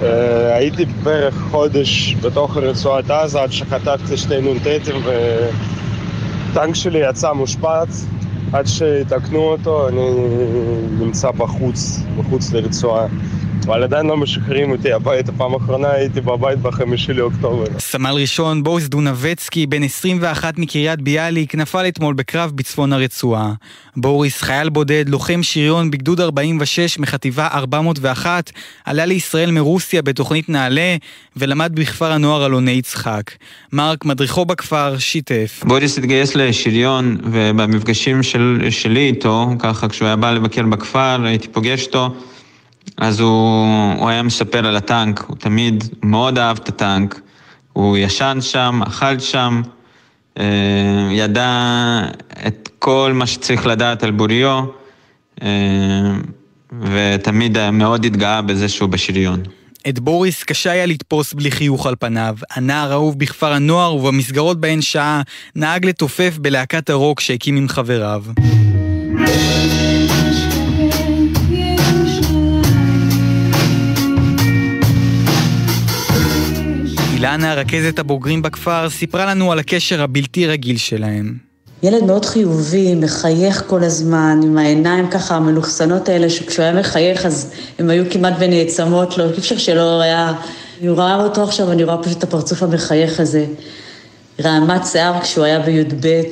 אה, 0.03 0.55
הייתי 0.57 0.85
בערך 0.85 1.35
חודש 1.51 2.15
בתוך 2.23 2.57
רצועת 2.57 3.11
עזה 3.11 3.43
עד 3.43 3.53
שחטפתי 3.53 4.17
שתי 4.17 4.41
נ"טים 4.41 4.97
וטנק 6.51 6.75
שלי 6.75 6.99
יצא 7.11 7.33
מושפץ 7.33 8.07
עד 8.53 8.67
שיתקנו 8.67 9.39
אותו, 9.39 9.89
אני 9.89 10.11
נמצא 10.99 11.31
בחוץ, 11.31 12.03
בחוץ 12.19 12.53
לרצועה. 12.53 13.07
אבל 13.67 13.83
עדיין 13.83 14.07
לא 14.07 14.17
משחררים 14.17 14.71
אותי 14.71 14.93
הביתה. 14.93 15.33
פעם 15.33 15.55
אחרונה 15.55 15.91
הייתי 15.91 16.21
בבית 16.21 16.59
בחמישי 16.59 17.13
לאוקטובר. 17.13 17.65
סמל 17.79 18.11
ראשון 18.11 18.63
בוריס 18.63 18.89
דונבצקי, 18.89 19.67
בן 19.67 19.83
21 19.83 20.59
מקריית 20.59 21.01
ביאליק, 21.01 21.55
נפל 21.55 21.89
אתמול 21.89 22.15
בקרב 22.15 22.53
בצפון 22.55 22.93
הרצועה. 22.93 23.53
בוריס, 23.97 24.43
חייל 24.43 24.69
בודד, 24.69 25.05
לוחם 25.09 25.43
שריון 25.43 25.91
בגדוד 25.91 26.21
46 26.21 26.99
מחטיבה 26.99 27.47
401, 27.47 28.51
עלה 28.85 29.07
לישראל 29.07 29.51
מרוסיה 29.51 30.03
בתוכנית 30.03 30.49
נעל"ה, 30.49 30.97
ולמד 31.37 31.73
בכפר 31.75 32.13
הנוער 32.13 32.47
אלוני 32.47 32.71
יצחק. 32.71 33.31
מרק, 33.73 34.05
מדריכו 34.05 34.45
בכפר, 34.45 34.99
שיתף. 34.99 35.63
בוריס 35.67 35.99
התגייס 35.99 36.35
לשריון, 36.35 37.17
ובמפגשים 37.25 38.23
של, 38.23 38.67
שלי 38.71 39.07
איתו, 39.07 39.49
ככה 39.59 39.89
כשהוא 39.89 40.07
היה 40.07 40.17
בא 40.17 40.31
לבקר 40.31 40.63
בכפר, 40.63 41.21
הייתי 41.25 41.49
פוגש 41.49 41.87
אותו. 41.87 42.15
אז 43.01 43.21
הוא, 43.21 43.95
הוא 43.99 44.09
היה 44.09 44.23
מספר 44.23 44.67
על 44.67 44.77
הטנק, 44.77 45.25
הוא 45.27 45.37
תמיד 45.37 45.85
מאוד 46.03 46.39
אהב 46.39 46.57
את 46.57 46.69
הטנק. 46.69 47.21
הוא 47.73 47.97
ישן 47.97 48.39
שם, 48.41 48.81
אכל 48.87 49.19
שם, 49.19 49.63
אה, 50.39 50.45
ידע 51.11 51.51
את 52.47 52.69
כל 52.79 53.13
מה 53.15 53.27
שצריך 53.27 53.67
לדעת 53.67 54.03
על 54.03 54.11
בוריו, 54.11 54.65
אה, 55.43 55.49
ותמיד 56.81 57.71
מאוד 57.71 58.05
התגאה 58.05 58.43
בזה 58.43 58.69
שהוא 58.69 58.89
בשריון. 58.89 59.43
את 59.89 59.99
בוריס 59.99 60.45
קשה 60.45 60.71
היה 60.71 60.87
לתפוס 60.87 61.33
בלי 61.33 61.51
חיוך 61.51 61.87
על 61.87 61.95
פניו. 61.99 62.37
הנער 62.51 62.93
אהוב 62.93 63.19
בכפר 63.19 63.53
הנוער 63.53 63.95
ובמסגרות 63.95 64.61
בהן 64.61 64.81
שעה 64.81 65.23
נהג 65.57 65.87
לתופף 65.87 66.39
בלהקת 66.41 66.91
הרוק 66.91 67.21
שהקים 67.21 67.57
עם 67.57 67.69
חבריו. 67.69 68.23
אילנה, 77.21 77.55
רכזת 77.55 77.99
הבוגרים 77.99 78.43
בכפר, 78.43 78.91
סיפרה 78.91 79.27
לנו 79.27 79.53
על 79.53 79.59
הקשר 79.59 80.03
הבלתי 80.03 80.47
רגיל 80.47 80.77
שלהם. 80.77 81.35
ילד 81.83 82.05
מאוד 82.05 82.25
חיובי, 82.25 82.95
מחייך 82.95 83.65
כל 83.67 83.85
הזמן, 83.85 84.41
עם 84.45 84.59
העיניים 84.59 85.11
ככה 85.11 85.37
המלוכסנות 85.37 86.09
האלה, 86.09 86.31
שכשהוא 86.31 86.63
היה 86.63 86.75
מחייך 86.75 87.27
אז 87.27 87.53
הן 87.79 87.91
היו 87.91 88.05
כמעט 88.11 88.35
ונעצמות 88.39 89.19
לו, 89.19 89.25
אי 89.25 89.39
אפשר 89.39 89.59
שלא 89.59 90.01
היה... 90.01 90.33
אני 90.81 90.89
רואה 90.89 91.15
אותו 91.15 91.45
עכשיו, 91.45 91.73
אני 91.73 91.85
רואה 91.85 92.03
פשוט 92.03 92.19
את 92.19 92.23
הפרצוף 92.23 92.63
המחייך 92.63 93.21
הזה. 93.21 93.47
רעמת 94.41 94.87
שיער 94.87 95.21
כשהוא 95.23 95.45
היה 95.45 95.61
בי"ב. 95.61 96.23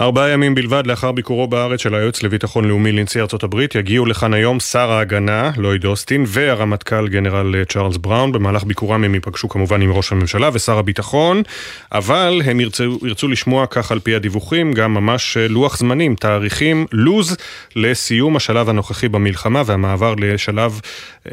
ארבעה 0.00 0.30
ימים 0.30 0.54
בלבד 0.54 0.86
לאחר 0.86 1.12
ביקורו 1.12 1.46
בארץ 1.46 1.80
של 1.80 1.94
היועץ 1.94 2.22
לביטחון 2.22 2.64
לאומי 2.64 2.92
לנשיא 2.92 3.20
ארצות 3.20 3.42
הברית 3.42 3.74
יגיעו 3.74 4.06
לכאן 4.06 4.34
היום 4.34 4.60
שר 4.60 4.90
ההגנה 4.90 5.50
לויד 5.56 5.84
אוסטין 5.84 6.24
והרמטכ"ל 6.26 7.08
גנרל 7.08 7.64
צ'ארלס 7.68 7.96
בראון. 7.96 8.32
במהלך 8.32 8.64
ביקורם 8.64 9.04
הם 9.04 9.14
ייפגשו 9.14 9.48
כמובן 9.48 9.82
עם 9.82 9.92
ראש 9.92 10.12
הממשלה 10.12 10.50
ושר 10.52 10.78
הביטחון, 10.78 11.42
אבל 11.92 12.42
הם 12.44 12.60
ירצו, 12.60 12.98
ירצו 13.02 13.28
לשמוע 13.28 13.66
כך 13.66 13.92
על 13.92 14.00
פי 14.00 14.14
הדיווחים 14.14 14.72
גם 14.72 14.94
ממש 14.94 15.36
לוח 15.36 15.78
זמנים, 15.78 16.14
תאריכים, 16.14 16.86
לוז 16.92 17.36
לסיום 17.76 18.36
השלב 18.36 18.68
הנוכחי 18.68 19.08
במלחמה 19.08 19.62
והמעבר 19.66 20.14
לשלב 20.18 20.80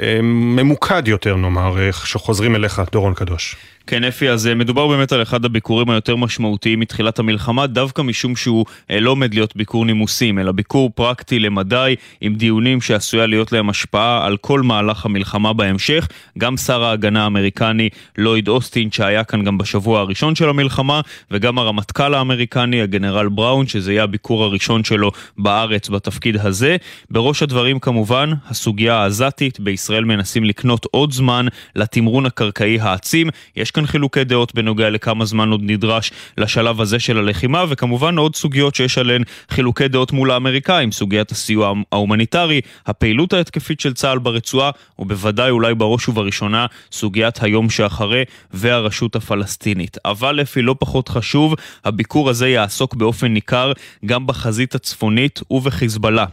אה, 0.01 0.19
ממוקד 0.23 1.07
יותר 1.07 1.35
נאמר, 1.35 1.91
שחוזרים 1.91 2.55
אליך 2.55 2.81
דורון 2.91 3.13
קדוש. 3.13 3.55
כן, 3.87 4.03
אפי, 4.03 4.29
אז 4.29 4.47
אה, 4.47 4.55
מדובר 4.55 4.87
באמת 4.87 5.11
על 5.11 5.21
אחד 5.21 5.45
הביקורים 5.45 5.89
היותר 5.89 6.15
משמעותיים 6.15 6.79
מתחילת 6.79 7.19
המלחמה, 7.19 7.67
דווקא 7.67 8.01
משום 8.01 8.35
שהוא 8.35 8.65
אה, 8.91 8.99
לא 8.99 9.11
עומד 9.11 9.33
להיות 9.33 9.55
ביקור 9.55 9.85
נימוסים, 9.85 10.39
אלא 10.39 10.51
ביקור 10.51 10.91
פרקטי 10.95 11.39
למדי, 11.39 11.95
עם 12.21 12.35
דיונים 12.35 12.81
שעשויה 12.81 13.25
להיות 13.25 13.51
להם 13.51 13.69
השפעה 13.69 14.25
על 14.25 14.37
כל 14.37 14.61
מהלך 14.61 15.05
המלחמה 15.05 15.53
בהמשך. 15.53 16.07
גם 16.37 16.57
שר 16.57 16.83
ההגנה 16.83 17.23
האמריקני 17.23 17.89
לויד 18.17 18.47
אוסטין, 18.47 18.91
שהיה 18.91 19.23
כאן 19.23 19.43
גם 19.43 19.57
בשבוע 19.57 19.99
הראשון 19.99 20.35
של 20.35 20.49
המלחמה, 20.49 21.01
וגם 21.31 21.59
הרמטכ"ל 21.59 22.13
האמריקני, 22.13 22.81
הגנרל 22.81 23.27
בראון, 23.27 23.67
שזה 23.67 23.91
יהיה 23.91 24.03
הביקור 24.03 24.43
הראשון 24.43 24.83
שלו 24.83 25.11
בארץ 25.37 25.89
בתפקיד 25.89 26.37
הזה. 26.37 26.77
בראש 27.09 27.43
הדברים 27.43 27.79
כמובן, 27.79 28.29
הסוגיה 28.47 28.95
העזתית, 28.95 29.59
בישראל 29.59 30.03
מנסים 30.03 30.43
לקנות 30.43 30.85
עוד 30.91 31.11
זמן 31.11 31.45
לתמרון 31.75 32.25
הקרקעי 32.25 32.79
העצים. 32.79 33.29
יש 33.55 33.72
כאן 33.73 33.85
חילוקי 33.85 34.23
דעות 34.23 34.55
בנוגע 34.55 34.89
לכמה 34.89 35.25
זמן 35.25 35.49
עוד 35.49 35.61
נדרש 35.63 36.11
לשלב 36.37 36.81
הזה 36.81 36.99
של 36.99 37.17
הלחימה, 37.17 37.65
וכמובן 37.69 38.17
עוד 38.17 38.35
סוגיות 38.35 38.75
שיש 38.75 38.97
עליהן 38.97 39.23
חילוקי 39.49 39.87
דעות 39.87 40.11
מול 40.11 40.31
האמריקאים, 40.31 40.91
סוגיית 40.91 41.31
הסיוע 41.31 41.73
ההומניטרי, 41.91 42.61
הפעילות 42.85 43.33
ההתקפית 43.33 43.79
של 43.79 43.93
צה"ל 43.93 44.19
ברצועה, 44.19 44.71
ובוודאי 44.99 45.49
אולי 45.49 45.75
בראש 45.75 46.09
ובראשונה 46.09 46.65
סוגיית 46.91 47.43
היום 47.43 47.69
שאחרי 47.69 48.23
והרשות 48.51 49.15
הפלסטינית. 49.15 49.97
אבל 50.05 50.31
לפי 50.35 50.61
לא 50.61 50.75
פחות 50.79 51.09
חשוב, 51.09 51.55
הביקור 51.85 52.29
הזה 52.29 52.49
יעסוק 52.49 52.95
באופן 52.95 53.27
ניכר 53.27 53.71
גם 54.05 54.27
בחזית 54.27 54.75
הצפונית 54.75 55.41
ובחיזבאללה. 55.51 56.25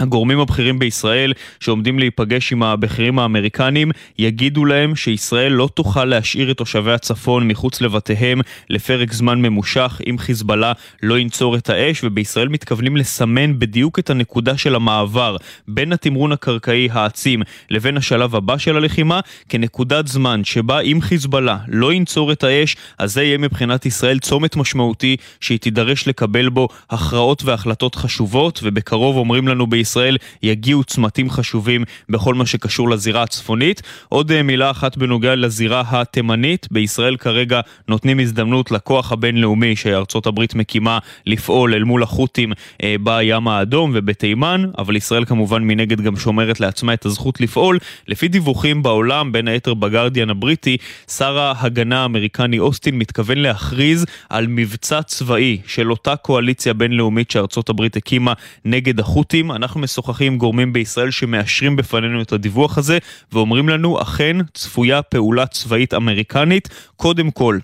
הגורמים 0.00 0.40
הבכירים 0.40 0.78
בישראל 0.78 1.32
שעומדים 1.60 1.98
להיפגש 1.98 2.52
עם 2.52 2.62
הבכירים 2.62 3.18
האמריקנים 3.18 3.90
יגידו 4.18 4.64
להם 4.64 4.96
שישראל 4.96 5.52
לא 5.52 5.68
תוכל 5.74 6.04
להשאיר 6.04 6.50
את 6.50 6.56
תושבי 6.56 6.92
הצפון 6.92 7.48
מחוץ 7.48 7.80
לבתיהם 7.80 8.40
לפרק 8.70 9.12
זמן 9.12 9.42
ממושך 9.42 10.00
אם 10.06 10.18
חיזבאללה 10.18 10.72
לא 11.02 11.18
ינצור 11.18 11.56
את 11.56 11.70
האש 11.70 12.04
ובישראל 12.04 12.48
מתכוונים 12.48 12.96
לסמן 12.96 13.58
בדיוק 13.58 13.98
את 13.98 14.10
הנקודה 14.10 14.56
של 14.56 14.74
המעבר 14.74 15.36
בין 15.68 15.92
התמרון 15.92 16.32
הקרקעי 16.32 16.88
העצים 16.92 17.42
לבין 17.70 17.96
השלב 17.96 18.36
הבא 18.36 18.58
של 18.58 18.76
הלחימה 18.76 19.20
כנקודת 19.48 20.08
זמן 20.08 20.44
שבה 20.44 20.80
אם 20.80 20.98
חיזבאללה 21.00 21.58
לא 21.68 21.92
ינצור 21.92 22.32
את 22.32 22.44
האש 22.44 22.76
אז 22.98 23.12
זה 23.12 23.22
יהיה 23.22 23.38
מבחינת 23.38 23.86
ישראל 23.86 24.18
צומת 24.18 24.56
משמעותי 24.56 25.16
שהיא 25.40 25.58
תידרש 25.58 26.08
לקבל 26.08 26.48
בו 26.48 26.68
הכרעות 26.90 27.44
והחלטות 27.44 27.94
חשובות 27.94 28.60
ובקרוב 28.62 29.16
אומרים 29.16 29.48
לנו 29.48 29.66
בישראל 29.66 29.89
ישראל 29.90 30.16
יגיעו 30.42 30.84
צמתים 30.84 31.30
חשובים 31.30 31.84
בכל 32.08 32.34
מה 32.34 32.46
שקשור 32.46 32.90
לזירה 32.90 33.22
הצפונית. 33.22 33.82
עוד 34.08 34.32
אה, 34.32 34.42
מילה 34.42 34.70
אחת 34.70 34.96
בנוגע 34.96 35.34
לזירה 35.34 35.82
התימנית, 35.86 36.68
בישראל 36.70 37.16
כרגע 37.16 37.60
נותנים 37.88 38.18
הזדמנות 38.18 38.70
לכוח 38.70 39.12
הבינלאומי 39.12 39.76
שארצות 39.76 40.26
הברית 40.26 40.54
מקימה 40.54 40.98
לפעול 41.26 41.74
אל 41.74 41.84
מול 41.84 42.02
החות'ים 42.02 42.52
אה, 42.82 42.96
בים 43.02 43.48
האדום 43.48 43.90
ובתימן, 43.94 44.64
אבל 44.78 44.96
ישראל 44.96 45.24
כמובן 45.24 45.62
מנגד 45.62 46.00
גם 46.00 46.16
שומרת 46.16 46.60
לעצמה 46.60 46.94
את 46.94 47.06
הזכות 47.06 47.40
לפעול. 47.40 47.78
לפי 48.08 48.28
דיווחים 48.28 48.82
בעולם, 48.82 49.32
בין 49.32 49.48
היתר 49.48 49.74
בגרדיאן 49.74 50.30
הבריטי, 50.30 50.76
שר 51.16 51.38
ההגנה 51.38 52.02
האמריקני 52.02 52.58
אוסטין 52.58 52.98
מתכוון 52.98 53.38
להכריז 53.38 54.06
על 54.28 54.46
מבצע 54.46 55.02
צבאי 55.02 55.58
של 55.66 55.90
אותה 55.90 56.16
קואליציה 56.16 56.74
בינלאומית 56.74 57.30
שארצות 57.30 57.68
הברית 57.68 57.96
הקימה 57.96 58.32
נגד 58.64 59.00
החות'ים. 59.00 59.50
אנחנו 59.70 59.80
משוחחים 59.80 60.32
עם 60.32 60.38
גורמים 60.38 60.72
בישראל 60.72 61.10
שמאשרים 61.10 61.76
בפנינו 61.76 62.22
את 62.22 62.32
הדיווח 62.32 62.78
הזה 62.78 62.98
ואומרים 63.32 63.68
לנו, 63.68 64.02
אכן 64.02 64.36
צפויה 64.54 65.02
פעולה 65.02 65.46
צבאית 65.46 65.94
אמריקנית, 65.94 66.68
קודם 66.96 67.30
כל 67.30 67.58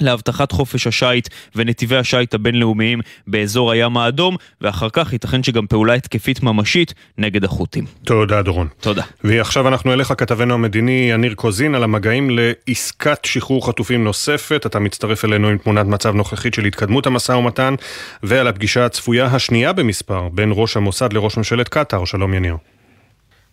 להבטחת 0.00 0.52
חופש 0.52 0.86
השיט 0.86 1.28
ונתיבי 1.56 1.96
השיט 1.96 2.34
הבינלאומיים 2.34 3.00
באזור 3.26 3.72
הים 3.72 3.96
האדום, 3.96 4.36
ואחר 4.60 4.88
כך 4.92 5.12
ייתכן 5.12 5.42
שגם 5.42 5.66
פעולה 5.66 5.94
התקפית 5.94 6.42
ממשית 6.42 6.94
נגד 7.18 7.44
החות'ים. 7.44 7.84
תודה, 8.04 8.42
דורון. 8.42 8.68
תודה. 8.80 9.02
ועכשיו 9.24 9.68
אנחנו 9.68 9.92
אליך, 9.92 10.12
כתבנו 10.18 10.54
המדיני 10.54 11.08
יניר 11.10 11.34
קוזין, 11.34 11.74
על 11.74 11.84
המגעים 11.84 12.30
לעסקת 12.30 13.24
שחרור 13.24 13.66
חטופים 13.66 14.04
נוספת. 14.04 14.66
אתה 14.66 14.78
מצטרף 14.78 15.24
אלינו 15.24 15.48
עם 15.48 15.58
תמונת 15.58 15.86
מצב 15.86 16.14
נוכחית 16.14 16.54
של 16.54 16.64
התקדמות 16.64 17.06
המשא 17.06 17.32
ומתן, 17.32 17.74
ועל 18.22 18.48
הפגישה 18.48 18.86
הצפויה 18.86 19.26
השנייה 19.26 19.72
במספר 19.72 20.28
בין 20.28 20.52
ראש 20.54 20.76
המוסד 20.76 21.12
לראש 21.12 21.36
ממשלת 21.36 21.68
קטאר. 21.68 22.04
שלום 22.04 22.34
יניר. 22.34 22.56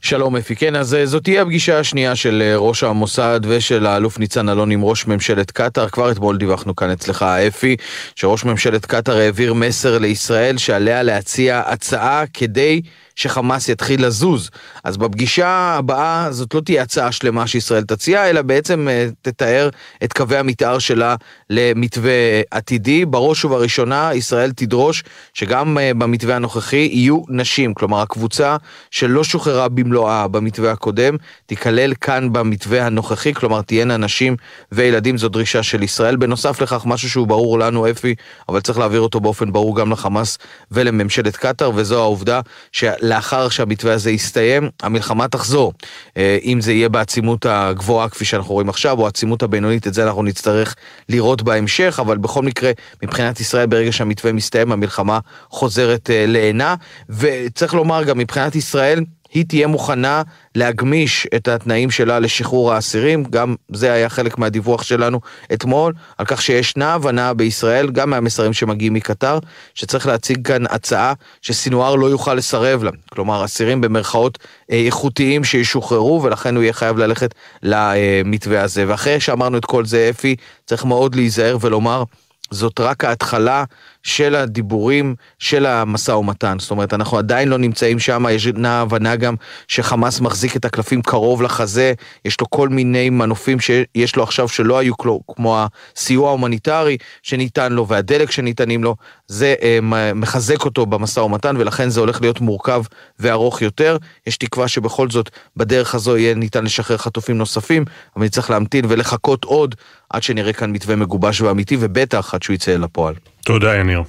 שלום 0.01 0.35
אפי, 0.35 0.55
כן, 0.55 0.75
אז 0.75 0.95
אה, 0.95 1.05
זאת 1.05 1.23
תהיה 1.23 1.41
הפגישה 1.41 1.79
השנייה 1.79 2.15
של 2.15 2.43
אה, 2.45 2.57
ראש 2.57 2.83
המוסד 2.83 3.39
ושל 3.43 3.85
האלוף 3.85 4.19
ניצן 4.19 4.49
אלון 4.49 4.71
עם 4.71 4.83
ראש 4.83 5.07
ממשלת 5.07 5.51
קטאר. 5.51 5.89
כבר 5.89 6.11
אתמול 6.11 6.37
דיווחנו 6.37 6.75
כאן 6.75 6.89
אצלך, 6.89 7.23
אפי, 7.23 7.75
שראש 8.15 8.43
ממשלת 8.43 8.85
קטאר 8.85 9.17
העביר 9.17 9.53
מסר 9.53 9.97
לישראל 9.97 10.57
שעליה 10.57 11.03
להציע 11.03 11.61
הצעה 11.65 12.23
כדי 12.33 12.81
שחמאס 13.19 13.69
יתחיל 13.69 14.05
לזוז. 14.05 14.49
אז 14.83 14.97
בפגישה 14.97 15.47
הבאה 15.77 16.27
זאת 16.31 16.53
לא 16.53 16.59
תהיה 16.59 16.81
הצעה 16.81 17.11
שלמה 17.11 17.47
שישראל 17.47 17.83
תציע, 17.83 18.29
אלא 18.29 18.41
בעצם 18.41 18.87
אה, 18.89 19.07
תתאר 19.21 19.69
את 20.03 20.13
קווי 20.13 20.37
המתאר 20.37 20.79
שלה 20.79 21.15
למתווה 21.49 22.11
עתידי. 22.51 23.05
בראש 23.05 23.45
ובראשונה 23.45 24.13
ישראל 24.13 24.51
תדרוש 24.51 25.03
שגם 25.33 25.77
אה, 25.77 25.93
במתווה 25.93 26.35
הנוכחי 26.35 26.89
יהיו 26.91 27.21
נשים, 27.29 27.73
כלומר 27.73 28.01
הקבוצה 28.01 28.57
שלא 28.91 29.23
שוחררה 29.23 29.69
במלואה 29.69 30.27
במתווה 30.27 30.71
הקודם, 30.71 31.15
תיכלל 31.45 31.93
כאן 32.01 32.33
במתווה 32.33 32.85
הנוכחי, 32.85 33.33
כלומר 33.33 33.61
תהיינה 33.61 33.97
נשים 33.97 34.35
וילדים, 34.71 35.17
זו 35.17 35.29
דרישה 35.29 35.63
של 35.63 35.83
ישראל. 35.83 36.15
בנוסף 36.15 36.61
לכך, 36.61 36.85
משהו 36.85 37.09
שהוא 37.09 37.27
ברור 37.27 37.59
לנו, 37.59 37.89
אפי, 37.91 38.15
אבל 38.49 38.59
צריך 38.59 38.79
להעביר 38.79 39.01
אותו 39.01 39.19
באופן 39.19 39.51
ברור 39.51 39.75
גם 39.75 39.91
לחמאס 39.91 40.37
ולממשלת 40.71 41.37
קטאר, 41.37 41.71
וזו 41.75 42.01
העובדה 42.01 42.41
של 42.71 43.08
לאחר 43.09 43.49
שהמתווה 43.49 43.93
הזה 43.93 44.11
יסתיים, 44.11 44.69
המלחמה 44.81 45.27
תחזור. 45.27 45.73
אה, 46.17 46.37
אם 46.43 46.61
זה 46.61 46.73
יהיה 46.73 46.89
בעצימות 46.89 47.45
הגבוהה 47.49 48.09
כפי 48.09 48.25
שאנחנו 48.25 48.53
רואים 48.53 48.69
עכשיו, 48.69 48.99
או 48.99 49.05
העצימות 49.05 49.43
הבינונית, 49.43 49.87
את 49.87 49.93
זה 49.93 50.03
אנחנו 50.03 50.23
נצטרך 50.23 50.75
לראות 51.09 51.41
בהמשך, 51.41 51.99
אבל 52.01 52.17
בכל 52.17 52.43
מקרה, 52.43 52.71
מבחינת 53.03 53.39
ישראל, 53.39 53.65
ברגע 53.65 53.91
שהמתווה 53.91 54.33
מסתיים, 54.33 54.71
המלחמה 54.71 55.19
חוזרת 55.49 56.09
אה, 56.09 56.25
לעינה. 56.27 56.75
וצריך 57.09 57.73
לומר 57.73 58.03
גם 58.03 58.17
מבחינת 58.17 58.55
ישראל, 58.55 59.03
היא 59.33 59.45
תהיה 59.47 59.67
מוכנה 59.67 60.21
להגמיש 60.55 61.27
את 61.35 61.47
התנאים 61.47 61.91
שלה 61.91 62.19
לשחרור 62.19 62.73
האסירים, 62.73 63.23
גם 63.23 63.55
זה 63.71 63.93
היה 63.93 64.09
חלק 64.09 64.37
מהדיווח 64.37 64.83
שלנו 64.83 65.19
אתמול, 65.53 65.93
על 66.17 66.25
כך 66.25 66.41
שישנה 66.41 66.93
הבנה 66.93 67.33
בישראל, 67.33 67.89
גם 67.89 68.09
מהמסרים 68.09 68.53
שמגיעים 68.53 68.93
מקטר, 68.93 69.39
שצריך 69.75 70.07
להציג 70.07 70.47
כאן 70.47 70.63
הצעה 70.69 71.13
שסינואר 71.41 71.95
לא 71.95 72.05
יוכל 72.05 72.33
לסרב 72.33 72.83
לה. 72.83 72.91
כלומר, 73.09 73.45
אסירים 73.45 73.81
במרכאות 73.81 74.39
אה, 74.71 74.85
איכותיים 74.85 75.43
שישוחררו, 75.43 76.23
ולכן 76.23 76.55
הוא 76.55 76.63
יהיה 76.63 76.73
חייב 76.73 76.97
ללכת 76.97 77.35
למתווה 77.63 78.61
הזה. 78.61 78.85
ואחרי 78.87 79.19
שאמרנו 79.19 79.57
את 79.57 79.65
כל 79.65 79.85
זה, 79.85 80.07
אפי, 80.09 80.35
צריך 80.65 80.85
מאוד 80.85 81.15
להיזהר 81.15 81.57
ולומר, 81.61 82.03
זאת 82.51 82.79
רק 82.79 83.05
ההתחלה 83.05 83.63
של 84.03 84.35
הדיבורים 84.35 85.15
של 85.39 85.65
המשא 85.65 86.11
ומתן. 86.11 86.57
זאת 86.59 86.71
אומרת, 86.71 86.93
אנחנו 86.93 87.17
עדיין 87.17 87.47
לא 87.47 87.57
נמצאים 87.57 87.99
שם, 87.99 88.25
ישנה 88.31 88.81
הבנה 88.81 89.15
גם 89.15 89.35
שחמאס 89.67 90.19
מחזיק 90.19 90.55
את 90.55 90.65
הקלפים 90.65 91.01
קרוב 91.01 91.41
לחזה, 91.41 91.93
יש 92.25 92.41
לו 92.41 92.49
כל 92.49 92.69
מיני 92.69 93.09
מנופים 93.09 93.59
שיש 93.59 94.15
לו 94.15 94.23
עכשיו 94.23 94.47
שלא 94.47 94.77
היו 94.77 94.93
לו, 95.05 95.19
כמו 95.27 95.65
הסיוע 95.95 96.27
ההומניטרי 96.27 96.97
שניתן 97.23 97.73
לו 97.73 97.87
והדלק 97.87 98.31
שניתנים 98.31 98.83
לו, 98.83 98.95
זה 99.27 99.55
אה, 99.61 99.79
מחזק 100.15 100.65
אותו 100.65 100.85
במשא 100.85 101.19
ומתן 101.19 101.57
ולכן 101.57 101.89
זה 101.89 101.99
הולך 101.99 102.21
להיות 102.21 102.41
מורכב 102.41 102.83
וארוך 103.19 103.61
יותר. 103.61 103.97
יש 104.27 104.37
תקווה 104.37 104.67
שבכל 104.67 105.09
זאת 105.09 105.29
בדרך 105.57 105.95
הזו 105.95 106.17
יהיה 106.17 106.35
ניתן 106.35 106.63
לשחרר 106.63 106.97
חטופים 106.97 107.37
נוספים, 107.37 107.85
אבל 108.15 108.25
נצטרך 108.25 108.49
להמתין 108.49 108.85
ולחכות 108.89 109.43
עוד 109.43 109.75
עד 110.09 110.23
שנראה 110.23 110.53
כאן 110.53 110.71
מתווה 110.71 110.95
מגובש 110.95 111.41
ואמיתי 111.41 111.77
ובטח 111.79 112.33
עד 112.33 112.43
שהוא 112.43 112.53
יצא 112.53 112.75
אל 112.75 112.83
הפועל. 112.83 113.15
תודה, 113.45 113.75
יניר. 113.75 114.03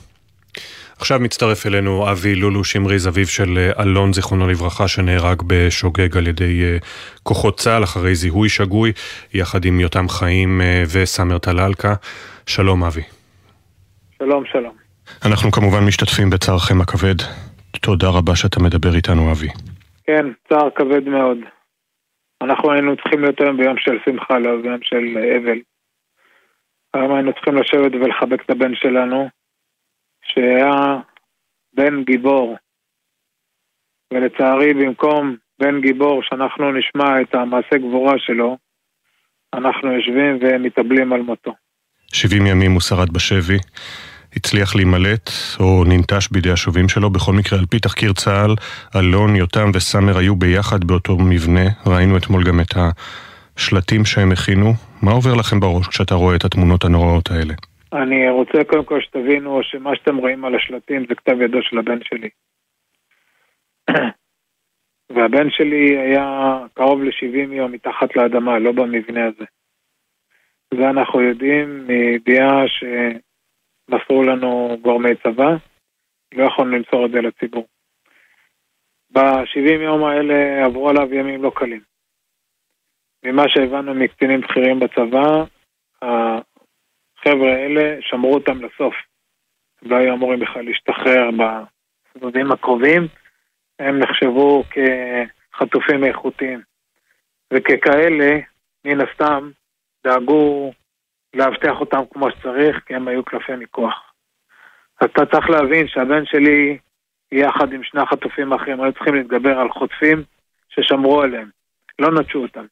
עכשיו 1.01 1.21
מצטרף 1.21 1.67
אלינו 1.67 2.11
אבי 2.11 2.35
לולו 2.35 2.65
שמריז, 2.65 3.09
אביו 3.09 3.27
של 3.27 3.59
אה, 3.59 3.83
אלון, 3.83 4.13
זיכרונו 4.13 4.49
לברכה, 4.49 4.89
שנהרג 4.89 5.43
בשוגג 5.47 6.17
על 6.17 6.27
ידי 6.27 6.63
אה, 6.63 6.77
כוחות 7.23 7.59
צה"ל 7.59 7.85
אחרי 7.85 8.15
זיהוי 8.15 8.49
שגוי, 8.49 8.93
יחד 9.35 9.65
עם 9.65 9.81
יותם 9.81 10.09
חיים 10.09 10.61
אה, 10.61 10.83
וסאמר 10.95 11.39
טלאלקה. 11.39 11.95
שלום 12.47 12.85
אבי. 12.85 13.03
שלום, 14.19 14.45
שלום. 14.53 14.75
אנחנו 15.27 15.51
כמובן 15.51 15.85
משתתפים 15.87 16.31
בצערכם 16.31 16.81
הכבד. 16.81 17.15
תודה 17.81 18.09
רבה 18.09 18.37
שאתה 18.37 18.61
מדבר 18.61 18.95
איתנו, 18.97 19.33
אבי. 19.33 19.49
כן, 20.07 20.27
צער 20.49 20.69
כבד 20.75 21.09
מאוד. 21.09 21.39
אנחנו 22.43 22.73
היינו 22.73 22.97
צריכים 22.97 23.21
להיות 23.21 23.41
היום 23.41 23.57
ביום 23.57 23.77
של 23.79 23.99
שמחה, 24.05 24.39
לא 24.39 24.51
ביום 24.63 24.79
של 24.83 25.05
אבל. 25.43 25.59
היום 26.95 27.15
היינו 27.15 27.33
צריכים 27.33 27.57
לשבת 27.57 27.93
ולחבק 27.95 28.45
את 28.45 28.51
הבן 28.51 28.75
שלנו, 28.75 29.29
שהיה 30.23 30.97
בן 31.73 32.05
גיבור. 32.05 32.57
ולצערי, 34.13 34.75
במקום 34.75 35.37
בן 35.61 35.81
גיבור, 35.81 36.23
שאנחנו 36.23 36.73
נשמע 36.73 37.21
את 37.21 37.35
המעשה 37.35 37.79
גבורה 37.79 38.15
שלו, 38.19 38.57
אנחנו 39.55 39.93
יושבים 39.93 40.39
ומתאבלים 40.41 41.13
על 41.13 41.23
מותו. 41.23 41.55
70 42.13 42.47
ימים 42.47 42.73
הוא 42.73 42.81
שרד 42.81 43.13
בשבי, 43.13 43.59
הצליח 44.37 44.77
להימלט 44.77 45.31
או 45.61 45.85
ננטש 45.85 46.29
בידי 46.31 46.51
השובים 46.51 46.89
שלו. 46.89 47.11
בכל 47.11 47.33
מקרה, 47.33 47.59
על 47.59 47.67
פי 47.67 47.79
תחקיר 47.79 48.13
צה"ל, 48.13 48.55
אלון, 48.97 49.37
יותם 49.37 49.71
וסאמר 49.75 50.19
היו 50.19 50.37
ביחד 50.37 50.85
באותו 50.85 51.19
מבנה. 51.19 51.65
ראינו 51.87 52.17
אתמול 52.17 52.45
גם 52.45 52.61
את 52.61 52.77
השלטים 53.57 54.05
שהם 54.05 54.33
הכינו. 54.33 54.71
מה 55.03 55.11
עובר 55.11 55.35
לכם 55.41 55.61
בראש 55.61 55.89
כשאתה 55.89 56.15
רואה 56.15 56.37
את 56.37 56.45
התמונות 56.45 56.85
הנוראות 56.85 57.31
האלה? 57.31 57.55
אני 57.93 58.31
רוצה 58.31 58.65
קודם 58.65 58.85
כל 58.85 59.01
שתבינו 59.01 59.63
שמה 59.63 59.97
שאתם 59.97 60.17
רואים 60.17 60.45
על 60.45 60.55
השלטים 60.55 61.07
זה 61.09 61.15
כתב 61.15 61.41
ידו 61.41 61.59
של 61.63 61.79
הבן 61.79 61.99
שלי. 62.05 62.29
והבן 65.15 65.51
שלי 65.51 65.99
היה 65.99 66.59
קרוב 66.75 67.03
ל-70 67.03 67.53
יום 67.53 67.73
מתחת 67.73 68.17
לאדמה, 68.17 68.59
לא 68.59 68.73
במבנה 68.73 69.27
הזה. 69.27 69.45
זה 70.75 70.91
אנחנו 70.91 71.21
יודעים 71.21 71.87
מידיעה 71.87 72.63
שמסרו 72.69 74.23
לנו 74.23 74.79
גורמי 74.83 75.11
צבא, 75.23 75.57
לא 76.35 76.45
יכולנו 76.45 76.77
למסור 76.77 77.07
את 77.07 77.11
זה 77.11 77.21
לציבור. 77.21 77.67
ב-70 79.13 79.83
יום 79.83 80.05
האלה 80.05 80.65
עברו 80.65 80.89
עליו 80.89 81.15
ימים 81.15 81.43
לא 81.43 81.53
קלים. 81.55 81.90
ממה 83.25 83.49
שהבנו 83.49 83.95
מקצינים 83.95 84.41
בכירים 84.41 84.81
בצבא, 84.81 85.45
החבר'ה 86.03 87.53
האלה 87.53 87.97
שמרו 88.01 88.35
אותם 88.35 88.65
לסוף. 88.65 88.95
לא 89.83 89.97
היו 89.97 90.15
אמורים 90.15 90.41
בכלל 90.41 90.65
להשתחרר 90.65 91.31
בסבבים 91.31 92.53
הקרובים, 92.53 93.09
הם 93.79 93.99
נחשבו 93.99 94.65
כחטופים 94.71 96.05
איכותיים. 96.05 96.61
וככאלה, 97.53 98.39
מן 98.85 99.01
הסתם, 99.01 99.51
דאגו 100.05 100.73
לאבטח 101.35 101.81
אותם 101.81 102.01
כמו 102.11 102.31
שצריך, 102.31 102.81
כי 102.87 102.95
הם 102.95 103.09
היו 103.09 103.25
קלפי 103.25 103.57
מיקוח. 103.57 104.13
אז 105.01 105.09
אתה 105.13 105.27
צריך 105.27 105.51
להבין 105.51 105.89
שהבן 105.89 106.27
שלי, 106.27 106.79
יחד 107.33 107.73
עם 107.73 107.85
שני 107.85 108.01
החטופים 108.01 108.53
האחרים, 108.53 108.81
היו 108.81 108.93
צריכים 108.93 109.15
להתגבר 109.15 109.59
על 109.59 109.71
חוטפים 109.71 110.23
ששמרו 110.69 111.23
עליהם, 111.23 111.51
לא 111.99 112.21
נטשו 112.21 112.43
אותם. 112.43 112.65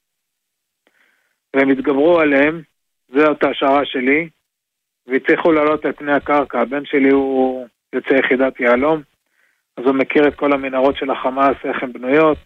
והם 1.59 1.71
התגברו 1.71 2.21
עליהם, 2.21 2.63
זאת 3.09 3.43
ההשערה 3.43 3.85
שלי, 3.85 4.29
והצליחו 5.07 5.53
לעלות 5.53 5.85
על 5.85 5.93
פני 5.93 6.13
הקרקע. 6.13 6.61
הבן 6.61 6.85
שלי 6.85 7.11
הוא 7.11 7.67
יוצא 7.93 8.15
יחידת 8.15 8.61
יהלום, 8.61 9.03
אז 9.77 9.85
הוא 9.85 9.95
מכיר 9.95 10.29
את 10.29 10.35
כל 10.35 10.53
המנהרות 10.53 10.97
של 10.97 11.11
החמאס, 11.11 11.57
איך 11.65 11.83
הן 11.83 11.93
בנויות, 11.93 12.39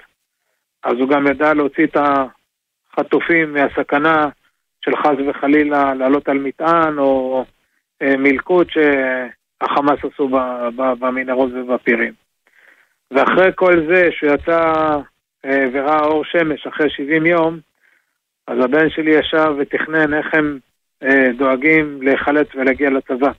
אז 0.82 0.92
הוא 0.98 1.08
גם 1.08 1.26
ידע 1.26 1.54
להוציא 1.54 1.84
את 1.84 1.96
החטופים 1.96 3.52
מהסכנה 3.52 4.28
של 4.84 4.96
חס 4.96 5.16
וחלילה 5.26 5.94
לעלות 5.94 6.28
על 6.28 6.38
מטען 6.38 6.98
או 6.98 7.44
אה, 8.02 8.16
מלכוד 8.16 8.66
שהחמאס 8.70 9.98
עשו 10.04 10.28
במנהרות 10.98 11.50
ובפירים. 11.52 12.12
ואחרי 13.10 13.50
כל 13.54 13.86
זה 13.88 14.08
שהוא 14.10 14.34
יצא 14.34 14.60
אה, 15.44 15.64
וראה 15.72 16.04
אור 16.04 16.24
שמש 16.24 16.66
אחרי 16.66 16.90
70 16.90 17.26
יום, 17.26 17.58
אז 18.46 18.58
הבן 18.64 18.90
שלי 18.90 19.10
ישב 19.10 19.54
ותכנן 19.58 20.14
איך 20.14 20.34
הם 20.34 20.58
אה, 21.02 21.32
דואגים 21.38 22.02
להיחלץ 22.02 22.48
ולהגיע 22.54 22.90
לצבא. 22.90 23.32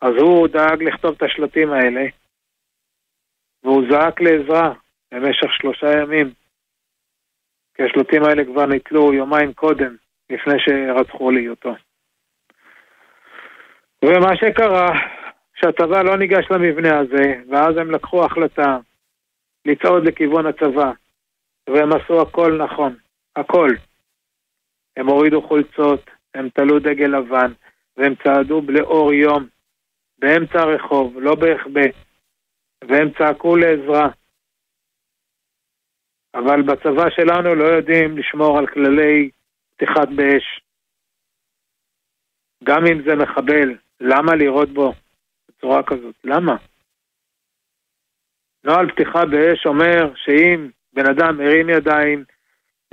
אז 0.00 0.14
הוא 0.20 0.48
דאג 0.48 0.82
לכתוב 0.82 1.14
את 1.16 1.22
השלטים 1.22 1.72
האלה, 1.72 2.06
והוא 3.64 3.82
זעק 3.90 4.20
לעזרה 4.20 4.72
במשך 5.12 5.52
שלושה 5.52 5.92
ימים. 5.92 6.32
כי 7.74 7.82
השלטים 7.82 8.24
האלה 8.24 8.44
כבר 8.44 8.66
נתלו 8.66 9.12
יומיים 9.12 9.52
קודם, 9.52 9.96
לפני 10.30 10.54
שרצחו 10.58 11.30
לי 11.30 11.48
אותו. 11.48 11.74
ומה 14.04 14.36
שקרה, 14.36 14.88
שהצבא 15.54 16.02
לא 16.02 16.16
ניגש 16.16 16.46
למבנה 16.50 16.98
הזה, 16.98 17.42
ואז 17.48 17.76
הם 17.76 17.90
לקחו 17.90 18.24
החלטה 18.24 18.78
לצעוד 19.64 20.04
לכיוון 20.04 20.46
הצבא, 20.46 20.92
והם 21.70 21.92
עשו 21.92 22.22
הכל 22.22 22.58
נכון. 22.64 22.96
הכל. 23.36 23.68
הם 24.96 25.06
הורידו 25.08 25.42
חולצות, 25.48 26.10
הם 26.34 26.48
תלו 26.48 26.78
דגל 26.78 27.16
לבן, 27.18 27.52
והם 27.96 28.14
צעדו 28.24 28.62
לאור 28.68 29.12
יום, 29.12 29.46
באמצע 30.18 30.58
הרחוב, 30.58 31.18
לא 31.18 31.34
בהחבא, 31.34 31.88
והם 32.88 33.08
צעקו 33.18 33.56
לעזרה. 33.56 34.08
אבל 36.34 36.62
בצבא 36.62 37.10
שלנו 37.10 37.54
לא 37.54 37.64
יודעים 37.64 38.18
לשמור 38.18 38.58
על 38.58 38.66
כללי 38.66 39.30
פתיחת 39.76 40.08
באש. 40.16 40.60
גם 42.64 42.86
אם 42.86 43.02
זה 43.02 43.16
מחבל, 43.16 43.78
למה 44.00 44.34
לירות 44.34 44.68
בו 44.68 44.92
בצורה 45.48 45.82
כזאת? 45.82 46.14
למה? 46.24 46.56
נוהל 48.64 48.92
פתיחה 48.92 49.26
באש 49.26 49.66
אומר 49.66 50.14
שאם 50.16 50.68
בן 50.92 51.06
אדם 51.10 51.40
הרים 51.40 51.68
ידיים, 51.68 52.24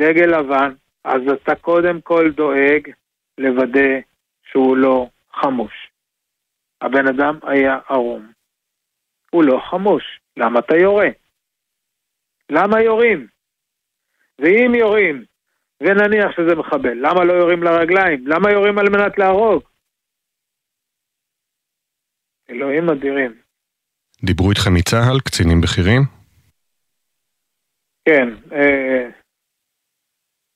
דגל 0.02 0.40
לבן, 0.40 0.74
אז 1.04 1.22
אתה 1.34 1.56
קודם 1.56 2.02
כל 2.02 2.32
דואג 2.32 2.90
לוודא 3.38 4.00
שהוא 4.52 4.78
לא 4.78 5.10
חמוש. 5.34 5.90
הבן 6.82 7.08
אדם 7.08 7.40
היה 7.44 7.80
ערום. 7.90 8.32
הוא 9.32 9.44
לא 9.44 9.60
חמוש. 9.70 10.20
למה 10.38 10.60
אתה 10.60 10.76
יורה? 10.76 11.08
למה 12.50 12.82
יורים? 12.82 13.28
ואם 14.40 14.76
יורים, 14.76 15.26
ונניח 15.82 16.32
שזה 16.32 16.56
מחבל, 16.56 16.94
למה 16.94 17.24
לא 17.24 17.34
יורים 17.34 17.64
לרגליים? 17.64 18.28
למה 18.28 18.52
יורים 18.52 18.80
על 18.80 18.90
מנת 18.90 19.18
להרוג? 19.18 19.64
אלוהים 22.50 22.90
אדירים. 22.90 23.42
דיברו 24.24 24.50
איתכם 24.50 24.74
מצה"ל, 24.74 25.20
קצינים 25.20 25.62
בכירים? 25.62 26.02
כן, 28.06 28.30
אה, 28.52 29.10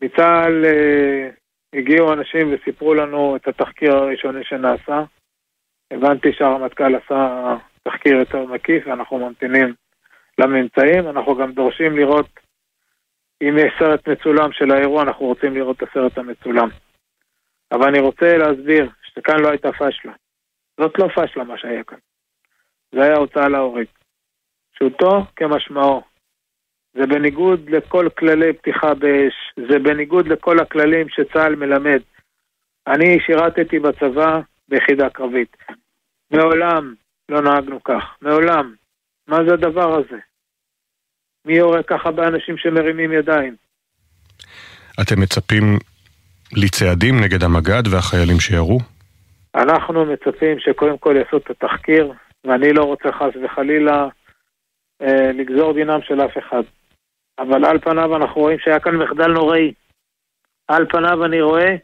מצה"ל 0.02 0.66
אה, 0.66 1.30
הגיעו 1.74 2.14
אנשים 2.14 2.54
וסיפרו 2.54 2.94
לנו 2.94 3.36
את 3.36 3.48
התחקיר 3.48 3.96
הראשוני 3.96 4.44
שנעשה. 4.44 5.04
הבנתי 5.92 6.34
שהרמטכ"ל 6.34 6.96
עשה 6.96 7.56
תחקיר 7.84 8.16
יותר 8.16 8.46
מקיף 8.46 8.88
ואנחנו 8.88 9.18
ממתינים 9.18 9.74
לממצאים. 10.38 11.10
אנחנו 11.10 11.36
גם 11.36 11.52
דורשים 11.52 11.98
לראות 11.98 12.30
אם 13.42 13.58
יש 13.58 13.74
סרט 13.80 14.08
מצולם 14.08 14.52
של 14.52 14.72
האירוע, 14.72 15.04
אנחנו 15.04 15.26
רוצים 15.26 15.54
לראות 15.54 15.84
את 15.84 15.90
הסרט 15.90 16.18
המצולם. 16.18 16.70
אבל 17.72 17.88
אני 17.88 18.00
רוצה 18.00 18.38
להסביר 18.38 18.90
שכאן 19.04 19.40
לא 19.40 19.50
הייתה 19.50 19.72
פשלה. 19.72 20.14
זאת 20.80 21.00
לא 21.00 21.08
פשלה 21.16 21.44
מה 21.44 21.58
שהיה 21.58 21.84
כאן. 21.84 21.98
זה 22.92 23.04
היה 23.04 23.18
הוצאה 23.18 23.50
להורג. 23.50 23.86
פשוטו 24.74 25.24
כמשמעו. 25.36 26.02
זה 26.98 27.08
בניגוד 27.08 27.70
לכל 27.70 28.08
כללי 28.18 28.54
פתיחה 28.54 28.94
באש, 28.94 29.34
זה 29.70 29.80
בניגוד 29.80 30.28
לכל 30.28 30.60
הכללים 30.60 31.10
שצה"ל 31.10 31.56
מלמד. 31.56 32.00
אני 32.88 33.20
שירתתי 33.26 33.80
בצבא 33.80 34.40
ביחידה 34.70 35.10
קרבית. 35.10 35.58
מעולם 36.32 36.94
לא 37.30 37.42
נהגנו 37.42 37.84
כך, 37.84 38.04
מעולם. 38.22 38.74
מה 39.28 39.38
זה 39.48 39.54
הדבר 39.54 40.00
הזה? 40.00 40.18
מי 41.46 41.58
יורה 41.58 41.84
ככה 41.84 42.12
באנשים 42.12 42.58
שמרימים 42.58 43.12
ידיים? 43.12 43.56
אתם 45.02 45.22
מצפים 45.22 45.64
לצעדים 46.54 47.16
נגד 47.24 47.44
המג"ד 47.44 47.88
והחיילים 47.92 48.40
שירו? 48.40 48.80
אנחנו 49.56 50.06
מצפים 50.06 50.60
שקודם 50.60 50.98
כל 50.98 51.16
יעשו 51.20 51.38
את 51.38 51.50
התחקיר, 51.50 52.14
ואני 52.46 52.74
לא 52.74 52.84
רוצה 52.84 53.12
חס 53.12 53.36
וחלילה 53.44 54.08
אה, 55.02 55.32
לגזור 55.32 55.74
דינם 55.74 56.00
של 56.02 56.22
אף 56.22 56.38
אחד. 56.38 56.64
אבל 57.40 57.66
על 57.66 57.80
פניו 57.80 58.16
אנחנו 58.16 58.42
רואים 58.42 58.60
שהיה 58.60 58.80
כאן 58.80 58.96
מחדל 58.96 59.28
נוראי. 59.28 59.74
על 60.68 60.86
פניו 60.90 61.26
אני 61.26 61.42
רואה 61.42 61.76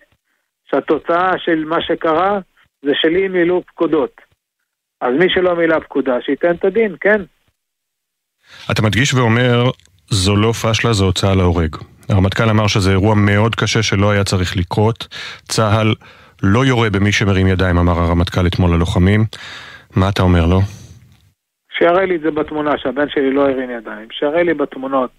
שהתוצאה 0.72 1.32
של 1.38 1.66
מה 1.66 1.82
שקרה 1.82 2.40
זה 2.86 2.92
שלי 2.94 3.28
מילאו 3.28 3.64
פקודות. 3.68 4.22
אז 5.02 5.14
מי 5.20 5.26
שלא 5.30 5.56
מילא 5.56 5.80
פקודה, 5.80 6.14
שייתן 6.22 6.52
את 6.52 6.66
הדין, 6.66 6.96
כן. 7.02 7.22
אתה 8.72 8.82
מדגיש 8.82 9.14
ואומר, 9.14 9.64
זו 10.10 10.36
לא 10.36 10.52
פשלה, 10.52 10.94
זו 10.94 11.06
הוצאה 11.06 11.36
להורג. 11.36 11.76
הרמטכ"ל 12.10 12.50
אמר 12.50 12.68
שזה 12.68 12.92
אירוע 12.92 13.16
מאוד 13.16 13.56
קשה 13.56 13.84
שלא 13.84 14.12
היה 14.12 14.24
צריך 14.24 14.58
לקרות. 14.58 15.08
צה"ל 15.44 15.94
לא 16.44 16.66
יורה 16.66 16.90
במי 16.90 17.12
שמרים 17.12 17.48
ידיים, 17.48 17.78
אמר 17.78 18.00
הרמטכ"ל 18.00 18.48
אתמול 18.48 18.72
ללוחמים. 18.76 19.26
מה 19.96 20.10
אתה 20.10 20.24
אומר 20.24 20.46
לו? 20.46 20.60
שיראה 21.78 22.06
לי 22.06 22.16
את 22.16 22.22
זה 22.22 22.32
בתמונה, 22.32 22.72
שהבן 22.78 23.10
שלי 23.10 23.34
לא 23.34 23.42
הרים 23.42 23.70
ידיים. 23.70 24.08
שיראה 24.12 24.44
לי 24.44 24.54
בתמונות 24.54 25.12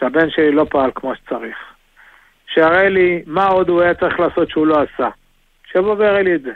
שהבן 0.00 0.30
שלי 0.30 0.52
לא 0.52 0.66
פעל 0.70 0.90
כמו 0.94 1.14
שצריך. 1.14 1.56
שיראה 2.54 2.88
לי 2.88 3.22
מה 3.26 3.46
עוד 3.46 3.68
הוא 3.68 3.82
היה 3.82 3.94
צריך 3.94 4.20
לעשות 4.20 4.50
שהוא 4.50 4.66
לא 4.66 4.76
עשה. 4.82 5.08
שיבוא 5.72 5.94
ויראה 5.98 6.22
לי 6.22 6.34
את 6.34 6.42
זה. 6.42 6.52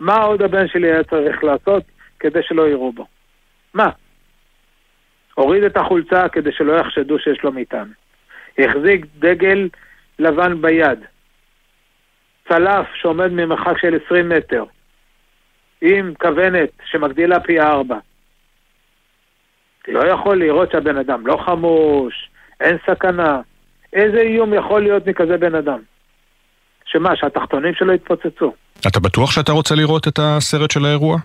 מה 0.00 0.16
עוד 0.16 0.42
הבן 0.42 0.68
שלי 0.68 0.92
היה 0.92 1.04
צריך 1.04 1.44
לעשות 1.44 1.82
כדי 2.20 2.42
שלא 2.42 2.68
יראו 2.68 2.92
בו? 2.92 3.06
מה? 3.74 3.90
הוריד 5.34 5.62
את 5.62 5.76
החולצה 5.76 6.28
כדי 6.28 6.52
שלא 6.52 6.72
יחשדו 6.72 7.18
שיש 7.18 7.42
לו 7.42 7.52
מטען. 7.52 7.88
החזיק 8.58 9.06
דגל 9.18 9.68
לבן 10.18 10.62
ביד. 10.62 10.98
צלף 12.48 12.86
שעומד 12.94 13.32
ממרחק 13.32 13.78
של 13.78 13.98
20 14.06 14.28
מטר. 14.28 14.64
עם 15.80 16.14
כוונת 16.14 16.70
שמגדילה 16.84 17.40
פי 17.40 17.60
ארבע. 17.60 17.98
לא 19.88 20.08
יכול 20.08 20.38
לראות 20.38 20.70
שהבן 20.70 20.96
אדם 20.96 21.26
לא 21.26 21.36
חמוש, 21.36 22.28
אין 22.62 22.76
סכנה. 22.86 23.40
איזה 23.92 24.20
איום 24.20 24.54
יכול 24.54 24.82
להיות 24.82 25.06
מכזה 25.06 25.36
בן 25.36 25.54
אדם? 25.54 25.78
שמה, 26.84 27.16
שהתחתונים 27.16 27.74
שלו 27.74 27.92
יתפוצצו. 27.92 28.52
אתה 28.86 29.00
בטוח 29.00 29.30
שאתה 29.30 29.52
רוצה 29.52 29.74
לראות 29.74 30.08
את 30.08 30.18
הסרט 30.18 30.70
של 30.70 30.84
האירוע? 30.84 31.16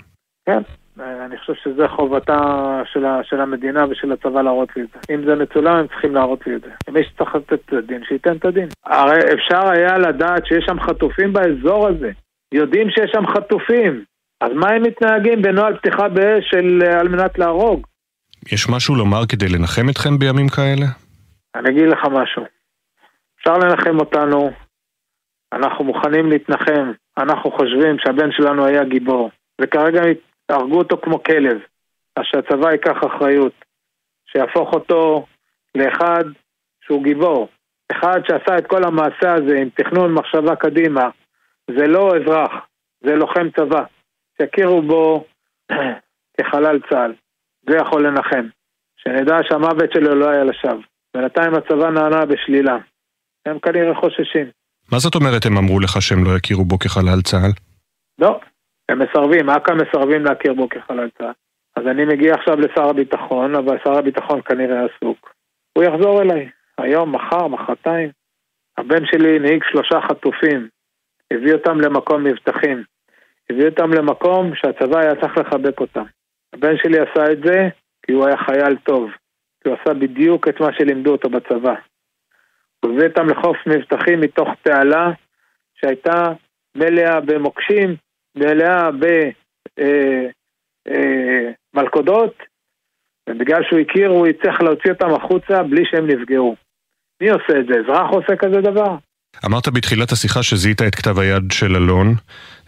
כן, 0.46 0.62
אני 1.00 1.38
חושב 1.38 1.54
שזו 1.64 1.88
חובתה 1.96 2.40
של, 2.94 3.06
ה, 3.06 3.20
של 3.24 3.42
המדינה 3.42 3.86
ושל 3.90 4.12
הצבא 4.12 4.42
להראות 4.42 4.70
לי 4.76 4.84
את 4.84 4.88
זה. 4.94 5.14
אם 5.16 5.26
זה 5.26 5.36
מצולם, 5.36 5.76
הם 5.76 5.88
צריכים 5.88 6.16
להראות 6.16 6.48
לי 6.48 6.56
את 6.56 6.62
זה. 6.62 6.92
מי 6.92 7.04
שצריך 7.04 7.36
לתת 7.36 7.54
את 7.54 7.74
הדין, 7.74 8.02
שייתן 8.08 8.36
את 8.36 8.46
הדין. 8.46 8.68
הרי 8.86 9.20
אפשר 9.34 9.70
היה 9.70 9.98
לדעת 9.98 10.46
שיש 10.46 10.66
שם 10.66 10.80
חטופים 10.80 11.34
באזור 11.34 11.88
הזה. 11.88 12.12
יודעים 12.54 12.90
שיש 12.90 13.12
שם 13.12 13.28
חטופים. 13.28 14.04
אז 14.42 14.52
מה 14.56 14.70
הם 14.70 14.84
מתנהגים 14.84 15.42
בנוהל 15.42 15.78
פתיחה 15.78 16.10
באש 16.10 16.44
של 16.52 16.82
על 17.00 17.08
מנת 17.08 17.40
להרוג? 17.40 17.88
יש 18.52 18.70
משהו 18.70 18.96
לומר 18.96 19.26
כדי 19.30 19.48
לנחם 19.50 19.90
אתכם 19.90 20.20
בימים 20.20 20.48
כאלה? 20.50 20.86
אני 21.58 21.70
אגיד 21.70 21.88
לך 21.88 22.06
משהו. 22.12 22.44
אפשר 23.38 23.58
לנחם 23.58 24.00
אותנו, 24.00 24.52
אנחנו 25.54 25.86
מוכנים 25.86 26.30
להתנחם, 26.30 26.92
אנחנו 27.18 27.52
חושבים 27.52 28.00
שהבן 28.00 28.32
שלנו 28.32 28.66
היה 28.66 28.84
גיבור, 28.84 29.30
וכרגע 29.62 30.02
הרגו 30.50 30.78
אותו 30.78 30.98
כמו 30.98 31.24
כלב, 31.24 31.58
אז 32.16 32.24
שהצבא 32.26 32.72
ייקח 32.72 32.98
אחריות, 33.08 33.54
שיהפוך 34.26 34.74
אותו 34.74 35.26
לאחד 35.76 36.24
שהוא 36.82 37.04
גיבור, 37.04 37.48
אחד 37.92 38.20
שעשה 38.28 38.58
את 38.58 38.68
כל 38.68 38.84
המעשה 38.84 39.34
הזה 39.34 39.58
עם 39.58 39.70
תכנון 39.70 40.14
מחשבה 40.14 40.56
קדימה, 40.56 41.10
זה 41.72 41.88
לא 41.88 42.12
אזרח, 42.16 42.52
זה 43.02 43.16
לוחם 43.16 43.50
צבא, 43.50 43.84
שיכירו 44.38 44.82
בו 44.82 45.26
כחלל 46.38 46.80
צה"ל, 46.90 47.14
זה 47.70 47.78
יכול 47.78 48.08
לנחם, 48.08 48.48
שנדע 48.98 49.38
שהמוות 49.44 49.92
שלו 49.94 50.16
לא 50.16 50.30
היה 50.30 50.44
לשווא. 50.44 50.82
בינתיים 51.18 51.54
הצבא 51.56 51.90
נענה 51.90 52.26
בשלילה. 52.26 52.78
הם 53.46 53.60
כנראה 53.60 53.96
חוששים. 53.96 54.48
מה 54.92 54.98
זאת 55.00 55.16
אומרת 55.16 55.46
הם 55.46 55.58
אמרו 55.58 55.80
לך 55.80 56.02
שהם 56.02 56.24
לא 56.26 56.38
יכירו 56.38 56.66
בו 56.66 56.80
כחלל 56.80 57.22
צה"ל? 57.24 57.52
לא, 58.20 58.40
הם 58.90 59.00
מסרבים, 59.02 59.50
אכ"א 59.50 59.74
מסרבים 59.74 60.26
להכיר 60.26 60.54
בו 60.54 60.70
כחלל 60.70 61.10
צה"ל. 61.18 61.34
אז 61.76 61.88
אני 61.88 62.06
מגיע 62.06 62.34
עכשיו 62.34 62.56
לשר 62.60 62.90
הביטחון, 62.90 63.56
אבל 63.56 63.78
שר 63.84 63.98
הביטחון 63.98 64.42
כנראה 64.42 64.86
עסוק. 64.86 65.34
הוא 65.74 65.84
יחזור 65.84 66.22
אליי, 66.22 66.50
היום, 66.78 67.16
מחר, 67.16 67.48
מחרתיים. 67.48 68.10
הבן 68.78 69.06
שלי 69.06 69.36
הנהיג 69.36 69.64
שלושה 69.72 70.02
חטופים, 70.10 70.68
הביא 71.34 71.54
אותם 71.54 71.82
למקום 71.82 72.24
מבטחים. 72.24 72.84
הביא 73.50 73.66
אותם 73.66 73.94
למקום 73.94 74.56
שהצבא 74.56 75.00
היה 75.00 75.16
צריך 75.16 75.38
לחבק 75.38 75.80
אותם. 75.80 76.04
הבן 76.54 76.78
שלי 76.78 76.98
עשה 77.00 77.32
את 77.32 77.38
זה 77.46 77.70
כי 78.06 78.14
הוא 78.14 78.28
היה 78.28 78.38
חייל 78.38 78.76
טוב. 78.84 79.10
כי 79.68 79.72
הוא 79.72 79.78
עשה 79.82 79.94
בדיוק 79.94 80.48
את 80.48 80.60
מה 80.60 80.68
שלימדו 80.78 81.12
אותו 81.12 81.30
בצבא. 81.30 81.74
הוא 82.80 82.94
הביא 82.94 83.08
אותם 83.08 83.30
לחוף 83.30 83.58
מבטחים 83.66 84.22
מתוך 84.22 84.50
תעלה 84.62 85.12
שהייתה 85.82 86.34
מלאה 86.76 87.20
במוקשים, 87.20 87.96
מלאה 88.36 88.90
במלכודות, 91.74 92.34
אה, 92.40 92.46
אה, 93.30 93.36
ובגלל 93.36 93.64
שהוא 93.70 93.80
הכיר 93.80 94.10
הוא 94.10 94.28
יצטרך 94.28 94.62
להוציא 94.62 94.92
אותם 94.92 95.14
החוצה 95.14 95.64
בלי 95.64 95.84
שהם 95.86 96.08
נפגעו. 96.08 96.56
מי 97.22 97.30
עושה 97.30 97.60
את 97.60 97.66
זה? 97.68 97.74
אזרח 97.80 98.10
עושה 98.10 98.36
כזה 98.36 98.62
דבר? 98.62 98.96
אמרת 99.46 99.68
בתחילת 99.68 100.12
השיחה 100.12 100.44
שזיהית 100.44 100.82
את 100.82 100.96
כתב 100.96 101.20
היד 101.20 101.44
של 101.52 101.76
אלון, 101.76 102.16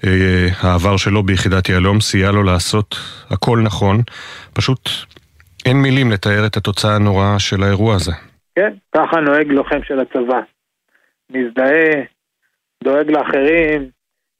אה, 0.05 0.47
העבר 0.61 0.97
שלו 0.97 1.23
ביחידת 1.23 1.69
יהלום 1.69 2.01
סייע 2.01 2.31
לו 2.31 2.43
לעשות 2.43 2.95
הכל 3.29 3.59
נכון, 3.63 4.01
פשוט 4.53 4.89
אין 5.65 5.77
מילים 5.77 6.11
לתאר 6.11 6.45
את 6.45 6.57
התוצאה 6.57 6.95
הנוראה 6.95 7.39
של 7.39 7.63
האירוע 7.63 7.95
הזה. 7.95 8.11
כן, 8.55 8.73
ככה 8.95 9.19
נוהג 9.19 9.47
לוחם 9.47 9.79
של 9.83 9.99
הצבא. 9.99 10.39
מזדהה, 11.29 12.03
דואג 12.83 13.11
לאחרים, 13.11 13.89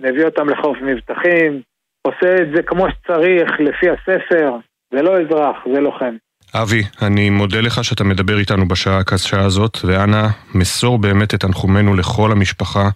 מביא 0.01 0.25
אותם 0.25 0.49
לחוף 0.49 0.77
מבטחים, 0.81 1.61
עושה 2.01 2.41
את 2.41 2.47
זה 2.55 2.63
כמו 2.63 2.85
שצריך, 2.89 3.51
לפי 3.59 3.89
הספר, 3.89 4.55
זה 4.93 5.01
לא 5.01 5.11
אזרח, 5.21 5.55
זה 5.73 5.79
לוחם. 5.79 6.15
אבי, 6.55 6.83
אני 7.01 7.29
מודה 7.29 7.61
לך 7.61 7.83
שאתה 7.83 8.03
מדבר 8.03 8.37
איתנו 8.39 8.67
בשעה 8.67 8.97
הקשה 8.97 9.41
הזאת, 9.41 9.77
ואנא, 9.83 10.27
מסור 10.55 10.97
באמת 10.97 11.33
את 11.33 11.39
תנחומינו 11.39 11.95
לכל 11.95 12.31
המשפחה 12.31 12.89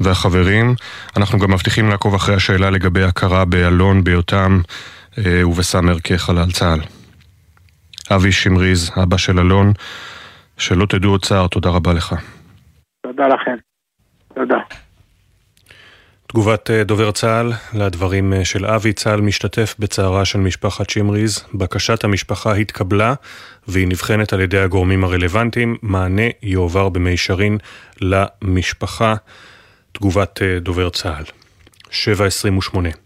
והחברים. 0.00 0.74
אנחנו 1.16 1.38
גם 1.38 1.52
מבטיחים 1.52 1.88
לעקוב 1.88 2.14
אחרי 2.14 2.34
השאלה 2.34 2.70
לגבי 2.70 3.02
הכרה 3.02 3.44
באלון, 3.44 4.04
ביותם 4.04 4.60
אה, 5.18 5.48
ובסאמר 5.48 6.00
כחלל 6.04 6.50
צה"ל. 6.52 6.80
אבי 8.10 8.32
שמריז, 8.32 8.90
אבא 9.02 9.16
של 9.16 9.38
אלון, 9.38 9.72
שלא 10.58 10.86
תדעו 10.86 11.10
עוד 11.10 11.24
צער, 11.24 11.48
תודה 11.48 11.70
רבה 11.70 11.92
לך. 11.92 12.14
תודה 13.02 13.28
לכם. 13.28 13.56
תודה. 14.34 14.58
תגובת 16.26 16.70
אה, 16.70 16.84
דובר 16.84 17.10
צה"ל 17.10 17.52
לדברים 17.74 18.32
אה, 18.32 18.44
של 18.44 18.66
אבי, 18.66 18.92
צה"ל 18.92 19.20
משתתף 19.20 19.74
בצערה 19.78 20.24
של 20.24 20.38
משפחת 20.38 20.90
שמריז. 20.90 21.44
בקשת 21.54 22.04
המשפחה 22.04 22.54
התקבלה 22.54 23.14
והיא 23.68 23.88
נבחנת 23.88 24.32
על 24.32 24.40
ידי 24.40 24.58
הגורמים 24.58 25.04
הרלוונטיים. 25.04 25.76
מענה 25.82 26.22
יועבר 26.42 26.88
במישרין 26.88 27.58
למשפחה. 28.00 29.14
תגובת 29.92 30.42
אה, 30.42 30.58
דובר 30.58 30.90
צה"ל. 30.90 31.24
728 31.90 33.03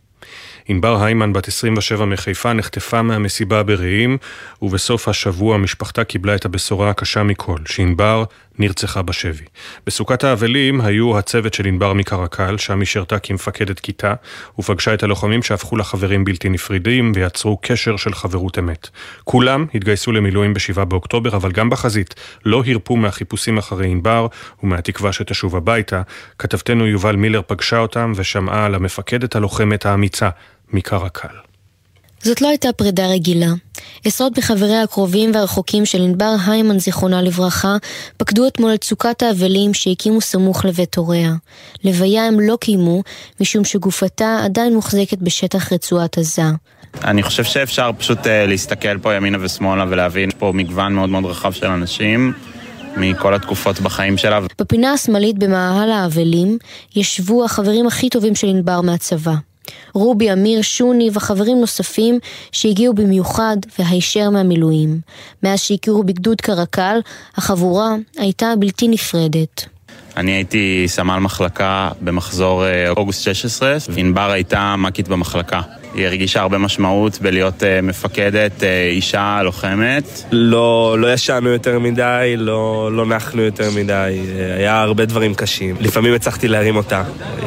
ענבר 0.68 1.04
היימן, 1.04 1.32
בת 1.32 1.48
27 1.48 2.04
מחיפה, 2.04 2.52
נחטפה 2.52 3.02
מהמסיבה 3.02 3.62
ברעים, 3.62 4.18
ובסוף 4.62 5.08
השבוע 5.08 5.58
משפחתה 5.58 6.04
קיבלה 6.04 6.34
את 6.34 6.44
הבשורה 6.44 6.90
הקשה 6.90 7.22
מכל, 7.22 7.58
שענבר 7.66 8.24
נרצחה 8.58 9.02
בשבי. 9.02 9.44
בסוכת 9.86 10.24
האבלים 10.24 10.80
היו 10.80 11.18
הצוות 11.18 11.54
של 11.54 11.66
ענבר 11.66 11.92
מקרקל, 11.92 12.56
שם 12.58 12.78
היא 12.78 12.86
שירתה 12.86 13.18
כמפקדת 13.18 13.80
כיתה, 13.80 14.14
ופגשה 14.58 14.94
את 14.94 15.02
הלוחמים 15.02 15.42
שהפכו 15.42 15.76
לחברים 15.76 16.24
בלתי 16.24 16.48
נפרידים 16.48 17.12
ויצרו 17.14 17.58
קשר 17.62 17.96
של 17.96 18.14
חברות 18.14 18.58
אמת. 18.58 18.88
כולם 19.24 19.66
התגייסו 19.74 20.12
למילואים 20.12 20.54
ב-7 20.54 20.84
באוקטובר, 20.84 21.36
אבל 21.36 21.52
גם 21.52 21.70
בחזית 21.70 22.14
לא 22.44 22.62
הרפו 22.66 22.96
מהחיפושים 22.96 23.58
אחרי 23.58 23.86
ענבר 23.86 24.26
ומהתקווה 24.62 25.12
שתשוב 25.12 25.56
הביתה. 25.56 26.02
כתבתנו 26.38 26.86
יובל 26.86 27.16
מילר 27.16 27.42
פגשה 27.46 27.78
אותם 27.78 28.12
ושמעה 28.16 28.66
על 28.66 28.74
המפקדת 28.74 29.36
הלוחמת 29.36 29.86
האמיצה 29.86 30.28
מקרקל. 30.72 31.28
זאת 32.22 32.40
לא 32.42 32.48
הייתה 32.48 32.72
פרידה 32.72 33.06
רגילה. 33.06 33.52
עשרות 34.04 34.38
מחבריה 34.38 34.82
הקרובים 34.82 35.34
והרחוקים 35.34 35.86
של 35.86 36.02
ענבר 36.02 36.34
היימן, 36.46 36.78
זיכרונה 36.78 37.22
לברכה, 37.22 37.76
פקדו 38.16 38.46
אתמול 38.46 38.74
את 38.74 38.84
סוכת 38.84 39.22
האבלים 39.22 39.74
שהקימו 39.74 40.20
סמוך 40.20 40.64
לבית 40.64 40.96
הוריה. 40.96 41.32
לוויה 41.84 42.26
הם 42.26 42.40
לא 42.40 42.56
קיימו, 42.60 43.02
משום 43.40 43.64
שגופתה 43.64 44.40
עדיין 44.44 44.74
מוחזקת 44.74 45.18
בשטח 45.18 45.72
רצועת 45.72 46.18
עזה. 46.18 46.42
אני 47.04 47.22
חושב 47.22 47.44
שאפשר 47.44 47.90
פשוט 47.98 48.18
uh, 48.18 48.28
להסתכל 48.48 48.98
פה 48.98 49.14
ימינה 49.14 49.38
ושמאלה 49.40 49.84
ולהבין 49.88 50.30
פה 50.38 50.52
מגוון 50.54 50.94
מאוד 50.94 51.08
מאוד 51.08 51.24
רחב 51.24 51.52
של 51.52 51.66
אנשים. 51.66 52.32
מכל 52.96 53.34
התקופות 53.34 53.80
בחיים 53.80 54.16
שלה. 54.16 54.40
בפינה 54.60 54.92
השמאלית 54.92 55.38
במאהל 55.38 55.90
האבלים 55.90 56.58
ישבו 56.96 57.44
החברים 57.44 57.86
הכי 57.86 58.08
טובים 58.08 58.34
של 58.34 58.46
ענבר 58.46 58.80
מהצבא. 58.80 59.34
רובי, 59.94 60.32
אמיר, 60.32 60.62
שוני 60.62 61.10
וחברים 61.12 61.60
נוספים 61.60 62.18
שהגיעו 62.52 62.94
במיוחד 62.94 63.56
והישר 63.78 64.30
מהמילואים. 64.30 65.00
מאז 65.42 65.60
שהכירו 65.60 66.02
בגדוד 66.02 66.40
קרקל, 66.40 66.98
החבורה 67.36 67.94
הייתה 68.16 68.52
בלתי 68.58 68.88
נפרדת. 68.88 69.66
אני 70.16 70.30
הייתי 70.30 70.84
סמל 70.86 71.18
מחלקה 71.18 71.90
במחזור 72.00 72.66
אה, 72.66 72.90
אוגוסט 72.90 73.22
16, 73.22 73.76
וענבר 73.88 74.30
הייתה 74.30 74.74
מקית 74.78 75.08
במחלקה. 75.08 75.60
היא 75.94 76.06
הרגישה 76.06 76.40
הרבה 76.40 76.58
משמעות 76.58 77.18
בלהיות 77.20 77.62
uh, 77.62 77.64
מפקדת, 77.82 78.60
uh, 78.60 78.64
אישה, 78.90 79.40
לוחמת. 79.42 80.04
לא, 80.32 80.96
לא 80.98 81.12
ישנו 81.12 81.48
יותר 81.48 81.78
מדי, 81.78 82.34
לא, 82.36 82.90
לא 82.92 83.06
נחנו 83.06 83.42
יותר 83.42 83.70
מדי, 83.76 84.20
היה 84.56 84.80
הרבה 84.80 85.04
דברים 85.04 85.34
קשים. 85.34 85.76
לפעמים 85.80 86.14
הצלחתי 86.14 86.48
להרים 86.48 86.76
אותה, 86.76 87.02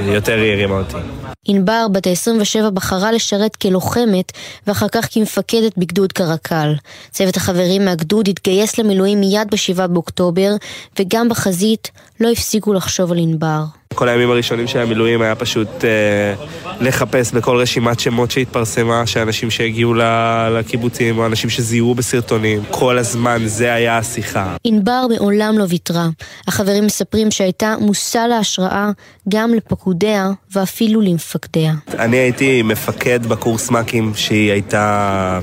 יותר 0.05 0.35
היא 0.35 0.51
הרימה 0.51 0.77
אותי. 0.77 0.97
ענבר, 1.45 1.87
בת 1.91 2.07
ה-27, 2.07 2.69
בחרה 2.69 3.11
לשרת 3.11 3.55
כלוחמת 3.55 4.31
ואחר 4.67 4.87
כך 4.87 5.07
כמפקדת 5.11 5.77
בגדוד 5.77 6.11
קרקל. 6.11 6.73
צוות 7.11 7.37
החברים 7.37 7.85
מהגדוד 7.85 8.27
התגייס 8.27 8.77
למילואים 8.77 9.19
מיד 9.19 9.47
ב-7 9.51 9.87
באוקטובר, 9.87 10.55
וגם 10.99 11.29
בחזית 11.29 11.91
לא 12.19 12.31
הפסיקו 12.31 12.73
לחשוב 12.73 13.11
על 13.11 13.17
ענבר. 13.17 13.80
כל 13.95 14.09
הימים 14.09 14.31
הראשונים 14.31 14.67
של 14.67 14.79
המילואים 14.79 15.21
היה 15.21 15.35
פשוט 15.35 15.85
אה, 15.85 16.33
לחפש 16.81 17.31
בכל 17.31 17.57
רשימת 17.57 17.99
שמות 17.99 18.31
שהתפרסמה, 18.31 19.05
שאנשים 19.05 19.49
שהגיעו 19.49 19.93
לקיבוצים 20.51 21.17
או 21.17 21.25
אנשים 21.25 21.49
שזיהו 21.49 21.95
בסרטונים. 21.95 22.63
כל 22.69 22.97
הזמן 22.97 23.41
זה 23.45 23.73
היה 23.73 23.97
השיחה. 23.97 24.55
ענבר 24.63 25.05
מעולם 25.09 25.57
לא 25.57 25.65
ויתרה. 25.69 26.07
החברים 26.47 26.85
מספרים 26.85 27.31
שהייתה 27.31 27.75
מושא 27.79 28.25
להשראה 28.29 28.91
גם 29.29 29.53
לפקודיה 29.53 30.29
ואפילו 30.51 31.01
למפקדיה. 31.01 31.73
אני 31.99 32.17
הייתי 32.17 32.61
מפקד 32.61 33.25
בקורס 33.25 33.71
מ"כים 33.71 34.11
שהיא 34.15 34.51
הייתה 34.51 35.39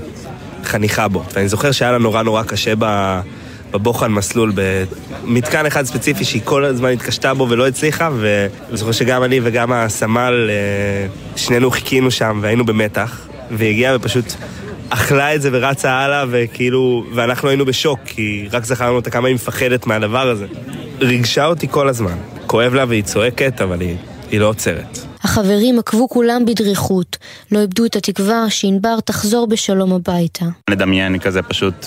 חניכה 0.65 1.09
בו. 1.09 1.25
ואני 1.35 1.49
זוכר 1.49 1.73
שהיה 1.73 1.93
לה 1.93 1.99
נורא 1.99 2.23
נורא 2.23 2.43
קשה 2.43 2.73
ב... 2.79 2.85
בבוחן 3.71 4.13
מסלול, 4.13 4.53
במתקן 4.55 5.67
אחד 5.67 5.85
ספציפי 5.85 6.25
שהיא 6.25 6.43
כל 6.45 6.65
הזמן 6.65 6.89
התקשתה 6.89 7.35
בו 7.35 7.47
ולא 7.51 7.69
הצליחה, 7.69 8.11
ואני 8.21 8.77
זוכר 8.77 8.93
שגם 8.93 9.25
אני 9.25 9.41
וגם 9.43 9.73
הסמל, 9.73 10.51
אה, 10.51 11.07
שנינו 11.37 11.71
חיכינו 11.71 12.11
שם 12.11 12.39
והיינו 12.43 12.65
במתח, 12.65 13.29
והיא 13.51 13.71
הגיעה 13.71 13.97
ופשוט 13.97 14.25
אכלה 14.91 15.35
את 15.35 15.43
זה 15.43 15.51
ורצה 15.53 15.93
הלאה, 15.93 16.25
וכאילו, 16.31 17.05
ואנחנו 17.15 17.49
היינו 17.49 17.65
בשוק, 17.65 18.01
כי 18.07 18.49
רק 18.53 18.65
זכרנו 18.65 18.97
אותה 18.97 19.11
כמה 19.11 19.29
היא 19.29 19.35
מפחדת 19.35 19.87
מהדבר 19.87 20.29
הזה. 20.29 20.47
ריגשה 21.01 21.47
אותי 21.47 21.67
כל 21.71 21.89
הזמן. 21.89 22.17
כואב 22.47 22.75
לה 22.75 22.85
והיא 22.89 23.03
צועקת, 23.03 23.61
אבל 23.61 23.81
היא, 23.81 23.97
היא 24.31 24.41
לא 24.41 24.49
עוצרת. 24.49 24.99
החברים 25.23 25.79
עקבו 25.79 26.09
כולם 26.09 26.45
בדריכות, 26.45 27.17
לא 27.53 27.61
איבדו 27.61 27.85
את 27.85 27.97
התקווה 27.97 28.51
שענבר 28.51 29.01
תחזור 29.01 29.47
בשלום 29.47 29.93
הביתה. 29.93 30.45
לדמיין 30.71 31.19
כזה 31.19 31.43
פשוט 31.43 31.87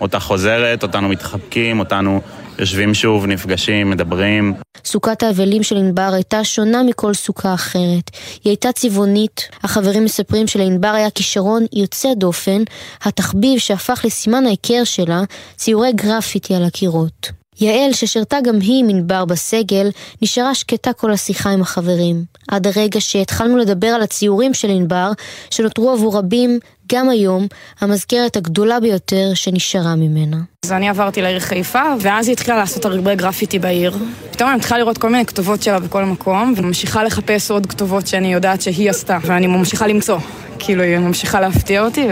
אותה 0.00 0.20
חוזרת, 0.20 0.82
אותנו 0.82 1.08
מתחבקים, 1.08 1.78
אותנו 1.78 2.20
יושבים 2.58 2.94
שוב, 2.94 3.26
נפגשים, 3.26 3.90
מדברים. 3.90 4.54
סוכת 4.84 5.22
האבלים 5.22 5.62
של 5.62 5.76
ענבר 5.76 6.10
הייתה 6.12 6.44
שונה 6.44 6.82
מכל 6.82 7.14
סוכה 7.14 7.54
אחרת. 7.54 8.10
היא 8.44 8.50
הייתה 8.50 8.72
צבעונית. 8.72 9.48
החברים 9.62 10.04
מספרים 10.04 10.46
שלענבר 10.46 10.88
היה 10.88 11.10
כישרון 11.10 11.66
יוצא 11.72 12.14
דופן, 12.14 12.62
התחביב 13.02 13.58
שהפך 13.58 14.04
לסימן 14.04 14.46
ההיכר 14.46 14.84
שלה, 14.84 15.22
ציורי 15.56 15.92
גרפיטי 15.92 16.54
על 16.54 16.64
הקירות. 16.64 17.30
יעל, 17.60 17.92
ששירתה 17.92 18.36
גם 18.44 18.60
היא 18.60 18.84
עם 18.84 18.88
ענבר 18.88 19.24
בסגל, 19.24 19.90
נשארה 20.22 20.54
שקטה 20.54 20.92
כל 20.92 21.12
השיחה 21.12 21.50
עם 21.50 21.62
החברים. 21.62 22.24
עד 22.48 22.66
הרגע 22.66 23.00
שהתחלנו 23.00 23.56
לדבר 23.56 23.86
על 23.86 24.02
הציורים 24.02 24.54
של 24.54 24.70
ענבר, 24.70 25.10
שנותרו 25.50 25.90
עבור 25.90 26.16
רבים, 26.18 26.58
גם 26.92 27.08
היום, 27.08 27.46
המזכרת 27.80 28.36
הגדולה 28.36 28.80
ביותר 28.80 29.34
שנשארה 29.34 29.94
ממנה. 29.96 30.36
אז 30.64 30.72
אני 30.72 30.88
עברתי 30.88 31.22
לעיר 31.22 31.40
חיפה, 31.40 31.82
ואז 32.00 32.28
היא 32.28 32.32
התחילה 32.32 32.56
לעשות 32.56 32.84
הרבה 32.84 33.14
גרפיטי 33.14 33.58
בעיר. 33.58 33.96
פתאום 34.30 34.50
אני 34.50 34.58
מתחילה 34.58 34.78
לראות 34.78 34.98
כל 34.98 35.10
מיני 35.10 35.26
כתובות 35.26 35.62
שלה 35.62 35.80
בכל 35.80 36.04
מקום, 36.04 36.54
וממשיכה 36.56 37.04
לחפש 37.04 37.50
עוד 37.50 37.66
כתובות 37.66 38.06
שאני 38.06 38.32
יודעת 38.32 38.62
שהיא 38.62 38.90
עשתה, 38.90 39.18
ואני 39.22 39.46
ממשיכה 39.46 39.86
למצוא. 39.86 40.18
כאילו, 40.58 40.82
היא 40.82 40.98
ממשיכה 40.98 41.40
להפתיע 41.40 41.84
אותי, 41.84 42.06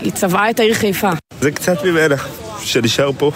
והיא 0.00 0.12
צבעה 0.12 0.50
את 0.50 0.60
העיר 0.60 0.74
חיפה. 0.74 1.10
זה 1.40 1.50
קצת 1.50 1.84
ממנה, 1.84 2.14
שנשאר 2.60 3.10
פה. 3.18 3.30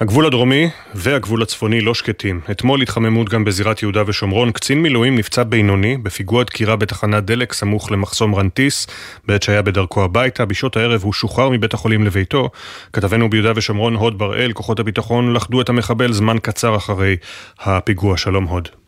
הגבול 0.00 0.26
הדרומי 0.26 0.70
והגבול 0.94 1.42
הצפוני 1.42 1.80
לא 1.80 1.94
שקטים. 1.94 2.40
אתמול 2.50 2.82
התחממות 2.82 3.28
גם 3.28 3.44
בזירת 3.44 3.82
יהודה 3.82 4.02
ושומרון. 4.06 4.50
קצין 4.50 4.82
מילואים 4.82 5.18
נפצע 5.18 5.42
בינוני 5.42 5.96
בפיגוע 5.96 6.44
דקירה 6.44 6.76
בתחנת 6.76 7.24
דלק 7.24 7.52
סמוך 7.52 7.92
למחסום 7.92 8.34
רנטיס, 8.34 8.86
בעת 9.26 9.42
שהיה 9.42 9.62
בדרכו 9.62 10.04
הביתה. 10.04 10.44
בשעות 10.44 10.76
הערב 10.76 11.02
הוא 11.02 11.12
שוחרר 11.12 11.48
מבית 11.48 11.74
החולים 11.74 12.04
לביתו. 12.04 12.50
כתבנו 12.92 13.30
ביהודה 13.30 13.52
ושומרון, 13.56 13.94
הוד 13.94 14.18
בראל, 14.18 14.52
כוחות 14.52 14.80
הביטחון 14.80 15.32
לכדו 15.32 15.60
את 15.60 15.68
המחבל 15.68 16.12
זמן 16.12 16.36
קצר 16.42 16.76
אחרי 16.76 17.16
הפיגוע. 17.58 18.16
שלום 18.16 18.44
הוד. 18.44 18.85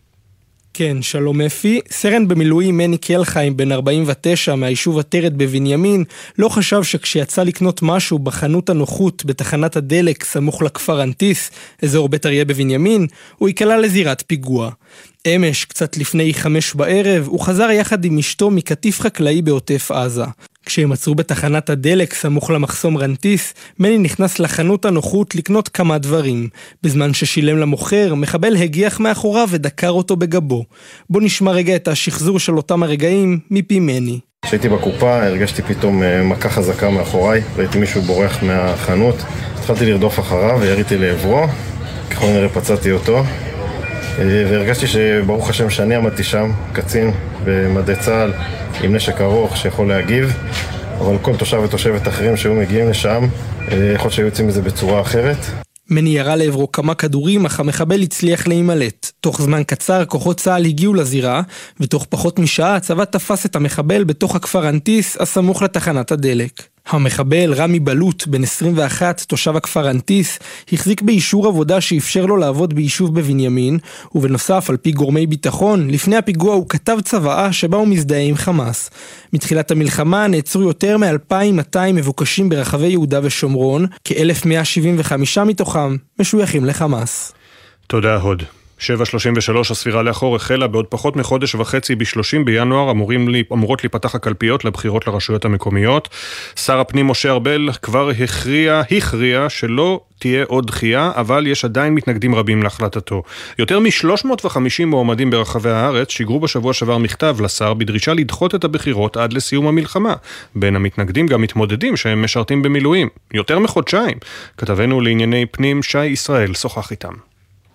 כן, 0.78 1.02
שלום 1.02 1.40
אפי. 1.40 1.80
סרן 1.90 2.28
במילואים 2.28 2.76
מני 2.76 2.98
קלחיים, 2.98 3.56
בן 3.56 3.72
49, 3.72 4.54
מהיישוב 4.54 4.98
עטרת 4.98 5.36
בבנימין, 5.36 6.04
לא 6.38 6.48
חשב 6.48 6.82
שכשיצא 6.82 7.42
לקנות 7.42 7.80
משהו 7.82 8.18
בחנות 8.18 8.70
הנוחות 8.70 9.24
בתחנת 9.24 9.76
הדלק 9.76 10.24
סמוך 10.24 10.62
לכפר 10.62 11.02
אנטיס, 11.02 11.50
אזור 11.82 12.08
בית 12.08 12.26
אריה 12.26 12.44
בבנימין, 12.44 13.06
הוא 13.38 13.48
ייקלע 13.48 13.78
לזירת 13.78 14.22
פיגוע. 14.26 14.70
אמש, 15.26 15.64
קצת 15.64 15.96
לפני 15.96 16.34
חמש 16.34 16.74
בערב, 16.74 17.26
הוא 17.28 17.40
חזר 17.40 17.70
יחד 17.70 18.04
עם 18.04 18.18
אשתו 18.18 18.50
מקטיף 18.50 19.00
חקלאי 19.00 19.42
בעוטף 19.42 19.90
עזה. 19.90 20.24
כשהם 20.68 20.92
עצרו 20.92 21.14
בתחנת 21.14 21.70
הדלק 21.70 22.14
סמוך 22.14 22.50
למחסום 22.50 22.96
רנטיס, 22.96 23.54
מני 23.78 23.98
נכנס 23.98 24.38
לחנות 24.38 24.84
הנוחות 24.84 25.34
לקנות 25.34 25.68
כמה 25.68 25.98
דברים. 25.98 26.48
בזמן 26.82 27.14
ששילם 27.14 27.58
למוכר, 27.58 28.14
מחבל 28.14 28.56
הגיח 28.56 29.00
מאחוריו 29.00 29.48
ודקר 29.50 29.90
אותו 29.90 30.16
בגבו. 30.16 30.64
בוא 31.10 31.20
נשמע 31.20 31.50
רגע 31.50 31.76
את 31.76 31.88
השחזור 31.88 32.38
של 32.38 32.56
אותם 32.56 32.82
הרגעים 32.82 33.38
מפי 33.50 33.80
מני. 33.80 34.18
כשהייתי 34.44 34.68
בקופה 34.68 35.26
הרגשתי 35.26 35.62
פתאום 35.62 36.02
אה, 36.02 36.22
מכה 36.22 36.48
חזקה 36.48 36.90
מאחוריי, 36.90 37.42
ראיתי 37.56 37.78
מישהו 37.78 38.02
בורח 38.02 38.42
מהחנות, 38.42 39.16
התחלתי 39.54 39.86
לרדוף 39.86 40.18
אחריו 40.18 40.58
ויריתי 40.60 40.98
לעברו, 40.98 41.46
ככל 42.10 42.26
הנראה 42.26 42.48
פצעתי 42.48 42.92
אותו, 42.92 43.24
והרגשתי 44.16 44.86
שברוך 44.86 45.50
השם 45.50 45.70
שאני 45.70 45.94
עמדתי 45.94 46.24
שם, 46.24 46.50
קצין 46.72 47.10
במדי 47.44 47.96
צה"ל 48.00 48.32
עם 48.82 48.94
נשק 48.94 49.20
ארוך 49.20 49.56
שיכול 49.56 49.88
להגיב, 49.88 50.32
אבל 50.98 51.18
כל 51.22 51.36
תושב 51.36 51.60
ותושבת 51.64 52.08
אחרים 52.08 52.36
שהיו 52.36 52.54
מגיעים 52.54 52.90
לשם, 52.90 53.24
אה, 53.70 53.92
יכול 53.94 54.10
שהיו 54.10 54.26
יוצאים 54.26 54.48
מזה 54.48 54.62
בצורה 54.62 55.00
אחרת. 55.00 55.36
מני 55.90 56.10
ירה 56.10 56.36
לעברו 56.36 56.72
כמה 56.72 56.94
כדורים, 56.94 57.46
אך 57.46 57.60
המחבל 57.60 58.02
הצליח 58.02 58.46
להימלט. 58.46 59.10
תוך 59.20 59.42
זמן 59.42 59.62
קצר 59.66 60.04
כוחות 60.04 60.36
צה"ל 60.36 60.64
הגיעו 60.64 60.94
לזירה, 60.94 61.42
ותוך 61.80 62.06
פחות 62.08 62.38
משעה 62.38 62.76
הצבא 62.76 63.04
תפס 63.04 63.46
את 63.46 63.56
המחבל 63.56 64.04
בתוך 64.04 64.36
הכפר 64.36 64.68
אנטיס, 64.68 65.16
הסמוך 65.20 65.62
לתחנת 65.62 66.12
הדלק. 66.12 66.62
המחבל 66.88 67.54
רמי 67.54 67.80
בלוט, 67.80 68.26
בן 68.26 68.42
21, 68.42 69.20
תושב 69.20 69.56
הכפר 69.56 69.90
אנטיס, 69.90 70.38
החזיק 70.72 71.02
באישור 71.02 71.46
עבודה 71.46 71.80
שאפשר 71.80 72.26
לו 72.26 72.36
לעבוד 72.36 72.74
ביישוב 72.74 73.14
בבנימין, 73.14 73.78
ובנוסף, 74.14 74.70
על 74.70 74.76
פי 74.76 74.92
גורמי 74.92 75.26
ביטחון, 75.26 75.90
לפני 75.90 76.16
הפיגוע 76.16 76.54
הוא 76.54 76.68
כתב 76.68 76.98
צוואה 77.04 77.52
שבה 77.52 77.76
הוא 77.76 77.88
מזדהה 77.88 78.20
עם 78.20 78.34
חמאס. 78.34 78.90
מתחילת 79.32 79.70
המלחמה 79.70 80.26
נעצרו 80.26 80.62
יותר 80.62 80.96
מ-2,200 80.96 81.92
מבוקשים 81.94 82.48
ברחבי 82.48 82.86
יהודה 82.86 83.20
ושומרון, 83.22 83.86
כ-1,175 84.04 85.44
מתוכם 85.44 85.96
משויכים 86.20 86.64
לחמאס. 86.64 87.32
תודה 87.86 88.16
הוד. 88.16 88.42
7.33 88.78 89.60
הספירה 89.70 90.02
לאחור 90.02 90.36
החלה 90.36 90.66
בעוד 90.66 90.86
פחות 90.86 91.16
מחודש 91.16 91.54
וחצי 91.54 91.94
ב-30 91.94 92.44
בינואר 92.44 92.90
אמורים, 92.90 93.28
אמורות 93.52 93.84
להיפתח 93.84 94.14
הקלפיות 94.14 94.64
לבחירות 94.64 95.06
לרשויות 95.06 95.44
המקומיות. 95.44 96.08
שר 96.56 96.80
הפנים 96.80 97.06
משה 97.06 97.30
ארבל 97.30 97.68
כבר 97.82 98.10
הכריע, 98.10 98.82
הכריע 98.90 99.48
שלא 99.48 100.00
תהיה 100.18 100.44
עוד 100.48 100.66
דחייה, 100.66 101.12
אבל 101.14 101.46
יש 101.46 101.64
עדיין 101.64 101.94
מתנגדים 101.94 102.34
רבים 102.34 102.62
להחלטתו. 102.62 103.22
יותר 103.58 103.80
מ-350 103.80 104.84
מועמדים 104.86 105.30
ברחבי 105.30 105.70
הארץ 105.70 106.10
שיגרו 106.10 106.40
בשבוע 106.40 106.72
שעבר 106.72 106.98
מכתב 106.98 107.36
לשר 107.40 107.74
בדרישה 107.74 108.14
לדחות 108.14 108.54
את 108.54 108.64
הבחירות 108.64 109.16
עד 109.16 109.32
לסיום 109.32 109.66
המלחמה. 109.66 110.14
בין 110.54 110.76
המתנגדים 110.76 111.26
גם 111.26 111.42
מתמודדים 111.42 111.96
שהם 111.96 112.22
משרתים 112.22 112.62
במילואים. 112.62 113.08
יותר 113.34 113.58
מחודשיים. 113.58 114.18
כתבנו 114.56 115.00
לענייני 115.00 115.46
פנים 115.46 115.82
שי 115.82 116.06
ישראל 116.06 116.54
שוחח 116.54 116.90
איתם. 116.90 117.27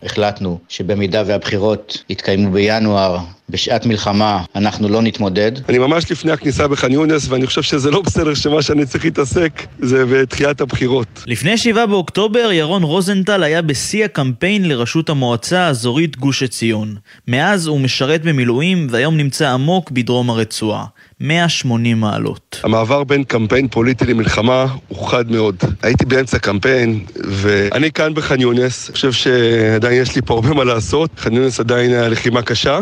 החלטנו 0.06 0.60
שבמידה 0.70 1.24
והבחירות 1.26 2.04
יתקיימו 2.10 2.52
בינואר, 2.52 3.18
בשעת 3.50 3.86
מלחמה, 3.86 4.44
אנחנו 4.56 4.90
לא 4.90 5.02
נתמודד. 5.02 5.52
אני 5.70 5.78
ממש 5.78 6.12
לפני 6.12 6.32
הכניסה 6.32 6.68
בח'אן 6.68 6.92
יונס, 6.92 7.28
ואני 7.30 7.48
חושב 7.48 7.62
שזה 7.62 7.92
לא 7.92 8.02
בסדר 8.02 8.34
שמה 8.34 8.62
שאני 8.62 8.86
צריך 8.86 9.06
להתעסק 9.06 9.64
זה 9.80 10.06
בתחיית 10.06 10.62
הבחירות. 10.62 11.24
לפני 11.28 11.58
7 11.58 11.86
באוקטובר, 11.86 12.52
ירון 12.52 12.84
רוזנטל 12.84 13.44
היה 13.44 13.62
בשיא 13.62 14.06
הקמפיין 14.06 14.68
לראשות 14.68 15.10
המועצה 15.10 15.62
האזורית 15.62 16.18
גוש 16.18 16.44
עציון. 16.44 16.96
מאז 17.28 17.68
הוא 17.68 17.80
משרת 17.80 18.24
במילואים, 18.24 18.88
והיום 18.90 19.18
נמצא 19.18 19.50
עמוק 19.50 19.92
בדרום 19.92 20.30
הרצועה. 20.30 20.86
180 21.20 22.00
מעלות. 22.00 22.60
המעבר 22.64 23.04
בין 23.04 23.24
קמפיין 23.24 23.68
פוליטי 23.68 24.06
למלחמה 24.06 24.66
הוא 24.88 25.08
חד 25.08 25.32
מאוד. 25.32 25.56
הייתי 25.82 26.06
באמצע 26.06 26.40
קמפיין, 26.40 27.06
ואני 27.16 27.92
כאן 27.92 28.14
בח'אן 28.14 28.42
יונס, 28.42 28.88
אני 28.88 28.94
חושב 28.96 29.12
שעדיין 29.12 30.02
יש 30.02 30.16
לי 30.16 30.22
פה 30.26 30.34
הרבה 30.34 30.50
מה 30.54 30.64
לעשות. 30.64 31.10
ח'אן 31.18 31.34
יונס 31.34 31.60
עדיין 31.60 31.94
הלחימה 31.94 32.42
קשה. 32.42 32.80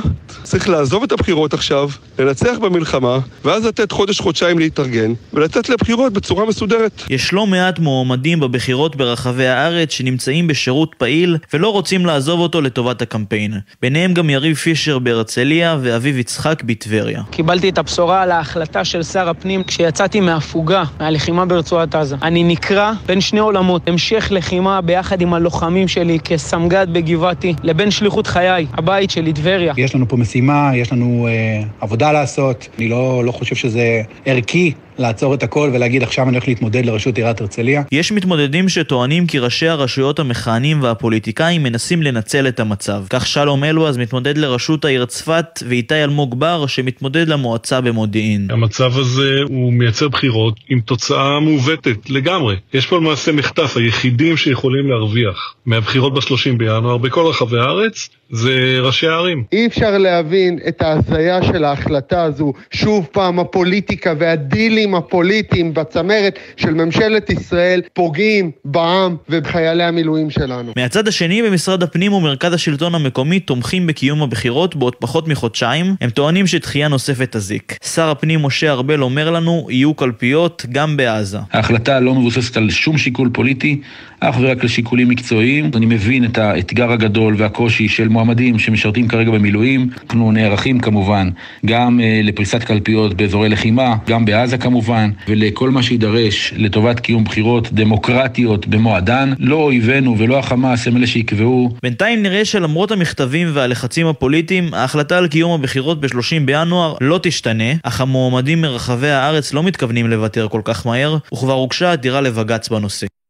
צריך 0.52 0.70
לעזוב 0.70 1.04
את 1.04 1.12
הבחירות 1.12 1.54
עכשיו, 1.54 1.90
לנצח 2.20 2.58
במלחמה, 2.62 3.20
ואז 3.46 3.66
לתת 3.66 3.92
חודש-חודשיים 3.92 4.60
להתארגן, 4.60 5.14
ולצאת 5.34 5.70
לבחירות 5.70 6.14
בצורה 6.14 6.46
מסודרת. 6.46 7.02
יש 7.10 7.34
לא 7.34 7.48
מעט 7.48 7.80
מועמדים 7.80 8.40
בבחירות 8.40 8.96
ברחבי 8.96 9.48
הארץ 9.48 9.92
שנמצאים 9.92 10.48
בשירות 10.48 10.96
פעיל 10.98 11.38
ולא 11.54 11.70
רוצים 11.70 12.06
לעזוב 12.06 12.40
אותו 12.40 12.62
לטובת 12.62 13.02
הקמפיין. 13.02 13.54
ביניהם 13.82 14.14
גם 14.14 14.30
יריב 14.30 14.56
פישר 14.56 15.00
בהרצליה 15.00 15.78
ואביב 15.82 16.18
יצחק 16.18 16.64
בטבריה. 16.66 17.22
קיבלתי 17.30 17.70
את 17.70 17.78
הבשורה 17.78 18.22
על 18.22 18.32
ההחלטה 18.32 18.86
של 18.86 19.04
שר 19.04 19.30
הפנים 19.30 19.64
כשיצאתי 19.64 20.20
מהפוגה, 20.20 20.84
מהלחימה 21.00 21.46
ברצועת 21.46 21.96
עזה. 21.96 22.16
אני 22.22 22.44
נקרע 22.44 22.92
בין 23.06 23.22
שני 23.22 23.40
עולמות, 23.40 23.88
המשך 23.88 24.28
לחימה 24.32 24.82
ביחד 24.82 25.22
עם 25.22 25.34
הלוחמים 25.34 25.88
שלי 25.88 26.20
כסמג"ד 26.24 26.88
בגבעתי, 26.92 27.54
לבין 27.64 27.92
שליחות 27.92 28.28
חיי, 28.28 28.66
הבית 28.74 29.12
שלי, 29.12 29.34
טבריה. 29.34 29.74
יש 29.78 29.96
לנו 29.96 30.08
פה 30.08 30.18
משימה, 30.18 30.41
יש 30.76 30.92
לנו 30.92 31.28
אה, 31.28 31.64
עבודה 31.82 32.12
לעשות. 32.12 32.68
אני 32.78 32.88
לא, 32.88 33.24
לא 33.26 33.32
חושב 33.32 33.56
שזה 33.56 34.02
ערכי 34.26 34.74
לעצור 35.02 35.34
את 35.34 35.44
הכל 35.44 35.70
ולהגיד 35.74 36.04
עכשיו 36.04 36.24
אני 36.26 36.32
הולך 36.32 36.48
להתמודד 36.48 36.86
לראשות 36.86 37.18
עיריית 37.18 37.42
הרצליה. 37.42 37.84
יש 37.92 38.12
מתמודדים 38.12 38.70
שטוענים 38.70 39.28
כי 39.28 39.40
ראשי 39.40 39.68
הרשויות 39.68 40.20
המכהנים 40.20 40.84
והפוליטיקאים 40.84 41.64
מנסים 41.64 42.04
לנצל 42.04 42.48
את 42.48 42.60
המצב. 42.60 43.04
כך 43.10 43.28
שלום 43.28 43.64
אלואז 43.64 43.98
מתמודד 43.98 44.38
לראשות 44.38 44.86
העיר 44.86 45.06
צפת 45.06 45.64
ואיתי 45.68 46.04
אלמוג 46.04 46.40
בר 46.40 46.68
שמתמודד 46.68 47.28
למועצה 47.28 47.82
במודיעין. 47.82 48.48
המצב 48.52 48.98
הזה 48.98 49.40
הוא 49.48 49.74
מייצר 49.74 50.10
בחירות 50.10 50.60
עם 50.70 50.80
תוצאה 50.80 51.40
מעוותת 51.40 52.10
לגמרי. 52.10 52.56
יש 52.74 52.86
פה 52.86 52.98
למעשה 52.98 53.32
מחטף, 53.32 53.78
היחידים 53.78 54.38
שיכולים 54.38 54.90
להרוויח 54.90 55.56
מהבחירות 55.66 56.14
ב-30 56.14 56.58
בינואר 56.58 56.98
בכל 56.98 57.26
רחבי 57.26 57.60
הארץ 57.60 58.10
זה 58.32 58.80
ראשי 58.82 59.08
הערים. 59.08 59.44
אי 59.52 59.68
אפשר 59.68 59.98
להבין 59.98 60.60
את 60.68 60.82
ההזיה 60.82 61.44
של 61.44 61.64
ההחלטה 61.64 62.24
הזו. 62.24 62.54
שוב 62.72 63.08
פעם 63.12 63.40
הפוליטיקה 63.40 64.14
והדילים 64.20 64.91
הפוליטיים 64.96 65.74
בצמרת 65.74 66.40
של 66.58 66.74
ממשלת 66.74 67.30
ישראל 67.30 67.82
פוגעים 67.94 68.52
בעם 68.66 69.16
ובחיילי 69.30 69.84
המילואים 69.84 70.30
שלנו. 70.30 70.72
מהצד 70.76 71.08
השני, 71.08 71.42
במשרד 71.42 71.84
הפנים 71.84 72.14
ומרכז 72.14 72.54
השלטון 72.54 72.96
המקומי 72.96 73.40
תומכים 73.40 73.88
בקיום 73.88 74.22
הבחירות 74.22 74.76
בעוד 74.76 74.96
פחות 74.96 75.28
מחודשיים. 75.28 75.96
הם 76.02 76.10
טוענים 76.10 76.48
שדחייה 76.48 76.88
נוספת 76.88 77.32
תזיק. 77.32 77.78
שר 77.84 78.10
הפנים 78.10 78.46
משה 78.46 78.72
ארבל 78.72 79.02
אומר 79.04 79.32
לנו, 79.32 79.68
יהיו 79.70 79.94
קלפיות 79.94 80.66
גם 80.72 80.98
בעזה. 80.98 81.38
ההחלטה 81.52 82.00
לא 82.00 82.16
מבוססת 82.16 82.58
על 82.58 82.70
שום 82.70 82.98
שיקול 82.98 83.30
פוליטי, 83.34 83.82
אך 84.24 84.38
ורק 84.42 84.64
לשיקולים 84.64 85.10
מקצועיים. 85.10 85.72
אני 85.76 85.86
מבין 85.86 86.26
את 86.26 86.38
האתגר 86.38 86.92
הגדול 86.92 87.36
והקושי 87.38 87.88
של 87.88 88.08
מועמדים 88.08 88.60
שמשרתים 88.60 89.08
כרגע 89.08 89.32
במילואים. 89.32 89.90
אנחנו 90.02 90.32
נערכים 90.32 90.80
כמובן 90.80 91.30
גם 91.66 92.00
uh, 92.00 92.04
לפריסת 92.26 92.64
קלפיות 92.64 93.14
באזורי 93.14 93.50
לחימה, 93.50 93.96
גם 94.08 94.26
בעזה 94.26 94.58
כמובן, 94.58 95.12
ולכל 95.28 95.70
מה 95.70 95.84
שידרש 95.84 96.54
לטובת 96.58 97.00
קיום 97.00 97.24
בחירות 97.24 97.74
דמוקרטיות 97.74 98.68
במועדן. 98.68 99.34
לא 99.40 99.56
אויבינו 99.56 100.18
ולא 100.18 100.40
החמאס 100.40 100.88
הם 100.88 100.98
אלה 100.98 101.08
שיקבעו. 101.08 101.70
בינתיים 101.84 102.24
נראה 102.24 102.46
שלמרות 102.46 102.92
המכתבים 102.92 103.48
והלחצים 103.54 104.08
הפוליטיים, 104.08 104.74
ההחלטה 104.74 105.18
על 105.18 105.28
קיום 105.28 105.52
הבחירות 105.52 106.02
ב-30 106.02 106.46
בינואר 106.46 106.96
לא 107.02 107.20
תשתנה, 107.24 107.74
אך 107.84 108.02
המועמדים 108.02 108.62
מרחבי 108.62 109.10
הארץ 109.10 109.54
לא 109.54 109.64
מתכוונים 109.64 110.10
לוותר 110.10 110.48
כל 110.52 110.62
כך 110.64 110.86
מהר, 110.86 111.18
וכבר 111.34 111.54
הוגשה 111.54 111.92
עתירה 111.94 112.22
לבג"ץ 112.22 112.70
בנושא. 112.70 113.21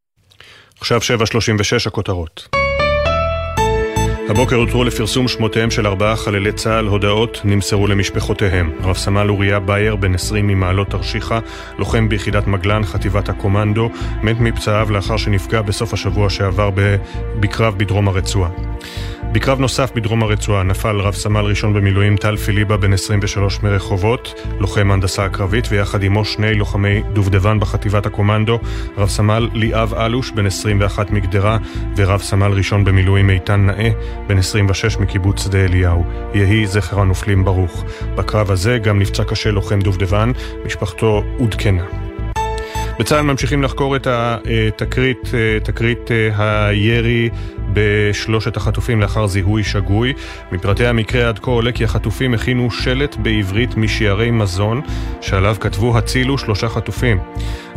עכשיו 0.81 0.99
7.36 1.01 1.87
הכותרות. 1.87 2.47
הבוקר 4.29 4.55
הותרו 4.55 4.83
לפרסום 4.83 5.27
שמותיהם 5.27 5.71
של 5.71 5.87
ארבעה 5.87 6.15
חללי 6.15 6.51
צה"ל, 6.51 6.87
הודעות 6.87 7.41
נמסרו 7.43 7.87
למשפחותיהם. 7.87 8.71
רב 8.83 8.95
סמל 8.95 9.29
אוריה 9.29 9.59
בייר, 9.59 9.95
בן 9.95 10.15
20 10.15 10.47
ממעלות 10.47 10.89
תרשיחא, 10.89 11.39
לוחם 11.77 12.09
ביחידת 12.09 12.47
מגלן, 12.47 12.83
חטיבת 12.83 13.29
הקומנדו, 13.29 13.89
מת 14.23 14.39
מפצעיו 14.39 14.91
לאחר 14.91 15.17
שנפגע 15.17 15.61
בסוף 15.61 15.93
השבוע 15.93 16.29
שעבר 16.29 16.69
בקרב 17.39 17.77
בדרום 17.77 18.07
הרצועה. 18.07 18.49
בקרב 19.33 19.59
נוסף 19.59 19.91
בדרום 19.95 20.23
הרצועה 20.23 20.63
נפל 20.63 20.99
רב 20.99 21.13
סמל 21.13 21.45
ראשון 21.45 21.73
במילואים 21.73 22.17
טל 22.17 22.37
פיליבה 22.37 22.77
בן 22.77 22.93
23 22.93 23.63
מרחובות, 23.63 24.33
לוחם 24.59 24.91
הנדסה 24.91 25.25
הקרבית, 25.25 25.65
ויחד 25.69 26.03
עמו 26.03 26.25
שני 26.25 26.53
לוחמי 26.53 27.01
דובדבן 27.13 27.59
בחטיבת 27.59 28.05
הקומנדו, 28.05 28.59
רב 28.97 29.09
סמל 29.09 29.49
ליאב 29.53 29.93
אלוש 29.93 30.31
בן 30.31 30.45
21 30.45 31.11
מגדרה, 31.11 31.57
ורב 31.95 32.21
סמל 32.21 32.51
ראשון 32.51 32.83
במילואים 32.83 33.29
איתן 33.29 33.65
נאה 33.65 33.89
בן 34.27 34.37
26 34.37 34.97
מקיבוץ 34.97 35.43
שדה 35.43 35.65
אליהו. 35.65 36.05
יהי 36.33 36.67
זכר 36.67 36.99
הנופלים 36.99 37.43
ברוך. 37.43 37.83
בקרב 38.15 38.51
הזה 38.51 38.77
גם 38.77 38.99
נפצע 38.99 39.23
קשה 39.23 39.51
לוחם 39.51 39.79
דובדבן, 39.79 40.31
משפחתו 40.65 41.23
עודכנה. 41.37 42.10
בצה"ל 43.01 43.21
ממשיכים 43.21 43.63
לחקור 43.63 43.95
את 43.95 44.07
התקרית, 44.07 45.31
תקרית 45.63 46.11
הירי 46.37 47.29
בשלושת 47.73 48.57
החטופים 48.57 49.01
לאחר 49.01 49.27
זיהוי 49.27 49.63
שגוי. 49.63 50.13
מפרטי 50.51 50.85
המקרה 50.85 51.27
עד 51.27 51.39
כה 51.39 51.51
עולה 51.51 51.71
כי 51.71 51.83
החטופים 51.83 52.33
הכינו 52.33 52.71
שלט 52.71 53.15
בעברית 53.15 53.77
משיירי 53.77 54.31
מזון, 54.31 54.81
שעליו 55.21 55.55
כתבו 55.59 55.97
הצילו 55.97 56.37
שלושה 56.37 56.69
חטופים. 56.69 57.19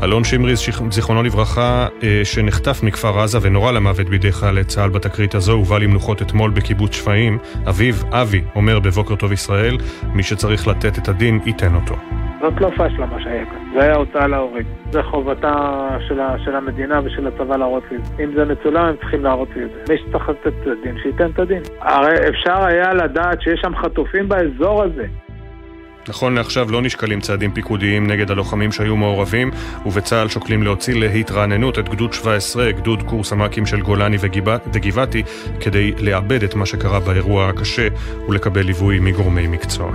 אלון 0.02 0.24
שמריז, 0.24 0.62
זיכרונו 0.90 1.22
לברכה, 1.22 1.86
שנחטף 2.24 2.82
מכפר 2.82 3.20
עזה 3.20 3.38
ונורה 3.42 3.72
למוות 3.72 4.08
בידי 4.08 4.32
חיילי 4.32 4.64
צה"ל 4.64 4.90
בתקרית 4.90 5.34
הזו, 5.34 5.52
הובא 5.52 5.78
למנוחות 5.78 6.22
אתמול 6.22 6.50
בקיבוץ 6.50 6.94
שפיים. 6.94 7.38
אביו, 7.68 7.94
אבי, 8.10 8.42
אומר 8.54 8.80
בבוקר 8.80 9.16
טוב 9.16 9.32
ישראל, 9.32 9.78
מי 10.12 10.22
שצריך 10.22 10.66
לתת 10.66 10.98
את 10.98 11.08
הדין, 11.08 11.40
ייתן 11.46 11.74
אותו. 11.74 11.96
זאת 12.44 12.60
לא 12.60 12.70
פשלה 12.70 13.06
מה 13.06 13.22
שהיה 13.22 13.44
כאן, 13.44 13.70
זה 13.74 13.82
היה 13.82 13.94
הוצאה 13.94 14.26
להורג. 14.26 14.64
זה 14.90 15.02
חובתה 15.02 15.88
של, 16.08 16.20
של 16.44 16.56
המדינה 16.56 17.00
ושל 17.04 17.26
הצבא 17.26 17.56
להראות 17.56 17.82
לי. 17.90 18.24
אם 18.24 18.32
זה 18.36 18.44
מצולם, 18.44 18.86
הם 18.86 18.96
צריכים 18.96 19.22
להראות 19.22 19.48
לי 19.56 19.64
את 19.64 19.70
זה. 19.70 19.92
מי 19.92 19.98
שצריך 19.98 20.28
לתת 20.28 20.46
את 20.46 20.66
הדין, 20.66 20.96
שייתן 21.02 21.30
את 21.30 21.38
הדין. 21.38 21.62
הרי 21.80 22.14
אפשר 22.28 22.64
היה 22.64 22.94
לדעת 22.94 23.42
שיש 23.42 23.60
שם 23.60 23.76
חטופים 23.76 24.28
באזור 24.28 24.82
הזה. 24.82 25.06
נכון 26.08 26.34
לעכשיו 26.34 26.66
לא 26.70 26.82
נשקלים 26.82 27.20
צעדים 27.20 27.52
פיקודיים 27.52 28.06
נגד 28.06 28.30
הלוחמים 28.30 28.72
שהיו 28.72 28.96
מעורבים, 28.96 29.50
ובצה"ל 29.86 30.28
שוקלים 30.28 30.62
להוציא 30.62 30.94
להתרעננות 31.00 31.78
את 31.78 31.88
גדוד 31.88 32.12
17, 32.12 32.72
גדוד 32.72 33.02
קורס 33.02 33.32
המ"כים 33.32 33.66
של 33.66 33.80
גולני 33.80 34.16
וגבעתי, 34.72 35.22
כדי 35.60 35.92
לאבד 36.00 36.42
את 36.42 36.54
מה 36.54 36.66
שקרה 36.66 37.00
באירוע 37.00 37.48
הקשה 37.48 37.88
ולקבל 38.28 38.62
ליווי 38.62 38.98
מגורמי 39.00 39.46
מקצוע. 39.46 39.92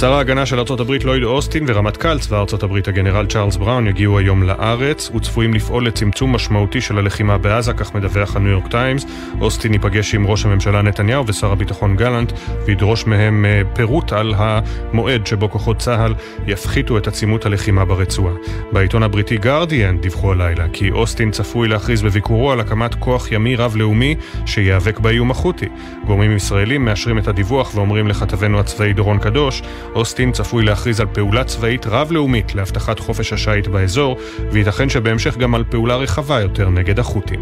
שר 0.00 0.12
ההגנה 0.12 0.46
של 0.46 0.58
ארצות 0.58 0.80
הברית 0.80 1.04
לויד 1.04 1.22
אוסטין 1.22 1.64
ורמטכ"ל 1.66 2.18
צבא 2.18 2.40
ארצות 2.40 2.62
הברית 2.62 2.88
הגנרל 2.88 3.26
צ'ארלס 3.26 3.56
בראון 3.56 3.86
יגיעו 3.86 4.18
היום 4.18 4.42
לארץ 4.42 5.10
וצפויים 5.14 5.54
לפעול 5.54 5.86
לצמצום 5.86 6.34
משמעותי 6.34 6.80
של 6.80 6.98
הלחימה 6.98 7.38
בעזה, 7.38 7.72
כך 7.72 7.94
מדווח 7.94 8.36
הניו 8.36 8.50
יורק 8.50 8.66
טיימס. 8.70 9.06
אוסטין 9.40 9.72
ייפגש 9.72 10.14
עם 10.14 10.26
ראש 10.26 10.44
הממשלה 10.44 10.82
נתניהו 10.82 11.26
ושר 11.26 11.52
הביטחון 11.52 11.96
גלנט 11.96 12.32
וידרוש 12.66 13.06
מהם 13.06 13.44
אה, 13.44 13.62
פירוט 13.74 14.12
על 14.12 14.34
המועד 14.36 15.26
שבו 15.26 15.50
כוחות 15.50 15.78
צה"ל 15.78 16.14
יפחיתו 16.46 16.98
את 16.98 17.06
עצימות 17.06 17.46
הלחימה 17.46 17.84
ברצועה. 17.84 18.34
בעיתון 18.72 19.02
הבריטי 19.02 19.36
גרדיאן 19.36 19.98
דיווחו 19.98 20.32
הלילה 20.32 20.66
כי 20.72 20.90
אוסטין 20.90 21.30
צפוי 21.30 21.68
להכריז 21.68 22.02
בביקורו 22.02 22.52
על 22.52 22.60
הקמת 22.60 22.94
כוח 22.94 23.32
ימי 23.32 23.56
רב-לאומי 23.56 24.14
שייאבק 24.46 24.98
באיום 24.98 25.30
החות'י. 25.30 25.66
גורמים 26.06 26.36
ישראלים 26.36 26.84
מאשרים 26.84 27.18
את 27.18 27.28
הדיווח 27.28 27.74
ואומרים 27.74 28.08
לכתבנו 28.08 28.60
הצבאי 28.60 28.92
דורון 28.92 29.18
קדוש 29.18 29.62
אוסטין 29.94 30.32
צפוי 30.32 30.64
להכריז 30.64 31.00
על 31.00 31.06
פעולה 31.06 31.44
צבאית 31.44 31.86
רב-לאומית 31.86 32.54
להבטחת 32.54 32.98
חופש 32.98 33.32
השיט 33.32 33.66
באזור, 33.66 34.16
וייתכן 34.52 34.88
שבהמשך 34.88 35.36
גם 35.36 35.54
על 35.54 35.64
פעולה 35.64 35.96
רחבה 35.96 36.40
יותר 36.40 36.68
נגד 36.68 36.98
החות'ים. 36.98 37.40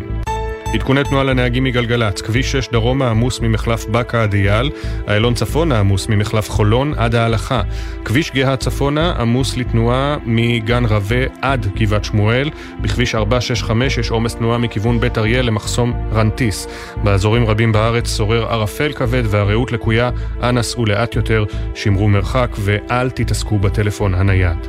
עדכוני 0.75 1.05
תנועה 1.05 1.25
לנהגים 1.25 1.65
מגלגלצ, 1.65 2.21
כביש 2.21 2.53
6 2.53 2.69
דרומה 2.69 3.11
עמוס 3.11 3.41
ממחלף 3.41 3.87
באקה 3.87 4.23
עד 4.23 4.35
אייל, 4.35 4.71
איילון 5.09 5.35
צפונה 5.35 5.81
עמוס 5.81 6.09
ממחלף 6.09 6.51
חולון 6.51 6.95
עד 6.97 7.15
ההלכה, 7.15 7.63
כביש 8.05 8.31
גאה 8.33 8.57
צפונה 8.57 9.13
עמוס 9.19 9.57
לתנועה 9.57 10.17
מגן 10.25 10.85
רבה 10.85 11.25
עד 11.43 11.67
גבעת 11.77 12.05
שמואל, 12.05 12.51
בכביש 12.81 13.15
465 13.15 13.99
יש 13.99 14.11
עומס 14.11 14.35
תנועה 14.35 14.59
מכיוון 14.59 15.01
בית 15.01 15.19
אריה 15.19 15.43
למחסום 15.43 15.93
רנטיס. 16.13 16.67
באזורים 17.05 17.47
רבים 17.47 17.73
בארץ 17.73 18.17
שורר 18.17 18.47
ערפל 18.53 18.93
כבד 18.93 19.23
והרעות 19.27 19.73
לקויה, 19.73 20.11
אנא 20.43 20.63
סעו 20.63 20.87
לאט 20.87 21.17
יותר, 21.17 21.45
שמרו 21.75 22.09
מרחק 22.09 22.57
ואל 22.59 23.11
תתעסקו 23.11 23.59
בטלפון 23.59 24.15
הנייד. 24.15 24.67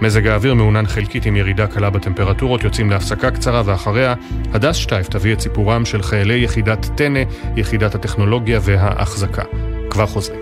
מזג 0.00 0.26
האוויר 0.26 0.54
מעונן 0.54 0.86
חלקית 0.86 1.26
עם 1.26 1.36
ירידה 1.36 1.66
קלה 1.66 1.90
בטמפרטורות, 1.90 2.64
יוצאים 2.64 2.90
להפסקה 2.90 3.30
קצרה 3.30 3.62
ואחריה 3.64 4.14
הדס 4.52 4.76
שטייף 4.76 5.08
תביא 5.08 5.32
את 5.32 5.40
סיפורם 5.40 5.84
של 5.84 6.02
חיילי 6.02 6.44
יחידת 6.44 6.86
טנא, 6.96 7.20
יחידת 7.56 7.94
הטכנולוגיה 7.94 8.58
וההחזקה. 8.62 9.42
כבר 9.90 10.06
חוזרים. 10.06 10.40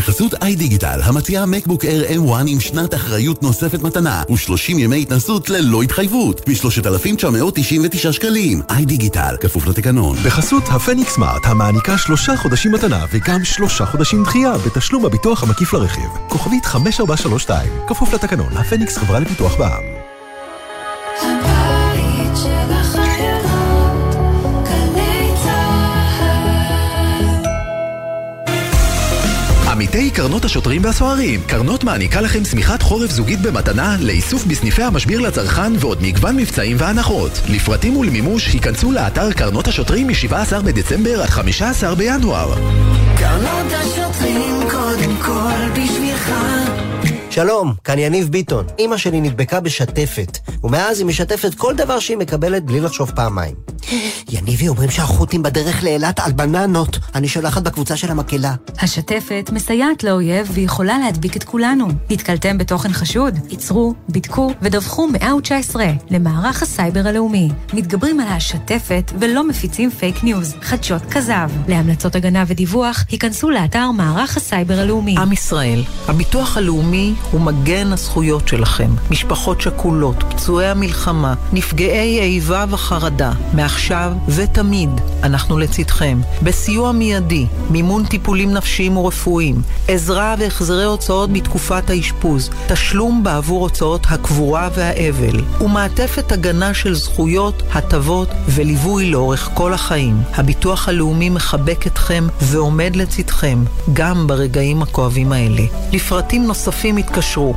בחסות 0.00 0.34
איי-דיגיטל, 0.42 1.00
המציעה 1.02 1.46
מקבוק 1.46 1.84
Air 1.84 2.10
M1 2.10 2.44
עם 2.46 2.60
שנת 2.60 2.94
אחריות 2.94 3.42
נוספת 3.42 3.82
מתנה 3.82 4.22
ו-30 4.30 4.78
ימי 4.78 5.02
התנסות 5.02 5.50
ללא 5.50 5.82
התחייבות 5.82 6.48
מ-3,999 6.48 8.12
שקלים. 8.12 8.62
איי-דיגיטל, 8.70 9.36
כפוף 9.40 9.66
לתקנון. 9.66 10.16
בחסות 10.16 10.62
הפניקס 10.70 11.14
סמארט, 11.14 11.46
המעניקה 11.46 11.98
שלושה 11.98 12.36
חודשים 12.36 12.72
מתנה 12.72 13.04
וגם 13.12 13.44
שלושה 13.44 13.86
חודשים 13.86 14.24
דחייה 14.24 14.58
בתשלום 14.58 15.06
הביטוח 15.06 15.42
המקיף 15.42 15.72
לרכיב. 15.72 16.10
כוכבית 16.28 16.64
5432, 16.64 17.68
כפוף 17.88 18.14
לתקנון, 18.14 18.56
הפניקס 18.56 18.98
חברה 18.98 19.20
לפיתוח 19.20 19.56
בע"מ. 19.58 21.49
עמיתי 30.00 30.16
קרנות 30.16 30.44
השוטרים 30.44 30.84
והסוהרים, 30.84 31.40
קרנות 31.46 31.84
מעניקה 31.84 32.20
לכם 32.20 32.44
שמיכת 32.44 32.82
חורף 32.82 33.10
זוגית 33.10 33.40
במתנה 33.40 33.96
לאיסוף 34.00 34.44
בסניפי 34.44 34.82
המשביר 34.82 35.20
לצרכן 35.20 35.72
ועוד 35.78 36.02
מגוון 36.02 36.36
מבצעים 36.36 36.76
והנחות. 36.80 37.40
לפרטים 37.48 37.96
ולמימוש 37.96 38.46
היכנסו 38.46 38.92
לאתר 38.92 39.32
קרנות 39.32 39.68
השוטרים 39.68 40.06
מ-17 40.06 40.62
בדצמבר 40.64 41.22
עד 41.22 41.28
15 41.28 41.94
בינואר. 41.94 42.54
קרנות 43.18 43.72
השוטרים 43.72 44.60
קודם 44.70 45.16
כל 45.16 45.70
בשבילך 45.72 46.30
שלום, 47.30 47.74
כאן 47.84 47.98
יניב 47.98 48.28
ביטון. 48.28 48.66
אמא 48.78 48.96
שלי 48.96 49.20
נדבקה 49.20 49.60
בשתפת, 49.60 50.38
ומאז 50.64 50.98
היא 50.98 51.06
משתפת 51.06 51.54
כל 51.54 51.74
דבר 51.74 51.98
שהיא 51.98 52.16
מקבלת 52.16 52.64
בלי 52.64 52.80
לחשוב 52.80 53.10
פעמיים. 53.10 53.54
יניבי 54.32 54.68
אומרים 54.68 54.90
שהחות'ים 54.90 55.42
בדרך 55.42 55.84
לאילת 55.84 56.20
על 56.20 56.32
בננות. 56.32 56.98
אני 57.14 57.28
שולחת 57.28 57.62
בקבוצה 57.62 57.96
של 57.96 58.10
המקהלה. 58.10 58.54
השתפת 58.78 59.50
מסייעת 59.52 60.04
לאויב 60.04 60.50
ויכולה 60.52 60.98
להדביק 60.98 61.36
את 61.36 61.44
כולנו. 61.44 61.88
נתקלתם 62.10 62.58
בתוכן 62.58 62.92
חשוד? 62.92 63.34
עצרו, 63.50 63.94
בדקו 64.08 64.52
ודווחו 64.62 65.06
119 65.06 65.84
למערך 66.10 66.62
הסייבר 66.62 67.06
הלאומי. 67.08 67.48
מתגברים 67.72 68.20
על 68.20 68.28
השתפת 68.28 69.12
ולא 69.18 69.48
מפיצים 69.48 69.90
פייק 69.90 70.24
ניוז, 70.24 70.54
חדשות 70.62 71.02
כזב. 71.10 71.50
להמלצות 71.68 72.14
הגנה 72.14 72.44
ודיווח, 72.46 73.04
היכנסו 73.10 73.50
לאתר 73.50 73.90
מערך 73.90 74.36
הסייבר 74.36 74.78
הלאומי. 74.78 75.14
עם 75.18 75.32
ישראל, 75.32 75.82
הביטוח 76.08 76.56
הלאומי 76.56 77.14
הוא 77.30 77.40
מגן 77.40 77.92
הזכויות 77.92 78.48
שלכם. 78.48 78.90
משפחות 79.10 79.60
שכולות, 79.60 80.24
פצועי 80.28 80.66
המלחמה, 80.66 81.34
נפגעי 81.52 82.20
איבה 82.20 82.64
וחרדה. 82.70 83.32
מעכשיו 83.54 84.12
ותמיד 84.28 84.90
אנחנו 85.22 85.58
לצדכם. 85.58 86.20
בסיוע 86.42 86.92
מיידי, 86.92 87.46
מימון 87.70 88.06
טיפולים 88.06 88.52
נפשיים 88.52 88.96
ורפואיים, 88.96 89.62
עזרה 89.88 90.34
והחזרי 90.38 90.84
הוצאות 90.84 91.32
בתקופת 91.32 91.90
האשפוז, 91.90 92.50
תשלום 92.68 93.22
בעבור 93.24 93.60
הוצאות 93.60 94.06
הקבורה 94.10 94.68
והאבל, 94.74 95.40
ומעטפת 95.60 96.32
הגנה 96.32 96.74
של 96.74 96.94
זכויות, 96.94 97.62
הטבות 97.72 98.28
וליווי 98.48 99.10
לאורך 99.10 99.50
כל 99.54 99.72
החיים. 99.72 100.22
הביטוח 100.34 100.88
הלאומי 100.88 101.30
מחבק 101.30 101.86
אתכם 101.86 102.26
ועומד 102.40 102.96
לצדכם, 102.96 103.64
גם 103.92 104.26
ברגעים 104.26 104.82
הכואבים 104.82 105.32
האלה. 105.32 105.62
לפרטים 105.92 106.46
נוספים 106.46 106.96
התקשרו 107.10 107.54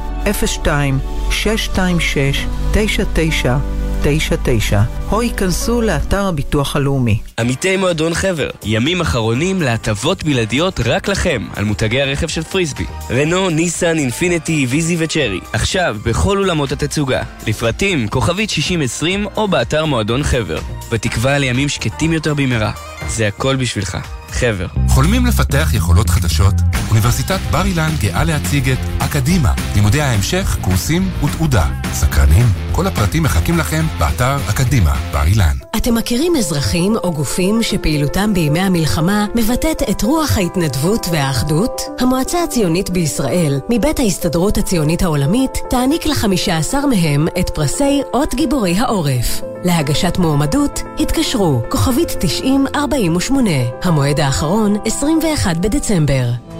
02 0.64 1.00
626 1.32 2.46
99 2.72 3.58
99 4.04 4.82
או 5.12 5.24
ייכנסו 5.24 5.82
לאתר 5.82 6.26
הביטוח 6.26 6.76
הלאומי. 6.76 7.20
עמיתי 7.40 7.78
מועדון 7.78 8.14
חבר, 8.14 8.50
ימים 8.64 9.02
אחרונים 9.02 9.62
להטבות 9.62 10.24
בלעדיות 10.24 10.80
רק 10.86 11.08
לכם 11.08 11.48
על 11.56 11.64
מותגי 11.66 12.02
הרכב 12.02 12.28
של 12.28 12.44
פריסבי. 12.44 12.86
רנו, 13.10 13.50
ניסן, 13.50 13.98
אינפיניטי, 13.98 14.66
ויזי 14.70 14.96
וצ'רי. 15.00 15.40
עכשיו 15.54 15.98
בכל 16.06 16.38
אולמות 16.38 16.72
התצוגה. 16.72 17.24
לפרטים 17.48 18.08
כוכבית 18.08 18.50
6020 18.50 19.28
או 19.36 19.48
באתר 19.48 19.86
מועדון 19.86 20.24
חבר. 20.24 20.60
בתקווה 20.92 21.38
לימים 21.38 21.70
שקטים 21.70 22.14
יותר 22.14 22.34
במהרה. 22.34 22.72
זה 23.08 23.28
הכל 23.28 23.56
בשבילך. 23.56 23.98
חבר. 24.30 24.68
חולמים 24.90 25.26
לפתח 25.26 25.74
יכולות 25.74 26.10
חדשות? 26.10 26.54
אוניברסיטת 26.94 27.40
בר 27.52 27.65
אילן 27.65 27.90
גאה 27.99 28.24
להציג 28.24 28.70
את 28.70 28.78
אקדימה, 28.99 29.53
לימודי 29.76 30.02
ההמשך, 30.02 30.57
קורסים 30.61 31.10
ותעודה. 31.24 31.65
סקרנים? 31.94 32.45
כל 32.72 32.88
הפרטים 32.88 33.24
מחכים 33.24 33.57
לכם 33.57 33.86
באתר 33.99 34.38
אקדימה, 34.49 34.95
בר 35.11 35.24
אילן. 35.24 35.56
אתם 35.78 35.95
מכירים 35.95 36.36
אזרחים 36.36 36.95
או 36.95 37.14
גופים 37.14 37.64
שפעילותם 37.64 38.34
בימי 38.34 38.60
המלחמה 38.60 39.26
מבטאת 39.36 39.84
את 39.90 40.02
רוח 40.02 40.38
ההתנדבות 40.38 41.07
והאחדות? 41.11 41.82
המועצה 41.99 42.44
הציונית 42.44 42.90
בישראל, 42.90 43.60
מבית 43.70 43.99
ההסתדרות 43.99 44.57
הציונית 44.57 45.02
העולמית, 45.02 45.52
תעניק 45.70 46.06
לחמישה 46.06 46.57
עשר 46.57 46.86
מהם 46.86 47.28
את 47.40 47.49
פרסי 47.49 48.02
אות 48.14 48.36
גיבורי 48.36 48.78
העורף. 48.78 49.41
להגשת 49.64 50.18
מועמדות, 50.18 50.82
התקשרו, 50.99 51.61
כוכבית 51.70 52.15
9048. 52.20 53.52
המועד 53.84 54.20
האחרון, 54.20 54.78
21 54.86 55.57
בדצמבר. 55.57 56.53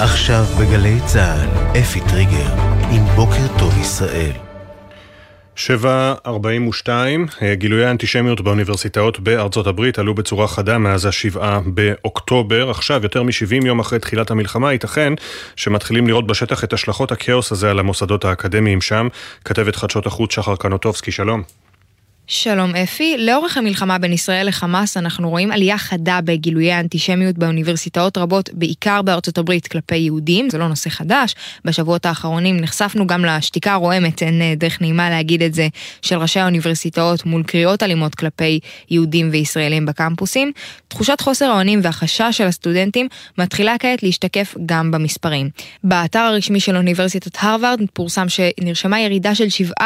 עכשיו 0.00 0.44
בגלי 0.60 0.98
צה"ל, 1.06 1.78
אפי 1.80 2.00
טריגר, 2.00 2.54
עם 2.90 3.04
בוקר 3.16 3.58
טוב 3.58 3.78
ישראל. 3.80 4.32
7.42, 5.56 6.88
גילויי 7.52 7.84
האנטישמיות 7.84 8.40
באוניברסיטאות 8.40 9.20
בארצות 9.20 9.66
הברית 9.66 9.98
עלו 9.98 10.14
בצורה 10.14 10.48
חדה 10.48 10.78
מאז 10.78 11.06
השבעה 11.06 11.60
באוקטובר. 11.66 12.70
עכשיו, 12.70 13.02
יותר 13.02 13.22
מ-70 13.22 13.66
יום 13.66 13.80
אחרי 13.80 13.98
תחילת 13.98 14.30
המלחמה, 14.30 14.72
ייתכן 14.72 15.12
שמתחילים 15.56 16.06
לראות 16.06 16.26
בשטח 16.26 16.64
את 16.64 16.72
השלכות 16.72 17.12
הכאוס 17.12 17.52
הזה 17.52 17.70
על 17.70 17.78
המוסדות 17.78 18.24
האקדמיים 18.24 18.80
שם. 18.80 19.08
כתבת 19.44 19.76
חדשות 19.76 20.06
החוץ 20.06 20.34
שחר 20.34 20.56
קנוטובסקי, 20.56 21.12
שלום. 21.12 21.63
שלום 22.26 22.74
אפי, 22.74 23.16
לאורך 23.18 23.56
המלחמה 23.56 23.98
בין 23.98 24.12
ישראל 24.12 24.48
לחמאס 24.48 24.96
אנחנו 24.96 25.30
רואים 25.30 25.52
עלייה 25.52 25.78
חדה 25.78 26.20
בגילויי 26.24 26.72
האנטישמיות 26.72 27.38
באוניברסיטאות 27.38 28.18
רבות, 28.18 28.50
בעיקר 28.52 29.02
בארצות 29.02 29.38
הברית 29.38 29.66
כלפי 29.66 29.96
יהודים, 29.96 30.50
זה 30.50 30.58
לא 30.58 30.68
נושא 30.68 30.90
חדש, 30.90 31.34
בשבועות 31.64 32.06
האחרונים 32.06 32.56
נחשפנו 32.56 33.06
גם 33.06 33.24
לשתיקה 33.24 33.72
הרועמת, 33.72 34.22
אין 34.22 34.42
אה, 34.42 34.54
דרך 34.56 34.80
נעימה 34.80 35.10
להגיד 35.10 35.42
את 35.42 35.54
זה, 35.54 35.68
של 36.02 36.18
ראשי 36.18 36.40
האוניברסיטאות 36.40 37.26
מול 37.26 37.42
קריאות 37.42 37.82
אלימות 37.82 38.14
כלפי 38.14 38.60
יהודים 38.90 39.28
וישראלים 39.32 39.86
בקמפוסים. 39.86 40.52
תחושת 40.88 41.20
חוסר 41.20 41.44
האונים 41.44 41.80
והחשש 41.82 42.28
של 42.30 42.46
הסטודנטים 42.46 43.08
מתחילה 43.38 43.74
כעת 43.78 44.02
להשתקף 44.02 44.54
גם 44.66 44.90
במספרים. 44.90 45.50
באתר 45.84 46.18
הרשמי 46.18 46.60
של 46.60 46.76
אוניברסיטת 46.76 47.36
הרווארד 47.40 47.80
פורסם 47.92 48.26
שנרשמה 48.28 49.00
ירידה 49.00 49.34
של 49.34 49.46
17% 49.80 49.82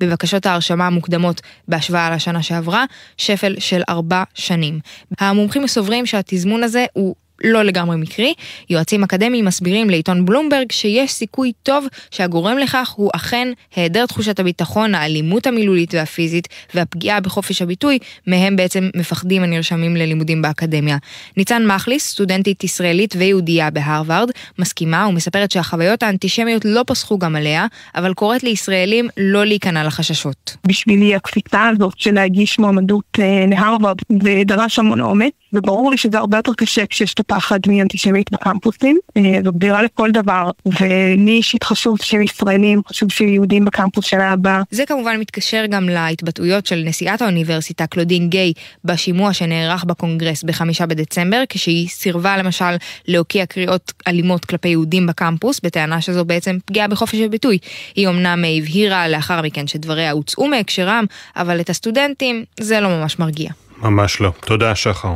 בבקשות 0.00 0.46
ההרשמה 0.46 0.86
המוקדמות 0.86 1.25
בהשוואה 1.68 2.10
לשנה 2.10 2.42
שעברה, 2.42 2.84
שפל 3.16 3.54
של 3.58 3.82
ארבע 3.88 4.22
שנים. 4.34 4.80
המומחים 5.18 5.66
סוברים 5.66 6.06
שהתזמון 6.06 6.62
הזה 6.62 6.86
הוא 6.92 7.14
לא 7.44 7.62
לגמרי 7.62 7.96
מקרי, 7.96 8.34
יועצים 8.70 9.02
אקדמיים 9.02 9.44
מסבירים 9.44 9.90
לעיתון 9.90 10.24
בלומברג 10.26 10.72
שיש 10.72 11.12
סיכוי 11.12 11.52
טוב 11.62 11.86
שהגורם 12.10 12.58
לכך 12.58 12.90
הוא 12.96 13.10
אכן 13.14 13.48
היעדר 13.76 14.06
תחושת 14.06 14.40
הביטחון, 14.40 14.94
האלימות 14.94 15.46
המילולית 15.46 15.94
והפיזית 15.94 16.48
והפגיעה 16.74 17.20
בחופש 17.20 17.62
הביטוי, 17.62 17.98
מהם 18.26 18.56
בעצם 18.56 18.88
מפחדים 18.96 19.42
הנרשמים 19.42 19.96
ללימודים 19.96 20.42
באקדמיה. 20.42 20.96
ניצן 21.36 21.66
מחליס, 21.66 22.08
סטודנטית 22.08 22.64
ישראלית 22.64 23.14
ויהודייה 23.18 23.70
בהרווארד, 23.70 24.30
מסכימה 24.58 25.06
ומספרת 25.08 25.50
שהחוויות 25.50 26.02
האנטישמיות 26.02 26.64
לא 26.64 26.82
פסחו 26.86 27.18
גם 27.18 27.36
עליה, 27.36 27.66
אבל 27.94 28.14
קוראת 28.14 28.42
לישראלים 28.42 29.08
לא 29.16 29.44
להיכנע 29.44 29.84
לחששות. 29.84 30.56
בשבילי 30.66 31.14
הקפיצה 31.14 31.68
הזאת 31.68 31.98
של 31.98 32.14
להגיש 32.14 32.58
מועמדות 32.58 33.18
אה, 33.18 33.44
להרווארד 33.50 33.96
זה 34.22 34.42
דרש 34.46 34.78
המון 34.78 35.00
אומץ, 35.00 35.32
וברור 35.52 35.90
לי 35.90 35.96
שזה 35.96 36.18
הרבה 36.18 36.36
יותר 36.36 36.52
קשה 36.56 36.86
כשיש 36.86 37.14
את 37.14 37.20
הפחד 37.26 37.60
מאנטישמית 37.68 38.30
בקמפוסים, 38.30 38.98
אה, 39.16 39.38
זו 39.44 39.52
גדירה 39.52 39.82
לכל 39.82 40.10
דבר, 40.10 40.50
ולי 40.80 41.30
אישית 41.30 41.64
חשוב 41.64 41.98
שיהיו 42.02 42.22
ישראלים, 42.22 42.82
חשוב 42.88 43.12
שיהיו 43.12 43.32
יהודים 43.32 43.64
בקמפוס 43.64 44.04
שנה 44.04 44.32
הבאה. 44.32 44.62
זה 44.70 44.86
כמובן 44.86 45.20
מתקשר 45.20 45.64
גם 45.68 45.88
להתבטאויות 45.88 46.66
של 46.66 46.82
נשיאת 46.84 47.22
האוניברסיטה 47.22 47.86
קלודין 47.86 48.28
גיי 48.28 48.52
בשימוע 48.84 49.32
שנערך 49.32 49.84
בקונגרס 49.84 50.42
בחמישה 50.42 50.86
בדצמבר, 50.86 51.42
כשהיא 51.48 51.88
סירבה 51.88 52.36
למשל 52.36 52.76
להוקיע 53.08 53.46
קריאות 53.46 53.92
אלימות 54.08 54.44
כלפי 54.44 54.68
יהודים 54.68 55.06
בקמפוס, 55.06 55.60
בטענה 55.62 56.00
שזו 56.00 56.24
בעצם 56.24 56.58
פגיעה 56.66 56.88
בחופש 56.88 57.18
הביטוי. 57.18 57.58
היא 57.94 58.08
אמנם 58.08 58.44
הבהירה 58.58 59.08
לאחר 59.08 59.42
מכן 59.42 59.66
שדבריה 59.66 60.10
הוצאו 60.10 60.48
מהקשרם, 60.48 61.04
אבל 61.36 61.60
את 61.60 61.70
הסטודנטים 61.70 62.44
זה 62.60 62.80
לא 62.80 62.88
ממש 62.88 63.18
מרגיע. 63.18 63.50
ממש 63.82 64.20
לא. 64.20 64.32
תודה, 64.40 64.74
שחר. 64.74 65.14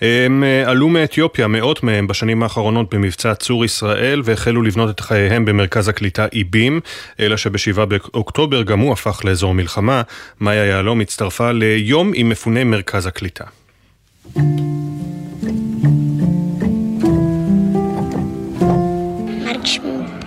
הם 0.00 0.44
אה, 0.44 0.70
עלו 0.70 0.88
מאתיופיה, 0.88 1.46
מאות 1.46 1.82
מהם, 1.82 2.06
בשנים 2.06 2.42
האחרונות 2.42 2.94
במבצע 2.94 3.34
צור 3.34 3.64
ישראל, 3.64 4.22
והחלו 4.24 4.62
לבנות 4.62 4.90
את 4.90 5.00
חייהם 5.00 5.44
במרכז 5.44 5.88
הקליטה 5.88 6.26
איבים, 6.32 6.80
אלא 7.20 7.36
שבשבעה 7.36 7.86
באוקטובר 7.86 8.62
גם 8.62 8.78
הוא 8.78 8.92
הפך 8.92 9.24
לאזור 9.24 9.54
מלחמה. 9.54 10.02
מאיה 10.40 10.64
יהלום 10.64 11.00
הצטרפה 11.00 11.52
ליום 11.52 12.12
עם 12.14 12.28
מפוני 12.28 12.64
מרכז 12.64 13.06
הקליטה. 13.06 13.44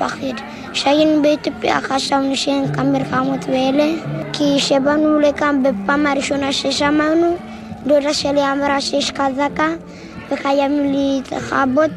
פחד. 0.02 0.44
כשהיינו 0.74 1.22
באתיופיה 1.22 1.82
חשבנו 1.82 2.36
שאין 2.36 2.76
כאן 2.76 2.92
מלחמות 2.92 3.46
ואלה, 3.48 3.94
כי 4.34 4.44
כשבאנו 4.58 5.20
לכאן 5.20 5.64
בפעם 5.64 6.08
הראשונה 6.08 6.54
ששמענו, 6.54 7.38
דודה 7.88 8.14
שלי 8.14 8.52
אמרה 8.52 8.82
שיש 8.82 9.12
חזקה 9.12 9.70
וחייבים 10.32 10.94
להתחבות, 10.94 11.92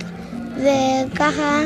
וככה 0.56 1.60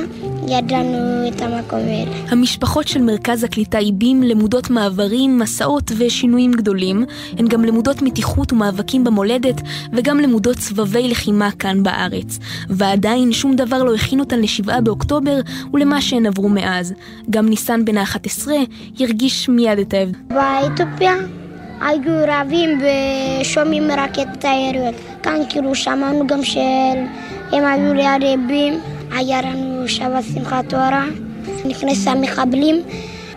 ידענו 0.49 1.28
את 1.28 1.40
המקום 1.40 1.78
האלה. 1.78 2.11
המשפחות 2.28 2.89
של 2.89 3.03
מרכז 3.03 3.45
הקליטה 3.45 3.78
איבים 3.78 4.23
למודות 4.23 4.70
מעברים, 4.70 5.39
מסעות 5.39 5.93
ושינויים 5.99 6.53
גדולים. 6.53 7.05
הן 7.39 7.49
גם 7.49 7.65
למודות 7.65 8.03
מתיחות 8.03 8.53
ומאבקים 8.53 9.05
במולדת, 9.05 9.61
וגם 9.93 10.19
למודות 10.19 10.57
סבבי 10.57 11.09
לחימה 11.09 11.51
כאן 11.59 11.82
בארץ. 11.82 12.39
ועדיין 12.70 13.32
שום 13.32 13.57
דבר 13.57 13.82
לא 13.82 13.95
הכין 13.95 14.20
אותן 14.20 14.40
לשבעה 14.40 14.81
באוקטובר 14.81 15.40
ולמה 15.73 16.01
שהן 16.03 16.27
עברו 16.27 16.49
מאז. 16.49 16.95
גם 17.31 17.49
ניסן 17.49 17.85
בן 17.85 17.99
ה-11 17.99 18.49
הרגיש 19.01 19.49
מיד 19.49 19.78
את 19.78 19.95
ההבדל. 19.95 20.19
באתיופיה 20.28 21.15
היו 21.81 22.25
רבים 22.29 22.81
ושומעים 22.81 23.91
רק 23.91 24.19
את 24.19 24.45
היריות. 24.45 24.95
כאן 25.23 25.41
כאילו 25.49 25.75
שמענו 25.75 26.27
גם 26.27 26.45
שהם 26.45 27.07
היו 27.53 27.95
ליד 27.95 28.23
איבים, 28.23 28.81
היה 29.13 29.43
לנו 29.43 29.89
שבת 29.89 30.25
שמחת 30.35 30.69
תורה, 30.69 31.05
נכנסה 31.65 32.15
מחבלים. 32.15 32.83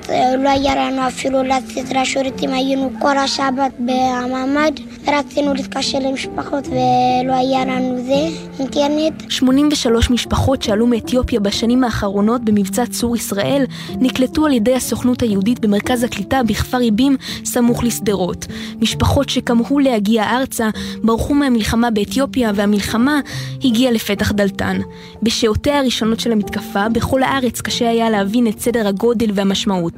לא 0.09 0.49
היה 0.49 0.75
לנו 0.75 1.07
אפילו 1.07 1.43
לצאת 1.43 1.93
לשירותים, 1.93 2.49
היינו 2.49 2.91
כל 2.99 3.17
השבת 3.17 3.71
במעמד, 3.79 4.79
רצינו 5.07 5.53
להתקשר 5.53 5.99
למשפחות 5.99 6.67
ולא 6.67 7.33
היה 7.33 7.65
לנו 7.65 7.97
זה, 7.97 8.27
אינטרנט. 8.59 9.23
83 9.29 10.09
משפחות 10.09 10.61
שעלו 10.61 10.87
מאתיופיה 10.87 11.39
בשנים 11.39 11.83
האחרונות 11.83 12.45
במבצע 12.45 12.85
צור 12.85 13.15
ישראל 13.15 13.65
נקלטו 13.99 14.45
על 14.45 14.53
ידי 14.53 14.75
הסוכנות 14.75 15.21
היהודית 15.21 15.59
במרכז 15.59 16.03
הקליטה 16.03 16.43
בכפר 16.43 16.81
איבים 16.81 17.17
סמוך 17.45 17.83
לשדרות. 17.83 18.45
משפחות 18.81 19.29
שכמהו 19.29 19.79
להגיע 19.79 20.23
ארצה 20.23 20.69
ברחו 21.03 21.33
מהמלחמה 21.33 21.91
באתיופיה 21.91 22.51
והמלחמה 22.55 23.19
הגיעה 23.63 23.91
לפתח 23.91 24.31
דלתן. 24.31 24.79
בשעותיה 25.23 25.79
הראשונות 25.79 26.19
של 26.19 26.31
המתקפה 26.31 26.89
בכל 26.89 27.23
הארץ 27.23 27.61
קשה 27.61 27.89
היה 27.89 28.09
להבין 28.09 28.47
את 28.47 28.59
סדר 28.59 28.87
הגודל 28.87 29.29
והמשמעות. 29.33 29.90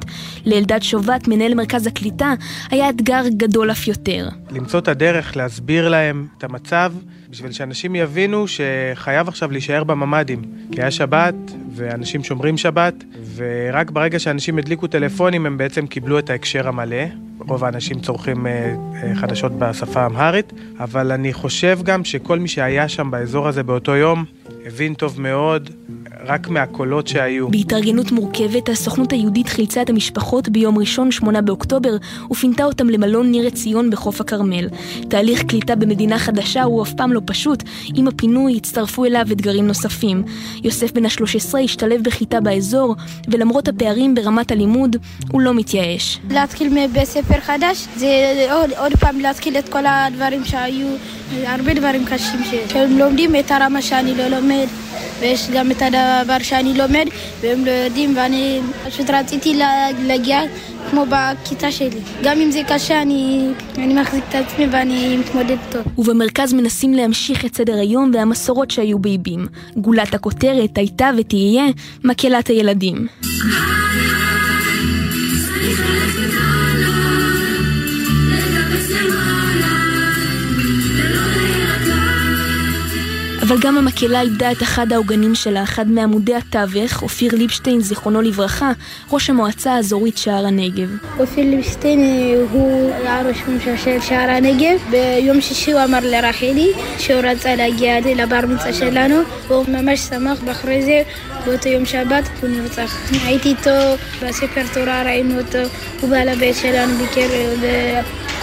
לאלדד 0.46 0.82
שובת, 0.82 1.28
מנהל 1.28 1.54
מרכז 1.54 1.86
הקליטה, 1.86 2.34
היה 2.70 2.90
אתגר 2.90 3.22
גדול 3.36 3.70
אף 3.70 3.88
יותר. 3.88 4.28
למצוא 4.50 4.78
את 4.80 4.88
הדרך 4.88 5.36
להסביר 5.36 5.88
להם 5.88 6.26
את 6.38 6.44
המצב, 6.44 6.92
בשביל 7.30 7.52
שאנשים 7.52 7.94
יבינו 7.94 8.44
שחייב 8.48 9.28
עכשיו 9.28 9.50
להישאר 9.50 9.84
בממ"דים. 9.84 10.42
כי 10.72 10.80
היה 10.80 10.90
שבת, 10.90 11.34
ואנשים 11.74 12.24
שומרים 12.24 12.56
שבת, 12.56 12.94
ורק 13.36 13.90
ברגע 13.90 14.18
שאנשים 14.18 14.58
הדליקו 14.58 14.86
טלפונים 14.86 15.46
הם 15.46 15.58
בעצם 15.58 15.86
קיבלו 15.86 16.18
את 16.18 16.30
ההקשר 16.30 16.68
המלא. 16.68 17.04
רוב 17.38 17.64
האנשים 17.64 18.00
צורכים 18.00 18.46
אה, 18.46 18.74
אה, 19.02 19.14
חדשות 19.14 19.52
בשפה 19.58 20.02
האמהרית, 20.02 20.52
אבל 20.78 21.12
אני 21.12 21.32
חושב 21.32 21.78
גם 21.82 22.04
שכל 22.04 22.38
מי 22.38 22.48
שהיה 22.48 22.88
שם 22.88 23.10
באזור 23.10 23.48
הזה 23.48 23.62
באותו 23.62 23.96
יום, 23.96 24.24
הבין 24.66 24.94
טוב 24.94 25.20
מאוד 25.20 25.70
רק 26.26 26.48
מהקולות 26.48 27.06
שהיו. 27.06 27.48
בהתארגנות 27.48 28.12
מורכבת, 28.12 28.68
הסוכנות 28.68 29.12
היהודית 29.12 29.48
חילצה 29.48 29.82
את 29.82 29.90
המשפחות 29.90 30.48
ביום 30.48 30.78
ראשון, 30.78 31.10
8 31.10 31.40
באוקטובר, 31.40 31.96
ופינתה 32.30 32.64
אותם 32.64 32.88
למלון 32.88 33.30
ניר 33.30 33.46
עציון 33.46 33.90
בחוף 33.90 34.20
הכרמל. 34.20 34.68
תהליך 35.08 35.42
קליטה 35.42 35.74
במדינה 35.74 36.18
חדשה 36.18 36.62
הוא 36.62 36.82
אף 36.82 36.92
פעם 36.92 37.12
לא 37.12 37.20
פשוט. 37.26 37.62
עם 37.94 38.08
הפינוי 38.08 38.56
הצטרפו 38.56 39.04
אליו 39.04 39.26
אתגרים 39.32 39.66
נוספים. 39.66 40.22
יוסף 40.62 40.92
בן 40.92 41.04
ה-13 41.04 41.58
השתלב 41.64 42.02
בכיתה 42.02 42.40
באזור, 42.40 42.96
ולמרות 43.28 43.68
הפערים 43.68 44.14
ברמת 44.14 44.50
הלימוד, 44.50 44.96
הוא 45.32 45.40
לא 45.40 45.54
מתייאש. 45.54 46.18
להתחיל 46.30 46.68
מבית 46.68 47.04
ספר 47.04 47.40
חדש, 47.40 47.86
זה 47.96 48.06
עוד, 48.52 48.70
עוד 48.78 48.92
פעם 49.00 49.20
להתחיל 49.20 49.58
את 49.58 49.68
כל 49.68 49.86
הדברים 49.86 50.44
שהיו, 50.44 50.88
הרבה 51.46 51.74
דברים 51.74 52.04
קשים 52.04 52.40
שהם 52.68 52.98
לומדים 52.98 53.36
את 53.36 53.50
הרמה 53.50 53.82
שאני 53.82 54.14
לא 54.14 54.28
לומד. 54.28 54.66
ויש 55.20 55.50
גם 55.50 55.70
את 55.70 55.82
הדבר 55.82 56.38
שאני 56.42 56.74
לומד 56.74 57.06
והם 57.40 57.64
לא 57.64 57.70
יודעים 57.70 58.16
ואני 58.16 58.60
פשוט 58.86 59.10
רציתי 59.10 59.60
להגיע 60.02 60.40
כמו 60.90 61.04
בכיתה 61.08 61.72
שלי. 61.72 62.00
גם 62.22 62.40
אם 62.40 62.50
זה 62.50 62.60
קשה 62.68 63.02
אני, 63.02 63.48
אני 63.78 63.94
מחזיק 63.94 64.24
את 64.28 64.34
עצמי 64.34 64.66
ואני 64.66 65.16
מתמודד 65.16 65.56
טוב. 65.70 65.82
ובמרכז 65.98 66.52
מנסים 66.52 66.94
להמשיך 66.94 67.44
את 67.44 67.56
סדר 67.56 67.74
היום 67.74 68.10
והמסורות 68.14 68.70
שהיו 68.70 68.98
באיבים. 68.98 69.46
גולת 69.76 70.14
הכותרת 70.14 70.78
הייתה 70.78 71.10
ותהיה 71.18 71.64
מקהלת 72.04 72.46
הילדים. 72.48 73.06
אבל 83.46 83.58
גם 83.60 83.78
המקהלה 83.78 84.20
איבדה 84.20 84.52
את 84.52 84.62
אחד 84.62 84.92
העוגנים 84.92 85.34
שלה, 85.34 85.62
אחד 85.62 85.88
מעמודי 85.88 86.34
התווך, 86.34 87.02
אופיר 87.02 87.34
ליבשטיין, 87.34 87.80
זיכרונו 87.80 88.22
לברכה, 88.22 88.72
ראש 89.10 89.30
המועצה 89.30 89.72
האזורית 89.74 90.18
שער 90.18 90.46
הנגב. 90.46 90.88
אופיר 91.18 91.44
ליבשטיין 91.44 92.00
הוא 92.50 92.90
היה 92.94 93.22
ראש 93.28 93.36
ממשלה 93.48 93.78
של 93.78 94.00
שער 94.00 94.30
הנגב. 94.30 94.78
ביום 94.90 95.40
שישי 95.40 95.72
הוא 95.72 95.84
אמר 95.84 95.98
לרחלי 96.02 96.72
שהוא 96.98 97.20
רצה 97.20 97.56
להגיע 97.56 98.00
לבר 98.16 98.40
מצווה 98.48 98.72
שלנו, 98.72 99.16
והוא 99.48 99.64
ממש 99.68 100.00
שמח, 100.00 100.38
ואחרי 100.46 100.82
זה, 100.82 101.02
באותו 101.46 101.68
יום 101.68 101.86
שבת, 101.86 102.24
הוא 102.42 102.50
נרצח. 102.50 103.10
הייתי 103.24 103.48
איתו 103.48 103.70
בספר 104.22 104.62
תורה, 104.74 105.02
ראינו 105.02 105.40
אותו, 105.40 105.58
הוא 106.00 106.10
בא 106.10 106.24
לבית 106.24 106.56
שלנו, 106.56 106.94
ביקר 106.98 107.28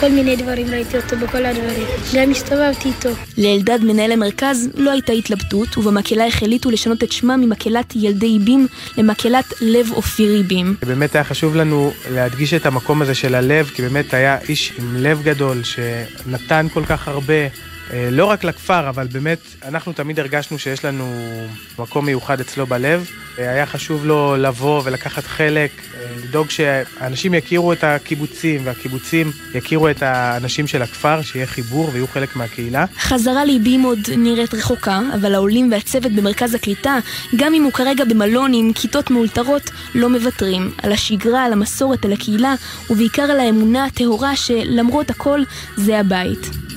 כל 0.01 0.09
מיני 0.09 0.35
דברים, 0.35 0.67
ראיתי 0.69 0.97
אותו 0.97 1.17
בכל 1.17 1.45
הדברים. 1.45 1.87
גם 2.15 2.31
הסתובבתי 2.31 2.89
איתו. 2.89 3.09
לאלדד, 3.37 3.79
מנהל 3.83 4.11
המרכז, 4.11 4.69
לא 4.75 4.90
הייתה 4.91 5.13
התלבטות, 5.13 5.77
ובמקהלה 5.77 6.27
החליטו 6.27 6.71
לשנות 6.71 7.03
את 7.03 7.11
שמה 7.11 7.37
ממקהלת 7.37 7.93
ילדי 7.95 8.25
איבים 8.25 8.67
למקהלת 8.97 9.53
לב 9.61 9.91
אופיר 9.91 10.35
איבים. 10.35 10.75
באמת 10.85 11.15
היה 11.15 11.23
חשוב 11.23 11.55
לנו 11.55 11.93
להדגיש 12.11 12.53
את 12.53 12.65
המקום 12.65 13.01
הזה 13.01 13.15
של 13.15 13.35
הלב, 13.35 13.71
כי 13.75 13.81
באמת 13.81 14.13
היה 14.13 14.37
איש 14.49 14.73
עם 14.79 14.95
לב 14.97 15.21
גדול, 15.23 15.63
שנתן 15.63 16.67
כל 16.73 16.85
כך 16.85 17.07
הרבה. 17.07 17.70
לא 18.11 18.25
רק 18.25 18.43
לכפר, 18.43 18.89
אבל 18.89 19.07
באמת, 19.07 19.39
אנחנו 19.67 19.93
תמיד 19.93 20.19
הרגשנו 20.19 20.59
שיש 20.59 20.85
לנו 20.85 21.05
מקום 21.79 22.05
מיוחד 22.05 22.39
אצלו 22.39 22.67
בלב. 22.67 23.09
היה 23.37 23.65
חשוב 23.65 24.05
לו 24.05 24.35
לבוא 24.37 24.81
ולקחת 24.85 25.25
חלק, 25.25 25.71
לדאוג 26.23 26.49
שאנשים 26.49 27.33
יכירו 27.33 27.73
את 27.73 27.83
הקיבוצים 27.83 28.61
והקיבוצים 28.63 29.31
יכירו 29.55 29.89
את 29.89 30.03
האנשים 30.03 30.67
של 30.67 30.81
הכפר, 30.81 31.21
שיהיה 31.21 31.45
חיבור 31.47 31.89
ויהיו 31.93 32.07
חלק 32.07 32.35
מהקהילה. 32.35 32.85
חזרה 32.99 33.45
ליבים 33.45 33.81
עוד 33.81 33.99
נראית 34.17 34.53
רחוקה, 34.53 34.99
אבל 35.13 35.35
העולים 35.35 35.71
והצוות 35.71 36.11
במרכז 36.11 36.53
הקליטה, 36.53 36.97
גם 37.35 37.53
אם 37.53 37.63
הוא 37.63 37.71
כרגע 37.71 38.05
במלון 38.05 38.51
עם 38.53 38.71
כיתות 38.73 39.11
מאולתרות, 39.11 39.69
לא 39.95 40.09
מוותרים. 40.09 40.71
על 40.83 40.91
השגרה, 40.91 41.43
על 41.45 41.53
המסורת, 41.53 42.05
על 42.05 42.13
הקהילה, 42.13 42.53
ובעיקר 42.89 43.23
על 43.23 43.39
האמונה 43.39 43.85
הטהורה 43.85 44.35
שלמרות 44.35 45.09
הכל 45.09 45.41
זה 45.75 45.99
הבית. 45.99 46.70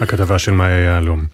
הכתבה 0.00 0.38
של 0.38 0.52
מאיה 0.52 0.80
יהלום. 0.80 1.24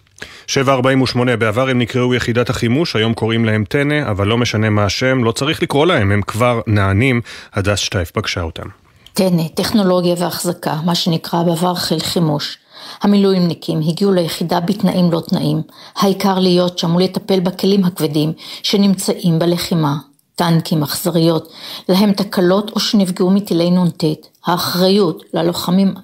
748 0.47 1.37
בעבר 1.37 1.69
הם 1.69 1.79
נקראו 1.79 2.15
יחידת 2.15 2.51
החימוש, 2.51 2.97
היום 2.97 3.15
קוראים 3.15 3.45
להם 3.45 3.65
טנא, 3.65 4.11
אבל 4.11 4.27
לא 4.27 4.39
משנה 4.39 4.71
מה 4.71 4.85
השם, 4.85 5.25
לא 5.25 5.33
צריך 5.33 5.63
לקרוא 5.63 5.87
להם, 5.87 6.13
הם 6.13 6.23
כבר 6.23 6.61
נענים. 6.67 7.21
הדס 7.55 7.79
שטייף 7.79 8.11
פגשה 8.11 8.43
אותם. 8.43 8.67
טנא, 9.15 9.49
טכנולוגיה 9.55 10.15
והחזקה, 10.19 10.77
מה 10.85 10.95
שנקרא 10.95 11.43
בעבר 11.43 11.75
חיל 11.75 12.01
חימוש. 12.01 12.59
המילואימניקים 13.03 13.81
הגיעו 13.89 14.13
ליחידה 14.13 14.61
בתנאים 14.61 15.13
לא 15.13 15.23
תנאים, 15.29 15.63
העיקר 15.97 16.39
להיות 16.39 16.79
שם 16.79 16.97
ולטפל 16.97 17.41
בכלים 17.41 17.85
הכבדים 17.85 18.33
שנמצאים 18.63 19.39
בלחימה. 19.39 19.95
טנקים, 20.37 20.83
אכזריות, 20.83 21.53
להם 21.89 22.13
תקלות 22.13 22.71
או 22.71 22.81
שנפגעו 22.81 23.31
מטילי 23.31 23.71
נ"ט, 23.71 24.05
האחריות 24.47 25.23
ללוחמים 25.35 25.95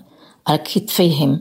על 0.45 0.57
כתפיהם. 0.65 1.37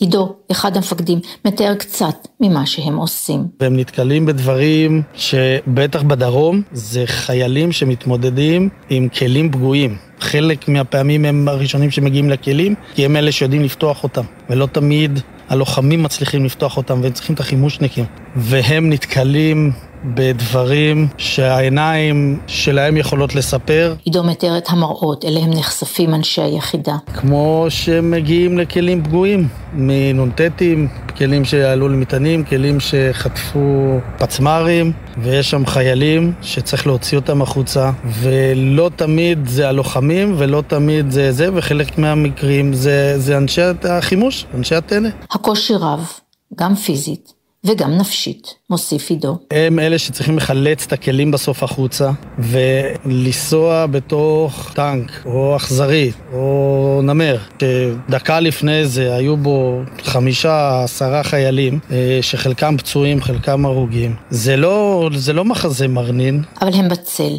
עידו, 0.00 0.34
אחד 0.50 0.76
המפקדים, 0.76 1.18
מתאר 1.44 1.74
קצת 1.74 2.28
ממה 2.40 2.66
שהם 2.66 2.96
עושים. 2.96 3.46
והם 3.60 3.76
נתקלים 3.76 4.26
בדברים 4.26 5.02
שבטח 5.14 6.02
בדרום 6.02 6.62
זה 6.72 7.02
חיילים 7.06 7.72
שמתמודדים 7.72 8.68
עם 8.90 9.08
כלים 9.08 9.52
פגועים. 9.52 9.96
חלק 10.20 10.68
מהפעמים 10.68 11.24
הם 11.24 11.48
הראשונים 11.48 11.90
שמגיעים 11.90 12.30
לכלים, 12.30 12.74
כי 12.94 13.04
הם 13.04 13.16
אלה 13.16 13.32
שיודעים 13.32 13.62
לפתוח 13.62 14.02
אותם, 14.02 14.24
ולא 14.50 14.66
תמיד 14.66 15.20
הלוחמים 15.48 16.02
מצליחים 16.02 16.44
לפתוח 16.44 16.76
אותם, 16.76 17.00
והם 17.02 17.12
צריכים 17.12 17.34
את 17.34 17.40
החימושניקים. 17.40 18.04
והם 18.36 18.90
נתקלים 18.90 19.72
בדברים 20.04 21.08
שהעיניים 21.18 22.40
שלהם 22.46 22.96
יכולות 22.96 23.34
לספר. 23.34 23.94
עידו 24.04 24.24
מתאר 24.24 24.58
את 24.58 24.64
המראות, 24.68 25.24
אליהם 25.24 25.50
נחשפים 25.50 26.14
אנשי 26.14 26.42
היחידה. 26.42 26.96
כמו 27.14 27.66
שהם 27.68 28.10
מגיעים 28.10 28.58
לכלים 28.58 29.04
פגועים, 29.04 29.48
מנ"טים, 29.72 30.88
כלים 31.16 31.44
שעלו 31.44 31.88
למטענים, 31.88 32.44
כלים 32.44 32.80
שחטפו 32.80 33.98
פצמ"רים, 34.18 34.92
ויש 35.18 35.50
שם 35.50 35.66
חיילים 35.66 36.32
שצריך 36.42 36.86
להוציא 36.86 37.18
אותם 37.18 37.42
החוצה, 37.42 37.90
ולא 38.04 38.90
תמיד 38.96 39.46
זה 39.46 39.68
הלוחמים, 39.68 40.34
ולא 40.38 40.62
תמיד 40.66 41.10
זה 41.10 41.32
זה, 41.32 41.48
וחלק 41.54 41.98
מהמקרים 41.98 42.72
זה, 42.72 43.14
זה 43.18 43.36
אנשי 43.36 43.62
החימוש, 43.84 44.46
אנשי 44.54 44.74
הטנא. 44.74 45.08
הקושי 45.30 45.74
רב, 45.74 46.08
גם 46.54 46.74
פיזית. 46.74 47.43
וגם 47.64 47.90
נפשית, 47.98 48.54
מוסיף 48.70 49.10
עידו. 49.10 49.38
הם 49.50 49.78
אלה 49.78 49.98
שצריכים 49.98 50.36
לחלץ 50.36 50.86
את 50.86 50.92
הכלים 50.92 51.30
בסוף 51.30 51.62
החוצה 51.62 52.10
ולנסוע 52.38 53.86
בתוך 53.86 54.72
טנק 54.74 55.10
או 55.26 55.56
אכזרית 55.56 56.14
או 56.32 57.00
נמר, 57.02 57.38
שדקה 57.60 58.40
לפני 58.40 58.86
זה 58.86 59.14
היו 59.14 59.36
בו 59.36 59.80
חמישה, 60.02 60.84
עשרה 60.84 61.22
חיילים, 61.22 61.78
אה, 61.90 62.18
שחלקם 62.22 62.76
פצועים, 62.76 63.22
חלקם 63.22 63.66
הרוגים. 63.66 64.16
זה 64.30 64.56
לא, 64.56 65.10
זה 65.14 65.32
לא 65.32 65.44
מחזה 65.44 65.88
מרנין. 65.88 66.42
אבל 66.60 66.74
הם 66.74 66.88
בצל. 66.88 67.34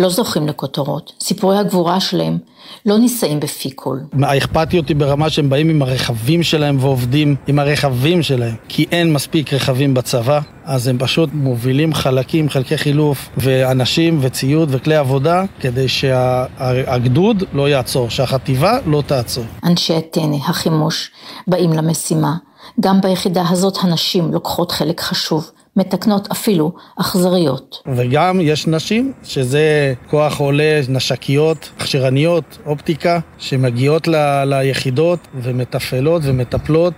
לא 0.00 0.08
זוכים 0.08 0.48
לכותרות. 0.48 1.12
סיפורי 1.20 1.58
הגבורה 1.58 2.00
שלהם 2.00 2.38
לא 2.86 2.98
נישאים 2.98 3.40
בפי 3.40 3.70
כל. 3.74 3.98
האכפתיות 4.22 4.88
היא 4.88 4.96
ברמה 4.96 5.30
שהם 5.30 5.50
באים 5.50 5.68
עם 5.68 5.82
הרכבים 5.82 6.42
שלהם 6.42 6.76
ועובדים 6.80 7.36
עם 7.46 7.58
הרכבים 7.58 8.22
שלהם, 8.22 8.54
כי 8.68 8.86
אין 8.92 9.12
מספיק 9.12 9.52
רכבים 9.52 9.94
בצבא, 9.94 10.40
אז 10.64 10.88
הם 10.88 10.98
פשוט 10.98 11.30
מובילים 11.32 11.94
חלקים, 11.94 12.48
חלקי 12.48 12.78
חילוף, 12.78 13.28
ואנשים 13.36 14.18
וציוד 14.20 14.68
וכלי 14.72 14.96
עבודה, 14.96 15.44
כדי 15.60 15.88
שהגדוד 15.88 17.44
לא 17.52 17.68
יעצור, 17.68 18.10
שהחטיבה 18.10 18.78
לא 18.86 19.02
תעצור. 19.06 19.44
אנשי 19.64 19.94
הטנא, 19.96 20.36
החימוש, 20.36 21.10
באים 21.46 21.72
למשימה. 21.72 22.34
גם 22.80 23.00
ביחידה 23.00 23.44
הזאת 23.48 23.78
הנשים 23.80 24.32
לוקחות 24.32 24.72
חלק 24.72 25.00
חשוב. 25.00 25.50
מתקנות 25.76 26.28
אפילו 26.30 26.72
אכזריות. 27.00 27.82
וגם 27.96 28.40
יש 28.40 28.66
נשים, 28.66 29.12
שזה 29.22 29.94
כוח 30.10 30.38
עולה, 30.40 30.80
נשקיות, 30.88 31.70
הכשרניות, 31.76 32.58
אופטיקה, 32.66 33.18
שמגיעות 33.38 34.08
ל- 34.08 34.44
ליחידות 34.44 35.18
ומתפעלות 35.34 36.22
ומטפלות 36.24 36.94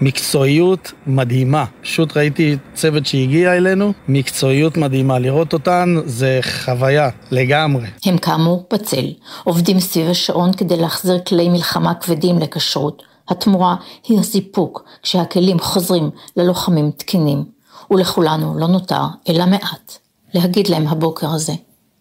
במקצועיות 0.00 0.92
מדהימה. 1.06 1.64
פשוט 1.82 2.16
ראיתי 2.16 2.56
צוות 2.74 3.06
שהגיע 3.06 3.56
אלינו, 3.56 3.92
מקצועיות 4.08 4.76
מדהימה. 4.76 5.18
לראות 5.18 5.52
אותן 5.52 5.94
זה 6.04 6.40
חוויה 6.64 7.08
לגמרי. 7.30 7.86
הם 8.04 8.18
כאמור 8.18 8.66
בצל, 8.72 9.06
עובדים 9.44 9.80
סביב 9.80 10.10
השעון 10.10 10.52
כדי 10.52 10.76
להחזיר 10.76 11.18
כלי 11.28 11.48
מלחמה 11.48 11.94
כבדים 11.94 12.38
לכשרות. 12.38 13.02
התמורה 13.28 13.76
היא 14.08 14.18
הסיפוק 14.18 14.84
כשהכלים 15.02 15.58
חוזרים 15.58 16.10
ללוחמים 16.36 16.90
תקינים. 16.96 17.55
ולכולנו 17.90 18.58
לא 18.58 18.68
נותר 18.68 19.04
אלא 19.28 19.46
מעט 19.46 19.92
להגיד 20.34 20.68
להם 20.68 20.86
הבוקר 20.86 21.26
הזה 21.34 21.52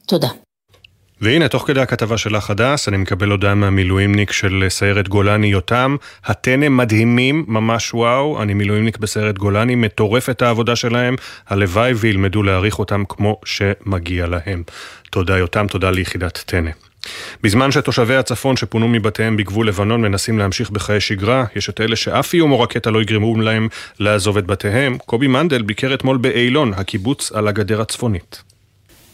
תודה. 0.05 0.29
והנה, 1.21 1.47
תוך 1.47 1.67
כדי 1.67 1.81
הכתבה 1.81 2.17
שלך, 2.17 2.49
הדס, 2.49 2.87
אני 2.87 2.97
מקבל 2.97 3.29
הודעה 3.31 3.55
מהמילואימניק 3.55 4.31
של 4.31 4.65
סיירת 4.69 5.07
גולני 5.07 5.47
יותם. 5.47 5.95
הטנא 6.25 6.69
מדהימים, 6.69 7.45
ממש 7.47 7.93
וואו. 7.93 8.41
אני 8.41 8.53
מילואימניק 8.53 8.97
בסיירת 8.97 9.37
גולני, 9.37 9.75
מטורפת 9.75 10.41
העבודה 10.41 10.75
שלהם. 10.75 11.15
הלוואי 11.47 11.93
וילמדו 11.93 12.43
להעריך 12.43 12.79
אותם 12.79 13.03
כמו 13.09 13.39
שמגיע 13.45 14.27
להם. 14.27 14.63
תודה 15.11 15.37
יותם, 15.37 15.67
תודה 15.67 15.91
ליחידת 15.91 16.43
טנא. 16.45 16.71
בזמן 17.43 17.71
שתושבי 17.71 18.15
הצפון 18.15 18.57
שפונו 18.57 18.87
מבתיהם 18.87 19.37
בגבול 19.37 19.67
לבנון 19.67 20.01
מנסים 20.01 20.39
להמשיך 20.39 20.69
בחיי 20.69 21.01
שגרה, 21.01 21.45
יש 21.55 21.69
את 21.69 21.81
אלה 21.81 21.95
שאף 21.95 22.33
איום 22.33 22.51
או 22.51 22.59
רקטה 22.59 22.91
לא 22.91 23.01
יגרמו 23.01 23.41
להם 23.41 23.67
לעזוב 23.99 24.37
את 24.37 24.45
בתיהם. 24.45 24.97
קובי 24.97 25.27
מנדל 25.27 25.61
ביקר 25.61 25.93
אתמול 25.93 26.17
באילון, 26.17 26.73
הקיבוץ 26.73 27.31
על 27.31 27.47
הגדר 27.47 27.81
הצפונית. 27.81 28.43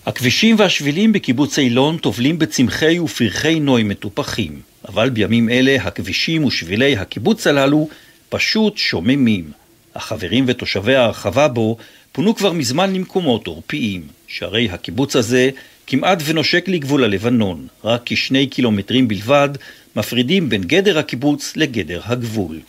הכבישים 0.06 0.56
והשבילים 0.60 1.12
בקיבוץ 1.12 1.60
אילון 1.60 1.98
טובלים 1.98 2.40
בצמחי 2.40 3.00
ופרחי 3.00 3.60
נוי 3.60 3.84
מטופחים, 3.84 4.60
אבל 4.88 5.10
בימים 5.10 5.50
אלה 5.50 5.78
הכבישים 5.84 6.44
ושבילי 6.44 6.98
הקיבוץ 6.98 7.48
הללו 7.48 7.90
פשוט 8.30 8.78
שוממים. 8.78 9.52
החברים 9.96 10.46
ותושבי 10.48 10.96
ההרחבה 10.96 11.48
בו 11.48 11.78
פונו 12.12 12.36
כבר 12.36 12.52
מזמן 12.52 12.94
למקומות 12.94 13.48
עורפיים, 13.48 14.02
שהרי 14.28 14.70
הקיבוץ 14.70 15.16
הזה 15.16 15.50
כמעט 15.88 16.22
ונושק 16.26 16.68
לגבול 16.68 17.04
הלבנון, 17.04 17.68
רק 17.84 18.02
כשני 18.06 18.48
קילומטרים 18.48 19.08
בלבד 19.08 19.50
מפרידים 19.96 20.50
בין 20.50 20.62
גדר 20.62 21.00
הקיבוץ 21.00 21.54
לגדר 21.56 22.02
הגבול. 22.06 22.60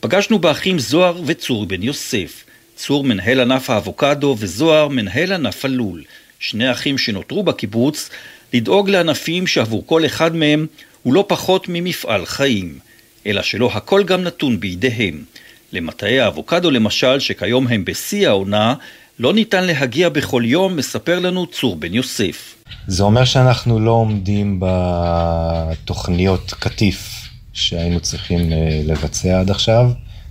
פגשנו 0.00 0.38
באחים 0.38 0.78
זוהר 0.78 1.20
וצור 1.26 1.66
בן 1.66 1.82
יוסף, 1.82 2.44
צור 2.76 3.04
מנהל 3.04 3.40
ענף 3.40 3.70
האבוקדו 3.70 4.36
וזוהר 4.38 4.88
מנהל 4.88 5.32
ענף 5.32 5.64
הלול, 5.64 6.02
שני 6.38 6.72
אחים 6.72 6.98
שנותרו 6.98 7.42
בקיבוץ, 7.42 8.10
לדאוג 8.52 8.90
לענפים 8.90 9.46
שעבור 9.46 9.86
כל 9.86 10.06
אחד 10.06 10.36
מהם 10.36 10.66
הוא 11.02 11.14
לא 11.14 11.24
פחות 11.28 11.66
ממפעל 11.68 12.26
חיים, 12.26 12.78
אלא 13.26 13.42
שלא 13.42 13.70
הכל 13.72 14.04
גם 14.04 14.22
נתון 14.22 14.60
בידיהם. 14.60 15.24
למטעי 15.72 16.20
האבוקדו 16.20 16.70
למשל, 16.70 17.20
שכיום 17.20 17.68
הם 17.68 17.84
בשיא 17.84 18.28
העונה, 18.28 18.74
לא 19.18 19.34
ניתן 19.34 19.64
להגיע 19.64 20.08
בכל 20.08 20.42
יום, 20.46 20.76
מספר 20.76 21.18
לנו 21.18 21.46
צור 21.46 21.76
בן 21.76 21.94
יוסף. 21.94 22.54
זה 22.86 23.02
אומר 23.02 23.24
שאנחנו 23.24 23.80
לא 23.80 23.90
עומדים 23.90 24.60
בתוכניות 24.62 26.54
קטיף 26.58 27.28
שהיינו 27.52 28.00
צריכים 28.00 28.52
אה, 28.52 28.80
לבצע 28.84 29.40
עד 29.40 29.50
עכשיו, 29.50 29.90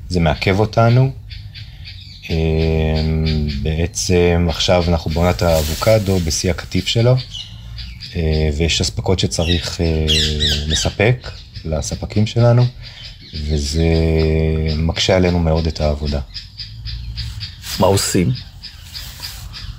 זה 0.09 0.19
מעכב 0.19 0.59
אותנו. 0.59 1.11
אה, 2.29 2.35
בעצם 3.61 4.47
עכשיו 4.49 4.83
אנחנו 4.87 5.11
בעונת 5.11 5.41
האבוקדו 5.41 6.19
בשיא 6.19 6.51
הקטיף 6.51 6.87
שלו, 6.87 7.15
אה, 8.15 8.49
ויש 8.57 8.81
אספקות 8.81 9.19
שצריך 9.19 9.81
לספק 10.67 11.31
לספקים 11.65 12.27
שלנו, 12.27 12.65
וזה 13.33 13.85
מקשה 14.77 15.15
עלינו 15.15 15.39
מאוד 15.39 15.67
את 15.67 15.81
העבודה. 15.81 16.19
מה 17.79 17.87
עושים? 17.87 18.31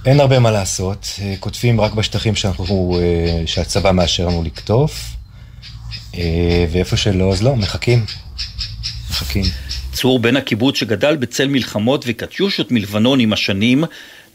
אין 0.06 0.20
הרבה 0.20 0.38
מה 0.38 0.50
לעשות, 0.50 1.06
אה, 1.22 1.34
כותבים 1.40 1.80
רק 1.80 1.92
בשטחים 1.92 2.34
שאנחנו, 2.34 2.98
אה, 3.00 3.46
שהצבא 3.46 3.92
מאשר 3.92 4.26
לנו 4.26 4.42
לקטוף, 4.42 5.10
אה, 6.14 6.66
ואיפה 6.72 6.96
שלא, 6.96 7.32
אז 7.32 7.42
לא, 7.42 7.56
מחכים. 7.56 8.04
מחכים. 9.10 9.44
צור 9.92 10.18
בן 10.18 10.36
הקיבוץ 10.36 10.76
שגדל 10.76 11.16
בצל 11.16 11.48
מלחמות 11.48 12.04
וקטיושות 12.08 12.72
מלבנון 12.72 13.20
עם 13.20 13.32
השנים, 13.32 13.84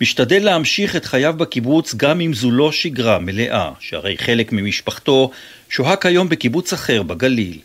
משתדל 0.02 0.44
להמשיך 0.44 0.96
את 0.96 1.06
חייו 1.06 1.34
בקיבוץ 1.38 1.96
גם 1.96 2.22
אם 2.22 2.34
זו 2.34 2.52
לא 2.52 2.72
שגרה 2.72 3.20
מלאה, 3.20 3.72
שהרי 3.80 4.18
חלק 4.18 4.52
ממשפחתו 4.52 5.32
שוהה 5.70 5.96
כיום 5.96 6.30
בקיבוץ 6.30 6.74
אחר 6.74 7.04
בגליל. 7.04 7.60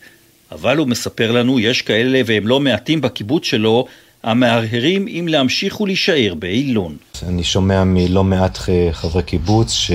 אבל 0.52 0.76
הוא 0.76 0.88
מספר 0.88 1.32
לנו, 1.32 1.60
יש 1.60 1.82
כאלה 1.82 2.20
והם 2.26 2.46
לא 2.46 2.60
מעטים 2.60 3.00
בקיבוץ 3.00 3.44
שלו, 3.44 3.86
המהרהרים 4.26 5.06
אם 5.08 5.26
להמשיך 5.28 5.80
ולהישאר 5.80 6.34
באילון. 6.38 6.96
אני 7.28 7.44
שומע 7.44 7.84
מלא 7.84 8.24
מעט 8.24 8.58
חברי 8.92 9.22
קיבוץ 9.22 9.72
ש... 9.72 9.90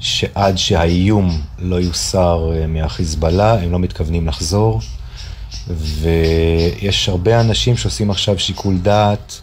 שעד 0.00 0.58
שהאיום 0.58 1.40
לא 1.58 1.76
יוסר 1.76 2.52
אה, 2.54 2.66
מהחיזבאללה, 2.66 3.62
הם 3.62 3.72
לא 3.72 3.78
מתכוונים 3.78 4.28
לחזור. 4.28 4.80
ויש 5.68 7.08
הרבה 7.08 7.40
אנשים 7.40 7.76
שעושים 7.76 8.10
עכשיו 8.10 8.38
שיקול 8.38 8.78
דעת 8.78 9.40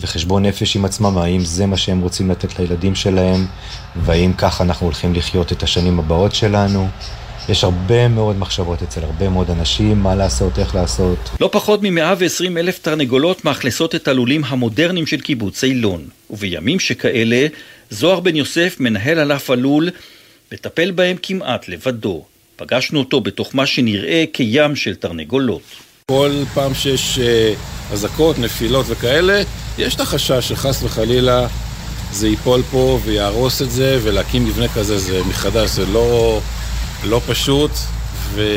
וחשבון 0.00 0.46
נפש 0.46 0.76
עם 0.76 0.84
עצמם, 0.84 1.18
האם 1.18 1.40
זה 1.40 1.66
מה 1.66 1.76
שהם 1.76 2.00
רוצים 2.00 2.30
לתת 2.30 2.58
לילדים 2.58 2.94
שלהם, 2.94 3.46
והאם 3.96 4.32
ככה 4.32 4.64
אנחנו 4.64 4.86
הולכים 4.86 5.14
לחיות 5.14 5.52
את 5.52 5.62
השנים 5.62 5.98
הבאות 5.98 6.34
שלנו. 6.34 6.88
יש 7.48 7.64
הרבה 7.64 8.08
מאוד 8.08 8.38
מחשבות 8.38 8.82
אצל 8.82 9.00
הרבה 9.04 9.28
מאוד 9.28 9.50
אנשים, 9.50 9.98
מה 10.02 10.14
לעשות, 10.14 10.58
איך 10.58 10.74
לעשות. 10.74 11.18
לא 11.40 11.48
פחות 11.52 11.82
מ-120 11.82 12.58
אלף 12.58 12.78
תרנגולות 12.78 13.44
מאכלסות 13.44 13.94
את 13.94 14.08
הלולים 14.08 14.42
המודרניים 14.44 15.06
של 15.06 15.20
קיבוץ 15.20 15.64
אילון, 15.64 16.04
ובימים 16.30 16.80
שכאלה, 16.80 17.46
זוהר 17.90 18.20
בן 18.20 18.36
יוסף, 18.36 18.76
מנהל 18.80 19.18
ענף 19.18 19.50
הלול, 19.50 19.90
מטפל 20.52 20.90
בהם 20.90 21.16
כמעט 21.22 21.68
לבדו. 21.68 22.24
פגשנו 22.56 22.98
אותו 22.98 23.20
בתוך 23.20 23.54
מה 23.54 23.66
שנראה 23.66 24.24
כים 24.36 24.76
של 24.76 24.94
תרנגולות. 24.94 25.62
כל 26.10 26.30
פעם 26.54 26.74
שיש 26.74 27.18
אה, 27.18 27.54
אזעקות, 27.92 28.38
נפילות 28.38 28.86
וכאלה, 28.88 29.42
יש 29.78 29.94
את 29.94 30.00
החשש 30.00 30.48
שחס 30.48 30.82
וחלילה 30.82 31.46
זה 32.12 32.28
ייפול 32.28 32.62
פה 32.70 32.98
ויהרוס 33.04 33.62
את 33.62 33.70
זה, 33.70 33.98
ולהקים 34.02 34.44
מבנה 34.44 34.68
כזה 34.68 34.98
זה 34.98 35.24
מחדש, 35.24 35.70
זה 35.70 35.86
לא, 35.86 36.40
לא 37.04 37.20
פשוט, 37.26 37.70
וגם 38.34 38.50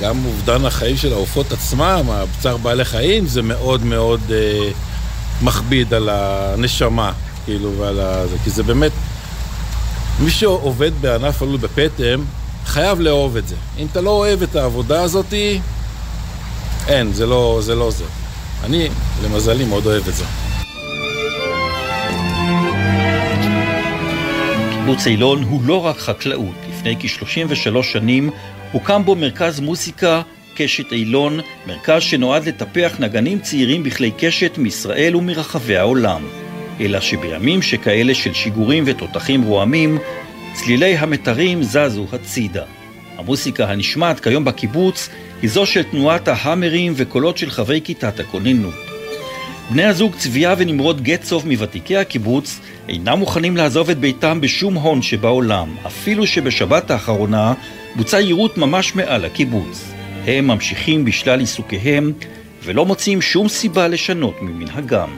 גם 0.00 0.24
אובדן 0.26 0.64
החיים 0.64 0.96
של 0.96 1.12
העופות 1.12 1.52
עצמם, 1.52 2.06
צער 2.40 2.56
בעלי 2.56 2.84
חיים, 2.84 3.26
זה 3.26 3.42
מאוד 3.42 3.84
מאוד 3.84 4.20
אה, 4.30 4.70
מכביד 5.42 5.94
על 5.94 6.08
הנשמה, 6.08 7.12
כאילו, 7.44 7.72
ועל 7.78 8.00
ה... 8.00 8.22
כי 8.44 8.50
זה 8.50 8.62
באמת... 8.62 8.92
מי 10.20 10.30
שעובד 10.30 10.90
בענף 11.00 11.42
הלול 11.42 11.56
בפטם, 11.56 12.24
חייב 12.66 13.00
לאהוב 13.00 13.36
את 13.36 13.48
זה. 13.48 13.54
אם 13.78 13.86
אתה 13.92 14.00
לא 14.00 14.10
אוהב 14.10 14.42
את 14.42 14.56
העבודה 14.56 15.02
הזאת, 15.02 15.34
אין, 16.88 17.12
זה 17.12 17.26
לא 17.26 17.58
זה. 17.62 17.74
לא 17.74 17.90
זה. 17.90 18.04
אני, 18.64 18.88
למזלי, 19.24 19.64
מאוד 19.64 19.86
אוהב 19.86 20.08
את 20.08 20.14
זה. 20.14 20.24
קיבוץ 24.86 25.06
אילון 25.06 25.42
הוא 25.42 25.62
לא 25.64 25.86
רק 25.86 25.96
חקלאות. 25.98 26.54
לפני 26.68 26.96
כ-33 27.00 27.82
שנים 27.82 28.30
הוקם 28.72 29.02
בו 29.04 29.14
מרכז 29.14 29.60
מוסיקה 29.60 30.22
קשת 30.54 30.92
אילון, 30.92 31.40
מרכז 31.66 32.02
שנועד 32.02 32.48
לטפח 32.48 32.96
נגנים 32.98 33.38
צעירים 33.38 33.82
בכלי 33.82 34.10
קשת 34.18 34.58
מישראל 34.58 35.16
ומרחבי 35.16 35.76
העולם. 35.76 36.22
אלא 36.80 37.00
שבימים 37.00 37.62
שכאלה 37.62 38.14
של 38.14 38.34
שיגורים 38.34 38.84
ותותחים 38.86 39.42
רועמים, 39.42 39.98
צלילי 40.54 40.96
המתרים 40.96 41.62
זזו 41.62 42.06
הצידה. 42.12 42.64
המוסיקה 43.16 43.70
הנשמעת 43.70 44.20
כיום 44.20 44.44
בקיבוץ 44.44 45.08
היא 45.42 45.50
זו 45.50 45.66
של 45.66 45.82
תנועת 45.82 46.28
ההאמרים 46.28 46.92
וקולות 46.96 47.38
של 47.38 47.50
חברי 47.50 47.80
כיתת 47.84 48.20
הכוננות. 48.20 48.74
בני 49.70 49.84
הזוג 49.84 50.14
צביה 50.16 50.54
ונמרוד 50.58 51.02
גצוב 51.02 51.48
מוותיקי 51.48 51.96
הקיבוץ 51.96 52.60
אינם 52.88 53.18
מוכנים 53.18 53.56
לעזוב 53.56 53.90
את 53.90 53.98
ביתם 53.98 54.40
בשום 54.40 54.74
הון 54.74 55.02
שבעולם, 55.02 55.76
אפילו 55.86 56.26
שבשבת 56.26 56.90
האחרונה 56.90 57.54
בוצע 57.96 58.20
יירוט 58.20 58.56
ממש 58.56 58.94
מעל 58.94 59.24
הקיבוץ. 59.24 59.84
הם 60.26 60.46
ממשיכים 60.46 61.04
בשלל 61.04 61.40
עיסוקיהם 61.40 62.12
ולא 62.64 62.86
מוצאים 62.86 63.22
שום 63.22 63.48
סיבה 63.48 63.88
לשנות 63.88 64.34
ממנהגם. 64.42 65.08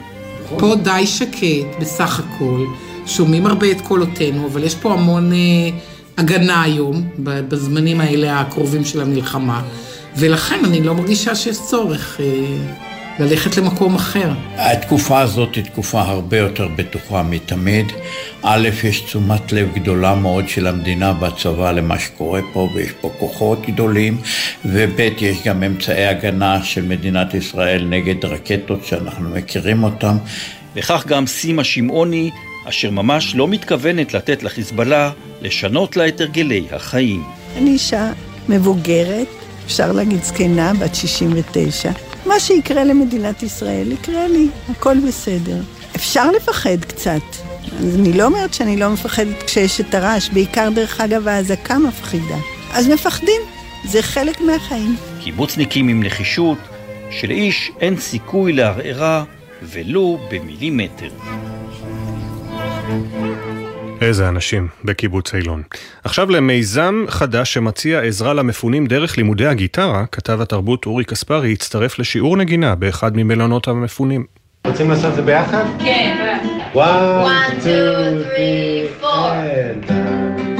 פה 0.59 0.75
די 0.75 1.07
שקט 1.07 1.79
בסך 1.79 2.19
הכל, 2.19 2.65
שומעים 3.05 3.45
הרבה 3.45 3.71
את 3.71 3.81
קולותינו, 3.81 4.47
אבל 4.47 4.63
יש 4.63 4.75
פה 4.75 4.93
המון 4.93 5.33
אה, 5.33 5.37
הגנה 6.17 6.61
היום, 6.61 7.09
בזמנים 7.19 8.01
האלה 8.01 8.39
הקרובים 8.39 8.85
של 8.85 9.01
המלחמה, 9.01 9.61
ולכן 10.17 10.65
אני 10.65 10.81
לא 10.83 10.95
מרגישה 10.95 11.35
שיש 11.35 11.57
צורך. 11.61 12.19
אה, 12.19 12.86
ללכת 13.19 13.57
למקום 13.57 13.95
אחר. 13.95 14.29
התקופה 14.55 15.19
הזאת 15.19 15.55
היא 15.55 15.63
תקופה 15.63 16.01
הרבה 16.01 16.37
יותר 16.37 16.67
בטוחה 16.75 17.23
מתמיד. 17.23 17.85
א', 18.41 18.69
יש 18.83 19.01
תשומת 19.01 19.51
לב 19.51 19.69
גדולה 19.73 20.15
מאוד 20.15 20.49
של 20.49 20.67
המדינה 20.67 21.13
בצבא 21.13 21.71
למה 21.71 21.99
שקורה 21.99 22.41
פה, 22.53 22.69
ויש 22.75 22.91
פה 23.01 23.11
כוחות 23.19 23.65
גדולים, 23.65 24.17
וב', 24.65 24.99
יש 24.99 25.37
גם 25.45 25.63
אמצעי 25.63 26.07
הגנה 26.07 26.63
של 26.63 26.81
מדינת 26.81 27.33
ישראל 27.33 27.85
נגד 27.85 28.25
רקטות 28.25 28.85
שאנחנו 28.85 29.29
מכירים 29.29 29.83
אותן. 29.83 30.17
וכך 30.75 31.07
גם 31.07 31.27
סימה 31.27 31.63
שמעוני, 31.63 32.31
אשר 32.69 32.91
ממש 32.91 33.35
לא 33.35 33.47
מתכוונת 33.47 34.13
לתת 34.13 34.43
לחיזבאללה 34.43 35.11
לשנות 35.41 35.97
לה 35.97 36.07
את 36.07 36.21
הרגלי 36.21 36.65
החיים. 36.71 37.23
אני 37.57 37.69
אישה 37.69 38.11
מבוגרת, 38.49 39.27
אפשר 39.65 39.91
להגיד 39.91 40.23
זקנה, 40.23 40.73
בת 40.73 40.95
69. 40.95 41.91
מה 42.27 42.39
שיקרה 42.39 42.83
למדינת 42.83 43.43
ישראל, 43.43 43.91
יקרה 43.91 44.27
לי, 44.27 44.47
הכל 44.69 44.97
בסדר. 45.07 45.57
אפשר 45.95 46.31
לפחד 46.31 46.85
קצת. 46.87 47.21
אז 47.79 47.95
אני 47.95 48.13
לא 48.13 48.25
אומרת 48.25 48.53
שאני 48.53 48.77
לא 48.77 48.89
מפחדת 48.89 49.43
כשיש 49.43 49.81
את 49.81 49.95
הרעש, 49.95 50.29
בעיקר 50.29 50.69
דרך 50.75 51.01
אגב 51.01 51.27
האזעקה 51.27 51.77
מפחידה. 51.77 52.35
אז 52.73 52.87
מפחדים, 52.87 53.41
זה 53.85 54.01
חלק 54.01 54.41
מהחיים. 54.41 54.95
קיבוצניקים 55.23 55.87
עם 55.87 56.03
נחישות, 56.03 56.57
שלאיש 57.11 57.71
אין 57.79 57.97
סיכוי 57.97 58.53
לערערה 58.53 59.23
ולו 59.63 60.19
במילימטר. 60.31 61.09
איזה 64.01 64.29
אנשים 64.29 64.67
בקיבוץ 64.83 65.33
אילון. 65.35 65.63
עכשיו 66.03 66.29
למיזם 66.29 67.05
חדש 67.07 67.53
שמציע 67.53 68.01
עזרה 68.01 68.33
למפונים 68.33 68.85
דרך 68.85 69.17
לימודי 69.17 69.45
הגיטרה, 69.45 70.05
כתב 70.11 70.41
התרבות 70.41 70.85
אורי 70.85 71.03
קספרי 71.03 71.53
הצטרף 71.53 71.99
לשיעור 71.99 72.37
נגינה 72.37 72.75
באחד 72.75 73.11
ממלונות 73.17 73.67
המפונים. 73.67 74.25
רוצים 74.65 74.89
לעשות 74.89 75.11
את 75.11 75.15
זה 75.15 75.21
ביחד? 75.21 75.63
כן. 75.79 76.37
1, 76.73 77.61
2, 77.61 78.23
3, 79.01 79.03
4. 79.03 80.56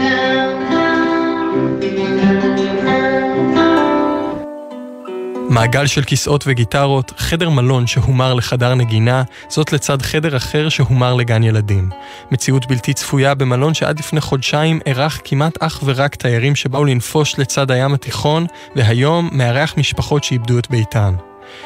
מעגל 5.58 5.88
של 5.88 6.04
כיסאות 6.04 6.44
וגיטרות, 6.48 7.12
חדר 7.18 7.50
מלון 7.50 7.88
שהומר 7.88 8.34
לחדר 8.34 8.76
נגינה, 8.76 9.24
זאת 9.50 9.74
לצד 9.74 10.02
חדר 10.02 10.38
אחר 10.38 10.70
שהומר 10.70 11.14
לגן 11.14 11.44
ילדים. 11.44 11.90
מציאות 12.32 12.68
בלתי 12.68 12.94
צפויה 12.94 13.36
במלון 13.36 13.74
שעד 13.74 14.00
לפני 14.00 14.22
חודשיים 14.22 14.80
אירח 14.86 15.20
כמעט 15.24 15.58
אך 15.64 15.82
ורק 15.86 16.16
תיירים 16.16 16.56
שבאו 16.56 16.86
לנפוש 16.86 17.40
לצד 17.40 17.72
הים 17.72 17.94
התיכון, 17.94 18.46
והיום 18.76 19.30
מארח 19.32 19.74
משפחות 19.78 20.24
שאיבדו 20.24 20.60
את 20.60 20.70
ביתן. 20.70 21.14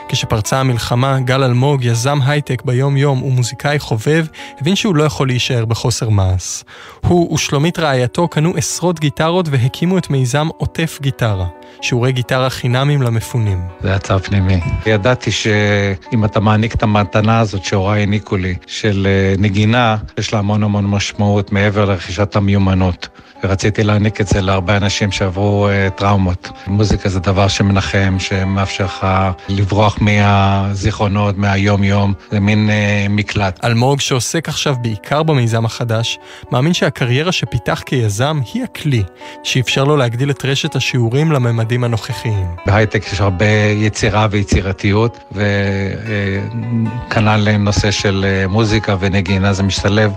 כשפרצה 0.10 0.60
המלחמה, 0.60 1.20
גל 1.20 1.44
אלמוג, 1.44 1.84
יזם 1.84 2.20
הייטק 2.26 2.62
ביום-יום 2.66 3.24
ומוזיקאי 3.24 3.80
חובב, 3.80 4.26
הבין 4.62 4.76
שהוא 4.76 4.96
לא 4.96 5.04
יכול 5.04 5.28
להישאר 5.28 5.66
בחוסר 5.66 6.10
מעש. 6.10 6.64
הוא 7.08 7.34
ושלומית 7.34 7.80
רעייתו 7.80 8.28
קנו 8.28 8.54
עשרות 8.58 9.00
גיטרות 9.00 9.46
והקימו 9.50 9.98
את 9.98 10.10
מיזם 10.10 10.48
עוטף 10.58 11.00
גיטרה. 11.02 11.48
שיעורי 11.82 12.12
גיטרה 12.12 12.50
חינמים 12.50 13.02
למפונים. 13.02 13.62
זה 13.82 13.90
היה 13.90 14.00
צו 14.00 14.20
פנימי. 14.20 14.60
ידעתי 14.86 15.32
שאם 15.32 16.26
אתה 16.26 16.40
מעניק 16.40 16.76
את 16.76 16.84
המתנה 16.84 17.40
הזאת 17.40 17.66
שהוריי 17.66 18.00
העניקו 18.00 18.38
לי, 18.38 18.56
של 18.68 19.08
אה, 19.10 19.36
נגינה, 19.38 19.98
יש 20.18 20.34
לה 20.34 20.40
המון 20.40 20.64
המון 20.64 20.86
משמעות 20.86 21.52
מעבר 21.52 21.86
לרכישת 21.86 22.36
המיומנות. 22.36 23.08
ורציתי 23.44 23.84
להעניק 23.84 24.22
את 24.22 24.28
זה 24.28 24.42
להרבה 24.42 24.78
אנשים 24.78 25.12
שעברו 25.12 25.70
uh, 25.70 25.90
טראומות. 25.90 26.50
מוזיקה 26.68 27.10
זה 27.10 27.20
דבר 27.20 27.48
שמנחם, 27.48 28.16
שמאפשר 28.20 28.86
לך 28.86 29.08
לברוח 29.50 29.98
מהזיכרונות, 30.02 31.38
מהיום-יום, 31.38 32.14
זה 32.32 32.40
מין 32.40 32.70
uh, 32.70 33.12
מקלט. 33.12 33.66
אלמוג, 33.66 34.00
שעוסק 34.00 34.50
עכשיו 34.50 34.76
בעיקר 34.82 35.24
במיזם 35.24 35.66
החדש, 35.66 36.20
מאמין 36.52 36.74
שהקריירה 36.74 37.32
שפיתח 37.32 37.84
כיזם 37.86 38.40
היא 38.54 38.64
הכלי 38.64 39.04
שאפשר 39.44 39.84
לו 39.84 39.98
להגדיל 39.98 40.32
את 40.32 40.46
רשת 40.46 40.76
השיעורים 40.76 41.32
לממדים 41.32 41.61
הנוכחיים. 41.84 42.46
בהייטק 42.66 43.14
יש 43.14 43.22
הרבה 43.22 43.46
יצירה 43.76 44.28
ויצירתיות, 44.32 45.20
וכנ"ל 45.32 47.58
נושא 47.58 47.92
של 47.92 48.26
מוזיקה 48.50 48.96
ונגינה, 49.00 49.54
זה 49.54 49.64
משתלב. 49.64 50.12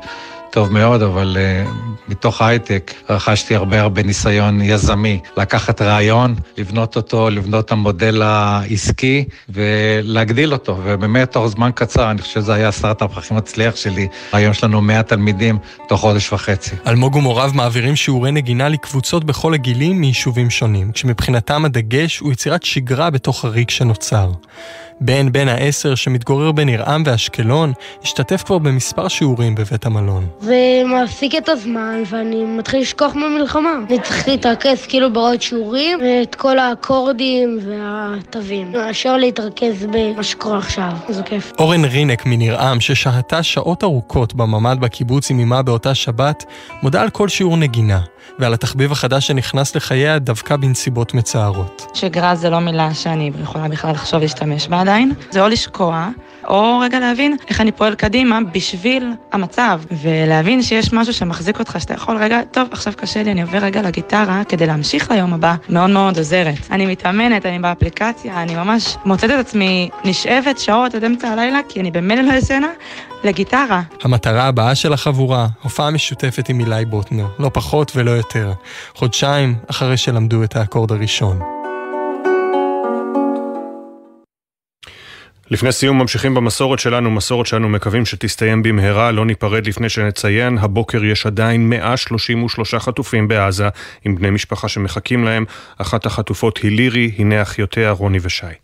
טוב 0.54 0.72
מאוד, 0.72 1.02
אבל 1.02 1.36
uh, 1.36 1.68
מתוך 2.08 2.42
ההייטק 2.42 2.94
רכשתי 3.10 3.54
הרבה 3.54 3.80
הרבה 3.80 4.02
ניסיון 4.02 4.60
יזמי. 4.62 5.20
לקחת 5.36 5.82
רעיון, 5.82 6.34
לבנות 6.58 6.96
אותו, 6.96 7.30
לבנות 7.30 7.64
את 7.64 7.72
המודל 7.72 8.22
העסקי 8.22 9.24
ולהגדיל 9.48 10.52
אותו. 10.52 10.78
ובאמת, 10.84 11.32
תוך 11.32 11.46
זמן 11.46 11.70
קצר, 11.74 12.10
אני 12.10 12.22
חושב 12.22 12.34
שזה 12.34 12.54
היה 12.54 12.68
הסטארט-אפ 12.68 13.18
הכי 13.18 13.34
מצליח 13.34 13.76
שלי. 13.76 14.08
היום 14.32 14.50
יש 14.50 14.64
לנו 14.64 14.80
100 14.80 15.02
תלמידים 15.02 15.58
תוך 15.88 16.00
חודש 16.00 16.32
וחצי. 16.32 16.70
אלמוג 16.86 17.16
ומוריו 17.16 17.50
מעבירים 17.54 17.96
שיעורי 17.96 18.32
נגינה 18.32 18.68
לקבוצות 18.68 19.24
בכל 19.24 19.54
הגילים 19.54 20.00
מיישובים 20.00 20.50
שונים, 20.50 20.92
כשמבחינתם 20.92 21.64
הדגש 21.64 22.18
הוא 22.18 22.32
יצירת 22.32 22.62
שגרה 22.62 23.10
בתוך 23.10 23.44
הריק 23.44 23.70
שנוצר. 23.70 24.30
בן 25.00 25.32
בן 25.32 25.48
העשר 25.48 25.94
שמתגורר 25.94 26.52
בניר-עם 26.52 27.02
ואשקלון, 27.06 27.72
השתתף 28.02 28.42
כבר 28.42 28.58
במספר 28.58 29.08
שיעורים 29.08 29.54
בבית 29.54 29.86
המלון. 29.86 30.26
זה 30.40 30.82
מעסיק 30.86 31.34
את 31.34 31.48
הזמן 31.48 32.02
ואני 32.10 32.44
מתחיל 32.44 32.80
לשכוח 32.80 33.14
מהמלחמה. 33.14 33.70
אני 33.88 34.00
צריך 34.00 34.28
להתרכז 34.28 34.86
כאילו 34.88 35.12
בעוד 35.12 35.42
שיעורים, 35.42 35.98
ואת 36.02 36.34
כל 36.34 36.58
האקורדים 36.58 37.58
והתווים. 37.66 38.72
מאשר 38.72 39.16
להתרכז 39.16 39.86
במה 39.90 40.22
שקורה 40.22 40.58
עכשיו, 40.58 40.92
זה 41.08 41.22
כיף. 41.22 41.52
אורן 41.58 41.84
רינק 41.84 42.26
מניר-עם, 42.26 42.80
ששהתה 42.80 43.42
שעות 43.42 43.84
ארוכות 43.84 44.34
בממ"ד 44.34 44.80
בקיבוץ 44.80 45.30
עם 45.30 45.40
אמה 45.40 45.62
באותה 45.62 45.94
שבת, 45.94 46.44
מודה 46.82 47.02
על 47.02 47.10
כל 47.10 47.28
שיעור 47.28 47.56
נגינה. 47.56 48.00
ועל 48.38 48.54
התחביב 48.54 48.92
החדש 48.92 49.26
שנכנס 49.26 49.76
לחייה 49.76 50.18
דווקא 50.18 50.56
בנסיבות 50.56 51.14
מצערות. 51.14 51.86
שגרה 51.94 52.34
זה 52.34 52.50
לא 52.50 52.58
מילה 52.58 52.94
שאני 52.94 53.30
יכולה 53.42 53.68
בכלל 53.68 53.90
לחשוב 53.90 54.20
להשתמש 54.20 54.68
בה 54.68 54.80
עדיין. 54.80 55.12
זה 55.30 55.42
או 55.42 55.48
לשקוע, 55.48 56.08
או 56.48 56.78
רגע 56.78 57.00
להבין 57.00 57.36
איך 57.48 57.60
אני 57.60 57.72
פועל 57.72 57.94
קדימה 57.94 58.38
בשביל 58.52 59.12
המצב, 59.32 59.80
ולהבין 60.02 60.62
שיש 60.62 60.92
משהו 60.92 61.14
שמחזיק 61.14 61.58
אותך, 61.58 61.76
שאתה 61.80 61.94
יכול 61.94 62.16
רגע, 62.16 62.40
טוב, 62.50 62.68
עכשיו 62.70 62.92
קשה 62.96 63.22
לי, 63.22 63.32
אני 63.32 63.42
עובר 63.42 63.58
רגע 63.58 63.82
לגיטרה 63.82 64.42
כדי 64.48 64.66
להמשיך 64.66 65.10
ליום 65.10 65.34
הבא, 65.34 65.54
מאוד 65.68 65.90
מאוד 65.90 66.18
עוזרת. 66.18 66.58
אני 66.70 66.86
מתאמנת, 66.86 67.46
אני 67.46 67.58
באפליקציה, 67.58 68.42
אני 68.42 68.54
ממש 68.54 68.96
מוצאת 69.04 69.30
את 69.30 69.38
עצמי 69.38 69.88
נשאבת 70.04 70.58
שעות 70.58 70.94
עד 70.94 71.04
אמצע 71.04 71.28
הלילה, 71.28 71.60
כי 71.68 71.80
אני 71.80 71.90
במילא 71.90 72.22
לא 72.22 72.32
ישנה, 72.32 72.68
לגיטרה. 73.24 73.82
המטרה 74.02 74.46
הבאה 74.46 74.74
של 74.74 74.92
החבורה, 74.92 75.46
הופעה 75.62 75.90
משותפת 75.90 76.48
עם 76.48 76.60
אילי 76.60 76.84
בוטנר, 76.84 77.26
לא 77.38 77.50
פחות 77.52 77.92
ולא 77.96 78.10
יותר. 78.10 78.52
חודשיים 78.94 79.54
אחרי 79.70 79.96
שלמדו 79.96 80.44
את 80.44 80.56
האקורד 80.56 80.92
הראשון. 80.92 81.63
לפני 85.50 85.72
סיום 85.72 85.98
ממשיכים 85.98 86.34
במסורת 86.34 86.78
שלנו, 86.78 87.10
מסורת 87.10 87.46
שאנו 87.46 87.68
מקווים 87.68 88.06
שתסתיים 88.06 88.62
במהרה, 88.62 89.12
לא 89.12 89.26
ניפרד 89.26 89.66
לפני 89.66 89.88
שנציין, 89.88 90.58
הבוקר 90.58 91.04
יש 91.04 91.26
עדיין 91.26 91.68
133 91.68 92.74
חטופים 92.74 93.28
בעזה, 93.28 93.68
עם 94.04 94.16
בני 94.16 94.30
משפחה 94.30 94.68
שמחכים 94.68 95.24
להם, 95.24 95.44
אחת 95.78 96.06
החטופות 96.06 96.58
היא 96.58 96.76
לירי, 96.76 97.12
הנה 97.18 97.42
אחיותיה 97.42 97.90
רוני 97.90 98.18
ושי. 98.22 98.63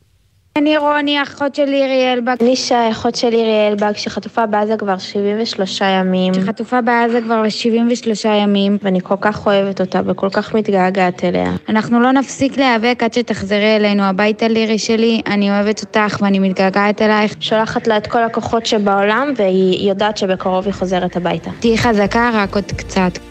אני 0.56 0.78
רוני, 0.78 1.22
אחות 1.22 1.54
של 1.54 1.64
לירי 1.64 2.12
אלבג. 2.12 2.36
אני 2.40 2.56
שי, 2.56 2.74
אחות 2.90 3.14
של 3.14 3.28
לירי 3.28 3.68
אלבג, 3.68 3.92
שחטופה 3.96 4.46
בעזה 4.46 4.76
כבר 4.76 4.98
73 4.98 5.80
ימים. 5.80 6.34
שחטופה 6.34 6.80
בעזה 6.80 7.20
כבר 7.20 7.48
73 7.48 8.24
ימים. 8.24 8.78
ואני 8.82 9.00
כל 9.02 9.14
כך 9.20 9.46
אוהבת 9.46 9.80
אותה 9.80 10.00
וכל 10.06 10.28
כך 10.32 10.54
מתגעגעת 10.54 11.24
אליה. 11.24 11.52
אנחנו 11.68 12.00
לא 12.00 12.12
נפסיק 12.12 12.58
להיאבק 12.58 13.02
עד 13.02 13.12
שתחזרי 13.12 13.76
אלינו 13.76 14.02
הביתה, 14.02 14.48
לירי 14.48 14.78
שלי. 14.78 15.22
אני 15.26 15.50
אוהבת 15.50 15.80
אותך 15.80 16.18
ואני 16.20 16.38
מתגעגעת 16.38 17.02
אלייך. 17.02 17.34
שולחת 17.40 17.86
לה 17.86 17.96
את 17.96 18.06
כל 18.06 18.22
הכוחות 18.22 18.66
שבעולם, 18.66 19.32
והיא 19.36 19.88
יודעת 19.88 20.16
שבקרוב 20.16 20.64
היא 20.64 20.74
חוזרת 20.74 21.16
הביתה. 21.16 21.50
תהיי 21.60 21.78
חזקה, 21.78 22.30
רק 22.34 22.54
עוד 22.54 22.72
קצת. 22.76 23.29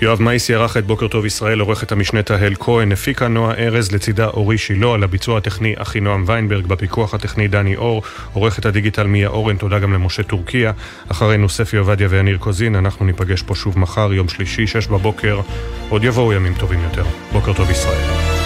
יואב 0.00 0.22
מייסי 0.22 0.54
ערך 0.54 0.76
את 0.76 0.86
בוקר 0.86 1.08
טוב 1.08 1.26
ישראל, 1.26 1.60
עורכת 1.60 1.92
המשנה 1.92 2.22
תהל 2.22 2.54
כהן, 2.54 2.92
הפיקה 2.92 3.28
נועה 3.28 3.54
ארז, 3.54 3.92
לצידה 3.92 4.26
אורי 4.26 4.58
שילה, 4.58 4.94
על 4.94 5.02
הביצוע 5.02 5.38
הטכני 5.38 5.74
אחינועם 5.76 6.24
ויינברג, 6.26 6.66
בפיקוח 6.66 7.14
הטכני 7.14 7.48
דני 7.48 7.76
אור, 7.76 8.02
עורכת 8.32 8.66
הדיגיטל 8.66 9.06
מיה 9.06 9.28
אורן, 9.28 9.56
תודה 9.56 9.78
גם 9.78 9.92
למשה 9.92 10.22
טורקיה. 10.22 10.72
אחרינו 11.08 11.48
ספי 11.48 11.76
עובדיה 11.76 12.08
ויניר 12.10 12.38
קוזין, 12.38 12.74
אנחנו 12.74 13.06
ניפגש 13.06 13.42
פה 13.42 13.54
שוב 13.54 13.78
מחר, 13.78 14.12
יום 14.12 14.28
שלישי, 14.28 14.66
שש 14.66 14.86
בבוקר. 14.86 15.40
עוד 15.88 16.04
יבואו 16.04 16.32
ימים 16.32 16.54
טובים 16.54 16.80
יותר. 16.84 17.04
בוקר 17.32 17.52
טוב 17.52 17.70
ישראל. 17.70 18.37